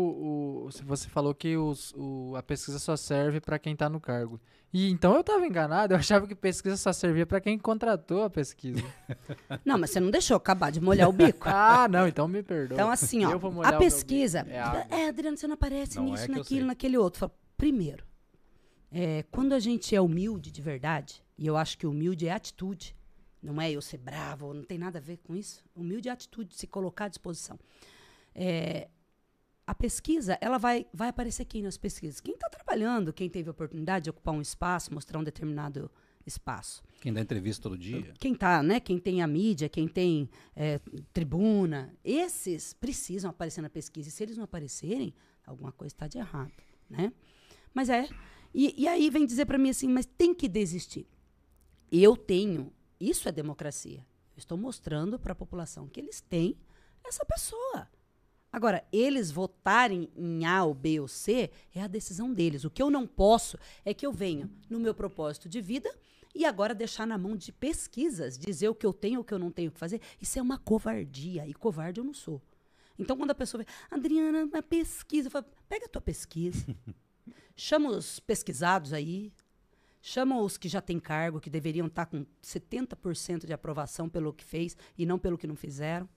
o 0.67 0.69
você 0.85 1.09
falou 1.09 1.35
que 1.35 1.57
os, 1.57 1.93
o, 1.95 2.35
a 2.35 2.43
pesquisa 2.43 2.79
só 2.79 2.97
serve 2.97 3.41
para 3.41 3.59
quem 3.59 3.77
tá 3.77 3.89
no 3.89 4.01
cargo. 4.01 4.41
E 4.73 4.91
então 4.91 5.15
eu 5.15 5.25
tava 5.25 5.47
enganado, 5.47 5.95
eu 5.95 5.99
achava 5.99 6.27
que 6.27 6.35
pesquisa 6.35 6.77
só 6.77 6.93
servia 6.93 7.27
para 7.27 7.41
quem 7.41 7.59
contratou 7.59 8.23
a 8.25 8.31
pesquisa. 8.31 8.83
Não, 9.65 9.79
mas 9.79 9.91
você 9.91 10.01
não 10.01 10.11
deixou 10.11 10.37
acabar 10.37 10.71
de 10.71 10.81
molhar 10.81 11.09
o 11.09 11.13
bico. 11.13 11.47
ah, 11.49 11.89
não, 11.89 12.07
então 12.07 12.29
me 12.29 12.43
perdoa. 12.43 12.75
Então, 12.75 12.91
assim, 12.91 13.25
ó, 13.25 13.33
a 13.33 13.77
o 13.77 13.79
pesquisa. 13.79 14.47
É. 14.49 15.05
É, 15.05 15.09
Adriano, 15.09 15.37
você 15.39 15.47
não 15.47 15.55
aparece 15.55 15.97
Não 15.97 16.09
é 16.09 16.11
nisso, 16.11 16.25
eu 16.31 16.37
naquilo, 16.37 16.67
naquele 16.67 16.99
outro. 16.99 17.31
Primeiro, 17.57 18.05
é, 18.93 19.25
quando 19.31 19.55
a 19.55 19.59
gente 19.59 19.95
é 19.95 20.01
humilde 20.01 20.51
de 20.51 20.61
verdade, 20.61 21.23
e 21.39 21.47
eu 21.47 21.57
acho 21.57 21.79
que 21.79 21.87
humilde 21.87 22.27
é 22.27 22.33
atitude, 22.33 22.97
não 23.41 23.61
é 23.61 23.71
eu 23.71 23.81
ser 23.81 23.99
bravo, 23.99 24.53
não 24.53 24.65
tem 24.65 24.77
nada 24.77 24.99
a 24.99 25.03
ver 25.03 25.19
com 25.19 25.37
isso. 25.37 25.65
Humilde 25.75 26.09
é 26.09 26.13
atitude, 26.13 26.55
se 26.55 26.67
colocar 26.67 27.05
à 27.05 27.09
disposição. 27.09 27.59
É, 28.35 28.89
a 29.65 29.75
pesquisa, 29.75 30.37
ela 30.41 30.59
vai, 30.59 30.87
vai 30.93 31.09
aparecer 31.09 31.45
quem 31.45 31.63
nas 31.63 31.77
pesquisas? 31.77 32.21
Quem 32.21 32.35
está 32.35 32.49
trabalhando, 32.49 33.13
quem 33.13 33.31
teve 33.31 33.49
a 33.49 33.53
oportunidade 33.53 34.05
de 34.05 34.11
ocupar 34.11 34.35
um 34.35 34.41
espaço, 34.41 34.93
mostrar 34.93 35.21
um 35.21 35.25
determinado 35.25 35.91
espaço. 36.27 36.83
Quem 37.01 37.13
dá 37.13 37.21
entrevista 37.21 37.63
todo 37.63 37.79
dia. 37.79 38.13
Quem 38.19 38.35
tá, 38.35 38.63
né? 38.63 38.81
Quem 38.81 38.99
tem 38.99 39.23
a 39.23 39.27
mídia, 39.27 39.69
quem 39.69 39.87
tem 39.87 40.29
é, 40.57 40.81
tribuna, 41.13 41.95
esses 42.03 42.73
precisam 42.73 43.31
aparecer 43.31 43.63
na 43.63 43.71
pesquisa. 43.71 44.09
E 44.09 44.13
se 44.13 44.23
eles 44.23 44.37
não 44.37 44.45
aparecerem, 44.45 45.15
alguma 45.47 45.71
coisa 45.71 45.95
está 45.95 46.09
de 46.09 46.19
errado, 46.19 46.53
né? 46.91 47.13
Mas 47.73 47.89
é. 47.89 48.09
E, 48.53 48.75
e 48.77 48.89
aí 48.89 49.09
vem 49.11 49.27
dizer 49.27 49.47
para 49.47 49.59
mim 49.59 49.71
assim, 49.71 49.89
mas 49.89 50.07
tem 50.07 50.35
que 50.35 50.49
desistir. 50.49 51.07
Eu 51.91 52.17
tenho. 52.17 52.73
Isso 53.01 53.29
é 53.29 53.33
democracia. 53.33 54.05
Eu 54.35 54.39
estou 54.39 54.57
mostrando 54.59 55.19
para 55.19 55.33
a 55.33 55.37
população 55.37 55.89
que 55.89 56.01
eles 56.01 56.21
têm 56.21 56.57
essa 57.05 57.25
pessoa. 57.25 57.89
Agora, 58.51 58.85
eles 58.91 59.31
votarem 59.31 60.09
em 60.17 60.47
A 60.47 60.65
ou 60.65 60.75
B 60.75 61.01
ou 61.01 61.09
C 61.09 61.51
é 61.75 61.83
a 61.83 61.87
decisão 61.87 62.33
deles. 62.33 62.65
O 62.65 62.71
que 62.71 62.83
eu 62.83 62.91
não 62.91 63.07
posso 63.07 63.59
é 63.85 63.93
que 63.93 64.07
eu 64.07 64.13
venho 64.13 64.51
no 64.71 64.81
meu 64.81 64.95
propósito 64.95 65.49
de 65.49 65.61
vida 65.61 65.95
e 66.35 66.45
agora 66.45 66.75
deixar 66.75 67.07
na 67.07 67.19
mão 67.19 67.37
de 67.37 67.53
pesquisas, 67.53 68.39
dizer 68.39 68.69
o 68.69 68.75
que 68.75 68.87
eu 68.87 68.93
tenho 68.93 69.19
ou 69.19 69.23
o 69.23 69.25
que 69.25 69.35
eu 69.35 69.39
não 69.39 69.51
tenho 69.51 69.71
que 69.71 69.79
fazer. 69.79 70.01
Isso 70.21 70.39
é 70.39 70.43
uma 70.43 70.59
covardia. 70.59 71.47
E 71.47 71.53
covarde 71.53 72.01
eu 72.01 72.05
não 72.05 72.15
sou. 72.15 72.41
Então, 72.99 73.17
quando 73.17 73.31
a 73.31 73.35
pessoa 73.35 73.63
vem, 73.63 73.75
Adriana, 73.91 74.45
uma 74.45 74.63
pesquisa, 74.63 75.29
eu 75.29 75.31
falo, 75.31 75.47
pega 75.69 75.87
a 75.87 75.89
tua 75.89 76.03
pesquisa. 76.03 76.67
chama 77.55 77.91
os 77.91 78.21
pesquisados 78.21 78.93
aí, 78.93 79.33
chama 80.01 80.41
os 80.41 80.57
que 80.57 80.69
já 80.69 80.81
têm 80.81 80.99
cargo, 80.99 81.41
que 81.41 81.51
deveriam 81.51 81.87
estar 81.87 82.07
com 82.07 82.25
70% 82.43 83.47
de 83.47 83.53
aprovação 83.53 84.09
pelo 84.09 84.33
que 84.33 84.45
fez 84.45 84.77
e 84.97 85.05
não 85.05 85.19
pelo 85.19 85.39
que 85.39 85.47
não 85.47 85.57
fizeram. 85.57 86.09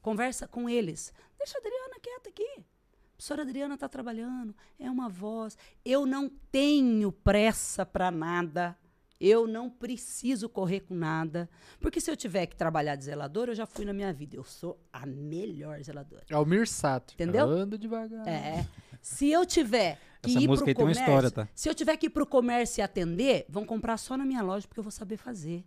Conversa 0.00 0.46
com 0.46 0.68
eles. 0.68 1.12
Deixa 1.36 1.58
a 1.58 1.60
Adriana 1.60 2.00
quieta 2.00 2.28
aqui. 2.30 2.60
A 2.60 3.16
professora 3.18 3.42
Adriana 3.42 3.74
está 3.74 3.88
trabalhando, 3.88 4.54
é 4.78 4.88
uma 4.90 5.08
voz. 5.08 5.58
Eu 5.84 6.06
não 6.06 6.28
tenho 6.50 7.10
pressa 7.10 7.84
para 7.84 8.10
nada. 8.10 8.76
Eu 9.20 9.48
não 9.48 9.68
preciso 9.68 10.48
correr 10.48 10.80
com 10.80 10.94
nada. 10.94 11.50
Porque 11.80 12.00
se 12.00 12.08
eu 12.08 12.16
tiver 12.16 12.46
que 12.46 12.54
trabalhar 12.54 12.94
de 12.94 13.04
zeladora, 13.04 13.50
eu 13.50 13.56
já 13.56 13.66
fui 13.66 13.84
na 13.84 13.92
minha 13.92 14.12
vida. 14.12 14.36
Eu 14.36 14.44
sou 14.44 14.80
a 14.92 15.04
melhor 15.04 15.82
zeladora. 15.82 16.24
Almir 16.30 16.68
Sato. 16.68 17.14
Entendeu? 17.14 17.48
Ando 17.48 17.76
devagar. 17.76 18.26
É. 18.28 18.64
Se 19.00 19.28
eu 19.28 19.44
tiver 19.44 19.98
que 20.22 20.30
Essa 20.30 20.40
ir 20.40 20.48
música 20.48 20.64
pro 20.64 20.70
aí 20.70 20.74
tem 20.74 20.84
uma 20.84 20.92
comércio, 20.92 21.02
história, 21.02 21.30
tá? 21.30 21.48
se 21.54 21.68
eu 21.68 21.74
tiver 21.74 21.96
que 21.96 22.06
ir 22.06 22.10
pro 22.10 22.26
comércio 22.26 22.80
e 22.80 22.82
atender, 22.82 23.46
vão 23.48 23.64
comprar 23.64 23.96
só 23.96 24.16
na 24.16 24.24
minha 24.24 24.42
loja 24.42 24.66
porque 24.66 24.80
eu 24.80 24.84
vou 24.84 24.90
saber 24.90 25.16
fazer. 25.16 25.64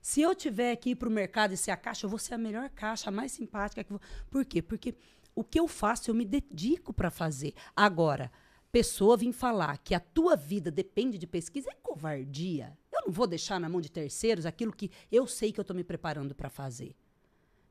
Se 0.00 0.20
eu 0.20 0.34
tiver 0.34 0.76
que 0.76 0.90
ir 0.90 0.96
pro 0.96 1.10
mercado 1.10 1.54
e 1.54 1.56
ser 1.56 1.70
a 1.70 1.76
caixa, 1.76 2.04
eu 2.04 2.10
vou 2.10 2.18
ser 2.18 2.34
a 2.34 2.38
melhor 2.38 2.68
caixa, 2.70 3.08
a 3.08 3.12
mais 3.12 3.32
simpática 3.32 3.82
que 3.82 3.90
vou. 3.90 4.00
Por 4.30 4.44
quê? 4.44 4.60
Porque 4.60 4.94
o 5.34 5.42
que 5.42 5.58
eu 5.58 5.66
faço, 5.66 6.10
eu 6.10 6.14
me 6.14 6.24
dedico 6.24 6.92
para 6.92 7.10
fazer. 7.10 7.54
Agora, 7.74 8.30
pessoa 8.70 9.16
vir 9.16 9.32
falar 9.32 9.78
que 9.78 9.94
a 9.94 10.00
tua 10.00 10.36
vida 10.36 10.70
depende 10.70 11.16
de 11.16 11.26
pesquisa 11.26 11.70
é 11.70 11.74
covardia. 11.82 12.76
Eu 12.92 13.06
não 13.06 13.12
vou 13.12 13.26
deixar 13.26 13.58
na 13.58 13.68
mão 13.68 13.80
de 13.80 13.90
terceiros 13.90 14.46
aquilo 14.46 14.72
que 14.72 14.90
eu 15.10 15.26
sei 15.26 15.52
que 15.52 15.58
eu 15.58 15.62
estou 15.62 15.76
me 15.76 15.84
preparando 15.84 16.34
para 16.34 16.50
fazer. 16.50 16.94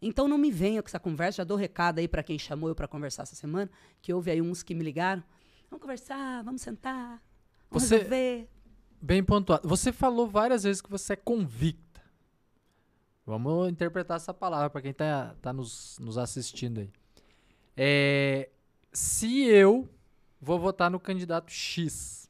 Então 0.02 0.28
não 0.28 0.38
me 0.38 0.52
venha 0.52 0.82
com 0.82 0.90
essa 0.90 1.00
conversa, 1.00 1.38
já 1.38 1.44
dou 1.44 1.56
recado 1.56 2.00
aí 2.00 2.08
para 2.08 2.24
quem 2.24 2.38
chamou 2.38 2.68
eu 2.68 2.76
para 2.76 2.88
conversar 2.88 3.24
essa 3.24 3.36
semana, 3.36 3.72
que 4.02 4.14
houve 4.14 4.32
aí 4.32 4.42
uns 4.42 4.62
que 4.64 4.74
me 4.76 4.84
ligaram. 4.84 5.24
Vamos 5.74 5.82
conversar, 5.82 6.44
vamos 6.44 6.62
sentar, 6.62 7.20
vamos 7.68 7.88
Você- 7.88 7.96
resolver. 7.96 8.48
Bem 9.02 9.24
pontuado. 9.24 9.68
Você 9.68 9.92
falou 9.92 10.28
várias 10.28 10.62
vezes 10.62 10.84
que 10.84 10.90
você 10.90 11.14
é 11.14 11.16
convicta. 11.16 12.00
Vamos 13.26 13.70
interpretar 13.72 14.18
essa 14.18 14.32
palavra 14.36 14.70
para 14.70 14.84
quem 14.84 14.94
tá, 14.94 15.36
tá 15.42 15.52
nos, 15.52 15.98
nos 15.98 16.16
assistindo 16.20 16.80
aí. 16.82 16.92
É, 17.76 18.52
se 18.92 19.46
eu 19.46 19.90
vou 20.40 20.60
votar 20.60 20.92
no 20.92 21.00
candidato 21.00 21.52
X 21.52 22.30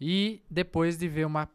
e 0.00 0.42
depois 0.50 0.96
de 0.96 1.08
ver 1.08 1.26
uma 1.26 1.50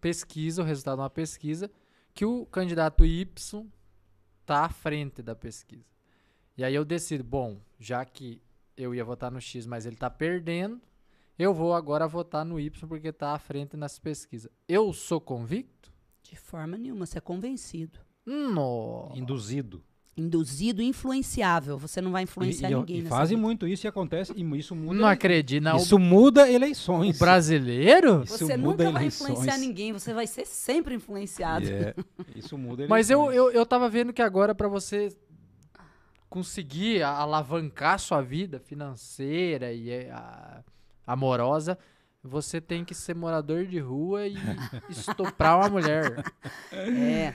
pesquisa, 0.00 0.62
o 0.62 0.64
resultado 0.64 0.96
de 0.96 1.02
uma 1.02 1.10
pesquisa, 1.10 1.70
que 2.12 2.24
o 2.24 2.44
candidato 2.46 3.04
Y 3.06 3.70
tá 4.44 4.64
à 4.64 4.68
frente 4.68 5.22
da 5.22 5.36
pesquisa. 5.36 5.86
E 6.56 6.64
aí 6.64 6.74
eu 6.74 6.84
decido, 6.84 7.22
bom, 7.22 7.60
já 7.78 8.04
que 8.04 8.42
eu 8.76 8.94
ia 8.94 9.04
votar 9.04 9.30
no 9.30 9.40
X, 9.40 9.66
mas 9.66 9.86
ele 9.86 9.96
tá 9.96 10.08
perdendo, 10.10 10.80
eu 11.38 11.52
vou 11.54 11.74
agora 11.74 12.06
votar 12.06 12.44
no 12.44 12.58
Y 12.60 12.86
porque 12.88 13.08
está 13.08 13.32
à 13.32 13.38
frente 13.38 13.76
nas 13.76 13.98
pesquisas. 13.98 14.50
Eu 14.68 14.92
sou 14.92 15.20
convicto? 15.20 15.90
De 16.22 16.36
forma 16.36 16.76
nenhuma, 16.78 17.04
você 17.06 17.18
é 17.18 17.20
convencido. 17.20 17.98
Não. 18.24 19.10
Induzido. 19.14 19.82
Induzido, 20.16 20.82
influenciável. 20.82 21.78
Você 21.78 22.00
não 22.00 22.12
vai 22.12 22.24
influenciar 22.24 22.68
e, 22.70 22.72
e- 22.72 22.76
ninguém 22.76 22.98
e 22.98 23.02
fazem 23.06 23.36
vida. 23.36 23.46
muito 23.46 23.66
isso 23.66 23.86
e 23.86 23.88
acontece, 23.88 24.32
e 24.36 24.58
isso 24.58 24.76
muda. 24.76 25.00
Não 25.00 25.08
acredito. 25.08 25.62
Não. 25.64 25.76
Isso 25.78 25.98
muda 25.98 26.44
O 26.44 26.46
eleições. 26.46 27.18
brasileiro? 27.18 28.22
Isso 28.22 28.38
Você 28.46 28.56
muda 28.56 28.84
nunca 28.84 28.92
vai 28.92 29.02
eleições. 29.04 29.30
influenciar 29.30 29.58
ninguém, 29.58 29.92
você 29.92 30.12
vai 30.12 30.26
ser 30.26 30.46
sempre 30.46 30.94
influenciado. 30.94 31.66
É, 31.66 31.94
isso 32.36 32.58
muda 32.58 32.86
Mas 32.88 33.08
eu, 33.10 33.22
eleições. 33.24 33.36
eu, 33.54 33.60
eu 33.60 33.66
tava 33.66 33.88
vendo 33.88 34.12
que 34.12 34.20
agora 34.22 34.54
para 34.54 34.68
você 34.68 35.08
conseguir 36.32 37.02
a- 37.02 37.10
alavancar 37.10 37.98
sua 37.98 38.22
vida 38.22 38.58
financeira 38.58 39.70
e 39.70 39.90
eh, 39.90 40.10
a- 40.10 40.62
amorosa, 41.06 41.76
você 42.22 42.58
tem 42.58 42.86
que 42.86 42.94
ser 42.94 43.14
morador 43.14 43.66
de 43.66 43.78
rua 43.78 44.26
e 44.26 44.34
estuprar 44.88 45.58
uma 45.58 45.68
mulher. 45.68 46.24
É. 46.72 47.34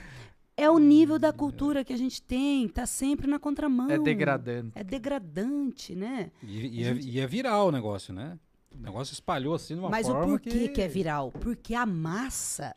É 0.56 0.68
o 0.68 0.78
nível 0.80 1.16
da 1.20 1.32
cultura 1.32 1.84
que 1.84 1.92
a 1.92 1.96
gente 1.96 2.20
tem, 2.20 2.66
tá 2.68 2.84
sempre 2.86 3.28
na 3.28 3.38
contramão. 3.38 3.88
É 3.88 3.96
degradante. 4.00 4.72
É 4.74 4.82
degradante, 4.82 5.94
né? 5.94 6.32
E, 6.42 6.80
e 6.80 6.84
é, 6.84 6.92
e 6.94 7.20
é 7.20 7.26
viral 7.28 7.68
o 7.68 7.70
negócio, 7.70 8.12
né? 8.12 8.36
O 8.76 8.82
negócio 8.82 9.12
espalhou 9.12 9.54
assim 9.54 9.74
de 9.74 9.80
uma 9.80 9.88
Mas 9.90 10.08
o 10.08 10.10
forma 10.12 10.26
porquê 10.26 10.50
que... 10.50 10.68
que... 10.70 10.82
é 10.82 10.88
viral? 10.88 11.30
Porque 11.30 11.72
a 11.76 11.86
massa 11.86 12.74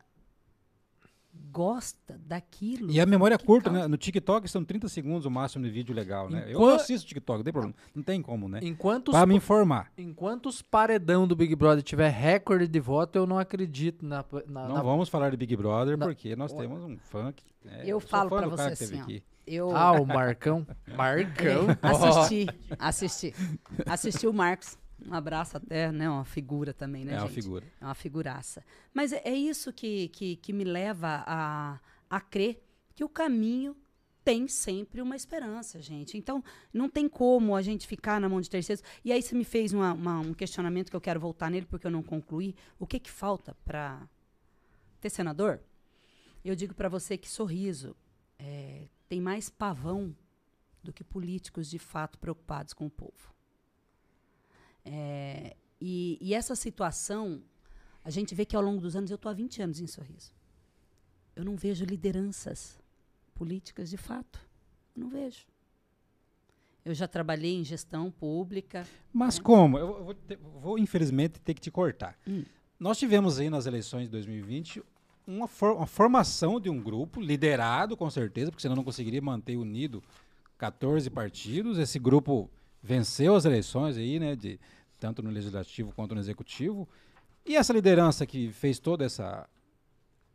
gosta 1.51 2.19
daquilo. 2.25 2.89
E 2.91 2.99
a 2.99 3.05
memória 3.05 3.37
que 3.37 3.45
curta, 3.45 3.69
causa- 3.69 3.81
né? 3.83 3.87
No 3.87 3.97
TikTok 3.97 4.47
são 4.49 4.63
30 4.63 4.87
segundos 4.87 5.25
o 5.25 5.31
máximo 5.31 5.63
de 5.65 5.69
vídeo 5.69 5.93
legal, 5.93 6.29
né? 6.29 6.45
Eu 6.47 6.59
Enquan- 6.59 6.75
assisto 6.75 7.07
TikTok, 7.07 7.37
não 7.39 7.43
tem 7.43 7.53
problema. 7.53 7.75
Não 7.93 8.03
tem 8.03 8.21
como, 8.21 8.47
né? 8.47 8.59
Enquanto 8.63 9.09
os 9.09 9.15
Pra 9.15 9.25
me 9.25 9.35
informar. 9.35 9.91
Enquanto 9.97 10.47
os 10.47 10.61
paredão 10.61 11.27
do 11.27 11.35
Big 11.35 11.55
Brother 11.55 11.83
tiver 11.83 12.09
recorde 12.09 12.67
de 12.67 12.79
voto, 12.79 13.15
eu 13.17 13.25
não 13.27 13.37
acredito 13.37 14.05
na. 14.05 14.23
na- 14.47 14.67
Não 14.67 14.75
na- 14.75 14.81
vamos 14.81 15.09
falar 15.09 15.29
de 15.31 15.37
Big 15.37 15.55
Brother 15.55 15.97
na- 15.97 16.05
porque 16.05 16.35
nós 16.35 16.53
temos 16.53 16.81
um 16.83 16.97
funk. 16.97 17.43
né? 17.63 17.81
Eu 17.85 17.99
sou 17.99 18.09
falo 18.09 18.29
pra 18.29 18.39
cara 18.49 18.49
você 18.75 18.83
assim, 18.85 19.01
ó. 19.01 19.31
Eu 19.45 19.75
Ah, 19.75 19.91
o 19.93 20.05
Marcão. 20.05 20.65
Marcão. 20.95 21.67
assisti, 21.81 22.47
assisti. 22.79 23.33
Assisti 23.85 24.27
o 24.27 24.33
Marcos. 24.33 24.77
Um 25.07 25.13
abraço 25.13 25.57
até, 25.57 25.91
né? 25.91 26.09
Uma 26.09 26.25
figura 26.25 26.73
também, 26.73 27.03
né, 27.05 27.13
É 27.13 27.17
uma 27.19 27.27
gente? 27.27 27.41
figura. 27.41 27.65
É 27.79 27.85
uma 27.85 27.95
figuraça. 27.95 28.63
Mas 28.93 29.11
é, 29.11 29.21
é 29.25 29.33
isso 29.33 29.73
que, 29.73 30.09
que, 30.09 30.35
que 30.35 30.53
me 30.53 30.63
leva 30.63 31.23
a, 31.25 31.79
a 32.09 32.21
crer 32.21 32.63
que 32.93 33.03
o 33.03 33.09
caminho 33.09 33.75
tem 34.23 34.47
sempre 34.47 35.01
uma 35.01 35.15
esperança, 35.15 35.81
gente. 35.81 36.15
Então, 36.15 36.43
não 36.71 36.87
tem 36.87 37.09
como 37.09 37.55
a 37.55 37.61
gente 37.63 37.87
ficar 37.87 38.21
na 38.21 38.29
mão 38.29 38.39
de 38.39 38.49
terceiros. 38.49 38.83
E 39.03 39.11
aí 39.11 39.19
você 39.21 39.33
me 39.33 39.43
fez 39.43 39.73
uma- 39.73 39.93
uma- 39.93 40.19
um 40.19 40.33
questionamento 40.35 40.91
que 40.91 40.95
eu 40.95 41.01
quero 41.01 41.19
voltar 41.19 41.49
nele 41.49 41.65
porque 41.65 41.87
eu 41.87 41.91
não 41.91 42.03
concluí. 42.03 42.53
O 42.77 42.85
que, 42.85 42.99
que 42.99 43.09
falta 43.09 43.55
para 43.65 44.07
ter 44.99 45.09
senador? 45.09 45.59
Eu 46.45 46.55
digo 46.55 46.75
para 46.75 46.87
você 46.89 47.17
que 47.17 47.27
sorriso 47.29 47.95
é, 48.37 48.87
tem 49.09 49.19
mais 49.19 49.49
pavão 49.49 50.15
do 50.83 50.93
que 50.93 51.03
políticos 51.03 51.67
de 51.69 51.79
fato 51.79 52.19
preocupados 52.19 52.73
com 52.73 52.85
o 52.85 52.89
povo. 52.91 53.33
É, 54.85 55.55
e, 55.79 56.17
e 56.21 56.33
essa 56.33 56.55
situação, 56.55 57.41
a 58.03 58.09
gente 58.09 58.33
vê 58.35 58.45
que 58.45 58.55
ao 58.55 58.61
longo 58.61 58.81
dos 58.81 58.95
anos, 58.95 59.11
eu 59.11 59.15
estou 59.15 59.29
há 59.29 59.33
20 59.33 59.61
anos 59.61 59.79
em 59.79 59.87
Sorriso. 59.87 60.31
Eu 61.35 61.45
não 61.45 61.55
vejo 61.55 61.85
lideranças 61.85 62.79
políticas 63.33 63.89
de 63.89 63.97
fato. 63.97 64.39
Eu 64.95 65.03
não 65.03 65.09
vejo. 65.09 65.45
Eu 66.83 66.93
já 66.95 67.07
trabalhei 67.07 67.53
em 67.55 67.63
gestão 67.63 68.09
pública. 68.09 68.87
Mas 69.13 69.37
como? 69.37 69.77
Eu 69.77 70.03
vou, 70.03 70.15
vou, 70.59 70.79
infelizmente, 70.79 71.39
ter 71.39 71.53
que 71.53 71.61
te 71.61 71.69
cortar. 71.69 72.17
Hum. 72.27 72.43
Nós 72.79 72.97
tivemos 72.97 73.39
aí 73.39 73.49
nas 73.49 73.67
eleições 73.67 74.05
de 74.05 74.09
2020 74.09 74.81
uma, 75.27 75.47
for- 75.47 75.75
uma 75.77 75.85
formação 75.85 76.59
de 76.59 76.69
um 76.69 76.81
grupo, 76.81 77.21
liderado 77.21 77.95
com 77.95 78.09
certeza, 78.09 78.49
porque 78.49 78.63
senão 78.63 78.75
não 78.75 78.83
conseguiria 78.83 79.21
manter 79.21 79.55
unido 79.57 80.03
14 80.57 81.07
partidos. 81.11 81.77
Esse 81.77 81.99
grupo 81.99 82.49
venceu 82.81 83.35
as 83.35 83.45
eleições 83.45 83.97
aí, 83.97 84.19
né, 84.19 84.35
de, 84.35 84.59
tanto 84.99 85.21
no 85.21 85.29
legislativo 85.29 85.91
quanto 85.93 86.15
no 86.15 86.21
executivo. 86.21 86.87
E 87.45 87.55
essa 87.55 87.73
liderança 87.73 88.25
que 88.25 88.51
fez 88.51 88.79
toda 88.79 89.05
essa, 89.05 89.47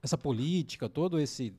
essa 0.02 0.18
política, 0.18 0.88
todo 0.88 1.20
esse, 1.20 1.54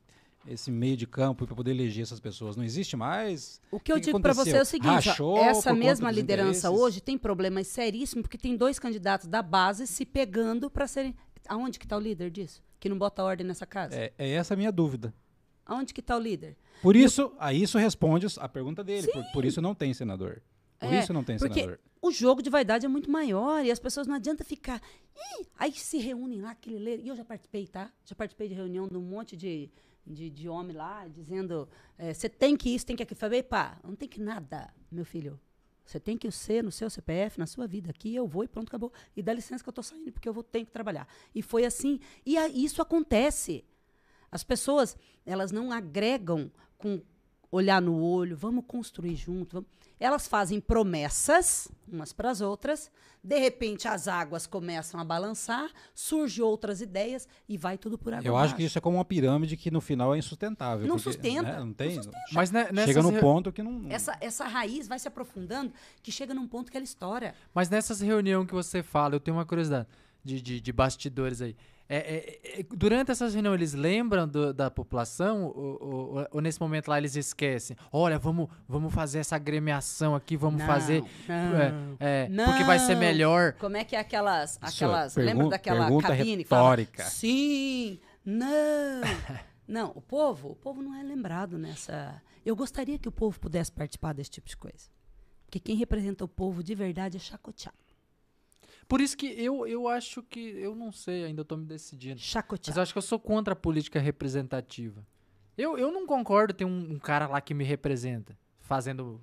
esse 0.46 0.70
meio 0.70 0.98
de 0.98 1.08
campo 1.08 1.46
para 1.46 1.56
poder 1.56 1.72
eleger 1.72 2.04
essas 2.04 2.20
pessoas, 2.20 2.56
não 2.56 2.64
existe 2.64 2.96
mais? 2.96 3.62
O 3.72 3.80
que 3.80 3.92
eu 3.92 3.96
que 3.96 4.04
digo 4.04 4.20
para 4.20 4.34
você 4.34 4.58
é 4.58 4.62
o 4.62 4.66
seguinte: 4.66 5.08
Rachou 5.08 5.38
essa 5.38 5.74
mesma 5.74 6.12
liderança 6.12 6.68
interesses? 6.68 6.82
hoje 6.82 7.02
tem 7.02 7.18
problemas 7.18 7.68
seríssimos 7.68 8.24
porque 8.24 8.38
tem 8.38 8.56
dois 8.56 8.78
candidatos 8.78 9.28
da 9.28 9.42
base 9.42 9.88
se 9.88 10.06
pegando 10.06 10.70
para 10.70 10.88
serem. 10.88 11.16
Aonde 11.48 11.80
que 11.80 11.86
está 11.86 11.96
o 11.96 12.00
líder 12.00 12.30
disso? 12.30 12.62
Que 12.78 12.90
não 12.90 12.98
bota 12.98 13.24
ordem 13.24 13.48
nessa 13.48 13.66
casa? 13.66 13.96
É, 13.96 14.14
é 14.18 14.32
essa 14.32 14.54
a 14.54 14.58
minha 14.58 14.72
dúvida. 14.72 15.14
Aonde 15.66 15.94
que 15.94 16.02
está 16.02 16.16
o 16.16 16.20
líder? 16.20 16.58
Por 16.82 16.96
isso, 16.96 17.34
a 17.40 17.54
isso 17.54 17.78
responde 17.78 18.28
a 18.38 18.50
pergunta 18.50 18.84
dele. 18.84 19.08
Por, 19.08 19.24
por 19.32 19.46
isso 19.46 19.62
não 19.62 19.74
tem 19.74 19.94
senador. 19.94 20.42
Por 20.80 20.94
É, 20.94 20.99
isso 20.99 21.12
não 21.14 21.24
tem 21.24 21.38
porque 21.38 21.62
senador. 21.62 21.80
o 22.02 22.12
jogo 22.12 22.41
de 22.41 22.49
vaidade 22.49 22.86
é 22.86 22.90
muito 22.90 23.10
maior 23.10 23.64
e 23.66 23.72
as 23.72 23.80
pessoas 23.80 24.06
não 24.08 24.16
adianta 24.16 24.44
ficar. 24.44 24.82
"Ih", 25.16 25.45
aí 25.58 25.72
se 25.74 25.98
reúnem 25.98 26.41
lá, 26.41 26.52
aquele 26.52 26.78
ler. 26.78 26.99
E 26.99 27.08
eu 27.08 27.16
já 27.16 27.26
participei, 27.26 27.66
tá? 27.68 27.91
Já 28.06 28.16
participei 28.16 28.48
de 28.48 28.54
reunião 28.54 28.88
de 28.88 28.95
um 28.98 29.02
monte 29.02 29.36
de, 29.36 29.70
de, 30.06 30.30
de 30.30 30.48
homem 30.48 30.76
lá, 30.76 31.08
dizendo: 31.08 31.68
eh, 31.98 32.14
você 32.14 32.30
tem 32.30 32.56
que 32.56 32.70
isso, 32.74 32.86
tem 32.86 32.95
que 32.95 33.04
aquilo. 33.04 33.20
Falei, 33.20 33.41
pá, 33.41 33.80
não 33.84 33.95
tem 33.95 34.08
que 34.08 34.22
nada, 34.22 34.72
meu 34.91 35.04
filho. 35.06 35.40
Você 35.84 35.99
tem 36.02 36.18
que 36.18 36.30
ser 36.32 36.62
no 36.64 36.72
seu 36.72 36.90
CPF, 36.90 37.40
na 37.40 37.48
sua 37.48 37.66
vida. 37.66 37.90
Aqui 37.91 38.14
eu 38.14 38.28
vou 38.28 38.44
e 38.44 38.48
pronto, 38.48 38.68
acabou. 38.68 38.91
E 39.16 39.22
dá 39.24 39.32
licença 39.34 39.64
que 39.64 39.70
eu 39.70 39.74
tô 39.74 39.82
saindo, 39.82 40.12
porque 40.12 40.28
eu 40.28 40.34
vou 40.34 40.44
ter 40.44 40.66
que 40.66 40.72
trabalhar. 40.72 41.08
E 41.34 41.41
foi 41.41 41.64
assim. 41.66 41.98
E 42.26 42.38
a- 42.38 42.49
isso 42.49 42.82
acontece. 42.82 43.64
As 44.30 44.44
pessoas, 44.44 44.98
elas 45.26 45.49
não 45.54 45.72
agregam 45.72 46.52
com 46.78 47.02
olhar 47.52 47.82
no 47.82 48.02
olho, 48.02 48.36
vamos 48.36 48.64
construir 48.68 49.15
junto. 49.15 49.53
Vamos. 49.53 49.69
Elas 49.99 50.28
fazem 50.28 50.60
promessas 50.60 51.68
umas 51.91 52.14
para 52.14 52.30
as 52.30 52.41
outras, 52.41 52.91
de 53.24 53.40
repente 53.40 53.88
as 53.88 54.07
águas 54.07 54.45
começam 54.45 54.99
a 54.99 55.03
balançar, 55.03 55.69
surgem 55.95 56.44
outras 56.44 56.82
ideias 56.82 57.28
e 57.48 57.57
vai 57.57 57.78
tudo 57.78 57.98
por 57.98 58.14
água 58.14 58.28
Eu 58.28 58.38
acho 58.38 58.56
que 58.56 58.64
isso 58.64 58.78
é 58.78 58.82
como 58.82 58.98
uma 58.98 59.06
pirâmide 59.06 59.56
que 59.57 59.72
no 59.72 59.82
final 59.82 60.14
é 60.14 60.18
insustentável. 60.18 60.86
Não 60.86 60.98
porque, 60.98 61.11
sustenta, 61.11 61.41
né, 61.41 61.60
Não 61.60 61.68
não 61.68 61.74
tem. 61.74 61.95
sustenta. 61.95 62.18
Mas 62.34 62.52
nessas 62.52 62.86
Chega 62.86 63.02
num 63.02 63.19
ponto 63.19 63.52
que 63.52 63.64
não. 63.64 63.90
Essa, 63.90 64.18
essa 64.22 64.45
raiz 64.45 64.88
vai 64.88 64.99
se 64.99 65.07
aprofundando 65.07 65.72
que 66.03 66.11
chega 66.11 66.34
num 66.34 66.48
ponto 66.48 66.72
que 66.72 66.78
ela 66.78 66.84
estoura. 66.84 67.34
Mas 67.53 67.69
nessas 67.69 68.02
reuniões 68.02 68.48
que 68.48 68.53
você 68.53 68.84
fala, 68.84 69.15
eu 69.15 69.19
tenho 69.19 69.38
uma 69.38 69.45
curiosidade 69.45 69.88
de, 70.24 70.41
de, 70.41 70.61
de 70.61 70.72
bastidores 70.74 71.41
aí. 71.41 71.56
É, 71.90 71.98
é, 71.98 72.60
é, 72.60 72.64
durante 72.76 73.12
essas 73.12 73.34
reuniões, 73.34 73.56
eles 73.56 73.74
lembram 73.74 74.28
do- 74.28 74.54
da 74.54 74.70
população 74.70 75.46
ou, 75.46 75.78
ou- 76.16 76.28
ou 76.32 76.42
nesse 76.42 76.60
momento 76.60 76.90
lá 76.90 76.98
eles 76.98 77.16
esquecem? 77.16 77.78
Olha, 77.92 78.20
vamos, 78.20 78.50
vamos 78.68 78.94
fazer 78.94 79.20
essa 79.20 79.38
agremiação 79.38 80.14
aqui, 80.14 80.36
vamos 80.36 80.60
Não, 80.60 80.68
fazer. 80.68 81.02
não. 81.28 81.98
é, 82.00 82.28
é, 82.30 82.46
porque 82.46 82.64
vai 82.66 82.78
ser 82.80 82.94
Não. 82.96 83.00
melhor. 83.00 83.54
Como 83.54 83.78
é 83.78 83.84
que 83.86 83.96
é 83.96 84.00
aquelas. 84.00 84.60
É 84.62 84.68
aquelas 84.68 85.16
lembra 85.16 85.48
daquela 85.48 85.86
pergunta 85.86 86.08
cabine 86.10 86.44
retórica. 86.44 87.04
Sim, 87.06 88.00
não. 88.26 89.02
não, 89.68 89.92
o 89.96 90.02
povo, 90.02 90.50
o 90.52 90.56
povo 90.56 90.82
não 90.82 90.94
é 90.94 91.02
lembrado 91.04 91.58
nessa. 91.58 92.22
Eu 92.46 92.56
gostaria 92.56 92.98
que 93.00 93.08
o 93.08 93.12
povo 93.12 93.40
pudesse 93.40 93.72
participar 93.72 94.14
desse 94.14 94.32
tipo 94.32 94.48
de 94.50 94.58
coisa. 94.58 94.90
Porque 95.46 95.60
quem 95.62 95.76
representa 95.78 96.26
o 96.26 96.28
povo 96.28 96.62
de 96.62 96.76
verdade 96.76 97.16
é 97.16 97.20
chacoteado. 97.20 97.78
Por 98.88 99.02
isso 99.02 99.18
que 99.18 99.26
eu, 99.28 99.68
eu 99.68 99.88
acho 99.88 100.24
que. 100.24 100.40
Eu 100.40 100.74
não 100.76 100.92
sei, 100.92 101.26
ainda 101.26 101.44
tô 101.44 101.58
me 101.58 101.66
decidindo. 101.66 102.16
Mas 102.16 102.24
Chacoteado. 102.24 102.80
eu 102.80 102.84
acho 102.84 102.94
que 102.94 102.98
eu 102.98 103.02
sou 103.02 103.20
contra 103.20 103.54
a 103.54 103.56
política 103.56 104.00
representativa. 104.00 105.06
Eu, 105.58 105.78
eu 105.78 105.92
não 105.92 106.06
concordo 106.06 106.54
ter 106.54 106.66
um, 106.66 106.94
um 106.94 107.00
cara 107.00 107.28
lá 107.28 107.42
que 107.42 107.54
me 107.54 107.64
representa, 107.64 108.38
fazendo 108.60 109.20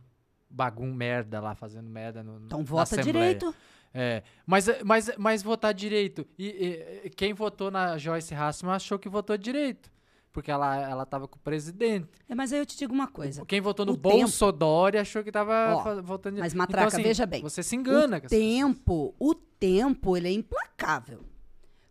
bagum 0.51 0.93
merda 0.93 1.41
lá, 1.41 1.55
fazendo 1.55 1.89
merda 1.89 2.23
no, 2.23 2.45
Então 2.47 2.59
na 2.59 2.65
vota 2.65 2.83
Assembleia. 2.83 3.35
direito. 3.35 3.55
É, 3.97 4.25
mas, 4.45 4.67
mas, 4.85 5.11
mas 5.17 5.43
votar 5.43 5.73
direito. 5.73 6.27
E, 6.37 6.47
e- 6.49 7.07
e 7.07 7.11
quem 7.11 7.33
votou 7.33 7.71
na 7.71 7.97
Joyce 7.97 8.35
Hasselman 8.35 8.75
achou 8.75 8.99
que 8.99 9.09
votou 9.09 9.37
direito. 9.39 9.91
Porque 10.35 10.51
ela, 10.51 10.77
ela 10.77 11.07
tava 11.07 11.29
com 11.29 11.37
o 11.37 11.39
presidente. 11.39 12.09
É, 12.29 12.35
mas 12.35 12.53
aí 12.53 12.59
eu 12.59 12.67
te 12.67 12.77
digo 12.77 12.93
uma 12.93 13.07
coisa. 13.07 13.47
Quem 13.47 13.61
votou 13.61 13.87
no 13.87 13.97
Bolsonaro 13.97 14.99
achou 14.99 15.23
que 15.23 15.31
tava 15.31 15.77
Ó, 15.77 16.03
votando 16.03 16.41
mas. 16.41 16.53
Matraca, 16.53 16.89
então, 16.89 16.99
assim, 16.99 17.09
veja 17.09 17.25
bem, 17.25 17.41
Você 17.41 17.63
se 17.63 17.77
engana. 17.77 18.17
o 18.17 18.21
tempo, 18.29 19.15
o 19.17 19.33
tempo, 19.33 20.17
ele 20.17 20.27
é 20.27 20.33
implacável. 20.33 21.25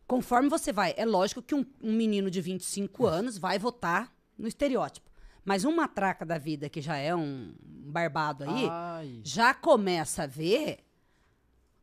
Conforme 0.05 0.49
você 0.49 0.73
vai, 0.73 0.93
é 0.97 1.05
lógico 1.05 1.41
que 1.41 1.55
um, 1.55 1.65
um 1.81 1.93
menino 1.93 2.29
de 2.29 2.41
25 2.41 3.05
anos 3.05 3.37
vai 3.37 3.57
votar 3.57 4.13
no 4.37 4.45
estereótipo. 4.45 5.09
Mas 5.45 5.63
um 5.63 5.73
matraca 5.73 6.25
da 6.25 6.37
vida 6.37 6.67
que 6.67 6.81
já 6.81 6.97
é 6.97 7.15
um 7.15 7.55
barbado 7.63 8.43
aí, 8.43 8.67
Ai. 8.69 9.21
já 9.23 9.53
começa 9.53 10.23
a 10.23 10.27
ver. 10.27 10.79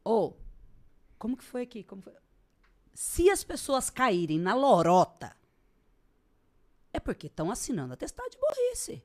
Ou, 0.05 0.39
como 1.19 1.39
que 1.39 1.45
foi 1.45 1.63
aqui? 1.63 1.83
Como 1.83 2.03
foi? 2.03 2.13
Se 2.93 3.31
as 3.31 3.43
pessoas 3.43 3.89
caírem 3.89 4.39
na 4.39 4.55
lorota, 4.55 5.35
é 6.93 7.01
porque 7.01 7.27
estão 7.27 7.51
assinando 7.51 7.95
atestado 7.95 8.31
de 8.31 8.39
burrice. 8.39 9.03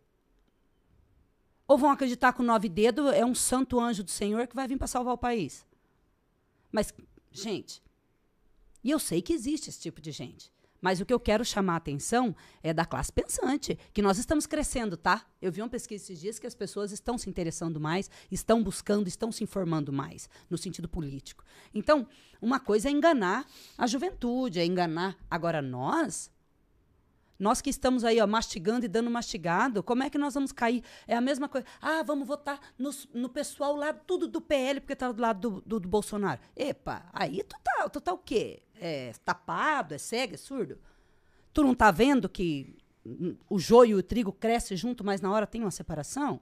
Ou 1.68 1.78
vão 1.78 1.90
acreditar 1.90 2.34
que 2.34 2.41
o 2.41 2.45
nove 2.45 2.70
dedo 2.70 3.10
é 3.10 3.26
um 3.26 3.36
santo 3.36 3.80
anjo 3.80 4.03
do 4.03 4.12
Senhor 4.12 4.48
que 4.48 4.56
vai 4.56 4.68
vir 4.68 4.78
para 4.78 4.88
salvar 4.88 5.14
o 5.14 5.18
país. 5.18 5.66
Mas, 6.72 6.94
gente, 7.32 7.82
e 8.84 8.91
eu 8.91 8.99
sei 8.99 9.22
que 9.22 9.34
existe 9.34 9.70
esse 9.70 9.80
tipo 9.80 9.99
de 9.99 10.12
gente. 10.12 10.53
Mas 10.80 11.02
o 11.02 11.06
que 11.06 11.14
eu 11.14 11.20
quero 11.20 11.44
chamar 11.44 11.74
a 11.74 11.78
atenção 11.78 12.36
é 12.62 12.72
da 12.72 12.86
classe 12.86 13.12
pensante, 13.12 13.80
que 13.91 14.03
nós 14.03 14.20
estamos 14.20 14.45
crescendo, 14.45 14.95
tá? 14.95 15.26
Eu 15.41 15.52
vi 15.52 15.60
uma 15.60 15.68
pesquisa 15.70 16.03
esses 16.03 16.20
dias 16.20 16.38
que 16.38 16.45
as 16.45 16.53
pessoas 16.53 16.91
estão 16.91 17.18
se 17.18 17.28
interessando 17.28 17.80
mais, 17.80 18.12
estão 18.30 18.62
buscando, 18.62 19.07
estão 19.07 19.32
se 19.32 19.44
informando 19.44 19.91
mais, 19.91 20.30
no 20.48 20.60
sentido 20.60 20.88
político. 20.88 21.44
Então, 21.74 22.07
uma 22.40 22.60
coisa 22.60 22.88
é 22.88 22.91
enganar 22.91 23.48
a 23.76 23.88
juventude, 23.88 24.60
é 24.60 24.66
enganar. 24.66 25.18
Agora, 25.28 25.60
nós, 25.60 26.30
nós 27.38 27.62
que 27.62 27.70
estamos 27.70 28.03
aí, 28.03 28.20
ó, 28.22 28.28
mastigando 28.28 28.86
e 28.86 28.88
dando 28.88 29.10
mastigado, 29.12 29.84
como 29.84 30.03
é 30.03 30.10
que 30.10 30.18
nós 30.18 30.34
vamos 30.34 30.52
cair? 30.52 30.84
É 31.07 31.16
a 31.16 31.22
mesma 31.22 31.49
coisa. 31.49 31.68
Ah, 31.82 32.02
vamos 32.03 32.28
votar 32.28 32.60
nos- 32.78 33.07
no, 33.14 33.28
pessoal 33.30 33.76
lá, 33.76 33.94
tudo 33.94 34.28
do 34.28 34.40
PL, 34.40 34.80
porque 34.80 34.95
tá 34.95 35.12
do 35.12 35.22
lado 35.22 35.49
do, 35.49 35.62
do- 35.66 35.80
do 35.82 35.90
Bolsonaro. 35.90 36.40
Epa, 36.56 37.06
aí 37.14 37.44
tu 37.44 37.56
tá, 37.64 37.90
tu 37.90 37.99
tá 37.99 38.14
o 38.14 38.18
quê? 38.18 38.62
É 38.80 39.12
tapado, 39.26 39.94
é 39.94 39.98
cego, 39.98 40.34
é 40.34 40.38
surdo? 40.38 40.78
Tu 41.53 41.64
não 41.64 41.76
tá 41.76 41.91
vendo 41.91 42.28
que 42.30 42.76
o 43.49 43.60
joio 43.60 43.91
e 43.98 43.99
o 43.99 44.03
trigo 44.03 44.32
crescem 44.32 44.76
junto, 44.76 45.03
mas 45.03 45.22
na 45.22 45.32
hora 45.32 45.45
tem 45.45 45.62
uma 45.62 45.72
separação? 45.72 46.40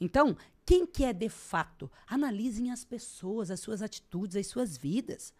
Então, 0.00 0.36
quem 0.64 0.86
que 0.86 1.04
é 1.04 1.12
de 1.12 1.28
fato? 1.28 1.90
Analisem 2.06 2.70
as 2.70 2.84
pessoas, 2.84 3.50
as 3.50 3.60
suas 3.60 3.82
atitudes, 3.82 4.36
as 4.36 4.46
suas 4.46 4.76
vidas. 4.76 5.32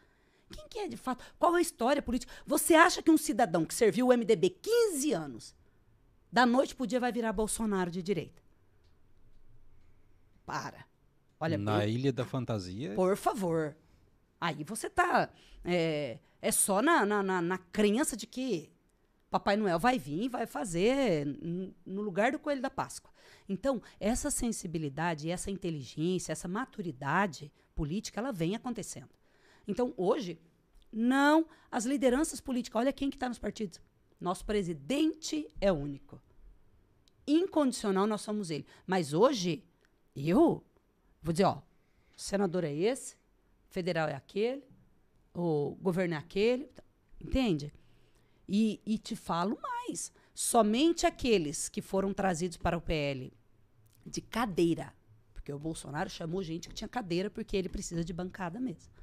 Quem 0.52 0.68
que 0.68 0.78
é 0.80 0.88
de 0.88 0.96
fato? 0.96 1.24
Qual 1.38 1.54
é 1.54 1.58
a 1.58 1.62
história 1.62 2.02
política? 2.02 2.32
Você 2.46 2.74
acha 2.74 3.02
que 3.02 3.10
um 3.10 3.16
cidadão 3.18 3.64
que 3.64 3.74
serviu 3.74 4.08
o 4.08 4.12
MDB 4.12 4.50
15 4.50 5.12
anos, 5.12 5.54
da 6.32 6.44
noite 6.44 6.74
pro 6.74 6.86
dia 6.86 7.00
vai 7.00 7.12
virar 7.12 7.32
Bolsonaro 7.32 7.90
de 7.90 8.02
direita? 8.02 8.42
Para. 10.44 10.84
Olha, 11.38 11.56
Na 11.56 11.84
eu- 11.84 11.88
Ilha 11.90 12.12
da 12.12 12.24
Fantasia. 12.24 12.94
por 12.94 13.16
favor. 13.16 13.76
Aí 14.40 14.64
você 14.64 14.88
tá. 14.90 15.30
É, 15.64 16.18
é 16.40 16.52
só 16.52 16.82
na, 16.82 17.04
na, 17.06 17.22
na, 17.22 17.42
na 17.42 17.58
crença 17.58 18.16
de 18.16 18.26
que 18.26 18.70
Papai 19.30 19.56
Noel 19.56 19.78
vai 19.78 19.98
vir 19.98 20.24
e 20.24 20.28
vai 20.28 20.46
fazer 20.46 21.26
no 21.86 22.02
lugar 22.02 22.32
do 22.32 22.38
coelho 22.38 22.60
da 22.62 22.70
Páscoa. 22.70 23.10
Então, 23.48 23.80
essa 23.98 24.30
sensibilidade, 24.30 25.30
essa 25.30 25.50
inteligência, 25.50 26.32
essa 26.32 26.48
maturidade 26.48 27.52
política, 27.74 28.20
ela 28.20 28.32
vem 28.32 28.54
acontecendo. 28.56 29.08
Então, 29.70 29.94
hoje, 29.96 30.38
não 30.92 31.46
as 31.70 31.84
lideranças 31.84 32.40
políticas. 32.40 32.80
Olha 32.80 32.92
quem 32.92 33.08
que 33.08 33.16
está 33.16 33.28
nos 33.28 33.38
partidos. 33.38 33.80
Nosso 34.20 34.44
presidente 34.44 35.48
é 35.60 35.70
único. 35.72 36.20
Incondicional, 37.26 38.06
nós 38.06 38.20
somos 38.20 38.50
ele. 38.50 38.66
Mas 38.86 39.12
hoje, 39.12 39.64
eu 40.14 40.64
vou 41.22 41.32
dizer, 41.32 41.44
ó, 41.44 41.62
o 42.16 42.20
senador 42.20 42.64
é 42.64 42.72
esse, 42.72 43.16
federal 43.68 44.08
é 44.08 44.14
aquele, 44.14 44.64
o 45.32 45.76
governo 45.80 46.14
é 46.14 46.16
aquele, 46.18 46.68
entende? 47.20 47.72
E, 48.48 48.80
e 48.84 48.98
te 48.98 49.14
falo 49.14 49.56
mais, 49.62 50.12
somente 50.34 51.06
aqueles 51.06 51.68
que 51.68 51.80
foram 51.80 52.12
trazidos 52.12 52.56
para 52.56 52.76
o 52.76 52.80
PL 52.80 53.32
de 54.04 54.20
cadeira, 54.20 54.92
porque 55.32 55.52
o 55.52 55.58
Bolsonaro 55.58 56.10
chamou 56.10 56.42
gente 56.42 56.68
que 56.68 56.74
tinha 56.74 56.88
cadeira 56.88 57.30
porque 57.30 57.56
ele 57.56 57.68
precisa 57.68 58.04
de 58.04 58.12
bancada 58.12 58.58
mesmo. 58.58 58.99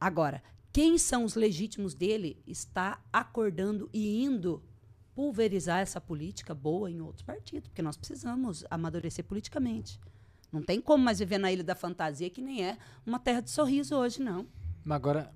Agora, 0.00 0.42
quem 0.72 0.98
são 0.98 1.24
os 1.24 1.34
legítimos 1.34 1.94
dele 1.94 2.42
está 2.46 3.02
acordando 3.12 3.88
e 3.92 4.22
indo 4.22 4.62
pulverizar 5.14 5.80
essa 5.80 6.00
política 6.00 6.54
boa 6.54 6.90
em 6.90 7.00
outros 7.00 7.22
partidos, 7.22 7.68
porque 7.68 7.80
nós 7.80 7.96
precisamos 7.96 8.64
amadurecer 8.70 9.24
politicamente. 9.24 9.98
Não 10.52 10.62
tem 10.62 10.80
como 10.80 11.02
mais 11.02 11.18
viver 11.18 11.38
na 11.38 11.50
Ilha 11.50 11.64
da 11.64 11.74
Fantasia, 11.74 12.28
que 12.28 12.42
nem 12.42 12.64
é 12.64 12.78
uma 13.06 13.18
terra 13.18 13.40
de 13.40 13.50
sorriso 13.50 13.96
hoje, 13.96 14.20
não. 14.22 14.46
Mas 14.84 14.96
agora, 14.96 15.34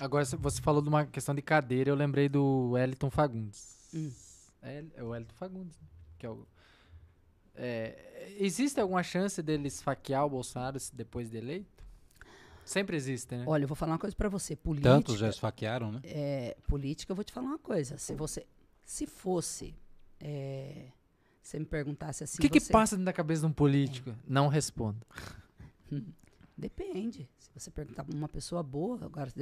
agora 0.00 0.24
cê- 0.24 0.36
você 0.36 0.60
falou 0.62 0.80
de 0.80 0.88
uma 0.88 1.04
questão 1.04 1.34
de 1.34 1.42
cadeira, 1.42 1.90
eu 1.90 1.96
lembrei 1.96 2.28
do 2.28 2.70
Wellington 2.70 3.10
Fagundes. 3.10 3.76
Hum. 3.92 4.10
É, 4.62 4.84
é 4.96 5.02
o 5.02 5.08
Wellington 5.08 5.34
Fagundes, 5.34 5.78
que 6.16 6.24
é 6.24 6.30
o... 6.30 6.46
É, 7.54 8.34
existe 8.38 8.80
alguma 8.80 9.02
chance 9.02 9.42
dele 9.42 9.66
esfaquear 9.66 10.24
o 10.24 10.30
Bolsonaro 10.30 10.78
depois 10.92 11.28
de 11.28 11.38
eleito? 11.38 11.77
Sempre 12.68 12.96
existe, 12.98 13.34
né? 13.34 13.44
Olha, 13.46 13.64
eu 13.64 13.68
vou 13.68 13.74
falar 13.74 13.92
uma 13.92 13.98
coisa 13.98 14.14
para 14.14 14.28
você. 14.28 14.54
Política, 14.54 14.90
Tantos 14.90 15.18
já 15.18 15.28
esfaquearam, 15.30 15.90
né? 15.90 16.00
é, 16.04 16.54
política, 16.68 17.10
eu 17.10 17.16
vou 17.16 17.24
te 17.24 17.32
falar 17.32 17.46
uma 17.46 17.58
coisa. 17.58 17.96
Se 17.96 18.14
você, 18.14 18.46
se 18.84 19.06
fosse, 19.06 19.74
é, 20.20 20.88
você 21.42 21.58
me 21.58 21.64
perguntasse 21.64 22.24
assim, 22.24 22.36
o 22.36 22.40
que, 22.42 22.50
que 22.50 22.60
você- 22.60 22.70
passa 22.70 22.94
dentro 22.94 23.06
da 23.06 23.12
cabeça 23.14 23.40
de 23.40 23.46
um 23.46 23.52
político? 23.52 24.14
Não 24.26 24.48
respondo. 24.48 24.98
Depende. 26.54 27.26
Se 27.38 27.50
você 27.54 27.70
perguntar 27.70 28.04
pra 28.04 28.14
uma 28.14 28.28
pessoa 28.28 28.62
boa, 28.62 29.02
agora 29.02 29.32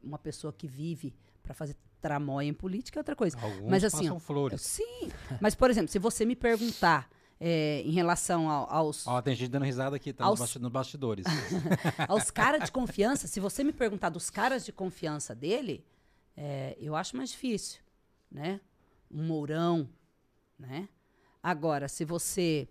uma 0.00 0.18
pessoa 0.18 0.52
que 0.52 0.68
vive 0.68 1.12
para 1.42 1.54
fazer 1.54 1.74
tramóia 2.00 2.46
em 2.46 2.54
política 2.54 2.98
é 2.98 3.00
outra 3.00 3.16
coisa. 3.16 3.36
Alguns 3.40 3.68
Mas 3.70 3.82
assim, 3.82 4.08
ó, 4.08 4.20
flores. 4.20 4.60
Sim. 4.60 5.10
Mas, 5.40 5.56
por 5.56 5.68
exemplo, 5.68 5.90
se 5.90 5.98
você 5.98 6.24
me 6.24 6.36
perguntar 6.36 7.10
é, 7.40 7.82
em 7.82 7.90
relação 7.92 8.48
ao- 8.50 8.70
aos, 8.72 9.06
Ó, 9.06 9.20
tem 9.22 9.34
gente 9.34 9.50
dando 9.50 9.64
risada 9.64 9.94
aqui, 9.96 10.12
tá 10.12 10.24
Aos- 10.24 10.38
nos, 10.40 10.48
basti- 10.48 10.58
nos 10.58 10.72
bastidores. 10.72 11.24
aos 12.08 12.30
caras 12.30 12.64
de 12.64 12.72
confiança, 12.72 13.26
se 13.28 13.38
você 13.40 13.62
me 13.64 13.72
perguntar 13.72 14.08
dos 14.10 14.28
caras 14.30 14.64
de 14.64 14.72
confiança 14.72 15.34
dele, 15.34 15.84
é, 16.36 16.76
eu 16.80 16.94
acho 16.96 17.16
mais 17.16 17.30
difícil, 17.30 17.80
né? 18.30 18.60
Um 19.10 19.24
Mourão, 19.26 19.88
né? 20.58 20.88
Agora, 21.42 21.88
se 21.88 22.04
você 22.04 22.68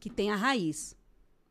que 0.00 0.08
tem 0.10 0.30
a 0.30 0.36
raiz, 0.36 0.96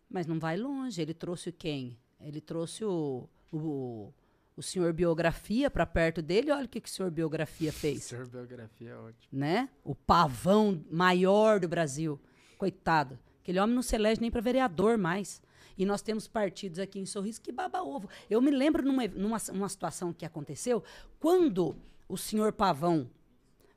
mas 0.09 0.25
não 0.27 0.39
vai 0.39 0.55
longe, 0.57 1.01
ele 1.01 1.13
trouxe 1.13 1.51
quem? 1.51 1.97
Ele 2.19 2.39
trouxe 2.39 2.85
o, 2.85 3.27
o, 3.51 4.13
o 4.55 4.61
senhor 4.63 4.93
Biografia 4.93 5.69
para 5.69 5.85
perto 5.85 6.21
dele, 6.21 6.51
olha 6.51 6.65
o 6.65 6.69
que, 6.69 6.79
que 6.79 6.87
o 6.87 6.91
senhor 6.91 7.11
Biografia 7.11 7.71
fez. 7.73 8.03
Senhor 8.03 8.27
biografia 8.27 8.91
é 8.91 8.95
ótimo. 8.95 9.27
né? 9.31 9.69
O 9.83 9.93
pavão 9.93 10.83
maior 10.89 11.59
do 11.59 11.67
Brasil. 11.67 12.19
Coitado. 12.57 13.17
Aquele 13.41 13.59
homem 13.59 13.75
não 13.75 13.81
se 13.81 13.95
elege 13.95 14.21
nem 14.21 14.31
para 14.31 14.41
vereador 14.41 14.97
mais. 14.97 15.41
E 15.77 15.85
nós 15.85 16.01
temos 16.01 16.27
partidos 16.27 16.79
aqui 16.79 16.99
em 16.99 17.05
Sorriso 17.05 17.41
que 17.41 17.51
baba 17.51 17.81
ovo. 17.81 18.07
Eu 18.29 18.41
me 18.41 18.51
lembro 18.51 18.83
numa, 18.83 19.07
numa, 19.07 19.69
situação 19.69 20.13
que 20.13 20.25
aconteceu, 20.25 20.83
quando 21.19 21.75
o 22.07 22.17
senhor 22.17 22.53
Pavão 22.53 23.09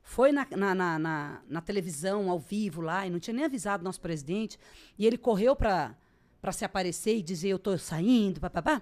foi 0.03 0.31
na, 0.31 0.47
na, 0.51 0.75
na, 0.75 0.99
na- 0.99 1.41
na 1.49 1.61
televisão, 1.61 2.29
ao 2.29 2.39
vivo 2.39 2.81
lá, 2.81 3.05
e 3.05 3.09
não 3.09 3.19
tinha 3.19 3.33
nem 3.33 3.45
avisado 3.45 3.83
nosso 3.83 3.99
presidente, 3.99 4.57
e 4.97 5.05
ele 5.05 5.17
correu 5.17 5.55
para 5.55 5.95
se 6.53 6.63
aparecer 6.63 7.17
e 7.17 7.23
dizer, 7.23 7.49
eu 7.49 7.59
tô 7.59 7.77
saindo, 7.77 8.39
papapá. 8.39 8.81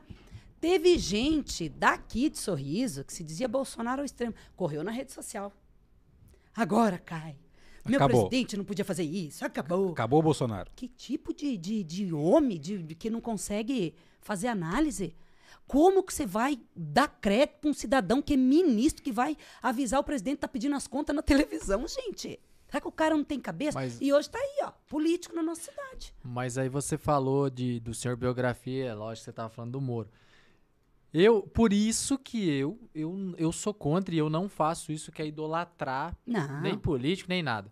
Teve 0.59 0.97
gente 0.97 1.69
daqui 1.69 2.29
de 2.29 2.37
Sorriso, 2.37 3.03
que 3.03 3.13
se 3.13 3.23
dizia 3.23 3.47
Bolsonaro 3.47 4.01
ao 4.01 4.05
extremo, 4.05 4.35
correu 4.55 4.83
na 4.83 4.91
rede 4.91 5.11
social. 5.13 5.53
Agora 6.53 6.97
cai. 6.97 7.35
Meu 7.87 7.97
Acabou. 7.97 8.27
presidente 8.27 8.57
não 8.57 8.65
podia 8.65 8.83
fazer 8.83 9.03
isso, 9.03 9.45
acabou. 9.45 9.91
Acabou 9.91 10.19
o 10.19 10.23
Bolsonaro. 10.23 10.69
Que 10.75 10.87
tipo 10.87 11.33
de, 11.33 11.55
de, 11.57 11.83
de 11.83 12.13
homem 12.13 12.59
de, 12.59 12.81
de 12.81 12.95
que 12.95 13.09
não 13.09 13.21
consegue 13.21 13.93
fazer 14.21 14.47
análise? 14.47 15.15
Como 15.67 16.03
que 16.03 16.13
você 16.13 16.25
vai 16.25 16.59
dar 16.75 17.07
crédito 17.07 17.59
para 17.61 17.69
um 17.69 17.73
cidadão 17.73 18.21
que 18.21 18.33
é 18.33 18.37
ministro, 18.37 19.03
que 19.03 19.11
vai 19.11 19.35
avisar 19.61 19.99
o 19.99 20.03
presidente 20.03 20.35
que 20.35 20.41
tá 20.41 20.47
pedindo 20.47 20.75
as 20.75 20.87
contas 20.87 21.15
na 21.15 21.21
televisão, 21.21 21.85
gente? 21.87 22.39
Será 22.67 22.81
que 22.81 22.87
o 22.87 22.91
cara 22.91 23.15
não 23.15 23.23
tem 23.23 23.39
cabeça? 23.39 23.77
Mas- 23.79 23.99
E 24.01 24.11
hoje 24.11 24.29
tá 24.29 24.39
aí, 24.39 24.65
ó, 24.65 24.71
político 24.87 25.35
na 25.35 25.41
nossa 25.43 25.61
cidade. 25.61 26.13
Mas 26.23 26.57
aí 26.57 26.67
você 26.69 26.97
falou 26.97 27.49
de, 27.49 27.79
do 27.79 27.93
senhor 27.93 28.17
biografia, 28.17 28.85
é 28.85 28.93
lógico 28.93 29.21
que 29.21 29.25
você 29.25 29.33
tava 29.33 29.49
falando 29.49 29.71
do 29.73 29.81
Moro. 29.81 30.09
Eu, 31.17 31.43
por 31.43 31.71
isso 31.71 32.17
que 32.17 32.49
eu, 32.49 32.77
eu, 32.93 33.33
eu 33.37 33.49
sou 33.53 33.73
contra 33.73 34.13
e 34.13 34.17
eu 34.17 34.29
não 34.29 34.49
faço 34.49 34.91
isso 34.91 35.13
que 35.13 35.21
é 35.21 35.25
idolatrar 35.27 36.13
Não. 36.27 36.59
nem 36.61 36.77
político, 36.77 37.29
nem 37.29 37.41
nada. 37.41 37.69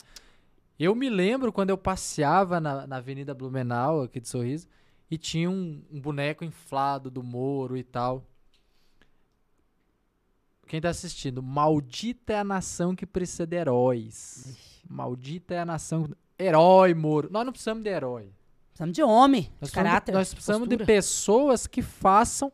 Eu 0.79 0.95
me 0.95 1.09
lembro 1.09 1.51
quando 1.51 1.69
eu 1.69 1.77
passeava 1.77 2.61
na, 2.61 2.87
na 2.87 2.95
Avenida 2.97 3.33
Blumenau, 3.33 4.03
aqui 4.03 4.21
de 4.21 4.29
Sorriso, 4.29 4.65
e 5.11 5.17
tinha 5.17 5.49
um, 5.49 5.83
um 5.91 5.99
boneco 5.99 6.45
inflado 6.45 7.11
do 7.11 7.21
Moro 7.21 7.75
e 7.75 7.83
tal. 7.83 8.23
Quem 10.65 10.79
tá 10.79 10.87
assistindo? 10.89 11.43
Maldita 11.43 12.31
é 12.33 12.39
a 12.39 12.43
nação 12.45 12.95
que 12.95 13.05
precisa 13.05 13.45
de 13.45 13.57
heróis. 13.57 14.81
Maldita 14.89 15.53
é 15.53 15.59
a 15.59 15.65
nação. 15.65 16.09
Herói, 16.39 16.93
Moro. 16.93 17.27
Nós 17.29 17.45
não 17.45 17.51
precisamos 17.51 17.83
de 17.83 17.89
herói. 17.89 18.31
Precisamos 18.69 18.95
de 18.95 19.03
homem, 19.03 19.41
Nós 19.41 19.49
de 19.51 19.57
precisamos, 19.59 19.89
caráter. 19.89 20.11
de, 20.13 20.17
nós 20.17 20.33
precisamos 20.33 20.69
de 20.69 20.77
postura. 20.77 20.85
pessoas 20.95 21.67
que 21.67 21.81
façam 21.81 22.51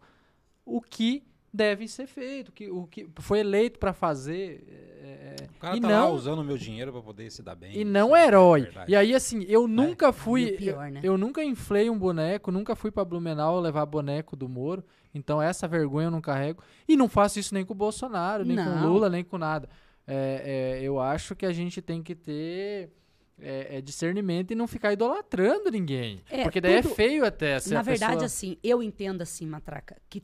o 0.78 0.82
que 0.82 1.24
deve 1.52 1.88
ser 1.88 2.06
feito, 2.08 2.52
que, 2.52 2.70
o 2.70 2.86
que 2.86 3.10
foi 3.20 3.40
eleito 3.40 3.80
para 3.80 3.92
fazer. 3.92 4.64
é, 4.68 5.10
é, 5.42 5.48
O 5.56 5.60
cara 5.60 5.76
e 5.78 5.82
tá 5.82 5.88
não, 5.88 6.10
lá 6.10 6.16
usando 6.16 6.40
o 6.40 6.44
meu 6.44 6.58
dinheiro 6.58 6.92
pra 6.92 7.02
poder 7.02 7.32
se 7.32 7.42
dar 7.42 7.56
bem. 7.56 7.76
e 7.76 7.84
não 7.84 8.16
é 8.16 8.28
herói. 8.28 8.62
verdade. 8.62 8.92
E 8.92 8.96
aí, 8.96 9.16
assim, 9.16 9.44
eu 9.48 9.68
nunca 9.68 10.12
fui. 10.14 10.52
Pior, 10.54 10.86
eu, 10.86 10.92
né? 10.92 11.00
eu 11.04 11.18
nunca 11.18 11.44
inflei 11.44 11.90
um 11.90 11.98
boneco, 11.98 12.52
nunca 12.52 12.76
fui 12.76 12.92
pra 12.92 13.04
Blumenau 13.04 13.60
levar 13.60 13.86
boneco 13.86 14.36
do 14.36 14.48
Moro. 14.48 14.84
Então, 15.14 15.42
essa 15.42 15.68
vergonha 15.68 16.08
eu 16.08 16.12
não 16.12 16.22
carrego. 16.22 16.62
E 16.88 16.96
não 16.96 17.10
faço 17.10 17.40
isso 17.40 17.54
nem 17.54 17.66
com 17.66 17.74
o 17.74 17.76
Bolsonaro, 17.76 18.46
nem 18.46 18.56
com 18.56 18.64
o 18.64 18.76
Não. 18.76 18.88
Lula, 18.94 19.10
nem 19.10 19.24
com 19.24 19.38
nada. 19.40 19.68
É, 20.06 20.78
é, 20.80 20.84
eu 20.84 21.00
acho 21.00 21.36
que 21.36 21.46
a 21.48 21.52
gente 21.52 21.82
tem 21.82 22.04
que 22.04 22.14
ter. 22.16 22.92
é, 23.42 23.78
é, 23.78 23.82
discernimento 23.82 24.52
e 24.52 24.56
não 24.56 24.68
ficar 24.68 24.92
idolatrando 24.94 25.72
ninguém. 25.72 26.22
É, 26.30 26.44
Porque 26.44 26.60
daí 26.62 26.82
tudo- 26.82 26.92
é 26.92 26.96
feio 26.96 27.26
até. 27.26 27.60
Se 27.60 27.74
Na 27.74 27.80
a 27.80 27.84
verdade, 27.84 28.12
pessoa... 28.14 28.26
assim, 28.26 28.58
eu 28.64 28.84
entendo 28.84 29.22
assim, 29.22 29.48
Matraca, 29.48 29.98
que 30.10 30.22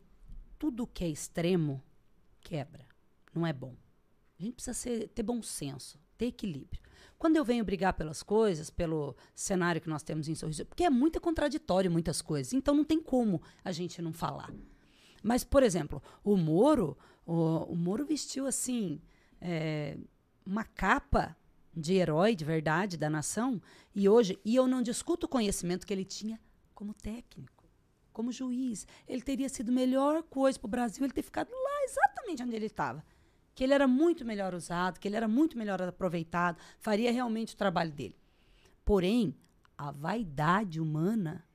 tudo 0.57 0.87
que 0.87 1.03
é 1.03 1.09
extremo 1.09 1.83
quebra. 2.41 2.85
Não 3.33 3.45
é 3.45 3.53
bom. 3.53 3.75
A 4.39 4.43
gente 4.43 4.55
precisa 4.55 4.73
ser- 4.73 5.07
ter 5.09 5.23
bom 5.23 5.41
senso, 5.41 5.99
ter 6.17 6.27
equilíbrio. 6.27 6.81
Quando 7.17 7.37
eu 7.37 7.45
venho 7.45 7.63
brigar 7.63 7.93
pelas 7.93 8.21
coisas, 8.21 8.69
pelo 8.69 9.15
cenário 9.33 9.81
que 9.81 9.89
nós 9.89 10.03
temos 10.03 10.27
em 10.27 10.35
Sorriso, 10.35 10.65
porque 10.65 10.83
é 10.83 10.89
muito 10.89 11.21
contraditório 11.21 11.89
muitas 11.89 12.21
coisas, 12.21 12.53
então 12.53 12.75
não 12.75 12.83
tem 12.83 13.01
como 13.01 13.41
a 13.63 13.71
gente 13.71 14.01
não 14.01 14.11
falar. 14.11 14.53
Mas, 15.23 15.43
por 15.43 15.63
exemplo, 15.63 16.03
o 16.23 16.35
Moro, 16.35 16.97
o, 17.25 17.71
o 17.71 17.75
Moro 17.75 18.05
vestiu 18.05 18.45
assim 18.45 19.01
é, 19.39 19.97
uma 20.45 20.63
capa 20.63 21.35
de 21.73 21.93
herói 21.93 22.35
de 22.35 22.45
verdade 22.45 22.97
da 22.97 23.09
nação 23.09 23.61
e 23.93 24.07
hoje, 24.07 24.39
e 24.45 24.55
eu 24.55 24.67
não 24.67 24.81
discuto 24.81 25.25
o 25.25 25.29
conhecimento 25.29 25.85
que 25.85 25.93
ele 25.93 26.05
tinha 26.05 26.39
como 26.73 26.93
técnico, 26.93 27.54
como 28.15 28.31
juiz. 28.31 28.87
Ele 29.07 29.21
teria 29.21 29.49
sido 29.49 29.71
melhor 29.71 30.23
coisa 30.23 30.57
para 30.57 30.67
o 30.67 30.71
Brasil 30.71 31.03
ele 31.03 31.13
ter 31.13 31.21
ficado 31.21 31.49
lá 31.51 31.83
exatamente 31.83 32.41
onde 32.41 32.55
ele 32.55 32.65
estava. 32.67 33.05
Que 33.53 33.63
ele 33.63 33.73
era 33.73 33.87
muito 33.87 34.25
melhor 34.25 34.55
usado, 34.55 34.99
que 34.99 35.07
ele 35.07 35.17
era 35.17 35.27
muito 35.27 35.57
melhor 35.57 35.81
aproveitado, 35.81 36.57
faria 36.79 37.11
realmente 37.11 37.53
o 37.53 37.57
trabalho 37.57 37.91
dele. 37.91 38.15
Porém, 38.83 39.35
a 39.77 39.91
vaidade 39.91 40.79
humana, 40.79 41.45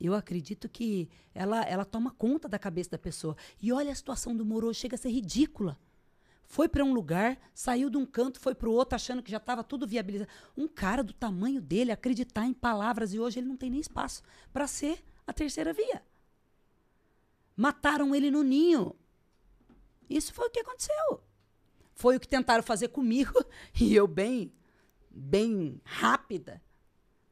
eu 0.00 0.14
acredito 0.14 0.68
que 0.68 1.08
ela, 1.34 1.62
ela 1.62 1.84
toma 1.84 2.12
conta 2.12 2.48
da 2.48 2.58
cabeça 2.58 2.90
da 2.90 2.98
pessoa. 2.98 3.36
E 3.60 3.72
olha 3.72 3.90
a 3.90 3.94
situação 3.94 4.36
do 4.36 4.44
Moro, 4.44 4.72
chega 4.72 4.94
a 4.94 4.98
ser 4.98 5.10
ridícula. 5.10 5.78
Foi 6.44 6.68
para 6.68 6.84
um 6.84 6.94
lugar, 6.94 7.36
saiu 7.52 7.90
de 7.90 7.96
um 7.96 8.06
canto, 8.06 8.38
foi 8.38 8.54
para 8.54 8.68
o 8.68 8.72
outro, 8.72 8.94
achando 8.94 9.22
que 9.22 9.30
já 9.30 9.38
estava 9.38 9.64
tudo 9.64 9.86
viabilizado. 9.86 10.30
Um 10.56 10.68
cara 10.68 11.02
do 11.02 11.12
tamanho 11.12 11.60
dele 11.60 11.90
acreditar 11.90 12.46
em 12.46 12.54
palavras 12.54 13.12
e 13.12 13.18
hoje 13.18 13.40
ele 13.40 13.48
não 13.48 13.56
tem 13.56 13.70
nem 13.70 13.80
espaço 13.80 14.22
para 14.52 14.68
ser 14.68 15.02
a 15.26 15.32
terceira 15.32 15.72
via. 15.72 16.02
Mataram 17.56 18.14
ele 18.14 18.30
no 18.30 18.42
ninho. 18.42 18.94
Isso 20.08 20.32
foi 20.32 20.46
o 20.48 20.50
que 20.50 20.60
aconteceu. 20.60 21.22
Foi 21.94 22.16
o 22.16 22.20
que 22.20 22.28
tentaram 22.28 22.62
fazer 22.62 22.88
comigo 22.88 23.32
e 23.80 23.94
eu 23.94 24.06
bem 24.06 24.52
bem 25.10 25.80
rápida 25.82 26.60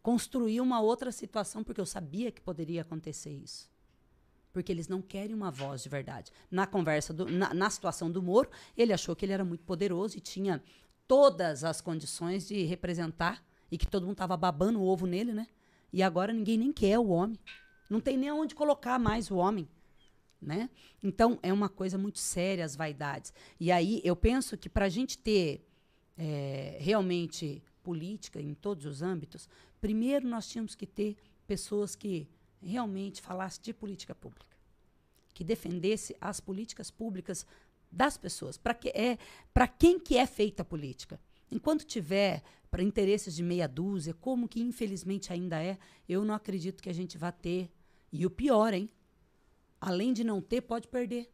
construí 0.05 0.61
uma 0.61 0.83
outra 0.83 1.11
situação 1.11 1.65
porque 1.65 1.81
eu 1.81 1.87
sabia 1.87 2.31
que 2.31 2.39
poderia 2.39 2.83
acontecer 2.83 3.31
isso. 3.31 3.71
Porque 4.53 4.71
eles 4.71 4.87
não 4.87 5.01
querem 5.01 5.35
uma 5.35 5.51
voz 5.51 5.83
de 5.83 5.89
verdade. 5.89 6.31
Na 6.51 6.66
conversa, 6.66 7.15
do, 7.15 7.25
na, 7.25 7.55
na 7.55 7.71
situação 7.71 8.12
do 8.12 8.23
Moro, 8.23 8.51
ele 8.77 8.93
achou 8.93 9.16
que 9.16 9.25
ele 9.25 9.33
era 9.33 9.47
muito 9.47 9.65
poderoso 9.65 10.19
e 10.19 10.21
tinha 10.21 10.62
todas 11.09 11.65
as 11.65 11.81
condições 11.81 12.47
de 12.47 12.65
representar 12.65 13.43
e 13.73 13.79
que 13.79 13.87
todo 13.87 14.03
mundo 14.03 14.12
estava 14.12 14.37
babando 14.37 14.79
o 14.79 14.87
ovo 14.87 15.07
nele, 15.07 15.33
né? 15.33 15.49
E 15.91 16.03
agora 16.03 16.35
ninguém 16.35 16.59
nem 16.59 16.71
quer 16.71 16.99
o 16.99 17.09
homem. 17.09 17.39
Não 17.89 18.01
tem 18.01 18.16
nem 18.16 18.31
onde 18.31 18.55
colocar 18.55 18.98
mais 18.98 19.31
o 19.31 19.36
homem. 19.36 19.69
Né? 20.40 20.69
Então, 21.02 21.39
é 21.43 21.52
uma 21.52 21.69
coisa 21.69 21.97
muito 21.97 22.19
séria 22.19 22.65
as 22.65 22.77
vaidades. 22.77 23.32
E 23.59 23.73
aí, 23.73 24.01
eu 24.05 24.15
penso 24.15 24.59
que 24.59 24.69
para 24.69 24.86
a 24.86 24.90
gente 24.90 25.16
ter 25.16 25.66
é, 26.19 26.77
realmente 26.81 27.62
política 27.82 28.40
em 28.40 28.55
todos 28.55 28.85
os 28.86 29.02
âmbitos, 29.02 29.48
primeiro 29.81 30.27
nós 30.27 30.48
tínhamos 30.48 30.74
que 30.74 30.86
ter 30.86 31.16
pessoas 31.47 31.94
que 31.94 32.28
realmente 32.62 33.20
falassem 33.20 33.62
de 33.62 33.74
política 33.74 34.15
pública, 34.15 34.56
que 35.35 35.44
defendesse 35.44 36.16
as 36.20 36.40
políticas 36.40 36.90
públicas 36.90 37.47
das 37.90 38.16
pessoas, 38.16 38.56
para 38.56 38.74
que 38.74 38.89
é 38.89 39.19
para 39.52 39.69
quem 39.69 39.98
que 39.98 40.16
é 40.16 40.27
feita 40.27 40.62
a 40.62 40.65
política. 40.65 41.20
Enquanto 41.51 41.85
tiver 41.85 42.43
para 42.75 42.83
interesses 42.83 43.37
de 43.37 43.43
meia 43.45 43.69
dúzia, 43.69 44.13
como 44.15 44.49
que 44.49 44.61
infelizmente 44.61 45.33
ainda 45.33 45.63
é, 45.63 45.79
eu 46.09 46.25
não 46.25 46.35
acredito 46.35 46.83
que 46.83 46.91
a 46.91 46.93
gente 46.93 47.17
vá 47.17 47.31
ter. 47.31 47.71
E 48.13 48.27
o 48.27 48.31
pior, 48.31 48.75
hein? 48.75 48.91
Além 49.81 50.13
de 50.13 50.25
não 50.25 50.41
ter, 50.41 50.61
pode 50.61 50.89
perder. 50.89 51.31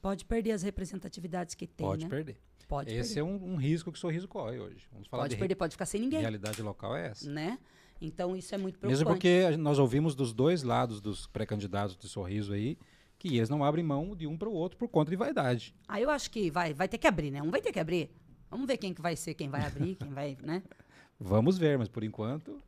Pode 0.00 0.24
perder 0.24 0.52
as 0.52 0.62
representatividades 0.62 1.54
que 1.54 1.66
tem, 1.66 1.86
Pode 1.86 2.04
né? 2.04 2.08
perder. 2.08 2.36
Pode 2.66 2.90
Esse 2.90 3.16
perder. 3.16 3.20
é 3.20 3.24
um, 3.34 3.52
um 3.52 3.56
risco 3.56 3.92
que 3.92 3.98
o 3.98 4.00
sorriso 4.00 4.26
corre 4.26 4.58
hoje. 4.58 4.86
Vamos 4.90 5.08
falar 5.08 5.24
Pode 5.24 5.34
de 5.34 5.38
perder, 5.38 5.56
pode 5.56 5.72
ficar 5.72 5.84
sem 5.84 6.00
ninguém, 6.00 6.20
realidade 6.20 6.62
local 6.62 6.96
é 6.96 7.08
essa. 7.08 7.30
né? 7.30 7.58
Então 8.00 8.34
isso 8.34 8.54
é 8.54 8.58
muito 8.58 8.76
Mesmo 8.76 9.04
preocupante. 9.04 9.14
porque 9.14 9.44
a 9.46 9.50
gente- 9.52 9.60
nós 9.60 9.78
ouvimos 9.78 10.14
dos 10.14 10.32
dois 10.32 10.62
lados 10.62 11.02
dos 11.02 11.26
pré-candidatos 11.26 11.98
de 11.98 12.08
sorriso 12.08 12.54
aí 12.54 12.78
que 13.18 13.36
eles 13.36 13.48
não 13.50 13.62
abrem 13.62 13.84
mão 13.84 14.16
de 14.16 14.26
um 14.26 14.36
para 14.38 14.48
o 14.48 14.52
outro 14.52 14.78
por 14.78 14.88
conta 14.88 15.10
de 15.10 15.16
vaidade. 15.16 15.74
Aí 15.86 16.02
eu 16.02 16.08
acho 16.10 16.30
que 16.30 16.50
vai, 16.50 16.72
vai 16.72 16.88
ter 16.88 16.96
que 16.98 17.06
abrir, 17.06 17.30
né? 17.30 17.42
Um 17.42 17.50
vai 17.50 17.60
ter 17.60 17.72
que 17.72 17.78
abrir. 17.78 18.10
Vamos 18.52 18.66
ver 18.66 18.76
quem 18.76 18.92
que 18.92 19.00
vai 19.00 19.16
ser, 19.16 19.32
quem 19.32 19.48
vai 19.48 19.64
abrir, 19.64 19.96
quem 19.96 20.10
vai, 20.12 20.36
né? 20.42 20.62
Vamos 21.18 21.56
ver, 21.56 21.78
mas 21.78 21.88
por 21.88 22.04
enquanto 22.04 22.60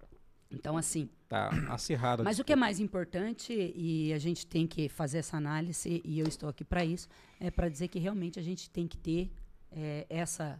Então, 0.51 0.79
assim. 0.79 1.11
tá 1.29 1.51
acirrada. 1.69 2.23
a 2.23 2.25
Mas 2.25 2.39
o 2.39 2.45
que 2.45 2.55
é 2.55 2.57
mais 2.57 2.81
importante, 2.81 3.53
e 3.53 4.11
a 4.15 4.19
gente 4.19 4.47
tem 4.47 4.67
que 4.67 4.89
fazer 4.89 5.19
essa 5.19 5.37
análise, 5.37 6.01
e 6.03 6.19
eu 6.19 6.27
estou 6.27 6.49
aqui 6.49 6.65
para 6.65 6.83
isso, 6.83 7.07
é 7.39 7.51
para 7.51 7.69
dizer 7.69 7.89
que 7.89 7.99
realmente 7.99 8.39
a 8.39 8.43
gente 8.43 8.71
tem 8.71 8.89
que 8.89 8.97
ter 8.97 9.31
eh, 9.71 10.07
essa 10.09 10.59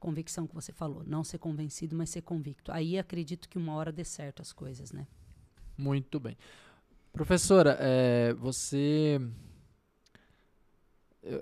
convicção 0.00 0.44
que 0.44 0.54
você 0.54 0.72
falou. 0.72 1.04
Não 1.06 1.22
ser 1.22 1.38
convencido, 1.38 1.94
mas 1.94 2.10
ser 2.10 2.22
convicto. 2.22 2.72
Aí 2.72 2.98
acredito 2.98 3.48
que 3.48 3.56
uma 3.56 3.74
hora 3.74 3.92
dê 3.92 4.04
certo 4.04 4.42
as 4.42 4.52
coisas, 4.52 4.90
né? 4.90 5.06
Muito 5.78 6.18
bem. 6.18 6.36
Professora, 7.12 7.76
é, 7.78 8.34
você 8.34 9.20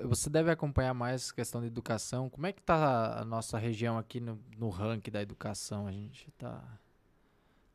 você 0.04 0.30
deve 0.30 0.50
acompanhar 0.50 0.94
mais 0.94 1.32
questão 1.32 1.60
de 1.60 1.66
educação. 1.66 2.30
Como 2.30 2.46
é 2.46 2.52
que 2.52 2.62
tá 2.62 3.20
a 3.20 3.24
nossa 3.24 3.58
região 3.58 3.98
aqui 3.98 4.20
no, 4.20 4.38
no 4.56 4.68
ranking 4.68 5.10
da 5.10 5.22
educação? 5.22 5.86
A 5.86 5.92
gente 5.92 6.30
tá 6.32 6.62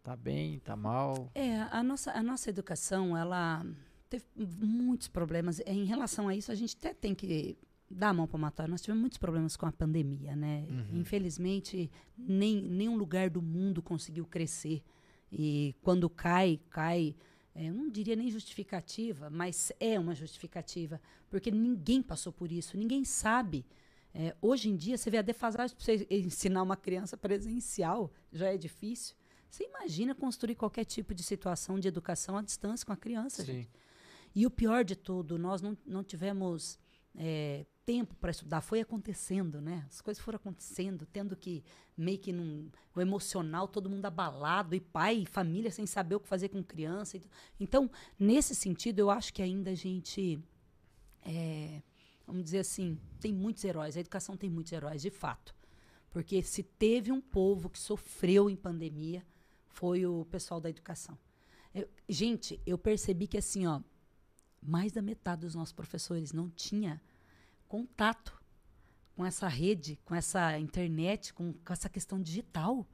tá 0.08 0.16
bem, 0.16 0.60
tá 0.60 0.74
mal? 0.74 1.30
É, 1.36 1.58
a 1.70 1.84
nossa, 1.84 2.12
a 2.14 2.24
nossa 2.24 2.50
educação, 2.50 3.18
ela 3.18 3.66
teve 4.10 4.24
muitos 4.38 5.10
problemas. 5.10 5.60
Em 5.66 5.84
relação 5.84 6.30
a 6.30 6.36
isso, 6.36 6.50
a 6.50 6.56
gente 6.56 6.78
até 6.80 6.94
tem 6.94 7.14
que 7.14 7.58
dar 7.92 8.10
a 8.10 8.14
mão 8.14 8.26
para 8.26 8.38
matar. 8.38 8.70
Nós 8.70 8.82
tivemos 8.82 9.02
muitos 9.02 9.18
problemas 9.18 9.58
com 9.58 9.66
a 9.66 9.72
pandemia, 9.72 10.34
né? 10.34 10.66
Uhum. 10.70 11.02
Infelizmente, 11.02 11.92
nem 12.18 12.62
nenhum 12.62 12.96
lugar 12.96 13.30
do 13.30 13.42
mundo 13.42 13.82
conseguiu 13.82 14.26
crescer. 14.26 14.82
E 15.30 15.76
quando 15.82 16.10
cai, 16.10 16.60
cai, 16.70 17.14
é, 17.58 17.70
eu 17.70 17.74
não 17.74 17.90
diria 17.90 18.16
nem 18.16 18.30
justificativa, 18.30 19.32
mas 19.32 19.72
é 19.80 20.00
uma 20.00 20.14
justificativa, 20.14 21.02
porque 21.28 21.50
ninguém 21.50 22.04
passou 22.04 22.32
por 22.32 22.52
isso, 22.52 22.78
ninguém 22.78 23.04
sabe. 23.04 23.66
É, 24.14 24.36
hoje 24.40 24.70
em 24.70 24.76
dia, 24.76 24.96
você 24.96 25.10
vê 25.10 25.18
a 25.18 25.24
defasagem 25.24 25.76
para 25.76 25.84
você 25.84 26.08
ensinar 26.12 26.62
uma 26.62 26.78
criança 26.78 27.18
presencial, 27.18 28.14
já 28.32 28.54
é 28.54 28.58
difícil. 28.58 29.16
Você 29.50 29.64
imagina 29.64 30.14
construir 30.14 30.54
qualquer 30.54 30.86
tipo 30.86 31.16
de 31.16 31.24
situação 31.24 31.80
de 31.80 31.88
educação 31.88 32.38
à 32.38 32.44
distância 32.44 32.86
com 32.86 32.94
a 32.94 32.98
criança, 32.98 33.44
Sim. 33.44 33.54
gente. 33.54 33.72
E 34.36 34.46
o 34.46 34.52
pior 34.52 34.84
de 34.84 34.96
tudo, 34.96 35.40
nós 35.40 35.60
não, 35.60 35.76
não 35.84 36.04
tivemos 36.04 36.78
é, 37.18 37.66
tempo 37.84 38.16
para 38.16 38.32
estudar, 38.32 38.62
foi 38.62 38.82
acontecendo, 38.82 39.60
né? 39.60 39.86
As 39.90 40.02
coisas 40.02 40.22
foram 40.22 40.36
acontecendo, 40.36 41.06
tendo 41.06 41.36
que 41.36 41.64
meio 41.98 42.20
que 42.20 42.32
num, 42.32 42.70
o 42.94 43.02
emocional, 43.02 43.68
todo 43.68 43.90
mundo 43.90 44.06
abalado, 44.06 44.76
e 44.76 44.80
pai 44.80 45.20
e 45.20 45.26
família 45.26 45.72
sem 45.72 45.86
saber 45.86 46.16
o 46.16 46.20
que 46.20 46.28
fazer 46.28 46.50
com 46.50 46.62
criança. 46.62 47.20
Então, 47.60 47.90
nesse 48.20 48.54
sentido, 48.54 49.00
eu 49.00 49.10
acho 49.10 49.34
que 49.34 49.42
ainda 49.42 49.72
a 49.72 49.76
gente, 49.76 50.38
é, 51.24 51.82
vamos 52.26 52.44
dizer 52.44 52.60
assim, 52.60 53.00
tem 53.20 53.34
muitos 53.34 53.64
heróis, 53.64 53.98
a 53.98 54.02
educação 54.02 54.38
tem 54.38 54.50
muitos 54.50 54.74
heróis, 54.74 55.02
de 55.02 55.10
fato. 55.10 55.56
Porque 56.12 56.44
se 56.44 56.64
teve 56.64 57.12
um 57.12 57.22
povo 57.22 57.70
que 57.70 57.80
sofreu 57.80 58.50
em 58.50 58.56
pandemia, 58.56 59.26
foi 59.66 60.06
o 60.06 60.26
pessoal 60.26 60.60
da 60.60 60.70
educação. 60.70 61.18
Eu- 61.74 61.88
gente, 62.10 62.60
eu 62.66 62.78
percebi 62.78 63.28
que 63.28 63.38
assim, 63.38 63.66
ó, 63.66 63.82
mais 64.62 64.92
da 64.92 65.02
metade 65.02 65.42
dos 65.42 65.56
nossos 65.56 65.74
professores 65.74 66.34
não 66.34 66.50
tinha 66.50 67.02
contato 67.68 68.34
com 69.16 69.26
essa 69.26 69.48
rede, 69.48 70.00
com 70.06 70.14
essa 70.16 70.58
internet, 70.60 71.34
com, 71.34 71.54
com 71.54 71.74
essa 71.74 71.90
questão 71.90 72.22
digital. 72.22 72.86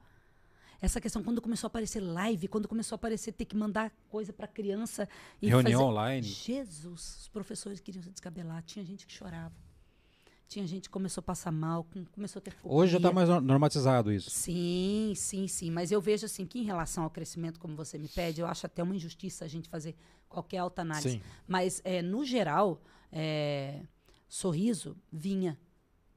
Essa 0.82 1.00
questão, 1.00 1.24
quando 1.24 1.42
começou 1.42 1.68
a 1.68 1.70
aparecer 1.70 2.02
live, 2.02 2.48
quando 2.50 2.68
começou 2.68 2.96
a 2.96 2.98
aparecer 2.98 3.32
ter 3.32 3.46
que 3.46 3.56
mandar 3.56 3.90
coisa 4.10 4.34
para 4.34 4.48
criança 4.48 5.08
e 5.42 5.48
Reunião 5.48 5.80
fazer- 5.80 5.84
online. 5.92 6.28
Jesus, 6.28 7.18
os 7.22 7.28
professores 7.30 7.80
queriam 7.80 8.04
se 8.04 8.10
descabelar. 8.10 8.62
Tinha 8.64 8.84
gente 8.84 9.06
que 9.08 9.14
chorava. 9.14 9.54
Tinha 10.48 10.68
gente 10.68 10.84
que 10.84 10.90
começou 10.90 11.22
a 11.22 11.24
passar 11.24 11.52
mal, 11.52 11.86
com- 11.86 12.06
começou 12.06 12.40
a 12.40 12.44
ter 12.44 12.54
Hoje 12.64 12.92
já 12.92 12.98
está 12.98 13.10
fobia. 13.10 13.26
mais 13.26 13.30
no- 13.30 13.48
normatizado 13.48 14.12
isso. 14.12 14.30
Sim, 14.30 15.14
sim, 15.16 15.48
sim. 15.48 15.72
Mas 15.72 15.90
eu 15.92 16.02
vejo 16.02 16.26
assim 16.26 16.46
que 16.46 16.60
em 16.60 16.64
relação 16.64 17.06
ao 17.06 17.10
crescimento, 17.10 17.60
como 17.60 17.76
você 17.78 17.98
me 17.98 18.10
pede, 18.10 18.42
eu 18.42 18.48
acho 18.48 18.66
até 18.66 18.84
uma 18.84 18.96
injustiça 18.96 19.46
a 19.46 19.48
gente 19.48 19.70
fazer 19.70 19.96
qualquer 20.30 20.58
alta 20.60 20.82
análise. 20.82 21.12
Sim. 21.12 21.22
Mas, 21.48 21.82
é, 21.86 22.02
no 22.02 22.24
geral, 22.26 22.82
é, 23.12 23.82
Sorriso 24.34 24.98
vinha 25.12 25.60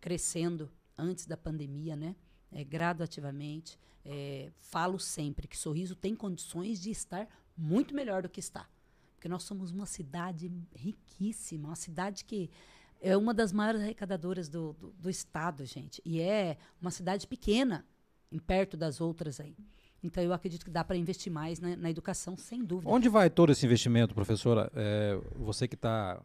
crescendo 0.00 0.70
antes 0.96 1.26
da 1.26 1.36
pandemia, 1.36 1.94
né? 1.94 2.16
É, 2.50 2.64
gradativamente. 2.64 3.78
É, 4.02 4.50
falo 4.56 4.98
sempre 4.98 5.46
que 5.46 5.54
Sorriso 5.54 5.94
tem 5.94 6.16
condições 6.16 6.80
de 6.80 6.90
estar 6.90 7.28
muito 7.54 7.94
melhor 7.94 8.22
do 8.22 8.30
que 8.30 8.40
está. 8.40 8.66
Porque 9.14 9.28
nós 9.28 9.42
somos 9.42 9.70
uma 9.70 9.84
cidade 9.84 10.50
riquíssima, 10.74 11.68
uma 11.68 11.76
cidade 11.76 12.24
que 12.24 12.48
é 13.02 13.14
uma 13.18 13.34
das 13.34 13.52
maiores 13.52 13.82
arrecadadoras 13.82 14.48
do, 14.48 14.72
do, 14.72 14.92
do 14.92 15.10
estado, 15.10 15.66
gente. 15.66 16.00
E 16.02 16.18
é 16.18 16.56
uma 16.80 16.90
cidade 16.90 17.26
pequena, 17.26 17.84
em 18.32 18.38
perto 18.38 18.78
das 18.78 18.98
outras 18.98 19.40
aí. 19.40 19.58
Então, 20.02 20.24
eu 20.24 20.32
acredito 20.32 20.64
que 20.64 20.70
dá 20.70 20.82
para 20.82 20.96
investir 20.96 21.30
mais 21.30 21.60
na, 21.60 21.76
na 21.76 21.90
educação, 21.90 22.34
sem 22.34 22.64
dúvida. 22.64 22.90
Onde 22.90 23.10
vai 23.10 23.28
todo 23.28 23.52
esse 23.52 23.66
investimento, 23.66 24.14
professora? 24.14 24.72
É, 24.74 25.20
você 25.34 25.68
que 25.68 25.74
está 25.74 26.24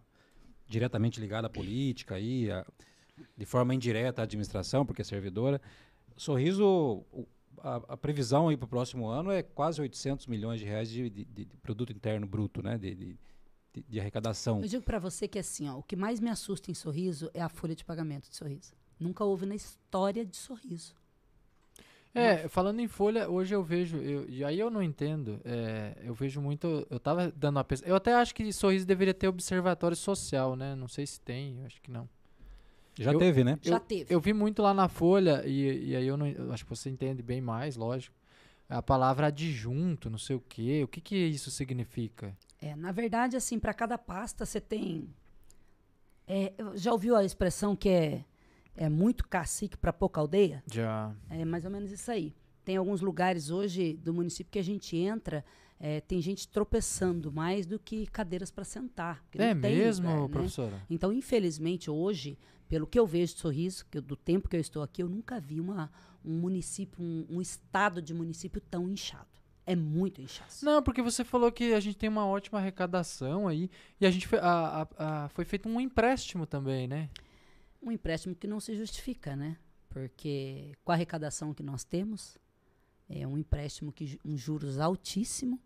diretamente 0.71 1.19
ligada 1.19 1.47
à 1.47 1.49
política, 1.49 2.15
aí, 2.15 2.49
a- 2.49 2.65
de 3.37 3.45
forma 3.45 3.75
indireta 3.75 4.21
à 4.21 4.23
administração, 4.23 4.85
porque 4.85 5.01
é 5.01 5.05
servidora. 5.05 5.61
Sorriso, 6.17 7.03
a, 7.59 7.75
a 7.89 7.97
previsão 7.97 8.47
aí 8.49 8.57
para 8.57 8.65
o 8.65 8.69
próximo 8.69 9.07
ano 9.07 9.31
é 9.31 9.43
quase 9.43 9.81
800 9.81 10.27
milhões 10.27 10.59
de 10.59 10.65
reais 10.65 10.89
de, 10.89 11.09
de- 11.09 11.25
de 11.25 11.45
produto 11.61 11.91
interno 11.91 12.25
bruto, 12.25 12.61
né? 12.63 12.77
De, 12.77 12.95
de- 12.95 13.99
arrecadação. 13.99 14.61
Eu 14.61 14.67
digo 14.67 14.83
para 14.83 14.99
você 14.99 15.27
que 15.27 15.39
assim, 15.39 15.69
ó, 15.69 15.77
o 15.77 15.83
que 15.83 15.95
mais 15.95 16.19
me 16.19 16.29
assusta 16.29 16.69
em 16.71 16.73
Sorriso 16.73 17.29
é 17.33 17.41
a 17.41 17.47
folha 17.49 17.75
de 17.75 17.85
pagamento 17.85 18.29
de 18.29 18.35
Sorriso. 18.35 18.73
Nunca 18.99 19.23
houve 19.23 19.45
na 19.45 19.55
história 19.55 20.25
de 20.25 20.35
Sorriso. 20.35 20.93
É, 22.13 22.47
falando 22.49 22.79
em 22.81 22.87
folha, 22.87 23.29
hoje 23.29 23.55
eu 23.55 23.63
vejo, 23.63 23.97
eu- 23.97 24.29
e 24.29 24.43
aí 24.43 24.59
eu 24.59 24.69
não 24.69 24.83
entendo, 24.83 25.39
é, 25.45 25.95
eu 26.03 26.13
vejo 26.13 26.41
muito, 26.41 26.85
eu 26.89 26.99
tava 26.99 27.31
dando 27.31 27.55
uma 27.55 27.63
pesquisa, 27.63 27.89
eu 27.89 27.95
até 27.95 28.13
acho 28.13 28.35
que 28.35 28.51
Sorriso 28.51 28.85
deveria 28.85 29.13
ter 29.13 29.27
observatório 29.29 29.95
social, 29.95 30.55
né, 30.57 30.75
não 30.75 30.89
sei 30.89 31.07
se 31.07 31.19
tem, 31.21 31.59
eu 31.59 31.65
acho 31.65 31.81
que 31.81 31.89
não. 31.89 32.09
Já 32.99 33.13
eu- 33.13 33.19
teve, 33.19 33.43
né? 33.45 33.57
Já 33.61 33.77
eu, 33.77 33.79
teve. 33.79 34.13
Eu 34.13 34.19
vi 34.19 34.33
muito 34.33 34.61
lá 34.61 34.73
na 34.73 34.89
folha, 34.89 35.41
e, 35.47 35.91
e 35.91 35.95
aí 35.95 36.05
eu 36.05 36.17
não, 36.17 36.27
eu 36.27 36.51
acho 36.51 36.65
que 36.65 36.69
você 36.69 36.89
entende 36.89 37.23
bem 37.23 37.39
mais, 37.39 37.77
lógico, 37.77 38.13
a 38.67 38.81
palavra 38.81 39.27
adjunto, 39.27 40.09
não 40.09 40.17
sei 40.17 40.35
o 40.35 40.41
quê, 40.41 40.81
o 40.83 40.87
que 40.89 40.99
que 40.99 41.15
isso 41.15 41.49
significa? 41.49 42.35
É, 42.61 42.75
na 42.75 42.91
verdade, 42.91 43.37
assim, 43.37 43.57
para 43.57 43.73
cada 43.73 43.97
pasta 43.97 44.45
você 44.45 44.59
tem. 44.59 45.07
é, 46.27 46.53
já 46.75 46.91
ouviu 46.91 47.15
a 47.15 47.23
expressão 47.23 47.75
que 47.75 47.89
é, 47.89 48.23
é 48.75 48.89
muito 48.89 49.27
cacique 49.27 49.77
para 49.77 49.91
pouca 49.93 50.19
aldeia? 50.21 50.63
Já, 50.71 51.13
É 51.29 51.43
mais 51.45 51.65
ou 51.65 51.71
menos 51.71 51.91
isso 51.91 52.09
aí. 52.11 52.33
Tem 52.63 52.77
alguns 52.77 53.01
lugares 53.01 53.49
hoje 53.49 53.93
do 53.97 54.13
município 54.13 54.51
que 54.51 54.59
a 54.59 54.63
gente 54.63 54.95
entra, 54.95 55.43
é, 55.79 55.99
tem 55.99 56.21
gente 56.21 56.47
tropeçando 56.47 57.31
mais 57.31 57.65
do 57.65 57.79
que 57.79 58.05
cadeiras 58.07 58.51
para 58.51 58.63
sentar. 58.63 59.23
é 59.35 59.53
mesmo, 59.53 60.07
lugar, 60.07 60.21
né? 60.21 60.27
professora? 60.29 60.81
Então, 60.89 61.11
infelizmente, 61.11 61.89
hoje, 61.89 62.37
pelo 62.69 62.85
que 62.85 62.99
eu 62.99 63.07
vejo 63.07 63.33
de 63.33 63.39
Sorriso, 63.39 63.85
que 63.89 63.97
eu- 63.97 64.01
do 64.01 64.15
tempo 64.15 64.47
que 64.47 64.55
eu 64.55 64.59
estou 64.61 64.83
aqui, 64.83 65.01
eu 65.01 65.09
nunca 65.09 65.39
vi 65.39 65.59
uma, 65.59 65.91
um 66.23 66.33
município, 66.39 67.03
um, 67.03 67.25
um 67.29 67.41
estado 67.41 67.99
de 68.01 68.13
município 68.13 68.61
tão 68.61 68.87
inchado. 68.87 69.27
É 69.65 69.75
muito 69.75 70.21
inchaço. 70.21 70.63
Não, 70.63 70.81
porque 70.83 71.01
você 71.01 71.23
falou 71.23 71.51
que 71.51 71.73
a 71.73 71.79
gente 71.79 71.97
tem 71.97 72.09
uma 72.09 72.25
ótima 72.27 72.59
arrecadação 72.59 73.47
aí, 73.47 73.69
e 73.99 74.05
a 74.05 74.11
gente 74.11 74.27
fe- 74.27 74.37
a- 74.37 74.87
a- 74.97 75.23
a- 75.25 75.29
foi 75.29 75.45
feito 75.45 75.67
um 75.67 75.79
empréstimo 75.81 76.45
também, 76.45 76.87
né? 76.87 77.09
Um 77.81 77.91
empréstimo 77.91 78.35
que 78.35 78.47
não 78.47 78.59
se 78.59 78.75
justifica, 78.75 79.35
né? 79.35 79.57
Porque 79.89 80.73
com 80.83 80.91
a 80.91 80.95
arrecadação 80.95 81.53
que 81.53 81.63
nós 81.63 81.83
temos, 81.83 82.37
é 83.09 83.27
um 83.27 83.37
empréstimo 83.37 83.91
que 83.91 84.19
um 84.23 84.37
juros 84.37 84.79
altíssimo, 84.79 85.59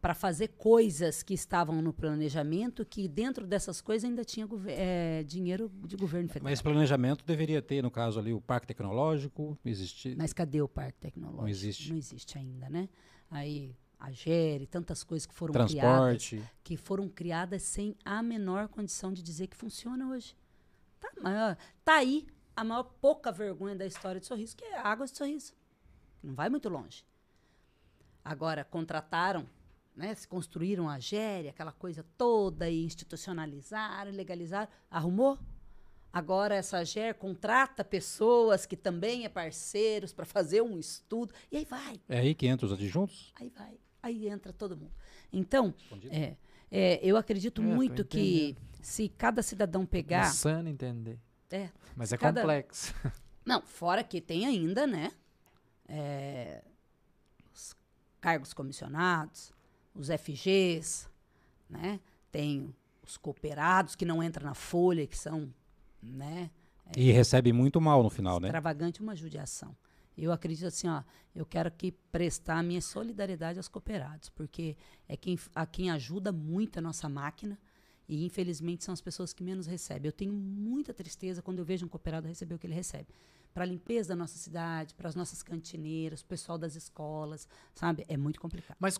para 0.00 0.14
fazer 0.14 0.48
coisas 0.48 1.22
que 1.22 1.32
estavam 1.32 1.80
no 1.80 1.92
planejamento, 1.92 2.84
que 2.84 3.06
dentro 3.06 3.46
dessas 3.46 3.80
coisas 3.80 4.08
ainda 4.08 4.24
tinha 4.24 4.48
é, 4.66 5.22
dinheiro 5.22 5.70
de 5.86 5.96
governo 5.96 6.28
federal. 6.28 6.44
Mas 6.44 6.54
esse 6.54 6.62
planejamento 6.62 7.24
deveria 7.24 7.62
ter, 7.62 7.80
no 7.80 7.90
caso 7.90 8.18
ali, 8.18 8.32
o 8.32 8.40
parque 8.40 8.66
tecnológico, 8.66 9.56
existir. 9.64 10.16
Mas 10.16 10.32
cadê 10.32 10.60
o 10.60 10.68
parque 10.68 10.98
tecnológico? 10.98 11.42
Não 11.42 11.48
existe. 11.48 11.90
Não 11.90 11.96
existe 11.96 12.36
ainda, 12.36 12.68
né? 12.68 12.88
Aí 13.30 13.76
a 13.96 14.10
GERE, 14.10 14.66
tantas 14.66 15.04
coisas 15.04 15.24
que 15.24 15.34
foram 15.34 15.52
criadas, 15.52 15.72
transporte. 15.74 16.42
que 16.64 16.76
foram 16.76 17.08
criadas 17.08 17.62
sem 17.62 17.94
a 18.04 18.22
menor 18.22 18.66
condição 18.66 19.12
de 19.12 19.22
dizer 19.22 19.46
que 19.46 19.56
funciona 19.56 20.08
hoje. 20.08 20.34
Tá, 21.00 21.10
maior, 21.20 21.56
tá 21.84 21.94
aí 21.96 22.26
a 22.54 22.62
maior 22.62 22.84
pouca 22.84 23.32
vergonha 23.32 23.74
da 23.74 23.86
história 23.86 24.20
de 24.20 24.26
Sorriso, 24.26 24.54
que 24.56 24.64
é 24.64 24.76
a 24.78 24.86
água 24.88 25.06
de 25.06 25.16
Sorriso. 25.16 25.54
Não 26.22 26.34
vai 26.34 26.48
muito 26.50 26.68
longe. 26.68 27.04
Agora, 28.24 28.64
contrataram, 28.64 29.48
né, 29.96 30.14
se 30.14 30.28
construíram 30.28 30.88
a 30.88 30.98
GERE, 30.98 31.48
aquela 31.48 31.72
coisa 31.72 32.04
toda, 32.18 32.68
e 32.68 32.84
institucionalizaram, 32.84 34.10
legalizaram. 34.12 34.68
Arrumou? 34.90 35.38
Agora 36.12 36.54
essa 36.56 36.84
GER 36.84 37.14
contrata 37.14 37.84
pessoas 37.84 38.66
que 38.66 38.76
também 38.76 39.24
é 39.24 39.28
parceiros 39.28 40.12
para 40.12 40.26
fazer 40.26 40.60
um 40.60 40.76
estudo. 40.78 41.32
E 41.52 41.56
aí 41.56 41.64
vai, 41.64 42.00
É 42.08 42.18
aí 42.18 42.34
que 42.34 42.46
entra 42.46 42.66
os 42.66 42.72
adjuntos? 42.72 43.32
aí 43.36 43.48
vai. 43.48 43.78
Aí 44.02 44.28
entra 44.28 44.52
todo 44.52 44.76
mundo. 44.76 44.92
Então, 45.32 45.72
Respondido? 45.78 46.12
é, 46.14 46.36
é, 46.70 47.00
eu 47.02 47.16
acredito 47.16 47.60
É, 47.60 47.64
muito 47.64 48.04
que 48.04 48.56
se 48.80 49.08
cada 49.08 49.42
cidadão 49.42 49.84
pegar. 49.86 50.28
Insano 50.28 50.68
entender. 50.68 51.18
É, 51.50 51.68
Mas 51.96 52.12
é 52.12 52.16
cada- 52.16 52.40
complexo. 52.42 52.94
não, 53.44 53.60
fora 53.62 54.02
que 54.04 54.20
tem 54.20 54.46
ainda, 54.46 54.86
né? 54.86 55.10
é, 55.92 56.62
os 57.52 57.74
cargos 58.20 58.52
comissionados, 58.54 59.52
os 59.94 60.08
FGs, 60.08 61.08
né? 61.68 61.98
Tem 62.30 62.72
os 63.02 63.16
cooperados 63.16 63.96
que 63.96 64.04
não 64.04 64.22
entram 64.22 64.46
na 64.46 64.54
folha, 64.54 65.04
que 65.06 65.18
são, 65.18 65.52
né? 66.00 66.48
E 66.96 67.10
recebe 67.10 67.52
muito 67.52 67.80
mal 67.80 68.02
no 68.04 68.10
final, 68.10 68.38
né? 68.38 68.46
extravagante 68.48 69.00
uma 69.00 69.16
judiação. 69.16 69.76
Eu 70.16 70.32
acredito 70.32 70.66
assim, 70.66 70.88
ó, 70.88 71.02
eu 71.34 71.46
quero 71.46 71.70
que 71.70 71.92
prestar 72.12 72.58
a 72.58 72.62
minha 72.62 72.80
solidariedade 72.80 73.58
aos 73.58 73.68
cooperados, 73.68 74.28
porque 74.28 74.76
é 75.08 75.16
quem, 75.16 75.38
a 75.54 75.64
quem 75.64 75.90
ajuda 75.90 76.32
muito 76.32 76.78
a 76.78 76.82
nossa 76.82 77.08
máquina 77.08 77.58
E, 78.08 78.24
infelizmente, 78.24 78.82
são 78.82 78.92
as 78.92 79.00
pessoas 79.00 79.32
que 79.32 79.40
menos 79.44 79.68
recebem. 79.68 80.08
Eu 80.08 80.12
tenho 80.12 80.32
muita 80.32 80.92
tristeza 80.92 81.40
quando 81.40 81.60
eu 81.60 81.64
vejo 81.64 81.86
um 81.86 81.88
cooperado 81.88 82.26
receber 82.26 82.56
o 82.56 82.58
que 82.58 82.66
ele 82.66 82.74
recebe. 82.74 83.06
Para 83.54 83.62
a 83.62 83.66
limpeza 83.66 84.08
da 84.08 84.16
nossa 84.16 84.36
cidade, 84.36 84.96
para 84.96 85.08
as 85.08 85.14
nossas 85.14 85.44
cantineiras, 85.44 86.20
o 86.20 86.26
pessoal 86.26 86.58
das 86.58 86.74
escolas, 86.74 87.48
sabe? 87.72 88.04
É 88.08 88.16
muito 88.16 88.40
complicado. 88.40 88.76
Mas 88.80 88.98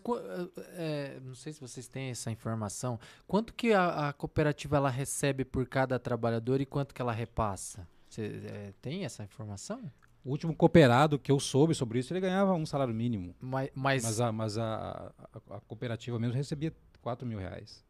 é, 0.75 1.19
não 1.21 1.35
sei 1.35 1.51
se 1.51 1.59
vocês 1.59 1.89
têm 1.89 2.09
essa 2.09 2.31
informação. 2.31 2.97
Quanto 3.27 3.53
que 3.53 3.73
a, 3.73 4.07
a, 4.09 4.13
cooperativa 4.13 4.77
ela 4.77 4.89
recebe 4.89 5.43
por 5.43 5.67
cada 5.67 5.99
trabalhador 5.99 6.61
e 6.61 6.65
quanto 6.65 6.95
que 6.95 7.01
ela 7.01 7.11
repassa? 7.11 7.85
Você 8.07 8.41
é, 8.45 8.73
tem 8.81 9.03
essa 9.03 9.23
informação? 9.25 9.91
O 10.23 10.29
último 10.29 10.55
cooperado 10.55 11.17
que 11.17 11.31
eu 11.31 11.39
soube 11.39 11.73
sobre 11.73 11.99
isso, 11.99 12.13
ele 12.13 12.19
ganhava 12.19 12.53
um 12.53 12.65
salário 12.65 12.93
mínimo. 12.93 13.35
Mas, 13.39 13.69
mas... 13.73 14.03
mas, 14.03 14.21
a, 14.21 14.31
mas 14.31 14.57
a, 14.57 15.11
a, 15.49 15.55
a 15.57 15.61
cooperativa 15.61 16.19
mesmo 16.19 16.35
recebia 16.35 16.73
4 17.01 17.27
mil 17.27 17.39
reais. 17.39 17.83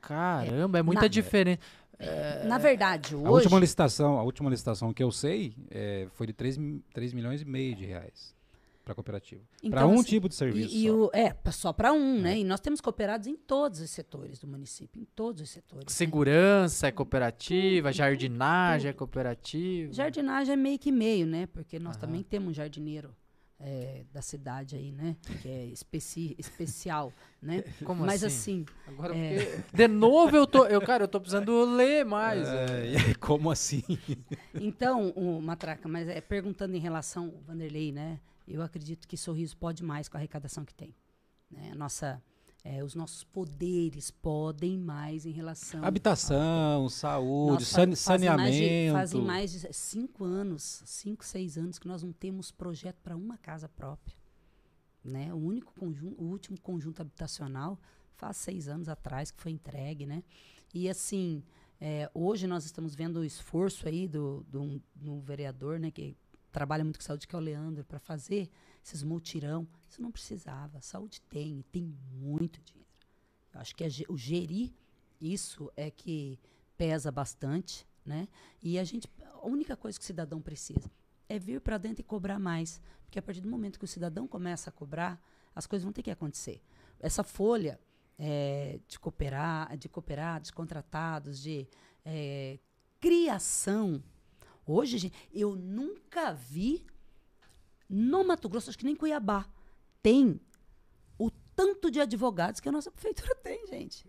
Caramba, 0.00 0.78
é, 0.78 0.82
muita 0.82 1.08
diferença. 1.08 1.60
É, 1.98 2.44
na 2.44 2.58
verdade, 2.58 3.14
hoje... 3.14 3.26
A 3.26 3.30
última 3.30 3.60
licitação, 3.60 4.18
a 4.18 4.22
última 4.24 4.50
licitação 4.50 4.92
que 4.92 5.02
eu 5.02 5.12
sei 5.12 5.54
é, 5.70 6.08
foi 6.12 6.26
de 6.26 6.32
3, 6.32 6.58
3 6.92 7.12
milhões 7.12 7.42
e 7.42 7.44
meio 7.44 7.76
de 7.76 7.84
reais 7.86 8.34
para 8.84 8.92
a 8.92 8.94
cooperativa. 8.94 9.42
Então, 9.62 9.70
para 9.70 9.86
um 9.86 9.94
assim, 9.94 10.04
tipo 10.04 10.28
de 10.28 10.34
serviço. 10.34 10.74
E, 10.74 10.84
e 10.84 10.90
o, 10.90 11.10
é, 11.12 11.34
só 11.50 11.72
para 11.72 11.92
um, 11.92 12.20
né? 12.20 12.32
é. 12.32 12.34
né? 12.34 12.38
E 12.40 12.44
nós 12.44 12.60
temos 12.60 12.80
cooperados 12.80 13.26
em 13.26 13.36
todos 13.36 13.80
os 13.80 13.90
setores 13.90 14.38
do 14.38 14.46
município, 14.46 15.00
em 15.00 15.04
todos 15.04 15.42
os 15.42 15.50
setores. 15.50 15.86
Né? 15.86 15.92
Segurança 15.92 16.86
né? 16.86 16.88
é 16.88 16.92
cooperativa, 16.92 17.88
tudo, 17.90 17.96
jardinagem 17.96 18.90
tudo. 18.90 18.96
é 18.96 18.98
cooperativa. 18.98 19.92
Jardinagem 19.92 20.52
é 20.52 20.56
meio 20.56 20.78
que 20.78 20.90
meio, 20.90 21.26
né? 21.26 21.46
Porque 21.46 21.78
nós 21.78 21.96
também 21.96 22.22
temos 22.22 22.50
um 22.50 22.54
jardineiro 22.54 23.14
é, 23.62 24.04
da 24.12 24.20
cidade 24.20 24.74
aí, 24.74 24.90
né? 24.90 25.16
Que 25.40 25.48
é 25.48 25.64
especi 25.66 26.34
especial, 26.36 27.12
né? 27.40 27.62
Como 27.84 28.04
Mas 28.04 28.24
assim? 28.24 28.64
assim 28.64 28.92
Agora, 28.92 29.16
é... 29.16 29.62
de 29.72 29.88
novo 29.88 30.36
eu 30.36 30.46
tô, 30.46 30.66
eu 30.66 30.80
cara, 30.80 31.04
eu 31.04 31.08
tô 31.08 31.20
precisando 31.20 31.64
ler 31.64 32.04
mais. 32.04 32.46
É, 32.48 33.14
como 33.20 33.50
assim? 33.50 33.82
Então, 34.54 35.10
o 35.10 35.40
Matraca, 35.40 35.88
mas 35.88 36.08
é 36.08 36.20
perguntando 36.20 36.76
em 36.76 36.80
relação 36.80 37.32
Vanderlei, 37.46 37.92
né? 37.92 38.18
Eu 38.46 38.62
acredito 38.62 39.06
que 39.06 39.16
Sorriso 39.16 39.56
pode 39.56 39.82
mais 39.82 40.08
com 40.08 40.16
a 40.16 40.20
arrecadação 40.20 40.64
que 40.64 40.74
tem. 40.74 40.94
Né? 41.50 41.70
A 41.72 41.74
nossa 41.74 42.22
é, 42.64 42.82
os 42.84 42.94
nossos 42.94 43.24
poderes 43.24 44.10
podem 44.10 44.78
mais 44.78 45.26
em 45.26 45.32
relação 45.32 45.84
habitação, 45.84 46.88
saúde, 46.88 47.64
san, 47.64 47.92
saneamento. 47.96 48.50
Mais 48.50 48.54
de, 48.54 48.92
fazem 48.92 49.22
mais 49.22 49.52
de 49.52 49.72
cinco 49.72 50.24
anos, 50.24 50.82
cinco, 50.86 51.24
seis 51.24 51.58
anos 51.58 51.78
que 51.78 51.88
nós 51.88 52.04
não 52.04 52.12
temos 52.12 52.52
projeto 52.52 52.98
para 53.02 53.16
uma 53.16 53.36
casa 53.36 53.68
própria, 53.68 54.16
né? 55.04 55.34
O 55.34 55.38
único 55.38 55.74
conjunto, 55.74 56.22
o 56.22 56.26
último 56.26 56.60
conjunto 56.60 57.02
habitacional 57.02 57.80
faz 58.16 58.36
seis 58.36 58.68
anos 58.68 58.88
atrás 58.88 59.32
que 59.32 59.42
foi 59.42 59.50
entregue, 59.50 60.06
né? 60.06 60.22
E 60.72 60.88
assim, 60.88 61.42
é, 61.80 62.08
hoje 62.14 62.46
nós 62.46 62.64
estamos 62.64 62.94
vendo 62.94 63.16
o 63.16 63.24
esforço 63.24 63.88
aí 63.88 64.06
do, 64.06 64.46
do, 64.48 64.80
do 64.94 65.20
vereador, 65.20 65.80
né? 65.80 65.90
Que 65.90 66.16
trabalha 66.52 66.84
muito 66.84 66.98
com 66.98 67.04
saúde, 67.04 67.26
que 67.26 67.34
é 67.34 67.38
o 67.38 67.42
Leandro, 67.42 67.84
para 67.84 67.98
fazer 67.98 68.50
esses 68.84 69.02
multirão. 69.02 69.66
Isso 69.88 70.00
não 70.00 70.12
precisava. 70.12 70.80
Saúde 70.80 71.20
tem, 71.22 71.60
e 71.60 71.62
tem 71.64 71.82
muito 72.12 72.60
dinheiro. 72.60 72.90
Eu 73.52 73.60
acho 73.60 73.74
que 73.74 73.84
o 74.08 74.16
gerir 74.16 74.72
isso 75.20 75.70
é 75.76 75.90
que 75.90 76.38
pesa 76.76 77.10
bastante, 77.10 77.86
né? 78.04 78.26
E 78.60 78.78
a 78.78 78.84
gente, 78.84 79.08
a 79.34 79.46
única 79.46 79.76
coisa 79.76 79.98
que 79.98 80.02
o 80.02 80.06
cidadão 80.06 80.40
precisa 80.40 80.90
é 81.28 81.38
vir 81.38 81.60
para 81.60 81.78
dentro 81.78 82.00
e 82.00 82.04
cobrar 82.04 82.38
mais, 82.38 82.80
porque 83.04 83.18
a 83.18 83.22
partir 83.22 83.40
do 83.40 83.48
momento 83.48 83.78
que 83.78 83.84
o 83.84 83.88
cidadão 83.88 84.26
começa 84.26 84.68
a 84.68 84.72
cobrar, 84.72 85.20
as 85.54 85.66
coisas 85.66 85.84
vão 85.84 85.92
ter 85.92 86.02
que 86.02 86.10
acontecer. 86.10 86.60
Essa 86.98 87.22
folha 87.22 87.78
é, 88.18 88.80
de 88.88 88.98
cooperar, 88.98 89.76
de 89.76 89.88
cooperados, 89.88 90.50
contratados, 90.50 91.40
de 91.40 91.68
é, 92.04 92.58
criação. 93.00 94.02
Hoje, 94.66 94.98
gente, 94.98 95.14
eu 95.32 95.56
nunca 95.56 96.32
vi 96.32 96.84
no 97.88 98.24
Mato 98.24 98.48
Grosso, 98.48 98.70
acho 98.70 98.78
que 98.78 98.84
nem 98.84 98.96
Cuiabá, 98.96 99.46
tem 100.02 100.40
o 101.18 101.30
tanto 101.54 101.90
de 101.90 102.00
advogados 102.00 102.60
que 102.60 102.68
a 102.68 102.72
nossa 102.72 102.90
prefeitura 102.92 103.34
tem, 103.36 103.66
gente. 103.66 104.06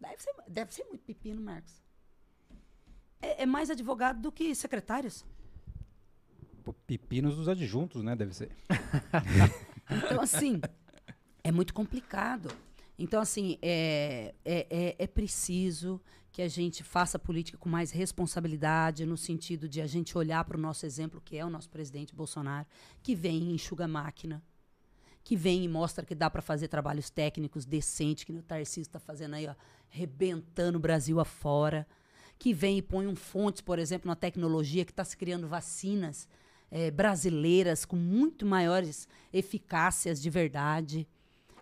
Deve 0.00 0.22
ser, 0.22 0.34
deve 0.48 0.74
ser 0.74 0.84
muito 0.84 1.04
pepino, 1.04 1.40
Marcos. 1.40 1.82
É, 3.20 3.42
é 3.42 3.46
mais 3.46 3.68
advogado 3.70 4.20
do 4.20 4.32
que 4.32 4.54
secretários. 4.54 5.24
Pepinos 6.86 7.36
dos 7.36 7.48
adjuntos, 7.48 8.02
né? 8.02 8.14
Deve 8.14 8.32
ser. 8.32 8.50
então, 9.90 10.20
assim, 10.20 10.60
é 11.42 11.50
muito 11.50 11.74
complicado. 11.74 12.48
Então, 13.02 13.18
assim, 13.18 13.56
é, 13.62 14.34
é, 14.44 14.66
é, 14.68 14.96
é 14.98 15.06
preciso 15.06 15.98
que 16.30 16.42
a 16.42 16.48
gente 16.48 16.84
faça 16.84 17.18
política 17.18 17.56
com 17.56 17.66
mais 17.66 17.90
responsabilidade, 17.90 19.06
no 19.06 19.16
sentido 19.16 19.66
de 19.66 19.80
a 19.80 19.86
gente 19.86 20.18
olhar 20.18 20.44
para 20.44 20.58
o 20.58 20.60
nosso 20.60 20.84
exemplo, 20.84 21.18
que 21.18 21.38
é 21.38 21.44
o 21.44 21.48
nosso 21.48 21.70
presidente 21.70 22.14
Bolsonaro, 22.14 22.66
que 23.02 23.14
vem 23.14 23.38
e 23.38 23.54
enxuga 23.54 23.86
a 23.86 23.88
máquina, 23.88 24.42
que 25.24 25.34
vem 25.34 25.64
e 25.64 25.68
mostra 25.68 26.04
que 26.04 26.14
dá 26.14 26.28
para 26.28 26.42
fazer 26.42 26.68
trabalhos 26.68 27.08
técnicos 27.08 27.64
decentes, 27.64 28.24
que 28.24 28.32
o 28.32 28.42
Tarcísio 28.42 28.82
está 28.82 29.00
fazendo 29.00 29.32
aí, 29.32 29.48
ó, 29.48 29.54
rebentando 29.88 30.76
o 30.76 30.80
Brasil 30.80 31.18
afora, 31.18 31.88
que 32.38 32.52
vem 32.52 32.76
e 32.76 32.82
põe 32.82 33.06
um 33.06 33.16
fonte, 33.16 33.62
por 33.62 33.78
exemplo, 33.78 34.08
na 34.08 34.14
tecnologia, 34.14 34.84
que 34.84 34.92
está 34.92 35.06
se 35.06 35.16
criando 35.16 35.48
vacinas 35.48 36.28
é, 36.70 36.90
brasileiras 36.90 37.86
com 37.86 37.96
muito 37.96 38.44
maiores 38.44 39.08
eficácias 39.32 40.20
de 40.20 40.28
verdade 40.28 41.08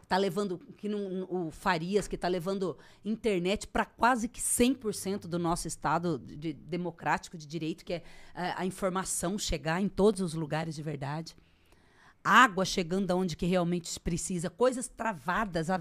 tá 0.09 0.17
levando 0.17 0.59
que 0.77 0.89
não, 0.89 1.29
o 1.31 1.51
Farias 1.51 2.09
que 2.09 2.15
está 2.15 2.29
levando 2.29 2.77
internet 3.05 3.67
para 3.67 3.85
quase 3.85 4.27
que 4.27 4.41
100% 4.41 5.27
do 5.27 5.39
nosso 5.39 5.69
estado 5.69 6.19
de, 6.19 6.55
democrático 6.55 7.37
de 7.37 7.47
direito, 7.47 7.85
que 7.85 7.95
é 7.95 8.03
a, 8.35 8.63
a, 8.63 8.67
informação 8.67 9.39
chegar 9.39 9.83
em 9.83 9.89
todos 9.89 10.23
os 10.23 10.33
lugares 10.33 10.75
de 10.75 10.83
verdade. 10.83 11.37
Água 12.25 12.65
chegando 12.65 13.11
aonde 13.11 13.37
que 13.37 13.47
realmente 13.47 13.99
precisa, 14.01 14.51
coisas 14.51 14.89
travadas 14.89 15.71
há 15.71 15.81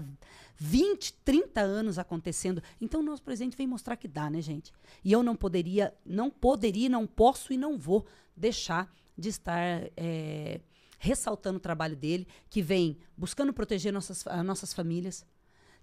20, 0.56 1.12
30 1.24 1.60
anos 1.60 1.98
acontecendo. 1.98 2.62
Então 2.80 3.00
o 3.00 3.04
nosso 3.04 3.22
presidente 3.22 3.56
vem 3.56 3.66
mostrar 3.66 3.96
que 3.96 4.06
dá, 4.06 4.28
né, 4.28 4.40
gente? 4.42 4.72
E 5.02 5.10
eu 5.10 5.22
não 5.22 5.34
poderia, 5.34 5.94
não 6.04 6.30
poderia, 6.30 6.88
não 6.88 7.06
posso 7.06 7.52
e 7.52 7.56
não 7.56 7.78
vou 7.78 8.06
deixar 8.36 8.92
de 9.16 9.30
estar 9.30 9.90
é, 9.96 10.60
ressaltando 10.98 11.58
o 11.58 11.60
trabalho 11.60 11.96
dele, 11.96 12.26
que 12.50 12.60
vem 12.60 12.98
buscando 13.16 13.52
proteger 13.52 13.92
nossas, 13.92 14.26
as 14.26 14.44
nossas 14.44 14.72
famílias, 14.72 15.24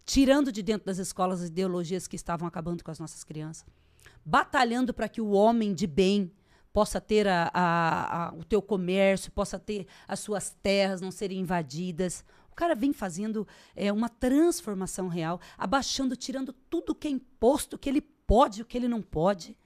tirando 0.05 0.51
de 0.51 0.61
dentro 0.61 0.85
das 0.85 0.97
escolas 0.97 1.41
as 1.41 1.49
ideologias 1.49 2.07
que 2.07 2.15
estavam 2.15 2.47
acabando 2.47 2.83
com 2.83 2.91
as 2.91 2.99
nossas 2.99 3.23
crianças, 3.23 3.65
batalhando 4.23 4.93
para 4.93 5.09
que 5.09 5.21
o 5.21 5.31
homem 5.31 5.73
de 5.73 5.87
bem 5.87 6.31
possa 6.71 6.99
ter 6.99 7.25
a, 7.27 7.49
a, 7.53 8.27
a, 8.27 8.33
o 8.33 8.43
teu 8.43 8.61
comércio, 8.61 9.31
possa 9.31 9.57
ter 9.57 9.87
as 10.07 10.19
suas 10.19 10.51
terras 10.61 10.99
não 10.99 11.09
serem 11.09 11.39
invadidas. 11.39 12.23
O 12.51 12.55
cara 12.55 12.75
vem 12.75 12.91
fazendo 12.91 13.47
é, 13.73 13.91
uma 13.93 14.09
transformação 14.09 15.07
real, 15.07 15.39
abaixando, 15.57 16.17
tirando 16.17 16.51
tudo 16.51 16.93
que 16.93 17.07
é 17.07 17.11
imposto, 17.11 17.77
que 17.77 17.87
ele 17.87 18.01
pode 18.01 18.61
o 18.61 18.65
que 18.65 18.77
ele 18.77 18.89
não 18.89 19.01
pode. 19.01 19.57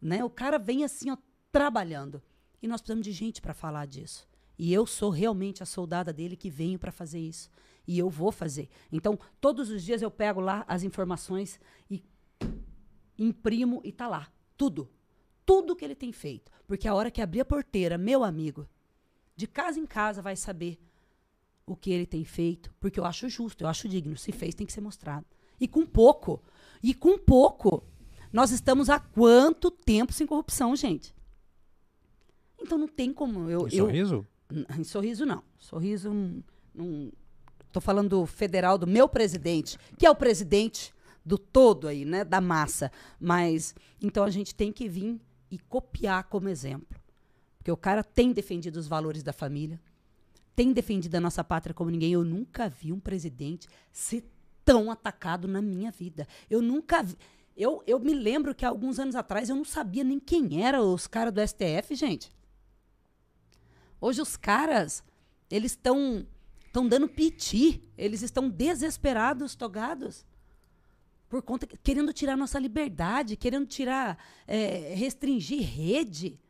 Né? 0.00 0.24
O 0.24 0.30
cara 0.30 0.58
vem 0.58 0.84
assim, 0.84 1.10
ó, 1.10 1.18
trabalhando. 1.52 2.22
E 2.62 2.66
nós 2.66 2.80
precisamos 2.80 3.04
de 3.04 3.12
gente 3.12 3.42
para 3.42 3.52
falar 3.52 3.86
disso. 3.86 4.26
E 4.58 4.72
eu 4.72 4.86
sou 4.86 5.10
realmente 5.10 5.62
a 5.62 5.66
soldada 5.66 6.12
dele 6.12 6.36
que 6.36 6.50
venho 6.50 6.78
para 6.78 6.90
fazer 6.90 7.20
isso. 7.20 7.48
E 7.86 7.98
eu 7.98 8.10
vou 8.10 8.32
fazer. 8.32 8.68
Então, 8.90 9.18
todos 9.40 9.70
os 9.70 9.84
dias 9.84 10.02
eu 10.02 10.10
pego 10.10 10.40
lá 10.40 10.64
as 10.66 10.82
informações 10.82 11.60
e 11.88 12.02
imprimo 13.16 13.80
e 13.84 13.92
tá 13.92 14.08
lá. 14.08 14.28
Tudo. 14.56 14.90
Tudo 15.46 15.76
que 15.76 15.84
ele 15.84 15.94
tem 15.94 16.12
feito. 16.12 16.50
Porque 16.66 16.88
a 16.88 16.94
hora 16.94 17.10
que 17.10 17.22
abrir 17.22 17.40
a 17.40 17.44
porteira, 17.44 17.96
meu 17.96 18.24
amigo, 18.24 18.68
de 19.36 19.46
casa 19.46 19.78
em 19.78 19.86
casa 19.86 20.20
vai 20.20 20.36
saber 20.36 20.78
o 21.64 21.76
que 21.76 21.90
ele 21.90 22.04
tem 22.04 22.24
feito. 22.24 22.74
Porque 22.80 22.98
eu 22.98 23.04
acho 23.04 23.28
justo, 23.28 23.62
eu 23.62 23.68
acho 23.68 23.88
digno. 23.88 24.16
Se 24.16 24.32
fez, 24.32 24.54
tem 24.54 24.66
que 24.66 24.72
ser 24.72 24.80
mostrado. 24.80 25.24
E 25.60 25.68
com 25.68 25.86
pouco. 25.86 26.42
E 26.82 26.92
com 26.92 27.16
pouco. 27.16 27.84
Nós 28.32 28.50
estamos 28.50 28.90
há 28.90 28.98
quanto 28.98 29.70
tempo 29.70 30.12
sem 30.12 30.26
corrupção, 30.26 30.74
gente? 30.76 31.14
Então 32.60 32.76
não 32.76 32.88
tem 32.88 33.12
como 33.12 33.48
eu. 33.48 33.66
E 33.68 33.76
sorriso? 33.76 34.26
Em 34.78 34.84
sorriso, 34.84 35.26
não. 35.26 35.42
Sorriso, 35.58 36.12
não. 36.74 37.12
Estou 37.66 37.82
falando 37.82 38.08
do 38.08 38.26
federal, 38.26 38.78
do 38.78 38.86
meu 38.86 39.08
presidente, 39.08 39.78
que 39.98 40.06
é 40.06 40.10
o 40.10 40.14
presidente 40.14 40.94
do 41.24 41.36
todo 41.36 41.86
aí, 41.86 42.04
né? 42.04 42.24
Da 42.24 42.40
massa. 42.40 42.90
Mas, 43.20 43.74
então 44.00 44.24
a 44.24 44.30
gente 44.30 44.54
tem 44.54 44.72
que 44.72 44.88
vir 44.88 45.20
e 45.50 45.58
copiar 45.58 46.24
como 46.24 46.48
exemplo. 46.48 46.98
Porque 47.58 47.70
o 47.70 47.76
cara 47.76 48.02
tem 48.02 48.32
defendido 48.32 48.76
os 48.76 48.88
valores 48.88 49.22
da 49.22 49.32
família, 49.32 49.80
tem 50.56 50.72
defendido 50.72 51.14
a 51.14 51.20
nossa 51.20 51.44
pátria 51.44 51.74
como 51.74 51.90
ninguém. 51.90 52.12
Eu 52.12 52.24
nunca 52.24 52.68
vi 52.68 52.92
um 52.92 52.98
presidente 52.98 53.68
ser 53.92 54.24
tão 54.64 54.90
atacado 54.90 55.46
na 55.46 55.60
minha 55.60 55.90
vida. 55.90 56.26
Eu 56.48 56.62
nunca 56.62 57.02
vi. 57.02 57.16
Eu, 57.56 57.82
eu 57.86 57.98
me 57.98 58.14
lembro 58.14 58.54
que 58.54 58.64
alguns 58.64 58.98
anos 58.98 59.14
atrás 59.14 59.50
eu 59.50 59.56
não 59.56 59.64
sabia 59.64 60.04
nem 60.04 60.18
quem 60.18 60.64
eram 60.64 60.94
os 60.94 61.06
caras 61.06 61.32
do 61.32 61.46
STF, 61.46 61.94
gente. 61.94 62.32
Hoje 64.00 64.20
os 64.20 64.36
caras, 64.36 65.02
eles 65.50 65.72
estão 65.72 66.26
estão 66.68 66.86
dando 66.86 67.08
piti, 67.08 67.82
eles 67.96 68.22
estão 68.22 68.48
desesperados, 68.48 69.54
togados. 69.54 70.24
por 71.28 71.42
conta 71.42 71.66
querendo 71.66 72.12
tirar 72.12 72.36
nossa 72.36 72.58
liberdade, 72.58 73.36
querendo 73.36 73.66
tirar, 73.66 74.16
é, 74.46 74.94
restringir 74.94 75.62
rede, 75.62 76.40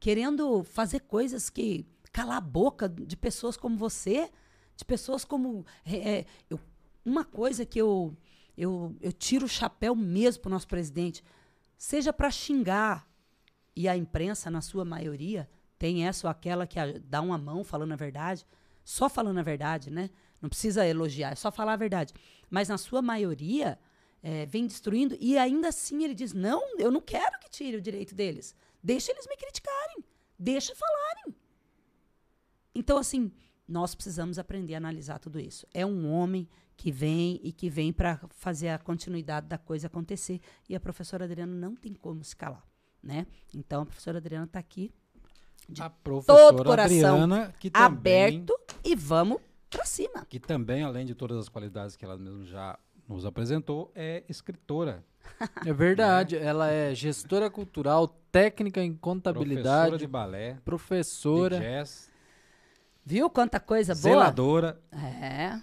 querendo 0.00 0.62
fazer 0.64 1.00
coisas 1.00 1.48
que 1.48 1.86
calar 2.12 2.38
a 2.38 2.40
boca 2.40 2.88
de 2.88 3.16
pessoas 3.16 3.56
como 3.56 3.76
você, 3.76 4.30
de 4.76 4.84
pessoas 4.84 5.24
como 5.24 5.64
é, 5.86 5.96
é 5.96 6.26
eu, 6.50 6.60
uma 7.04 7.24
coisa 7.24 7.64
que 7.64 7.80
eu, 7.80 8.16
eu 8.56 8.94
eu 9.00 9.12
tiro 9.12 9.46
o 9.46 9.48
chapéu 9.48 9.94
mesmo 9.94 10.42
para 10.42 10.48
o 10.48 10.52
nosso 10.52 10.68
presidente, 10.68 11.24
seja 11.78 12.12
para 12.12 12.30
xingar 12.30 13.08
e 13.76 13.88
a 13.88 13.96
imprensa 13.96 14.50
na 14.50 14.60
sua 14.60 14.84
maioria 14.84 15.48
tem 15.84 16.06
essa 16.06 16.26
ou 16.26 16.30
aquela 16.30 16.66
que 16.66 16.78
a, 16.80 16.98
dá 16.98 17.20
uma 17.20 17.36
mão 17.36 17.62
falando 17.62 17.92
a 17.92 17.96
verdade, 17.96 18.46
só 18.82 19.06
falando 19.06 19.36
a 19.36 19.42
verdade, 19.42 19.90
né? 19.90 20.08
Não 20.40 20.48
precisa 20.48 20.86
elogiar, 20.86 21.32
é 21.32 21.34
só 21.34 21.52
falar 21.52 21.74
a 21.74 21.76
verdade. 21.76 22.14
Mas 22.48 22.70
na 22.70 22.78
sua 22.78 23.02
maioria 23.02 23.78
é, 24.22 24.46
vem 24.46 24.66
destruindo 24.66 25.14
e 25.20 25.36
ainda 25.36 25.68
assim 25.68 26.02
ele 26.02 26.14
diz: 26.14 26.32
não, 26.32 26.78
eu 26.78 26.90
não 26.90 27.02
quero 27.02 27.38
que 27.38 27.50
tire 27.50 27.76
o 27.76 27.82
direito 27.82 28.14
deles. 28.14 28.54
Deixa 28.82 29.12
eles 29.12 29.26
me 29.28 29.36
criticarem. 29.36 30.02
Deixa 30.38 30.74
falarem. 30.74 31.36
Então, 32.74 32.96
assim, 32.96 33.30
nós 33.68 33.94
precisamos 33.94 34.38
aprender 34.38 34.72
a 34.72 34.78
analisar 34.78 35.18
tudo 35.18 35.38
isso. 35.38 35.66
É 35.74 35.84
um 35.84 36.10
homem 36.10 36.48
que 36.78 36.90
vem 36.90 37.38
e 37.42 37.52
que 37.52 37.68
vem 37.68 37.92
para 37.92 38.18
fazer 38.30 38.70
a 38.70 38.78
continuidade 38.78 39.48
da 39.48 39.58
coisa 39.58 39.88
acontecer. 39.88 40.40
E 40.66 40.74
a 40.74 40.80
professora 40.80 41.26
Adriana 41.26 41.54
não 41.54 41.76
tem 41.76 41.92
como 41.92 42.24
se 42.24 42.34
calar. 42.34 42.66
Né? 43.02 43.26
Então, 43.54 43.82
a 43.82 43.86
professora 43.86 44.16
Adriana 44.16 44.46
está 44.46 44.58
aqui 44.58 44.90
de 45.68 45.82
a 45.82 45.90
professora 45.90 46.56
todo 46.56 46.66
coração 46.66 47.22
Adriana, 47.22 47.54
que 47.58 47.70
também, 47.70 47.86
aberto 47.86 48.58
e 48.84 48.94
vamos 48.94 49.38
para 49.70 49.84
cima. 49.84 50.24
Que 50.28 50.38
também, 50.38 50.82
além 50.82 51.04
de 51.06 51.14
todas 51.14 51.38
as 51.38 51.48
qualidades 51.48 51.96
que 51.96 52.04
ela 52.04 52.16
mesmo 52.16 52.44
já 52.44 52.78
nos 53.08 53.24
apresentou, 53.26 53.90
é 53.94 54.24
escritora. 54.28 55.04
É 55.66 55.72
verdade, 55.72 56.36
ela 56.36 56.70
é 56.70 56.94
gestora 56.94 57.48
cultural, 57.50 58.08
técnica 58.30 58.82
em 58.82 58.94
contabilidade, 58.94 59.88
Professora 59.88 59.98
de 59.98 60.06
balé, 60.06 60.58
professora. 60.64 61.58
de 61.58 61.64
jazz, 61.64 62.10
Viu 63.04 63.28
quanta 63.30 63.58
coisa 63.58 63.94
boa? 63.94 64.02
zeladora. 64.02 64.80
É. 64.92 65.60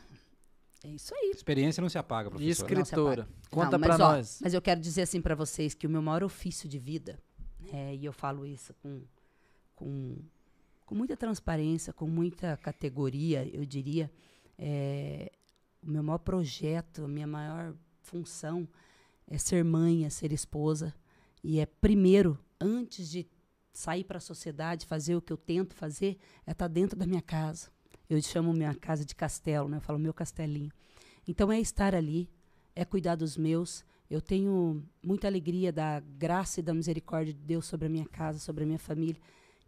É 0.83 0.87
isso 0.87 1.13
aí. 1.15 1.31
Experiência 1.33 1.79
não 1.79 1.89
se 1.89 1.97
apaga, 1.97 2.27
e 2.27 2.31
professora. 2.31 2.81
escritora. 2.81 3.23
Não, 3.23 3.49
Conta 3.49 3.75
ó, 3.75 3.97
nós. 3.97 4.39
Mas 4.41 4.53
eu 4.53 4.61
quero 4.61 4.79
dizer 4.79 5.03
assim 5.03 5.21
para 5.21 5.35
vocês 5.35 5.73
que 5.75 5.85
o 5.85 5.89
meu 5.89 6.01
maior 6.01 6.23
ofício 6.23 6.67
de 6.67 6.79
vida, 6.79 7.19
é, 7.71 7.95
e 7.95 8.03
eu 8.03 8.11
falo 8.11 8.45
isso 8.45 8.73
com, 8.81 9.01
com, 9.81 10.15
com 10.85 10.93
muita 10.93 11.17
transparência, 11.17 11.91
com 11.91 12.07
muita 12.07 12.55
categoria, 12.55 13.49
eu 13.51 13.65
diria, 13.65 14.11
é, 14.55 15.31
o 15.81 15.89
meu 15.89 16.03
maior 16.03 16.19
projeto, 16.19 17.05
a 17.05 17.07
minha 17.07 17.25
maior 17.25 17.73
função 18.03 18.69
é 19.27 19.39
ser 19.39 19.65
mãe, 19.65 20.05
é 20.05 20.09
ser 20.09 20.31
esposa. 20.31 20.93
E 21.43 21.59
é 21.59 21.65
primeiro, 21.65 22.37
antes 22.59 23.09
de 23.09 23.27
sair 23.73 24.03
para 24.03 24.19
a 24.19 24.21
sociedade, 24.21 24.85
fazer 24.85 25.15
o 25.15 25.21
que 25.21 25.33
eu 25.33 25.37
tento 25.37 25.73
fazer, 25.73 26.19
é 26.45 26.51
estar 26.51 26.67
dentro 26.67 26.95
da 26.95 27.07
minha 27.07 27.21
casa. 27.23 27.71
Eu 28.07 28.21
chamo 28.21 28.53
minha 28.53 28.75
casa 28.75 29.03
de 29.03 29.15
castelo, 29.15 29.67
né? 29.67 29.77
Eu 29.77 29.81
falo 29.81 29.97
meu 29.97 30.13
castelinho. 30.13 30.71
Então 31.27 31.51
é 31.51 31.59
estar 31.59 31.95
ali, 31.95 32.29
é 32.75 32.85
cuidar 32.85 33.15
dos 33.15 33.35
meus. 33.35 33.83
Eu 34.07 34.21
tenho 34.21 34.83
muita 35.01 35.27
alegria 35.27 35.71
da 35.71 36.01
graça 36.01 36.59
e 36.59 36.63
da 36.63 36.73
misericórdia 36.73 37.33
de 37.33 37.39
Deus 37.39 37.65
sobre 37.65 37.87
a 37.87 37.89
minha 37.89 38.05
casa, 38.05 38.37
sobre 38.37 38.63
a 38.63 38.67
minha 38.67 38.77
família, 38.77 39.19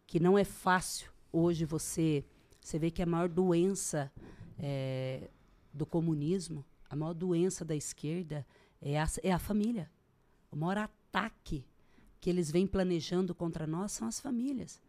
que 0.05 0.19
não 0.19 0.37
é 0.37 0.43
fácil 0.43 1.11
hoje 1.31 1.65
você 1.65 2.23
você 2.59 2.79
vê 2.79 2.89
que 2.89 3.01
a 3.01 3.05
maior 3.05 3.27
doença 3.27 4.09
é, 4.57 5.29
do 5.73 5.85
comunismo, 5.85 6.63
a 6.89 6.95
maior 6.95 7.13
doença 7.13 7.65
da 7.65 7.75
esquerda 7.75 8.47
é 8.81 8.97
a, 8.97 9.05
é 9.21 9.33
a 9.33 9.39
família. 9.39 9.91
O 10.49 10.55
maior 10.55 10.77
ataque 10.77 11.65
que 12.21 12.29
eles 12.29 12.49
vêm 12.49 12.65
planejando 12.65 13.35
contra 13.35 13.67
nós 13.67 13.91
são 13.91 14.07
as 14.07 14.19
famílias. 14.19 14.81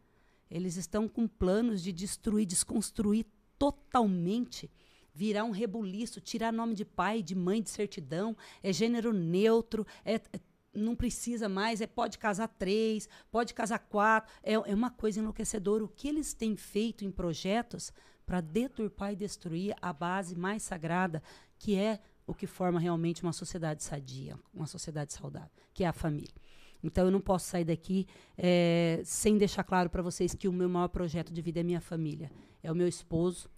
Eles 0.48 0.76
estão 0.76 1.08
com 1.08 1.26
planos 1.26 1.82
de 1.82 1.90
destruir, 1.90 2.46
desconstruir 2.46 3.26
totalmente, 3.58 4.70
virar 5.12 5.42
um 5.42 5.50
rebuliço, 5.50 6.20
tirar 6.20 6.52
nome 6.52 6.74
de 6.74 6.84
pai, 6.84 7.22
de 7.22 7.34
mãe, 7.34 7.60
de 7.60 7.70
certidão, 7.70 8.36
é 8.62 8.72
gênero 8.72 9.12
neutro, 9.12 9.84
é, 10.04 10.14
é- 10.14 10.40
não 10.74 10.94
precisa 10.96 11.48
mais, 11.48 11.80
é 11.80 11.86
pode 11.86 12.18
casar 12.18 12.48
três, 12.48 13.08
pode 13.30 13.54
casar 13.54 13.78
quatro, 13.78 14.32
é, 14.42 14.54
é 14.54 14.74
uma 14.74 14.90
coisa 14.90 15.20
enlouquecedora. 15.20 15.84
O 15.84 15.88
que 15.88 16.08
eles 16.08 16.34
têm 16.34 16.56
feito 16.56 17.04
em 17.04 17.10
projetos 17.10 17.92
para 18.26 18.40
deturpar 18.40 19.12
e 19.12 19.16
destruir 19.16 19.74
a 19.80 19.92
base 19.92 20.34
mais 20.34 20.62
sagrada, 20.62 21.22
que 21.58 21.76
é 21.76 22.00
o 22.26 22.34
que 22.34 22.46
forma 22.46 22.80
realmente 22.80 23.22
uma 23.22 23.32
sociedade 23.32 23.82
sadia, 23.82 24.38
uma 24.52 24.66
sociedade 24.66 25.12
saudável, 25.12 25.50
que 25.72 25.84
é 25.84 25.86
a 25.86 25.92
família. 25.92 26.34
Então 26.82 27.06
eu 27.06 27.10
não 27.10 27.20
posso 27.20 27.48
sair 27.48 27.64
daqui 27.64 28.06
eh, 28.36 29.00
sem 29.04 29.38
deixar 29.38 29.64
claro 29.64 29.88
para 29.88 30.02
vocês 30.02 30.34
que 30.34 30.46
o 30.46 30.52
meu 30.52 30.68
maior 30.68 30.88
projeto 30.88 31.32
de 31.32 31.40
vida 31.40 31.60
é 31.60 31.62
minha 31.62 31.80
família. 31.80 32.30
É 32.62 32.70
o 32.70 32.74
meu 32.74 32.86
esposo, 32.86 33.48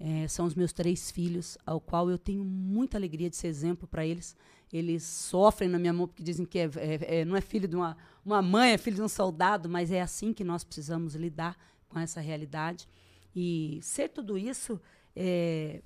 eh, 0.00 0.26
são 0.26 0.46
os 0.46 0.54
meus 0.54 0.72
três 0.72 1.10
filhos, 1.10 1.58
ao 1.66 1.80
qual 1.80 2.10
eu 2.10 2.18
tenho 2.18 2.42
muita 2.44 2.96
alegria 2.96 3.28
de 3.28 3.36
ser 3.36 3.48
exemplo 3.48 3.86
para 3.86 4.06
eles. 4.06 4.34
Eles 4.72 5.02
sofrem 5.04 5.68
na 5.68 5.78
minha 5.78 5.92
mão 5.92 6.08
porque 6.08 6.22
dizem 6.22 6.44
que 6.44 6.58
é, 6.58 6.70
é- 6.76 7.20
é- 7.20 7.24
não 7.24 7.36
é 7.36 7.40
filho 7.40 7.68
de 7.68 7.76
uma, 7.76 7.96
uma 8.24 8.42
mãe, 8.42 8.72
é 8.72 8.78
filho 8.78 8.96
de 8.96 9.02
um 9.02 9.08
soldado, 9.08 9.68
mas 9.68 9.90
é 9.92 10.00
assim 10.00 10.32
que 10.32 10.42
nós 10.44 10.64
precisamos 10.64 11.14
lidar 11.14 11.56
com 11.88 11.98
essa 11.98 12.20
realidade. 12.20 12.88
E 13.34 13.78
ser 13.82 14.08
tudo 14.08 14.36
isso, 14.36 14.80
eh, 15.14 15.82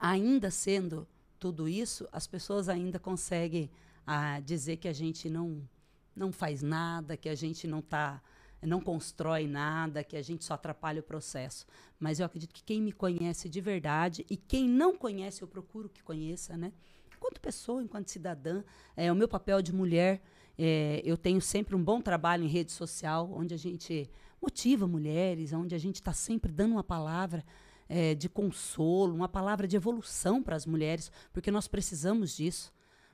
ainda 0.00 0.50
sendo 0.50 1.06
tudo 1.38 1.68
isso, 1.68 2.06
as 2.12 2.26
pessoas 2.26 2.68
ainda 2.68 2.98
conseguem 2.98 3.70
ah, 4.06 4.40
dizer 4.40 4.76
que 4.76 4.88
a 4.88 4.92
gente 4.92 5.28
não, 5.28 5.66
não 6.14 6.30
faz 6.32 6.62
nada, 6.62 7.16
que 7.16 7.28
a 7.28 7.34
gente 7.34 7.66
não 7.66 7.80
tá, 7.80 8.22
não 8.62 8.80
constrói 8.80 9.46
nada, 9.46 10.04
que 10.04 10.16
a 10.16 10.22
gente 10.22 10.44
só 10.44 10.54
atrapalha 10.54 11.00
o 11.00 11.02
processo. 11.02 11.66
Mas 11.98 12.20
eu 12.20 12.26
acredito 12.26 12.52
que 12.52 12.62
quem 12.62 12.80
me 12.80 12.92
conhece 12.92 13.48
de 13.48 13.60
verdade 13.60 14.26
e 14.28 14.36
quem 14.36 14.68
não 14.68 14.96
conhece, 14.96 15.42
eu 15.42 15.48
procuro 15.48 15.88
que 15.88 16.02
conheça, 16.02 16.56
né? 16.56 16.72
Enquanto 17.20 17.38
pessoa, 17.38 17.82
enquanto 17.82 18.08
cidadã, 18.08 18.64
é 18.96 19.12
o 19.12 19.14
meu 19.14 19.28
papel 19.28 19.60
de 19.60 19.74
mulher. 19.74 20.22
é, 20.56 21.02
eu 21.04 21.18
tenho 21.18 21.40
sempre 21.40 21.76
um 21.76 21.84
bom 21.84 22.00
trabalho 22.00 22.44
em 22.44 22.48
rede 22.48 22.72
social, 22.72 23.30
onde 23.30 23.52
a 23.52 23.58
gente 23.58 24.10
motiva 24.40 24.86
mulheres, 24.86 25.52
onde 25.52 25.74
a 25.74 25.78
gente 25.78 25.96
está 25.96 26.14
sempre 26.14 26.50
dando 26.50 26.72
uma 26.72 26.82
palavra 26.82 27.44
é, 27.90 28.14
de 28.14 28.26
consolo, 28.26 29.14
uma 29.14 29.28
palavra 29.28 29.68
de 29.68 29.76
evolução 29.76 30.42
para 30.42 30.56
as 30.56 30.64
mulheres, 30.64 31.12
porque 31.30 31.50
nós 31.50 31.68
precisamos 31.68 32.34
disso. 32.34 32.72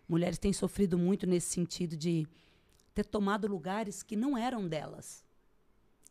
Mulheres 0.08 0.38
têm 0.38 0.52
sofrido 0.52 0.96
muito 0.96 1.26
nesse 1.26 1.48
sentido 1.48 1.96
de 1.96 2.28
ter 2.94 3.04
tomado 3.04 3.48
lugares 3.48 4.04
que 4.04 4.14
não 4.14 4.38
eram 4.38 4.68
delas. 4.68 5.24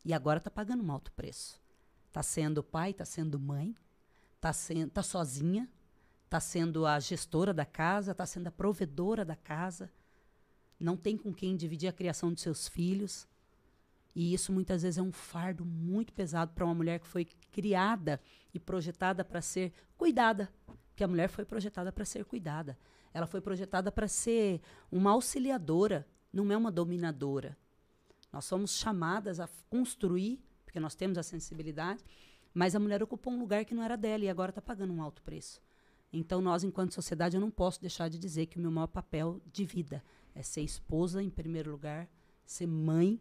E 0.03 0.13
agora 0.13 0.39
está 0.39 0.51
pagando 0.51 0.83
um 0.83 0.91
alto 0.91 1.13
preço. 1.13 1.61
Está 2.07 2.21
sendo 2.21 2.61
pai, 2.61 2.91
está 2.91 3.05
sendo 3.05 3.39
mãe, 3.39 3.73
está 4.35 4.51
tá 4.93 5.01
sozinha, 5.01 5.69
está 6.35 6.39
sendo 6.41 6.85
a 6.85 6.99
gestora 6.99 7.53
da 7.53 7.65
casa, 7.65 8.11
está 8.11 8.25
sendo 8.25 8.47
a 8.47 8.51
provedora 8.51 9.23
da 9.23 9.37
casa, 9.37 9.89
não 10.77 10.97
tem 10.97 11.15
com 11.15 11.33
quem 11.33 11.55
dividir 11.55 11.87
a 11.87 11.93
criação 11.93 12.33
de 12.33 12.41
seus 12.41 12.67
filhos. 12.67 13.25
E 14.13 14.33
isso 14.33 14.51
muitas 14.51 14.81
vezes 14.81 14.97
é 14.97 15.01
um 15.01 15.13
fardo 15.13 15.63
muito 15.63 16.11
pesado 16.11 16.51
para 16.53 16.65
uma 16.65 16.73
mulher 16.73 16.99
que 16.99 17.07
foi 17.07 17.23
criada 17.53 18.19
e 18.53 18.59
projetada 18.59 19.23
para 19.23 19.41
ser 19.41 19.71
cuidada. 19.97 20.51
Porque 20.89 21.05
a 21.05 21.07
mulher 21.07 21.29
foi 21.29 21.45
projetada 21.45 21.91
para 21.91 22.03
ser 22.03 22.25
cuidada. 22.25 22.77
Ela 23.13 23.27
foi 23.27 23.39
projetada 23.39 23.89
para 23.89 24.07
ser 24.07 24.61
uma 24.91 25.11
auxiliadora, 25.11 26.05
não 26.33 26.51
é 26.51 26.57
uma 26.57 26.71
dominadora. 26.71 27.57
Nós 28.31 28.43
somos 28.43 28.77
chamadas 28.77 29.39
a 29.39 29.47
construir, 29.69 30.43
porque 30.65 30.81
nós 30.81 30.95
temos 30.95 31.17
a 31.17 31.23
sensibilidade, 31.23 32.03
mas 32.53 32.75
a 32.75 32.79
mulher 32.79 33.01
ocupou 33.01 33.31
um 33.31 33.39
lugar 33.39 33.63
que 33.63 33.73
não 33.73 33.83
era 33.83 33.95
dela 33.95 34.25
e 34.25 34.29
agora 34.29 34.49
está 34.49 34.61
pagando 34.61 34.91
um 34.91 35.01
alto 35.01 35.21
preço. 35.21 35.64
Então, 36.17 36.39
nós, 36.39 36.63
enquanto 36.63 36.93
sociedade, 36.93 37.35
eu 37.35 37.41
não 37.41 37.51
posso 37.51 37.81
deixar 37.81 38.07
de 38.07 38.17
dizer 38.17 38.45
que 38.45 38.57
o 38.57 38.61
meu 38.61 38.71
maior 38.71 38.87
papel 38.87 39.41
de 39.51 39.65
vida 39.65 40.01
é 40.33 40.41
ser 40.41 40.61
esposa, 40.61 41.21
em 41.21 41.29
primeiro 41.29 41.69
lugar, 41.69 42.07
ser 42.45 42.67
mãe 42.67 43.19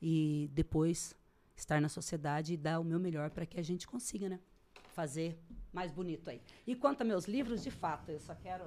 e 0.00 0.50
depois 0.52 1.14
estar 1.54 1.80
na 1.80 1.88
sociedade 1.88 2.54
e 2.54 2.56
dar 2.56 2.80
o 2.80 2.84
meu 2.84 2.98
melhor 2.98 3.30
para 3.30 3.46
que 3.46 3.60
a 3.60 3.62
gente 3.62 3.86
consiga, 3.86 4.28
né? 4.28 4.40
Fazer 4.88 5.38
mais 5.72 5.92
bonito 5.92 6.30
aí. 6.30 6.42
E 6.66 6.74
quanto 6.74 7.02
a 7.02 7.04
meus 7.04 7.26
livros, 7.26 7.62
de 7.62 7.70
fato, 7.70 8.10
eu 8.10 8.18
só 8.18 8.34
quero. 8.34 8.64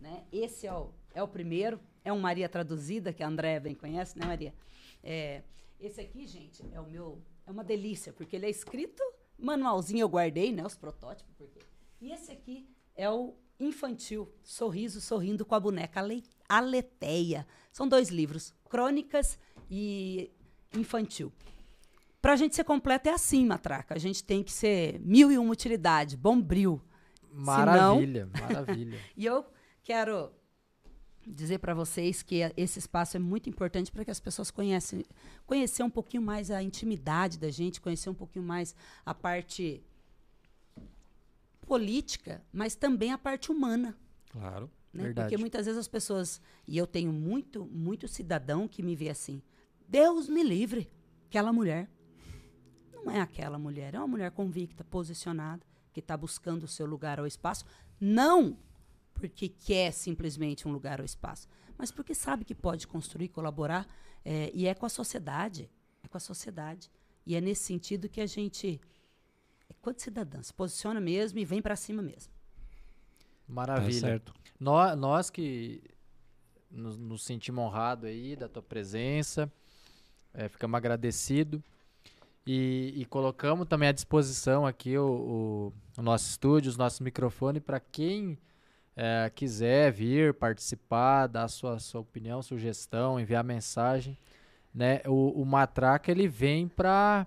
Né, 0.00 0.24
esse 0.32 0.66
é 0.66 0.74
o, 0.74 0.90
é 1.14 1.22
o 1.22 1.28
primeiro, 1.28 1.78
é 2.04 2.12
um 2.12 2.18
Maria 2.18 2.48
Traduzida, 2.48 3.12
que 3.12 3.22
a 3.22 3.28
Andréia 3.28 3.60
bem 3.60 3.72
conhece, 3.72 4.18
né, 4.18 4.26
Maria? 4.26 4.52
É, 5.00 5.44
esse 5.78 6.00
aqui, 6.00 6.26
gente, 6.26 6.60
é 6.72 6.80
o 6.80 6.90
meu. 6.90 7.22
É 7.46 7.52
uma 7.52 7.62
delícia, 7.62 8.12
porque 8.12 8.34
ele 8.34 8.46
é 8.46 8.50
escrito 8.50 9.00
manualzinho, 9.38 10.00
eu 10.00 10.08
guardei, 10.08 10.52
né? 10.52 10.66
Os 10.66 10.76
protótipos, 10.76 11.32
porque. 11.36 11.60
E 12.00 12.10
esse 12.10 12.32
aqui 12.32 12.68
é 12.96 13.10
o 13.10 13.34
infantil, 13.58 14.28
Sorriso 14.42 15.00
Sorrindo 15.00 15.44
com 15.44 15.54
a 15.54 15.60
Boneca 15.60 16.00
Ale- 16.00 16.24
Aleteia. 16.48 17.46
São 17.72 17.88
dois 17.88 18.08
livros, 18.08 18.52
Crônicas 18.68 19.38
e 19.70 20.30
Infantil. 20.76 21.32
Pra 22.20 22.36
gente 22.36 22.54
ser 22.54 22.64
completo 22.64 23.08
é 23.08 23.12
assim, 23.12 23.44
Matraca. 23.46 23.94
A 23.94 23.98
gente 23.98 24.22
tem 24.22 24.42
que 24.42 24.52
ser 24.52 25.00
mil 25.00 25.30
e 25.32 25.38
uma 25.38 25.52
utilidade, 25.52 26.16
bombril. 26.16 26.80
Maravilha, 27.30 28.26
maravilha. 28.26 28.98
E 29.16 29.24
eu 29.24 29.44
quero 29.82 30.30
dizer 31.26 31.58
para 31.58 31.72
vocês 31.74 32.22
que 32.22 32.40
esse 32.56 32.78
espaço 32.78 33.16
é 33.16 33.20
muito 33.20 33.48
importante 33.48 33.90
para 33.92 34.04
que 34.04 34.10
as 34.10 34.20
pessoas 34.20 34.50
conhecem, 34.50 35.04
conhecer 35.46 35.82
um 35.82 35.90
pouquinho 35.90 36.22
mais 36.22 36.50
a 36.50 36.62
intimidade 36.62 37.38
da 37.38 37.48
gente, 37.50 37.80
conhecer 37.80 38.10
um 38.10 38.14
pouquinho 38.14 38.44
mais 38.44 38.74
a 39.06 39.14
parte 39.14 39.82
política, 41.66 42.44
mas 42.52 42.74
também 42.74 43.12
a 43.12 43.18
parte 43.18 43.50
humana. 43.50 43.96
Claro. 44.30 44.70
Né? 44.92 45.04
Verdade. 45.04 45.28
Porque 45.28 45.40
muitas 45.40 45.66
vezes 45.66 45.78
as 45.78 45.88
pessoas, 45.88 46.40
e 46.66 46.76
eu 46.76 46.86
tenho 46.86 47.12
muito, 47.12 47.64
muito 47.66 48.06
cidadão 48.06 48.68
que 48.68 48.82
me 48.82 48.94
vê 48.94 49.08
assim, 49.08 49.42
Deus 49.88 50.28
me 50.28 50.42
livre, 50.42 50.90
aquela 51.26 51.52
mulher. 51.52 51.90
Não 52.92 53.10
é 53.10 53.20
aquela 53.20 53.58
mulher, 53.58 53.94
é 53.94 53.98
uma 53.98 54.06
mulher 54.06 54.30
convicta, 54.30 54.84
posicionada, 54.84 55.64
que 55.92 56.00
está 56.00 56.16
buscando 56.16 56.64
o 56.64 56.68
seu 56.68 56.86
lugar 56.86 57.18
ao 57.18 57.26
espaço. 57.26 57.64
Não 58.00 58.56
porque 59.14 59.48
quer 59.48 59.92
simplesmente 59.92 60.66
um 60.66 60.72
lugar 60.72 61.00
ao 61.00 61.04
espaço, 61.04 61.48
mas 61.76 61.90
porque 61.90 62.14
sabe 62.14 62.44
que 62.44 62.54
pode 62.54 62.86
construir, 62.86 63.28
colaborar, 63.28 63.86
é, 64.24 64.50
e 64.54 64.66
é 64.66 64.74
com 64.74 64.86
a 64.86 64.88
sociedade. 64.88 65.70
É 66.02 66.08
com 66.08 66.16
a 66.16 66.20
sociedade. 66.20 66.90
E 67.24 67.34
é 67.34 67.40
nesse 67.40 67.64
sentido 67.64 68.08
que 68.08 68.20
a 68.20 68.26
gente, 68.26 68.80
enquanto 69.70 70.00
cidadã, 70.00 70.42
se 70.42 70.52
posiciona 70.52 71.00
mesmo 71.00 71.38
e 71.38 71.44
vem 71.44 71.60
para 71.60 71.76
cima 71.76 72.02
mesmo. 72.02 72.32
Maravilha. 73.48 74.00
Tá 74.00 74.06
certo. 74.06 74.34
Nós, 74.58 74.96
nós 74.96 75.30
que 75.30 75.82
nos, 76.70 76.96
nos 76.96 77.22
sentimos 77.22 77.64
honrados 77.64 78.08
aí 78.08 78.36
da 78.36 78.48
tua 78.48 78.62
presença, 78.62 79.52
é, 80.32 80.48
ficamos 80.48 80.76
agradecidos 80.76 81.60
e, 82.46 82.92
e 82.96 83.04
colocamos 83.04 83.68
também 83.68 83.88
à 83.88 83.92
disposição 83.92 84.66
aqui 84.66 84.96
o, 84.96 85.72
o, 85.96 86.00
o 86.00 86.02
nosso 86.02 86.28
estúdio, 86.30 86.70
os 86.70 86.76
nossos 86.76 87.00
microfones 87.00 87.62
para 87.62 87.78
quem 87.78 88.38
é, 88.96 89.30
quiser 89.34 89.92
vir 89.92 90.34
participar, 90.34 91.26
dar 91.26 91.48
sua, 91.48 91.78
sua 91.78 92.00
opinião, 92.00 92.42
sugestão, 92.42 93.20
enviar 93.20 93.44
mensagem. 93.44 94.18
Né? 94.74 95.02
O, 95.06 95.42
o 95.42 95.44
Matraca 95.44 96.10
ele 96.10 96.26
vem 96.26 96.66
para 96.66 97.26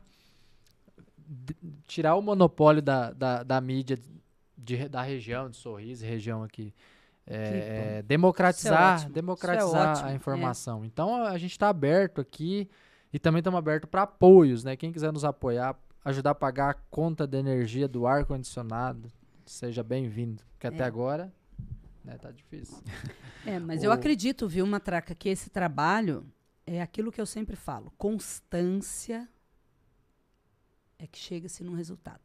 tirar 1.88 2.16
o 2.16 2.22
monopólio 2.22 2.82
da, 2.82 3.12
da, 3.12 3.44
da 3.44 3.62
mídia 3.62 3.98
de, 4.58 4.88
da 4.90 5.02
região 5.02 5.50
de 5.50 5.58
Sorriso, 5.58 6.06
região 6.06 6.44
aqui. 6.44 6.74
É, 7.28 8.04
democratizar, 8.04 8.98
ótimo. 8.98 9.12
democratizar 9.14 9.68
Isso 9.68 9.76
é 9.76 9.90
ótimo, 9.92 10.08
a 10.08 10.12
é. 10.12 10.16
informação. 10.16 10.86
Então 10.86 11.24
a 11.26 11.38
gente 11.38 11.52
está 11.52 11.70
aberto 11.70 12.22
aqui 12.22 12.70
e 13.12 13.18
também 13.18 13.40
estamos 13.40 13.58
abertos 13.58 13.90
para 13.90 14.04
apoios, 14.04 14.64
né? 14.64 14.76
Quem 14.76 14.92
quiser 14.92 15.12
nos 15.12 15.26
apoiar, 15.26 15.76
ajudar 16.04 16.32
a 16.32 16.36
pagar 16.36 16.70
a 16.70 16.74
conta 16.92 17.26
de 17.26 17.38
energia 17.38 17.88
do 17.88 18.06
ar 18.06 18.26
condicionado, 18.26 19.12
seja 19.46 19.82
bem-vindo. 19.84 20.44
Porque 20.54 20.68
até 20.68 20.84
É. 20.84 20.86
agora, 20.86 21.34
né, 22.04 22.18
tá 22.18 22.32
difícil. 22.32 22.78
É, 23.48 23.60
mas 23.60 23.84
eu 23.84 23.92
O- 23.92 23.94
acredito, 23.94 24.48
viu, 24.48 24.66
Matraca, 24.66 25.14
que 25.14 25.30
esse 25.30 25.52
trabalho 25.52 26.26
é 26.66 26.82
aquilo 26.82 27.12
que 27.12 27.22
eu 27.22 27.28
sempre 27.28 27.56
falo: 27.56 27.94
constância 27.96 29.30
é 31.00 31.08
que 31.08 31.18
chega-se 31.18 31.64
num 31.64 31.74
resultado. 31.74 32.22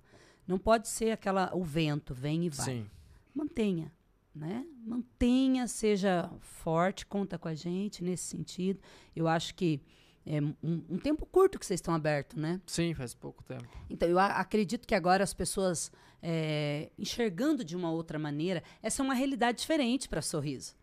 Não 0.47 0.59
pode 0.59 0.89
ser 0.89 1.11
aquela 1.13 1.51
o 1.55 1.63
vento 1.63 2.15
vem 2.15 2.45
e 2.47 2.49
vai. 2.49 2.65
Sim. 2.67 2.91
Mantenha, 3.35 3.93
né? 4.35 4.67
Mantenha, 4.85 5.67
seja 5.69 6.31
forte, 6.41 7.07
conta 7.07 7.39
com 7.39 7.49
a 7.49 7.55
gente 7.55 8.03
nesse 8.03 8.25
sentido. 8.25 8.81
Eu 9.15 9.29
acho 9.29 9.55
que 9.55 9.81
é 10.27 10.41
um, 10.41 10.55
um 10.91 10.99
tempo 10.99 11.25
curto 11.27 11.59
que 11.59 11.65
vocês 11.65 11.79
estão 11.79 11.95
abertos, 11.95 12.37
né? 12.37 12.61
Sim, 12.67 12.93
faz 12.95 13.15
pouco 13.15 13.43
tempo. 13.45 13.67
Então, 13.89 14.09
eu 14.09 14.19
acredito 14.19 14.87
que 14.87 14.95
agora 14.95 15.23
as 15.25 15.33
pessoas 15.33 15.91
é, 16.23 16.91
enxergando 16.99 17.65
de 17.65 17.75
uma 17.77 17.91
outra 17.91 18.19
maneira, 18.19 18.63
essa 18.83 19.03
é 19.03 19.05
uma 19.05 19.15
realidade 19.15 19.59
diferente 19.59 20.09
para 20.09 20.21
Sorriso. 20.21 20.75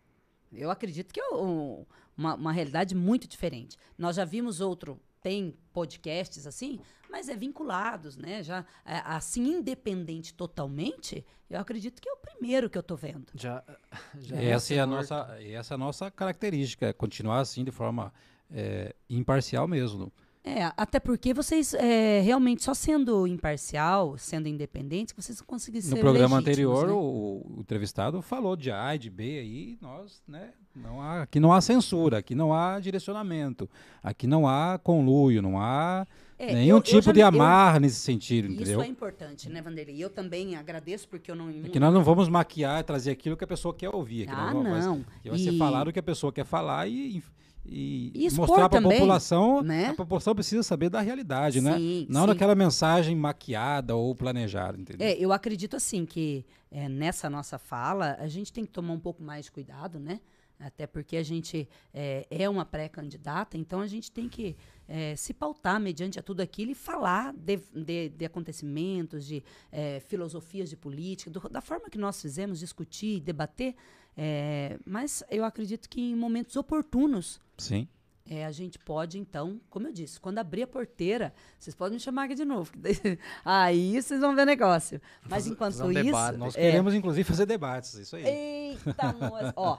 Eu 0.51 0.71
acredito 0.71 1.13
que 1.13 1.19
é 1.19 1.29
um- 1.35 1.85
uma, 2.17 2.33
uma 2.35 2.51
realidade 2.51 2.95
muito 2.95 3.27
diferente. 3.27 3.77
Nós 3.97 4.15
já 4.15 4.25
vimos 4.25 4.59
outro, 4.61 4.99
tem 5.21 5.57
podcasts 5.73 6.45
assim, 6.47 6.79
mas 7.09 7.29
é 7.29 7.35
vinculados, 7.35 8.17
né? 8.17 8.43
Já 8.43 8.65
é, 8.85 9.01
assim 9.05 9.57
independente 9.57 10.33
totalmente. 10.33 11.25
Eu 11.49 11.59
acredito 11.59 12.01
que 12.01 12.09
é 12.09 12.13
o 12.13 12.17
primeiro 12.17 12.69
que 12.69 12.77
eu 12.77 12.83
tô 12.83 12.95
vendo. 12.95 13.27
Já, 13.35 13.63
já 14.19 14.35
Essa 14.41 14.73
é 14.73 14.79
a 14.79 14.85
nossa, 14.85 15.37
essa 15.41 15.73
é 15.73 15.75
a 15.75 15.77
nossa 15.77 16.11
característica, 16.11 16.87
é 16.87 16.93
continuar 16.93 17.39
assim 17.39 17.63
de 17.63 17.71
forma 17.71 18.13
é, 18.51 18.95
imparcial 19.09 19.67
mesmo. 19.67 20.11
É, 20.47 20.71
até 20.77 20.99
porque 20.99 21.33
vocês 21.33 21.73
é, 21.73 22.21
realmente 22.21 22.63
só 22.63 22.73
sendo 22.73 23.27
imparcial, 23.27 24.17
sendo 24.17 24.47
independente, 24.47 25.13
vocês 25.15 25.41
conseguem 25.41 25.81
ser 25.81 25.95
No 25.95 25.99
programa 26.01 26.37
anterior, 26.37 26.87
né? 26.87 26.93
o, 26.93 26.97
o 26.97 27.55
entrevistado 27.59 28.21
falou 28.21 28.55
de 28.55 28.71
A 28.71 28.95
e 28.95 28.97
de 28.99 29.09
B 29.09 29.23
aí, 29.39 29.77
nós, 29.81 30.21
né, 30.27 30.51
não 30.75 31.01
há, 31.01 31.23
aqui 31.23 31.39
não 31.39 31.51
há 31.51 31.59
censura, 31.59 32.19
aqui 32.19 32.33
não 32.33 32.53
há 32.53 32.79
direcionamento, 32.79 33.69
aqui 34.01 34.25
não 34.25 34.47
há 34.47 34.79
conluio, 34.81 35.41
não 35.41 35.59
há 35.59 36.05
É, 36.39 36.53
nenhum 36.53 36.69
eu- 36.69 36.77
eu 36.77 36.81
tipo 36.81 37.01
já 37.01 37.11
de 37.11 37.17
me- 37.19 37.23
eu- 37.23 37.27
amarra 37.27 37.79
nesse 37.79 37.97
sentido, 37.99 38.45
Isso 38.47 38.61
entendeu? 38.61 38.81
é 38.81 38.87
importante, 38.87 39.49
né, 39.49 39.61
Vanderlei? 39.61 39.97
Eu 40.01 40.09
também 40.09 40.55
agradeço 40.55 41.07
porque 41.09 41.29
eu 41.29 41.35
não. 41.35 41.49
É 41.49 41.69
que 41.69 41.79
nós 41.79 41.93
não 41.93 42.03
vamos 42.03 42.29
maquiar 42.29 42.79
e 42.79 42.83
trazer 42.83 43.11
aquilo 43.11 43.35
que 43.35 43.43
a 43.43 43.47
pessoa 43.47 43.73
quer 43.73 43.89
ouvir. 43.93 44.23
Aqui 44.23 44.31
Ah, 44.33 44.53
nós 44.53 44.63
vamos- 44.63 44.85
não. 44.85 45.05
Vai 45.25 45.39
ser 45.39 45.51
E- 45.53 45.57
falar 45.57 45.87
o 45.87 45.91
que 45.93 45.99
a 45.99 46.03
pessoa 46.03 46.31
quer 46.31 46.45
falar 46.45 46.87
e, 46.87 47.21
e, 47.67 48.11
E 48.15 48.29
mostrar 48.35 48.69
para 48.69 48.79
a 48.79 48.81
população. 48.81 49.61
né? 49.61 49.87
A 49.87 49.93
população 49.93 50.33
precisa 50.33 50.63
saber 50.63 50.89
da 50.89 51.01
realidade, 51.01 51.59
né? 51.61 51.77
Sim, 51.77 52.07
Não 52.09 52.21
sim. 52.21 52.27
daquela 52.27 52.55
mensagem 52.55 53.15
maquiada 53.15 53.95
ou 53.95 54.15
planejada, 54.15 54.79
entendeu? 54.79 55.07
É, 55.07 55.13
eu 55.17 55.31
acredito 55.33 55.75
assim 55.75 56.05
que 56.05 56.45
é, 56.71 56.87
nessa 56.87 57.29
nossa 57.29 57.57
fala 57.57 58.15
a 58.19 58.27
gente 58.27 58.51
tem 58.53 58.65
que 58.65 58.71
tomar 58.71 58.93
um 58.93 58.99
pouco 58.99 59.21
mais 59.21 59.45
de 59.45 59.51
cuidado, 59.51 59.99
né? 59.99 60.19
Até 60.59 60.87
porque 60.87 61.15
a 61.17 61.21
gente 61.23 61.69
é, 61.93 62.25
é 62.31 62.49
uma 62.49 62.65
pré-candidata, 62.65 63.55
então 63.55 63.79
a 63.79 63.85
gente 63.85 64.11
tem 64.11 64.27
que 64.27 64.57
é, 64.87 65.15
se 65.15 65.31
pautar 65.31 65.79
mediante 65.79 66.17
a 66.17 66.23
tudo 66.23 66.41
aquilo 66.41 66.71
e 66.71 66.73
falar 66.75 67.31
de, 67.31 67.57
de- 67.75 68.09
de 68.09 68.25
acontecimentos, 68.25 69.23
de 69.25 69.43
é, 69.71 69.99
filosofias 69.99 70.67
de 70.69 70.75
política, 70.75 71.29
do- 71.29 71.47
da 71.49 71.61
forma 71.61 71.89
que 71.91 71.97
nós 71.99 72.19
fizemos, 72.19 72.57
discutir, 72.59 73.19
debater. 73.19 73.75
É, 74.17 74.79
mas 74.85 75.23
eu 75.29 75.45
acredito 75.45 75.87
que 75.87 76.01
em 76.01 76.15
momentos 76.15 76.55
oportunos 76.55 77.39
Sim. 77.57 77.87
é, 78.25 78.43
a 78.45 78.51
gente 78.51 78.79
pode, 78.79 79.19
então, 79.19 79.61
como 79.69 79.87
eu 79.87 79.93
disse, 79.93 80.19
quando 80.19 80.39
abrir 80.39 80.63
a 80.63 80.67
porteira, 80.67 81.31
vocês 81.59 81.75
podem 81.75 81.93
me 81.93 81.99
chamar 81.99 82.23
aqui 82.23 82.33
de 82.35 82.43
novo. 82.43 82.71
que 82.71 82.79
daí- 82.79 83.19
Aí 83.45 84.01
vocês 84.01 84.19
vão 84.19 84.35
ver 84.35 84.45
negócio. 84.45 84.99
Mas 85.29 85.45
enquanto 85.45 85.79
um 85.83 85.91
isso. 85.91 86.03
debate. 86.03 86.37
Nós 86.37 86.55
é, 86.55 86.61
queremos, 86.61 86.93
inclusive, 86.95 87.23
fazer 87.23 87.45
debates, 87.45 87.93
isso 87.93 88.15
aí. 88.15 88.25
Eita. 88.25 89.15
Ó, 89.55 89.77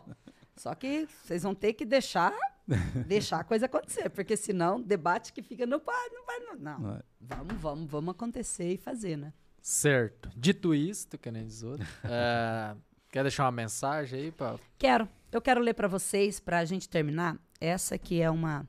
só 0.56 0.74
que 0.74 1.08
vocês 1.24 1.42
vão 1.42 1.54
ter 1.54 1.72
que 1.72 1.84
deixar, 1.84 2.32
deixar 3.06 3.40
a 3.40 3.44
coisa 3.44 3.66
acontecer, 3.66 4.08
porque 4.10 4.36
senão, 4.36 4.80
debate 4.80 5.32
que 5.32 5.42
fica 5.42 5.66
no 5.66 5.80
pai, 5.80 6.08
não 6.12 6.24
vai. 6.24 6.38
Não. 6.40 6.56
não. 6.58 6.78
Não 6.80 6.94
é? 6.96 7.02
Vamos, 7.20 7.54
vamos, 7.60 7.90
vamos 7.90 8.10
acontecer 8.12 8.72
e 8.72 8.76
fazer, 8.76 9.16
né? 9.16 9.32
Certo. 9.60 10.30
Dito 10.36 10.74
isto, 10.74 11.18
que 11.18 11.30
nem 11.30 11.44
diz 11.44 11.62
outro, 11.62 11.86
é, 12.04 12.74
quer 13.10 13.22
deixar 13.22 13.44
uma 13.44 13.52
mensagem 13.52 14.20
aí 14.20 14.32
pra 14.32 14.58
Quero. 14.78 15.08
Eu 15.30 15.40
quero 15.40 15.60
ler 15.60 15.74
para 15.74 15.88
vocês, 15.88 16.40
para 16.40 16.58
a 16.58 16.64
gente 16.64 16.88
terminar. 16.88 17.38
Essa 17.60 17.98
que 17.98 18.20
é 18.20 18.30
uma, 18.30 18.68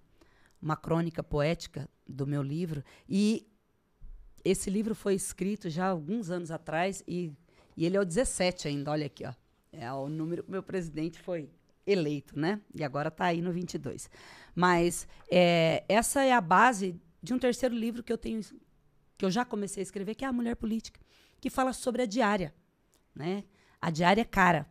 uma 0.62 0.76
crônica 0.76 1.24
poética 1.24 1.90
do 2.08 2.26
meu 2.26 2.42
livro. 2.42 2.84
E 3.08 3.48
esse 4.44 4.70
livro 4.70 4.96
foi 4.96 5.14
escrito 5.14 5.70
já 5.70 5.88
alguns 5.88 6.30
anos 6.30 6.52
atrás 6.52 7.04
e, 7.08 7.32
e 7.78 7.86
ele 7.86 7.98
é 7.98 8.00
o 8.02 8.06
17 8.06 8.68
ainda. 8.68 8.92
Olha 8.92 9.06
aqui, 9.06 9.26
ó. 9.26 9.34
É 9.72 9.92
o 9.94 10.10
número 10.10 10.44
que 10.44 10.52
meu 10.52 10.64
presidente 10.64 11.20
foi 11.20 11.50
eleito, 11.86 12.38
né? 12.38 12.60
E 12.74 12.84
agora 12.84 13.10
está 13.10 13.26
aí 13.26 13.42
no 13.42 13.52
22. 13.52 14.10
Mas 14.56 15.08
é, 15.32 15.84
essa 15.88 16.24
é 16.24 16.34
a 16.34 16.42
base 16.42 17.00
de 17.22 17.34
um 17.34 17.40
terceiro 17.40 17.76
livro 17.76 18.04
que 18.04 18.12
eu 18.12 18.18
tenho 18.18 18.42
que 19.18 19.26
eu 19.26 19.30
já 19.30 19.44
comecei 19.44 19.82
a 19.82 19.84
escrever, 19.84 20.16
que 20.16 20.24
é 20.24 20.28
a 20.30 20.32
Mulher 20.32 20.56
Política, 20.56 20.98
que 21.42 21.50
fala 21.50 21.74
sobre 21.74 22.02
a 22.02 22.06
diária, 22.06 22.56
né? 23.14 23.44
A 23.82 23.90
diária 23.90 24.26
cara 24.26 24.68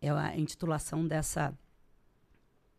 é 0.00 0.10
a 0.10 0.36
intitulação 0.36 1.06
dessa, 1.06 1.56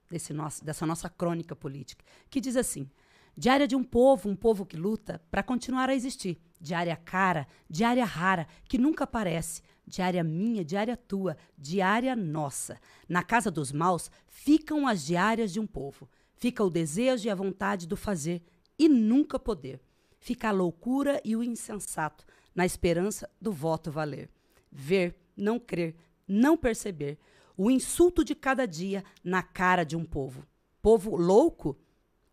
desse 0.10 0.34
nosso, 0.34 0.64
dessa 0.64 0.85
nossa 0.85 1.10
crônica 1.10 1.56
política, 1.56 2.03
que 2.30 2.41
diz 2.41 2.56
assim: 2.57 2.90
Diária 3.35 3.68
de 3.68 3.76
um 3.76 3.84
povo, 3.84 4.30
um 4.30 4.35
povo 4.35 4.65
que 4.65 4.77
luta 4.77 5.22
para 5.31 5.41
continuar 5.41 5.90
a 5.90 5.95
existir. 5.95 6.40
Diária 6.60 6.95
cara, 6.95 7.48
diária 7.69 8.06
rara, 8.06 8.48
que 8.68 8.77
nunca 8.77 9.06
aparece. 9.06 9.61
Diária 9.85 10.23
minha, 10.23 10.64
diária 10.64 10.95
tua, 10.95 11.35
diária 11.57 12.15
nossa. 12.15 12.80
Na 13.10 13.23
casa 13.23 13.49
dos 13.49 13.72
maus 13.72 14.11
ficam 14.27 14.88
as 14.88 15.06
diárias 15.06 15.52
de 15.52 15.60
um 15.60 15.68
povo. 15.68 16.10
Fica 16.35 16.64
o 16.64 16.69
desejo 16.69 17.27
e 17.27 17.30
a 17.30 17.35
vontade 17.35 17.88
do 17.88 17.98
fazer 17.98 18.44
e 18.77 18.88
nunca 18.88 19.40
poder. 19.40 19.81
Fica 20.19 20.49
a 20.49 20.52
loucura 20.52 21.19
e 21.26 21.35
o 21.35 21.44
insensato, 21.44 22.26
na 22.53 22.65
esperança 22.65 23.30
do 23.41 23.52
voto 23.52 23.91
valer. 23.91 24.30
Ver, 24.72 25.22
não 25.35 25.60
crer, 25.60 25.95
não 26.27 26.57
perceber. 26.57 27.18
O 27.55 27.69
insulto 27.69 28.23
de 28.23 28.34
cada 28.34 28.65
dia 28.65 29.03
na 29.23 29.43
cara 29.43 29.84
de 29.84 29.95
um 29.95 30.05
povo. 30.05 30.45
Povo 30.81 31.15
louco 31.15 31.77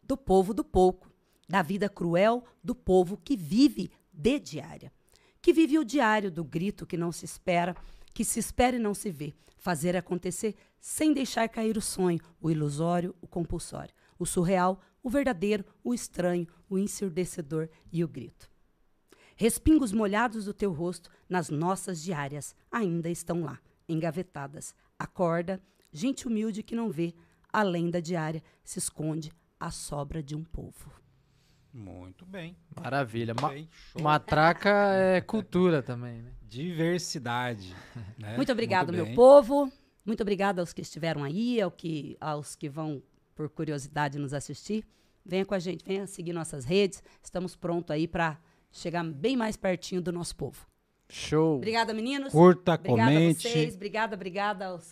do 0.03 0.17
povo 0.17 0.55
do 0.55 0.65
pouco. 0.65 1.11
Da 1.49 1.63
vida 1.63 1.89
cruel 1.89 2.45
do 2.63 2.75
povo 2.75 3.17
que 3.17 3.37
vive 3.37 3.91
de 4.13 4.39
diária. 4.39 4.93
Que 5.43 5.53
vive 5.53 5.79
o 5.79 5.85
diário 5.85 6.31
do 6.31 6.45
grito 6.45 6.87
que 6.87 6.97
não 6.97 7.13
se 7.13 7.25
espera, 7.25 7.77
que 8.13 8.25
se 8.25 8.39
espera 8.39 8.77
e 8.77 8.81
não 8.81 8.95
se 8.95 9.11
vê. 9.11 9.35
Fazer 9.57 9.97
acontecer 9.97 10.55
sem 10.81 11.13
deixar 11.13 11.49
cair 11.49 11.77
o 11.77 11.83
sonho, 11.83 12.21
o 12.41 12.51
ilusório, 12.51 13.15
o 13.21 13.27
compulsório, 13.27 13.95
o 14.19 14.25
surreal, 14.25 14.81
o 15.03 15.11
verdadeiro, 15.11 15.65
o 15.85 15.93
estranho, 15.95 16.47
o 16.69 16.79
ensurdecedor 16.79 17.69
e 17.93 18.03
o 18.03 18.09
grito. 18.09 18.50
Respingos 19.41 19.91
molhados 19.91 20.45
do 20.45 20.53
teu 20.53 20.71
rosto 20.71 21.09
nas 21.27 21.49
nossas 21.49 22.03
diárias 22.03 22.55
ainda 22.71 23.09
estão 23.09 23.43
lá, 23.43 23.59
engavetadas. 23.89 24.75
Acorda, 24.99 25.59
gente 25.91 26.27
humilde 26.29 26.63
que 26.63 26.77
não 26.77 26.91
vê, 26.91 27.15
além 27.51 27.91
da 27.91 28.01
diária 28.01 28.43
se 28.63 28.79
esconde 28.79 29.33
a 29.59 29.71
sobra 29.71 30.23
de 30.23 30.37
um 30.37 30.45
povo. 30.45 30.93
Muito 31.73 32.27
bem. 32.27 32.55
Maravilha. 32.79 33.33
Muito 33.33 33.41
Ma 33.41 33.49
bem, 33.49 33.71
show. 33.93 34.03
matraca 34.03 34.93
é 34.93 35.23
cultura 35.23 35.83
também, 35.83 36.21
né? 36.21 36.33
Diversidade. 36.43 37.75
né? 38.19 38.37
Muito 38.37 38.53
obrigado, 38.53 38.93
meu 38.93 39.07
bem. 39.07 39.15
povo. 39.15 39.73
Muito 40.05 40.21
obrigada 40.21 40.61
aos 40.61 40.75
que 40.75 40.83
estiveram 40.83 41.25
aí, 41.25 41.63
ao 41.63 41.71
que, 41.71 42.15
aos 42.21 42.55
que 42.55 42.69
vão, 42.69 43.03
por 43.35 43.49
curiosidade, 43.49 44.19
nos 44.19 44.35
assistir. 44.35 44.87
Venha 45.25 45.47
com 45.47 45.55
a 45.55 45.59
gente, 45.59 45.83
venha 45.83 46.07
seguir 46.07 46.35
nossas 46.35 46.67
redes. 46.67 47.03
Estamos 47.23 47.57
prontos 47.57 47.91
aí 47.91 48.07
para 48.07 48.39
chegar 48.71 49.05
bem 49.05 49.37
mais 49.37 49.57
pertinho 49.57 50.01
do 50.01 50.13
nosso 50.13 50.37
povo. 50.37 50.67
Show. 51.09 51.57
Obrigada, 51.57 51.93
meninos. 51.93 52.33
Curta, 52.33 52.75
Obrigada 52.75 53.11
a 53.11 53.15
comente. 53.15 53.43
vocês. 53.49 53.75
Obrigada, 53.75 54.15
obrigada 54.15 54.67
aos 54.67 54.85